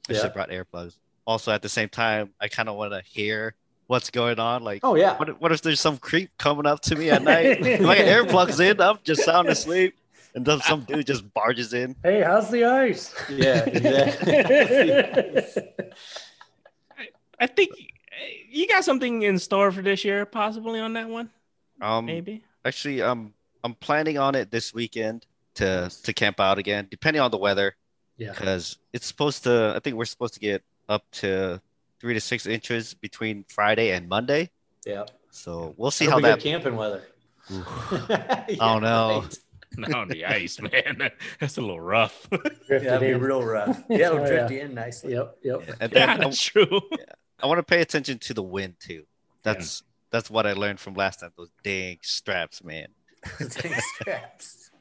I 0.10 0.14
Yeah. 0.14 0.16
should 0.18 0.24
have 0.26 0.34
brought 0.34 0.50
earplugs. 0.50 0.96
Also, 1.26 1.52
at 1.54 1.62
the 1.62 1.70
same 1.70 1.88
time, 1.88 2.34
I 2.42 2.50
kind 2.50 2.68
of 2.68 2.76
want 2.76 2.92
to 2.92 3.02
hear 3.06 3.56
what's 3.88 4.10
going 4.10 4.38
on. 4.38 4.64
Like, 4.64 4.82
oh 4.84 4.96
yeah, 4.96 5.16
what, 5.18 5.30
if- 5.30 5.40
what 5.40 5.52
if 5.54 5.62
there's 5.62 5.80
some 5.80 5.98
creep 5.98 6.30
coming 6.38 6.66
up 6.66 6.82
to 6.82 6.96
me 6.98 7.10
at 7.10 7.24
night? 7.24 7.46
if 7.66 7.80
I 7.86 7.98
got 7.98 8.06
earplugs 8.06 8.60
in, 8.60 8.82
I'm 8.82 9.00
just 9.06 9.24
sound 9.24 9.48
asleep. 9.48 9.96
And 10.36 10.46
then 10.46 10.60
some 10.60 10.82
dude 10.82 11.08
just 11.08 11.34
barges 11.34 11.74
in. 11.74 11.96
Hey, 12.04 12.22
how's 12.22 12.52
the 12.52 12.66
ice? 12.66 13.16
yeah, 13.30 13.64
exactly. 13.66 15.64
I 17.40 17.48
think 17.48 17.72
you 18.50 18.68
got 18.68 18.84
something 18.84 19.22
in 19.24 19.40
store 19.40 19.72
for 19.72 19.82
this 19.82 20.04
year, 20.04 20.26
possibly 20.26 20.80
on 20.82 20.94
that 20.94 21.08
one. 21.08 21.30
Um, 21.82 22.06
Maybe. 22.06 22.44
actually 22.66 23.02
um 23.02 23.34
i'm 23.64 23.74
planning 23.76 24.18
on 24.18 24.34
it 24.36 24.50
this 24.52 24.74
weekend 24.74 25.26
to 25.56 25.92
to 26.04 26.14
camp 26.14 26.40
out 26.40 26.58
again 26.58 26.88
depending 26.90 27.22
on 27.22 27.32
the 27.32 27.38
weather 27.38 27.76
Yeah. 28.18 28.32
because 28.32 28.78
it's 28.94 29.06
supposed 29.06 29.44
to 29.44 29.74
i 29.76 29.80
think 29.80 29.96
we're 29.96 30.06
supposed 30.06 30.34
to 30.36 30.40
get 30.40 30.64
up 30.90 31.04
to 31.14 31.62
three 32.00 32.14
to 32.14 32.20
six 32.22 32.46
inches 32.48 32.94
between 32.96 33.46
friday 33.48 33.92
and 33.92 34.08
monday 34.10 34.50
yeah. 34.86 35.06
so 35.32 35.74
we'll 35.78 35.92
see 35.92 36.06
It'll 36.06 36.20
how 36.22 36.28
that 36.28 36.40
camping 36.40 36.76
weather. 36.76 37.04
Oh, 38.60 38.80
no. 38.80 39.26
Not 39.78 39.94
on 39.94 40.08
the 40.08 40.26
ice, 40.26 40.60
man. 40.62 41.12
That's 41.40 41.58
a 41.58 41.62
little 41.62 41.80
rough. 41.80 42.28
Drifted 42.30 42.84
Yeah, 42.84 42.96
it'll 42.96 43.00
be 43.00 43.08
in. 43.10 43.22
real 43.22 43.44
rough. 43.44 43.84
Yeah, 43.90 44.08
it'll 44.08 44.20
Oh, 44.20 44.28
drift 44.28 44.52
yeah. 44.52 44.64
in 44.64 44.74
nicely. 44.74 45.14
Yep. 45.14 45.38
Yep. 45.44 45.70
and 45.80 45.92
then 45.92 46.08
yeah, 46.08 46.14
I, 46.14 46.18
that's 46.18 46.42
true. 46.42 46.82
I 47.40 47.46
want 47.48 47.60
to 47.60 47.64
pay 47.64 47.82
attention 47.82 48.18
to 48.20 48.34
the 48.34 48.42
wind 48.44 48.76
too 48.80 49.04
that's 49.44 49.84
that's 50.18 50.32
what 50.32 50.48
i 50.48 50.54
learned 50.54 50.80
from 50.80 50.96
last 50.96 51.20
time 51.20 51.32
those 51.38 51.52
dang 51.64 51.98
straps 52.02 52.64
man 52.64 52.88
Dang 53.40 53.48
straps. 53.96 54.64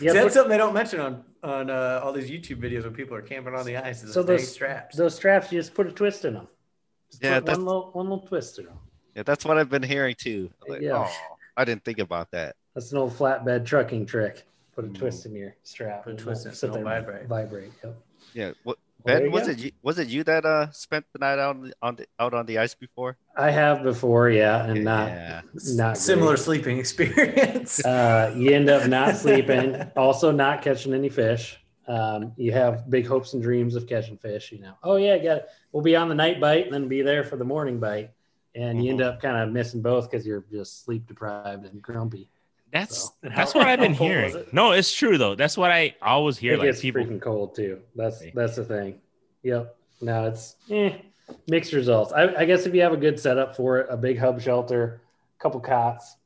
Yeah, 0.00 0.10
See, 0.12 0.18
that's 0.18 0.34
something 0.34 0.50
they 0.50 0.56
don't 0.58 0.74
mention 0.74 0.98
on 0.98 1.24
on 1.42 1.70
uh, 1.70 2.00
all 2.02 2.12
these 2.12 2.28
YouTube 2.28 2.60
videos 2.60 2.82
when 2.82 2.94
people 2.94 3.14
are 3.16 3.22
camping 3.22 3.54
on 3.54 3.64
the 3.64 3.76
ice. 3.76 4.02
Is 4.02 4.08
So 4.12 4.14
so 4.14 4.22
those 4.24 4.40
those- 4.40 4.52
straps. 4.52 4.96
those 4.96 5.14
straps, 5.14 5.52
you 5.52 5.60
just 5.60 5.72
put 5.72 5.86
a 5.86 5.92
twist 5.92 6.24
in 6.24 6.34
them. 6.34 6.48
Just 7.10 7.22
Yeah, 7.22 7.36
put 7.38 7.44
that's- 7.46 7.58
one 7.58 7.66
little 7.66 7.90
one 7.92 8.08
little 8.10 8.26
twist 8.26 8.58
in 8.58 8.64
them. 8.64 8.78
yeah 9.14 9.22
that's 9.22 9.44
what 9.44 9.56
i've 9.56 9.68
been 9.70 9.82
hearing 9.94 10.16
too 10.18 10.50
I'm 10.66 10.72
like, 10.72 10.82
Yeah. 10.82 11.06
oh, 11.06 11.36
i 11.56 11.64
didn't 11.64 11.84
think 11.84 12.00
about 12.00 12.30
that 12.32 12.56
That's 12.74 12.90
an 12.92 12.98
old 12.98 13.12
flatbed 13.16 13.64
trucking 13.66 14.06
trick. 14.06 14.44
Put 14.74 14.84
a 14.84 14.88
Mm. 14.88 14.98
twist 14.98 15.26
in 15.26 15.34
your 15.36 15.54
strap. 15.62 16.04
Put 16.04 16.14
a 16.14 16.16
twist 16.16 16.44
in 16.46 16.52
it, 16.52 16.54
sit 16.56 16.70
it'll 16.70 16.82
there 16.82 16.96
and 16.96 17.06
vibrate. 17.06 17.26
Vibrate. 17.28 17.72
Yep. 17.84 17.96
yeah 18.34 18.50
what 18.64 18.64
Well, 18.64 18.76
there 18.76 18.87
ben 19.04 19.30
was 19.30 19.46
go. 19.46 19.52
it 19.52 19.58
you, 19.58 19.72
was 19.82 19.98
it 19.98 20.08
you 20.08 20.24
that 20.24 20.44
uh 20.44 20.70
spent 20.72 21.04
the 21.12 21.18
night 21.18 21.38
out 21.38 21.56
on 21.56 21.62
the, 21.62 21.72
on 21.82 21.96
the 21.96 22.06
out 22.20 22.34
on 22.34 22.46
the 22.46 22.58
ice 22.58 22.74
before 22.74 23.16
I 23.36 23.50
have 23.50 23.82
before, 23.84 24.30
yeah, 24.30 24.64
and 24.66 24.82
not 24.84 25.18
yeah 25.18 25.42
not 25.54 25.96
Similar 25.96 26.32
great. 26.32 26.38
sleeping 26.38 26.78
experience. 26.84 27.84
Uh, 27.84 28.34
you 28.36 28.50
end 28.52 28.68
up 28.68 28.88
not 28.88 29.16
sleeping, 29.16 29.76
also 29.96 30.30
not 30.32 30.62
catching 30.62 30.92
any 30.94 31.08
fish. 31.08 31.58
Um, 31.86 32.32
you 32.36 32.52
have 32.52 32.90
big 32.90 33.06
hopes 33.06 33.32
and 33.34 33.42
dreams 33.42 33.74
of 33.76 33.86
catching 33.86 34.18
fish. 34.18 34.52
You 34.52 34.60
know, 34.60 34.74
oh 34.82 34.96
yeah, 34.96 35.16
got 35.18 35.36
it. 35.38 35.48
We'll 35.72 35.82
be 35.84 35.96
on 35.96 36.08
the 36.08 36.14
night 36.14 36.40
bite 36.40 36.64
and 36.66 36.74
then 36.74 36.88
be 36.88 37.02
there 37.02 37.24
for 37.24 37.36
the 37.36 37.44
morning 37.44 37.78
bite. 37.80 38.10
and 38.54 38.82
you 38.84 38.90
end 38.90 39.00
Mm-hmm. 39.00 39.08
up 39.08 39.20
kind 39.22 39.36
of 39.36 39.50
missing 39.52 39.82
both 39.82 40.10
because 40.10 40.26
you're 40.26 40.44
just 40.50 40.84
sleep 40.84 41.06
deprived 41.06 41.64
and 41.64 41.80
grumpy. 41.80 42.30
That's 42.72 43.04
So- 43.04 43.10
that's 43.22 43.54
what 43.54 43.66
I've 43.66 43.80
been 43.80 43.92
How 43.92 43.98
cold 43.98 44.10
was 44.10 44.32
hearing. 44.32 44.46
it? 44.48 44.52
No, 44.54 44.72
it's 44.72 44.92
true 44.94 45.16
though. 45.18 45.34
That's 45.34 45.56
what 45.56 45.70
I 45.70 45.94
always 46.02 46.36
hear. 46.36 46.54
it 46.54 46.58
Like 46.58 46.68
gets 46.68 46.80
people, 46.80 47.02
freaking 47.02 47.20
cold 47.20 47.54
too. 47.54 47.80
That's 47.96 48.22
that's 48.34 48.56
the 48.56 48.64
thing. 48.64 49.00
Yep. 49.42 49.74
No, 50.00 50.26
it's 50.26 50.56
eh, 50.70 50.92
mixed 51.48 51.72
results. 51.72 52.12
I, 52.12 52.34
I 52.36 52.44
guess 52.44 52.66
if 52.66 52.74
you 52.74 52.82
have 52.82 52.92
a 52.92 52.96
good 52.96 53.18
setup 53.18 53.56
for 53.56 53.78
it, 53.78 53.86
a 53.90 53.96
big 53.96 54.18
hub 54.18 54.40
shelter, 54.40 55.00
a 55.38 55.42
couple 55.42 55.60
cots, 55.60 56.16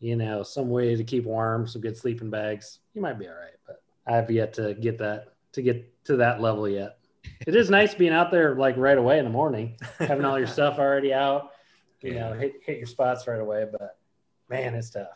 you 0.00 0.16
know, 0.16 0.42
some 0.42 0.70
way 0.70 0.96
to 0.96 1.04
keep 1.04 1.24
warm, 1.24 1.66
some 1.66 1.82
good 1.82 1.96
sleeping 1.96 2.30
bags, 2.30 2.78
you 2.94 3.02
might 3.02 3.18
be 3.18 3.28
all 3.28 3.34
right. 3.34 3.52
But 3.66 3.82
I've 4.06 4.30
yet 4.30 4.54
to 4.54 4.74
get 4.74 4.98
that 4.98 5.34
to 5.52 5.62
get 5.62 6.04
to 6.06 6.16
that 6.16 6.40
level 6.40 6.68
yet. 6.68 6.96
It 7.46 7.54
is 7.54 7.68
nice 7.70 7.94
being 7.94 8.12
out 8.12 8.30
there 8.30 8.54
like 8.54 8.76
right 8.78 8.96
away 8.98 9.18
in 9.18 9.24
the 9.24 9.30
morning, 9.30 9.76
having 9.98 10.24
all 10.24 10.38
your 10.38 10.46
stuff 10.58 10.78
already 10.78 11.12
out, 11.12 11.50
you 12.00 12.14
know, 12.14 12.32
hit 12.32 12.54
hit 12.64 12.78
your 12.78 12.86
spots 12.86 13.26
right 13.26 13.40
away. 13.40 13.66
But 13.70 13.98
man, 14.48 14.74
it's 14.74 14.90
tough. 14.90 15.08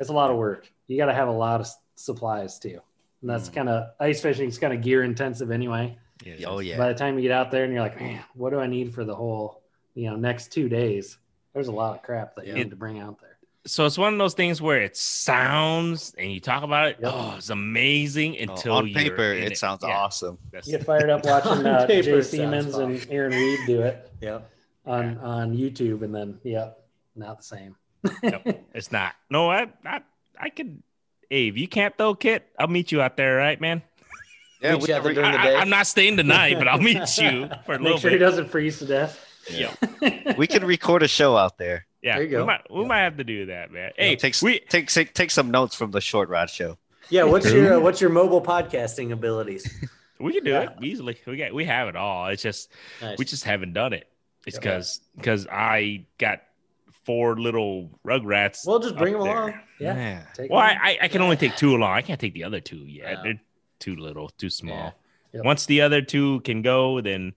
It's 0.00 0.10
a 0.10 0.12
lot 0.14 0.30
of 0.30 0.36
work. 0.36 0.70
You 0.88 0.96
got 0.96 1.06
to 1.06 1.14
have 1.14 1.28
a 1.28 1.32
lot 1.32 1.60
of 1.60 1.68
supplies 1.94 2.58
too. 2.58 2.80
And 3.20 3.30
that's 3.30 3.48
Mm. 3.50 3.54
kind 3.54 3.68
of 3.68 3.90
ice 4.00 4.20
fishing 4.20 4.48
is 4.48 4.58
kind 4.58 4.72
of 4.72 4.80
gear 4.80 5.04
intensive 5.04 5.50
anyway. 5.50 5.96
Yeah, 6.24 6.34
Oh 6.48 6.58
yeah. 6.58 6.76
By 6.78 6.88
the 6.88 6.98
time 6.98 7.16
you 7.16 7.22
get 7.22 7.30
out 7.32 7.50
there 7.50 7.64
and 7.64 7.72
you're 7.72 7.82
like, 7.82 8.00
man, 8.00 8.22
what 8.34 8.50
do 8.50 8.58
I 8.60 8.66
need 8.66 8.92
for 8.94 9.04
the 9.04 9.14
whole, 9.14 9.62
you 9.94 10.08
know, 10.10 10.16
next 10.16 10.52
two 10.52 10.68
days? 10.68 11.18
There's 11.54 11.68
a 11.68 11.72
lot 11.72 11.96
of 11.96 12.02
crap 12.02 12.34
that 12.36 12.46
you 12.46 12.54
need 12.54 12.70
to 12.70 12.76
bring 12.76 12.98
out 12.98 13.20
there. 13.20 13.36
So 13.66 13.84
it's 13.84 13.98
one 13.98 14.14
of 14.14 14.18
those 14.18 14.32
things 14.34 14.62
where 14.62 14.80
it 14.80 14.96
sounds 14.96 16.14
and 16.18 16.32
you 16.32 16.40
talk 16.40 16.62
about 16.62 16.88
it. 16.88 16.96
Yep. 17.00 17.12
Oh, 17.14 17.34
it's 17.36 17.50
amazing 17.50 18.36
Oh, 18.38 18.42
until 18.52 18.72
on 18.76 18.86
you're 18.86 18.98
paper, 18.98 19.32
in 19.34 19.44
it 19.52 19.58
sounds 19.58 19.80
Yeah, 19.82 19.90
awesome. 19.98 20.38
that's- 20.50 20.66
You 20.66 20.78
get 20.78 20.86
fired 20.86 21.10
up 21.10 21.24
watching 21.26 21.66
uh, 21.66 21.86
paper, 21.86 22.02
Jay 22.02 22.18
it 22.18 22.24
Siemens 22.24 22.74
and 22.76 23.06
Aaron 23.10 23.32
Reed 23.32 23.58
do 23.66 23.82
it 23.82 24.10
Yeah. 24.22 24.40
on, 24.86 25.18
on 25.18 25.56
YouTube, 25.56 26.02
and 26.02 26.14
then, 26.14 26.38
yep, 26.42 26.82
not 27.16 27.38
the 27.38 27.44
same. 27.44 27.76
Yep. 28.22 28.64
It's 28.74 28.90
not. 28.92 29.14
No, 29.28 29.50
I, 29.50 29.68
I, 29.84 30.00
I 30.38 30.48
could. 30.50 30.82
Hey, 31.28 31.48
if 31.48 31.56
you 31.56 31.68
can't 31.68 31.96
though, 31.98 32.14
Kit, 32.14 32.46
I'll 32.58 32.66
meet 32.68 32.90
you 32.92 33.00
out 33.02 33.16
there, 33.16 33.36
right, 33.36 33.60
man? 33.60 33.82
Yeah, 34.62 34.72
Meet 34.74 34.82
we 34.82 34.88
you 34.88 34.94
out 34.94 35.02
there 35.02 35.10
we- 35.10 35.14
during 35.14 35.32
the 35.32 35.38
I, 35.38 35.62
am 35.62 35.68
not 35.70 35.86
staying 35.86 36.16
tonight, 36.16 36.56
but 36.58 36.68
I'll 36.68 36.78
meet 36.80 36.96
you 37.18 37.48
for 37.66 37.74
a 37.74 37.78
Make 37.78 37.80
little 37.84 37.98
sure 37.98 38.10
he 38.10 38.18
doesn't 38.18 38.48
freeze 38.50 38.78
to 38.80 38.86
death. 38.86 39.26
Yeah, 39.50 39.74
we 40.36 40.46
can 40.46 40.64
record 40.64 41.02
a 41.02 41.08
show 41.08 41.36
out 41.36 41.56
there. 41.58 41.86
yeah. 42.02 42.16
There 42.16 42.24
you 42.26 42.38
We 42.38 42.44
might, 42.44 42.70
we 42.70 42.84
might 42.84 43.00
have 43.00 43.16
to 43.16 43.24
do 43.24 43.46
that, 43.46 43.70
man. 43.72 43.92
Hey, 43.96 44.16
take 44.16 44.34
we 44.42 44.60
take 44.60 44.88
take 44.90 45.14
take 45.14 45.30
some 45.30 45.50
notes 45.50 45.74
from 45.74 45.90
the 45.92 46.00
short 46.00 46.28
rod 46.28 46.50
show. 46.50 46.76
Yeah. 47.08 47.24
What's 47.24 47.50
your 47.50 47.74
uh, 47.74 47.80
what's 47.80 48.00
your 48.00 48.10
mobile 48.10 48.42
podcasting 48.42 49.12
abilities? 49.12 49.66
we 50.20 50.32
can 50.34 50.44
do 50.44 50.50
Yeah. 50.50 50.62
it 50.62 50.70
easily. 50.82 51.18
We 51.26 51.36
got 51.38 51.54
we 51.54 51.64
have 51.64 51.88
it 51.88 51.96
all. 51.96 52.26
It's 52.26 52.42
just 52.42 52.70
Nice. 53.00 53.18
we 53.18 53.24
just 53.24 53.44
haven't 53.44 53.72
done 53.72 53.92
it. 53.94 54.08
It's 54.46 54.56
Yeah. 54.56 54.60
because 54.60 55.00
because 55.16 55.46
I 55.50 56.04
got 56.18 56.42
four 57.04 57.38
little 57.38 57.90
Rugrats. 58.06 58.66
We'll 58.66 58.78
just 58.78 58.96
bring 58.96 59.14
them 59.14 59.22
there. 59.22 59.36
along. 59.36 59.54
Yeah. 59.78 59.94
Man. 59.94 60.26
Take 60.34 60.50
Well, 60.50 60.60
I. 60.60 60.76
I, 60.82 60.98
I 61.02 61.08
can 61.08 61.22
only 61.22 61.36
take 61.36 61.56
two 61.56 61.74
along. 61.74 61.92
I 61.92 62.02
can't 62.02 62.20
take 62.20 62.34
the 62.34 62.44
other 62.44 62.60
two 62.60 62.84
yet. 62.86 63.16
Oh. 63.18 63.22
They're 63.24 63.40
too 63.78 63.96
little, 63.96 64.28
too 64.38 64.50
small. 64.50 64.76
Yeah. 64.76 64.90
Yep. 65.32 65.44
Once 65.44 65.66
the 65.66 65.80
other 65.82 66.02
two 66.02 66.40
can 66.40 66.62
go, 66.62 67.00
then 67.00 67.34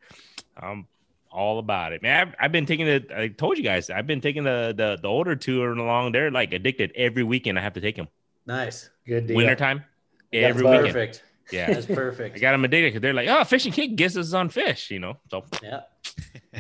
I'm 0.58 0.88
all 1.32 1.60
about 1.60 1.94
it. 1.94 2.02
Man, 2.02 2.28
I've, 2.28 2.36
I've 2.40 2.52
been 2.52 2.66
taking 2.66 2.86
the. 2.86 3.06
I 3.16 3.28
told 3.28 3.58
you 3.58 3.64
guys, 3.64 3.90
I've 3.90 4.08
been 4.08 4.22
taking 4.22 4.44
the 4.44 4.74
the, 4.76 4.98
the 5.02 5.08
older 5.08 5.36
two 5.36 5.64
along. 5.64 6.12
They're 6.12 6.32
like 6.32 6.54
addicted 6.54 6.92
every 6.96 7.24
weekend. 7.24 7.58
I 7.58 7.62
have 7.62 7.74
to 7.74 7.82
take 7.82 7.96
them. 7.96 8.08
Nice. 8.46 8.90
Good 9.06 9.28
deal. 9.28 9.38
Wintertime, 9.38 9.84
That's 10.32 10.44
every 10.50 10.64
better. 10.64 10.84
weekend. 10.84 10.94
Perfect. 10.94 11.24
Yeah, 11.52 11.74
That's 11.74 11.86
perfect. 11.86 12.38
I 12.38 12.40
got 12.40 12.54
them 12.54 12.66
addicted 12.66 12.90
because 12.90 13.02
they're 13.02 13.14
like, 13.14 13.28
oh, 13.30 13.44
Fishing 13.44 13.72
Kit 13.74 13.96
gets 13.96 14.16
us 14.18 14.34
on 14.34 14.50
fish, 14.50 14.90
you 14.92 15.00
know. 15.00 15.18
So 15.30 15.44
yeah. 15.62 15.82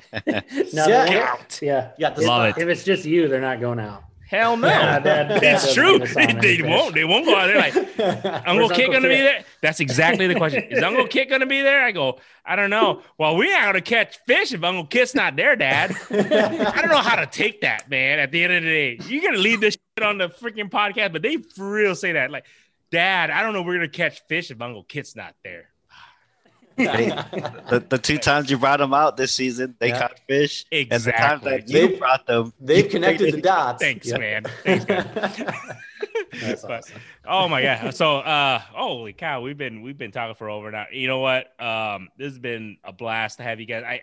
No, 0.73 0.87
Yeah. 0.87 1.29
out. 1.39 1.59
yeah. 1.61 1.91
You 1.97 2.01
got 2.01 2.15
the 2.15 2.23
Love 2.25 2.57
it. 2.57 2.61
If 2.61 2.67
it's 2.67 2.83
just 2.83 3.05
you, 3.05 3.27
they're 3.27 3.41
not 3.41 3.59
going 3.59 3.79
out. 3.79 4.03
Hell 4.27 4.57
no. 4.57 4.67
Yeah, 4.67 4.97
Dad- 4.99 5.27
Dad 5.41 5.43
it's 5.43 5.73
true. 5.75 5.99
get 5.99 6.09
They, 6.15 6.25
they 6.25 6.57
fish. 6.57 6.65
won't. 6.65 6.95
They 6.95 7.03
won't 7.03 7.25
go 7.25 7.35
out. 7.35 7.45
They're 7.45 7.57
like, 7.57 7.75
Uncle 8.47 8.67
Where's 8.67 8.71
Kit 8.71 8.87
gonna 8.91 9.01
be 9.07 9.17
there? 9.17 9.43
That's 9.61 9.79
exactly 9.79 10.25
the 10.25 10.33
question. 10.33 10.63
Is 10.71 10.81
Uncle 10.81 11.05
Kit 11.07 11.29
gonna 11.29 11.45
be 11.45 11.61
there? 11.61 11.83
I 11.85 11.91
go, 11.91 12.19
I 12.43 12.55
don't 12.55 12.71
know. 12.71 13.03
Well, 13.19 13.35
we 13.35 13.53
ain't 13.53 13.61
gonna 13.63 13.81
catch 13.81 14.17
fish 14.25 14.51
if 14.51 14.63
Uncle 14.63 14.85
Kit's 14.87 15.13
not 15.13 15.35
there, 15.35 15.55
Dad. 15.55 15.95
I 16.09 16.81
don't 16.81 16.89
know 16.89 16.97
how 16.97 17.15
to 17.17 17.27
take 17.27 17.61
that, 17.61 17.87
man. 17.91 18.17
At 18.17 18.31
the 18.31 18.43
end 18.43 18.53
of 18.53 18.63
the 18.63 18.69
day, 18.69 18.97
you're 19.07 19.21
gonna 19.21 19.37
leave 19.37 19.61
this 19.61 19.77
shit 19.97 20.03
on 20.07 20.17
the 20.17 20.29
freaking 20.29 20.69
podcast, 20.71 21.13
but 21.13 21.21
they 21.21 21.37
for 21.37 21.71
real 21.71 21.93
say 21.93 22.13
that. 22.13 22.31
Like, 22.31 22.45
Dad, 22.91 23.29
I 23.29 23.43
don't 23.43 23.53
know. 23.53 23.61
We're 23.61 23.75
gonna 23.75 23.87
catch 23.87 24.21
fish 24.27 24.49
if 24.49 24.59
Uncle 24.59 24.83
Kit's 24.83 25.15
not 25.15 25.35
there. 25.43 25.69
The, 26.77 27.85
the 27.89 27.97
two 27.97 28.17
times 28.29 28.49
you 28.51 28.57
brought 28.57 28.79
them 28.79 28.93
out 28.93 29.17
this 29.17 29.33
season, 29.33 29.75
they 29.79 29.89
Yeah. 29.89 29.99
caught 29.99 30.19
fish. 30.27 30.65
Exactly. 30.71 30.95
And 30.95 31.03
the 31.03 31.11
time 31.11 31.41
that 31.51 31.69
you 31.69 31.87
They've- 31.87 31.99
brought 31.99 32.25
them, 32.27 32.53
They've 32.59 32.89
connected 32.89 33.33
the 33.33 33.41
dots. 33.41 33.81
Thanks, 33.83 34.07
Yeah. 34.07 34.17
man. 34.17 34.43
Thanks, 34.63 34.87
man. 34.87 35.07
That's 36.41 36.61
But- 36.63 36.71
awesome. 36.71 37.01
Oh 37.25 37.47
my 37.47 37.61
god! 37.61 37.93
So, 37.95 38.17
uh, 38.17 38.59
holy 38.59 39.13
cow, 39.13 39.41
we've 39.41 39.57
been 39.57 39.81
we've 39.81 39.97
been 39.97 40.11
talking 40.11 40.35
for 40.35 40.49
over 40.49 40.71
now. 40.71 40.85
You 40.91 41.07
know 41.07 41.19
what? 41.19 41.59
Um, 41.61 42.09
this 42.17 42.31
has 42.31 42.39
been 42.39 42.77
a 42.83 42.91
blast 42.91 43.37
to 43.37 43.43
have 43.43 43.59
you 43.59 43.65
guys. 43.65 43.83
I, 43.87 43.91
I 43.93 44.01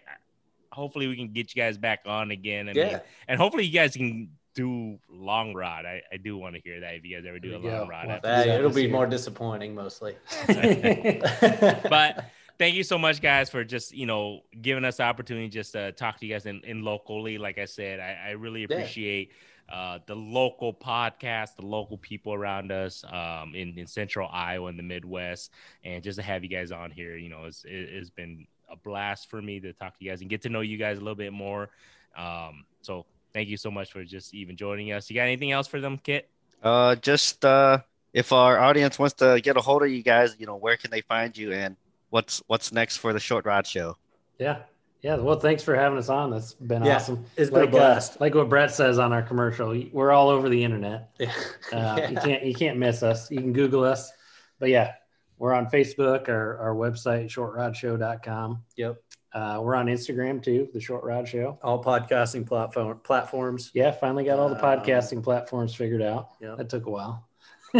hopefully 0.72 1.06
we 1.08 1.16
can 1.16 1.32
get 1.32 1.54
you 1.54 1.60
guys 1.60 1.76
back 1.76 2.00
on 2.06 2.30
again, 2.30 2.68
and 2.68 2.76
Yeah. 2.76 3.00
and 3.28 3.38
hopefully 3.38 3.64
you 3.66 3.72
guys 3.72 3.94
can 3.96 4.30
do 4.54 4.98
long 5.10 5.54
rod. 5.54 5.84
I, 5.86 6.02
I 6.12 6.16
do 6.16 6.36
want 6.38 6.54
to 6.54 6.60
hear 6.62 6.80
that 6.80 6.94
if 6.94 7.04
you 7.04 7.16
guys 7.16 7.26
ever 7.28 7.38
do 7.40 7.56
a 7.56 7.60
Yeah, 7.60 7.80
long 7.80 7.88
rod. 7.88 8.06
we'll 8.06 8.16
after 8.16 8.28
have 8.28 8.46
Yeah, 8.46 8.58
it'll 8.58 8.70
be 8.70 8.82
year. 8.82 8.90
more 8.90 9.06
disappointing 9.06 9.74
mostly. 9.74 10.14
but 10.48 12.24
thank 12.60 12.74
you 12.76 12.84
so 12.84 12.98
much 12.98 13.22
guys 13.22 13.48
for 13.48 13.64
just 13.64 13.92
you 13.94 14.04
know 14.04 14.40
giving 14.60 14.84
us 14.84 14.98
the 14.98 15.02
opportunity 15.02 15.48
just 15.48 15.72
to 15.72 15.92
talk 15.92 16.18
to 16.20 16.26
you 16.26 16.32
guys 16.34 16.44
in, 16.44 16.60
in 16.64 16.84
locally. 16.84 17.38
Like 17.38 17.58
i 17.58 17.64
said 17.64 17.98
i, 18.00 18.28
I 18.28 18.30
really 18.32 18.60
Yeah. 18.60 18.76
appreciate 18.76 19.32
uh, 19.72 19.98
the 20.06 20.14
local 20.14 20.74
podcast 20.74 21.56
the 21.56 21.64
local 21.64 21.96
people 21.96 22.34
around 22.34 22.70
us 22.70 23.02
um, 23.10 23.54
in, 23.54 23.78
in 23.78 23.86
central 23.86 24.28
iowa 24.30 24.66
and 24.68 24.78
the 24.78 24.82
midwest. 24.82 25.52
And 25.84 26.02
just 26.04 26.18
to 26.18 26.22
have 26.22 26.42
you 26.44 26.50
guys 26.50 26.70
on 26.70 26.90
here 26.90 27.16
you 27.16 27.30
know 27.30 27.44
it's, 27.44 27.64
it, 27.64 27.70
it's 27.70 28.10
been 28.10 28.46
a 28.70 28.76
blast 28.76 29.30
for 29.30 29.40
me 29.40 29.58
to 29.60 29.72
talk 29.72 29.98
to 29.98 30.04
you 30.04 30.10
guys 30.10 30.20
and 30.20 30.28
get 30.28 30.42
to 30.42 30.48
know 30.50 30.60
you 30.60 30.76
guys 30.76 30.98
a 30.98 31.00
little 31.00 31.16
bit 31.16 31.32
more. 31.32 31.70
Um, 32.16 32.64
so 32.82 33.06
thank 33.32 33.48
you 33.48 33.56
so 33.56 33.70
much 33.70 33.90
for 33.90 34.04
just 34.04 34.34
even 34.34 34.56
joining 34.56 34.92
us. 34.92 35.08
You 35.08 35.14
got 35.16 35.22
anything 35.22 35.50
else 35.50 35.66
for 35.66 35.80
them 35.80 35.98
kit? 35.98 36.28
Uh, 36.62 36.94
just 36.96 37.44
uh, 37.44 37.78
if 38.12 38.32
our 38.32 38.58
audience 38.58 38.98
wants 38.98 39.14
to 39.14 39.40
get 39.40 39.56
a 39.56 39.60
hold 39.60 39.82
of 39.82 39.90
you 39.90 40.02
guys, 40.02 40.36
you 40.38 40.46
know, 40.46 40.56
where 40.56 40.76
can 40.76 40.90
they 40.90 41.00
find 41.00 41.36
you 41.36 41.52
and 41.52 41.76
what's 42.10 42.42
what's 42.46 42.72
next 42.72 42.98
for 42.98 43.12
the 43.12 43.20
short 43.20 43.44
rod 43.46 43.66
show? 43.66 43.96
yeah. 44.38 44.58
Yeah. 45.02 45.16
Well, 45.16 45.40
thanks 45.40 45.62
for 45.62 45.74
having 45.74 45.96
us 45.96 46.10
on. 46.10 46.30
That's 46.30 46.52
been 46.52 46.84
Yeah, 46.84 46.96
awesome. 46.96 47.24
it's 47.38 47.48
been 47.50 47.60
a 47.60 47.64
like, 47.64 47.68
uh, 47.70 47.78
blast. 47.78 48.20
like 48.20 48.34
what 48.34 48.50
Brett 48.50 48.70
says 48.70 48.98
on 48.98 49.14
our 49.14 49.22
commercial, 49.22 49.74
we're 49.92 50.10
all 50.12 50.28
over 50.28 50.50
the 50.50 50.62
internet. 50.62 51.08
Yeah. 51.18 51.32
Uh, 51.72 52.06
You 52.10 52.16
can't 52.18 52.44
you 52.44 52.54
can't 52.54 52.78
miss 52.78 53.02
us. 53.02 53.30
You 53.30 53.38
can 53.38 53.54
Google 53.54 53.82
us. 53.82 54.12
But 54.58 54.68
yeah, 54.68 54.92
we're 55.38 55.54
on 55.54 55.68
Facebook, 55.70 56.28
our, 56.28 56.58
our 56.58 56.74
website, 56.74 57.30
shortrodshow.com. 57.30 58.62
Yep. 58.76 59.02
Uh, 59.32 59.60
we're 59.62 59.74
on 59.74 59.86
Instagram 59.86 60.42
too, 60.42 60.68
the 60.74 60.80
Short 60.80 61.02
Rod 61.02 61.26
Show. 61.26 61.58
All 61.62 61.82
podcasting 61.82 62.46
platform 62.46 63.00
platforms. 63.02 63.70
Yeah, 63.72 63.92
finally 63.92 64.24
got 64.24 64.38
all 64.38 64.50
the 64.50 64.56
Um, 64.56 64.80
podcasting 64.80 65.22
platforms 65.22 65.74
figured 65.74 66.02
out. 66.02 66.28
yeah. 66.42 66.56
That 66.58 66.68
took 66.68 66.84
a 66.84 66.90
while. 66.90 67.26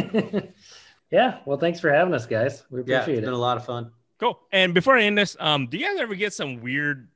yeah. 1.11 1.39
Well, 1.45 1.59
thanks 1.59 1.81
for 1.81 1.91
having 1.93 2.14
us, 2.14 2.24
guys. 2.26 2.64
We 2.70 2.83
Yeah, 2.85 3.01
appreciate 3.01 3.14
it. 3.16 3.18
It's 3.18 3.24
been 3.26 3.35
a 3.35 3.39
lot 3.39 3.57
of 3.57 3.64
fun. 3.66 3.91
Cool. 4.21 4.39
And 4.53 4.75
before 4.75 4.97
I 4.97 5.03
end 5.05 5.18
this, 5.18 5.37
um, 5.41 5.66
do 5.66 5.79
you 5.79 5.87
guys 5.87 5.99
ever 5.99 6.14
get 6.14 6.33
some 6.33 6.61
weird 6.61 7.09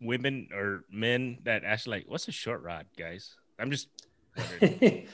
women 0.00 0.48
or 0.54 0.84
men 0.90 1.38
that 1.44 1.64
actually 1.64 1.98
like, 1.98 2.06
what's 2.08 2.28
a 2.28 2.32
short 2.32 2.62
rod, 2.62 2.86
guys? 2.96 3.34
I'm 3.58 3.70
just. 3.70 3.88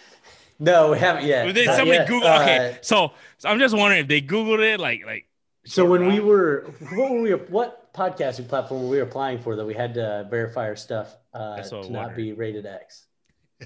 No, 0.63 0.91
we 0.91 0.99
haven't 0.99 1.25
yet. 1.25 1.51
Did 1.55 1.67
somebody 1.69 1.91
yet. 1.93 2.07
Google? 2.07 2.29
Uh, 2.29 2.43
Okay, 2.43 2.79
so, 2.83 3.13
so 3.39 3.49
I'm 3.49 3.59
just 3.59 3.75
wondering 3.75 4.03
if 4.03 4.09
they 4.09 4.21
Googled 4.21 4.61
it, 4.61 4.79
like, 4.79 5.07
like. 5.07 5.27
So 5.65 5.87
when 5.87 6.07
we 6.07 6.21
were, 6.21 6.71
what 6.93 7.11
were 7.11 7.21
we, 7.23 7.31
what 7.33 7.93
podcasting 7.95 8.47
platform 8.47 8.83
were 8.83 8.89
we 8.91 9.01
applying 9.01 9.39
for 9.39 9.57
that 9.57 9.65
we 9.65 9.73
had 9.73 9.95
to 9.95 10.27
verify 10.31 10.67
our 10.69 10.77
stuff 10.77 11.17
uh, 11.33 11.57
That's 11.57 11.73
what 11.73 11.81
I 11.81 11.87
to 11.87 11.93
not 11.93 11.99
wondered. 12.09 12.17
be 12.17 12.33
rated 12.35 12.67
X? 12.67 13.07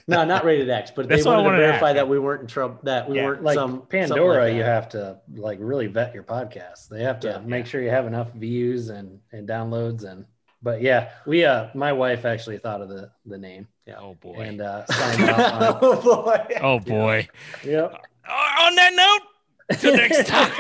No, 0.09 0.25
not 0.25 0.45
rated 0.45 0.69
X, 0.71 0.91
but 0.95 1.09
they 1.09 1.17
That's 1.17 1.27
wanted 1.27 1.39
to 1.39 1.45
wanted 1.45 1.57
to 1.59 1.63
verify 1.67 1.91
ask. 1.91 1.95
that 1.97 2.09
we 2.09 2.19
weren't 2.19 2.43
in 2.43 2.47
trouble, 2.49 2.81
that 2.83 3.09
we 3.09 3.17
Yeah, 3.17 3.27
weren't 3.27 3.43
like 3.45 3.55
some 3.55 3.83
Pandora, 3.87 4.45
like 4.47 4.55
you 4.55 4.63
have 4.65 4.89
to 4.91 5.19
like 5.37 5.59
really 5.61 5.87
vet 5.87 6.13
your 6.15 6.25
podcast. 6.25 6.89
They 6.89 7.03
have 7.05 7.21
to 7.21 7.29
Yeah. 7.29 7.39
make 7.39 7.67
sure 7.67 7.81
you 7.81 7.91
have 7.91 8.07
enough 8.07 8.33
views 8.33 8.89
and 8.89 9.21
and 9.33 9.49
downloads 9.49 10.05
and. 10.05 10.25
But 10.63 10.81
yeah, 10.81 11.11
we 11.27 11.45
uh, 11.45 11.69
my 11.75 11.93
wife 11.93 12.25
actually 12.25 12.57
thought 12.59 12.81
of 12.81 12.89
the 12.89 13.11
the 13.27 13.37
name 13.39 13.69
Yeah. 13.87 13.97
Oh 14.01 14.15
boy. 14.15 14.41
and 14.41 14.61
uh, 14.63 14.87
signed 14.91 15.31
off 15.31 15.53
on 15.53 15.79
oh 15.83 16.01
boy. 16.25 16.59
oh 16.63 16.79
boy. 16.81 17.29
Yep. 17.65 17.93
Uh, 18.27 18.63
on 18.63 18.75
that 18.77 18.95
note, 18.97 19.79
till 19.79 19.95
next 19.95 20.27
time. 20.27 20.51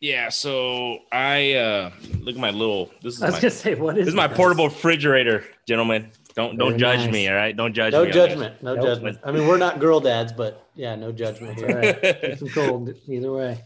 yeah. 0.00 0.28
So 0.28 0.98
I 1.12 1.54
uh 1.54 1.90
look 2.20 2.36
at 2.36 2.40
my 2.40 2.50
little. 2.50 2.90
This 3.02 3.16
is 3.16 3.22
I 3.22 3.26
was 3.26 3.34
my, 3.34 3.40
gonna 3.40 3.50
say, 3.50 3.74
what 3.74 3.98
is 3.98 4.04
this 4.06 4.12
is 4.12 4.14
my 4.16 4.28
this? 4.28 4.36
portable 4.36 4.66
refrigerator, 4.68 5.44
gentlemen. 5.66 6.10
Don't 6.34 6.56
don't 6.58 6.70
Very 6.70 6.80
judge 6.80 7.00
nice. 7.04 7.12
me. 7.12 7.28
All 7.28 7.34
right. 7.36 7.56
Don't 7.56 7.72
judge 7.72 7.92
No 7.92 8.00
me. 8.04 8.06
on 8.06 8.06
this. 8.08 8.16
judgment. 8.16 8.62
No 8.62 8.76
judgment. 8.76 9.18
I 9.24 9.30
mean, 9.32 9.46
we're 9.46 9.56
not 9.58 9.78
girl 9.78 10.00
dads, 10.00 10.32
but 10.32 10.66
yeah, 10.74 10.94
no 10.96 11.12
judgment 11.12 11.58
That's 11.58 11.72
here. 11.72 11.96
all 12.04 12.10
right. 12.12 12.20
Keep 12.20 12.38
them 12.40 12.48
cold 12.48 12.94
either 13.08 13.32
way. 13.32 13.62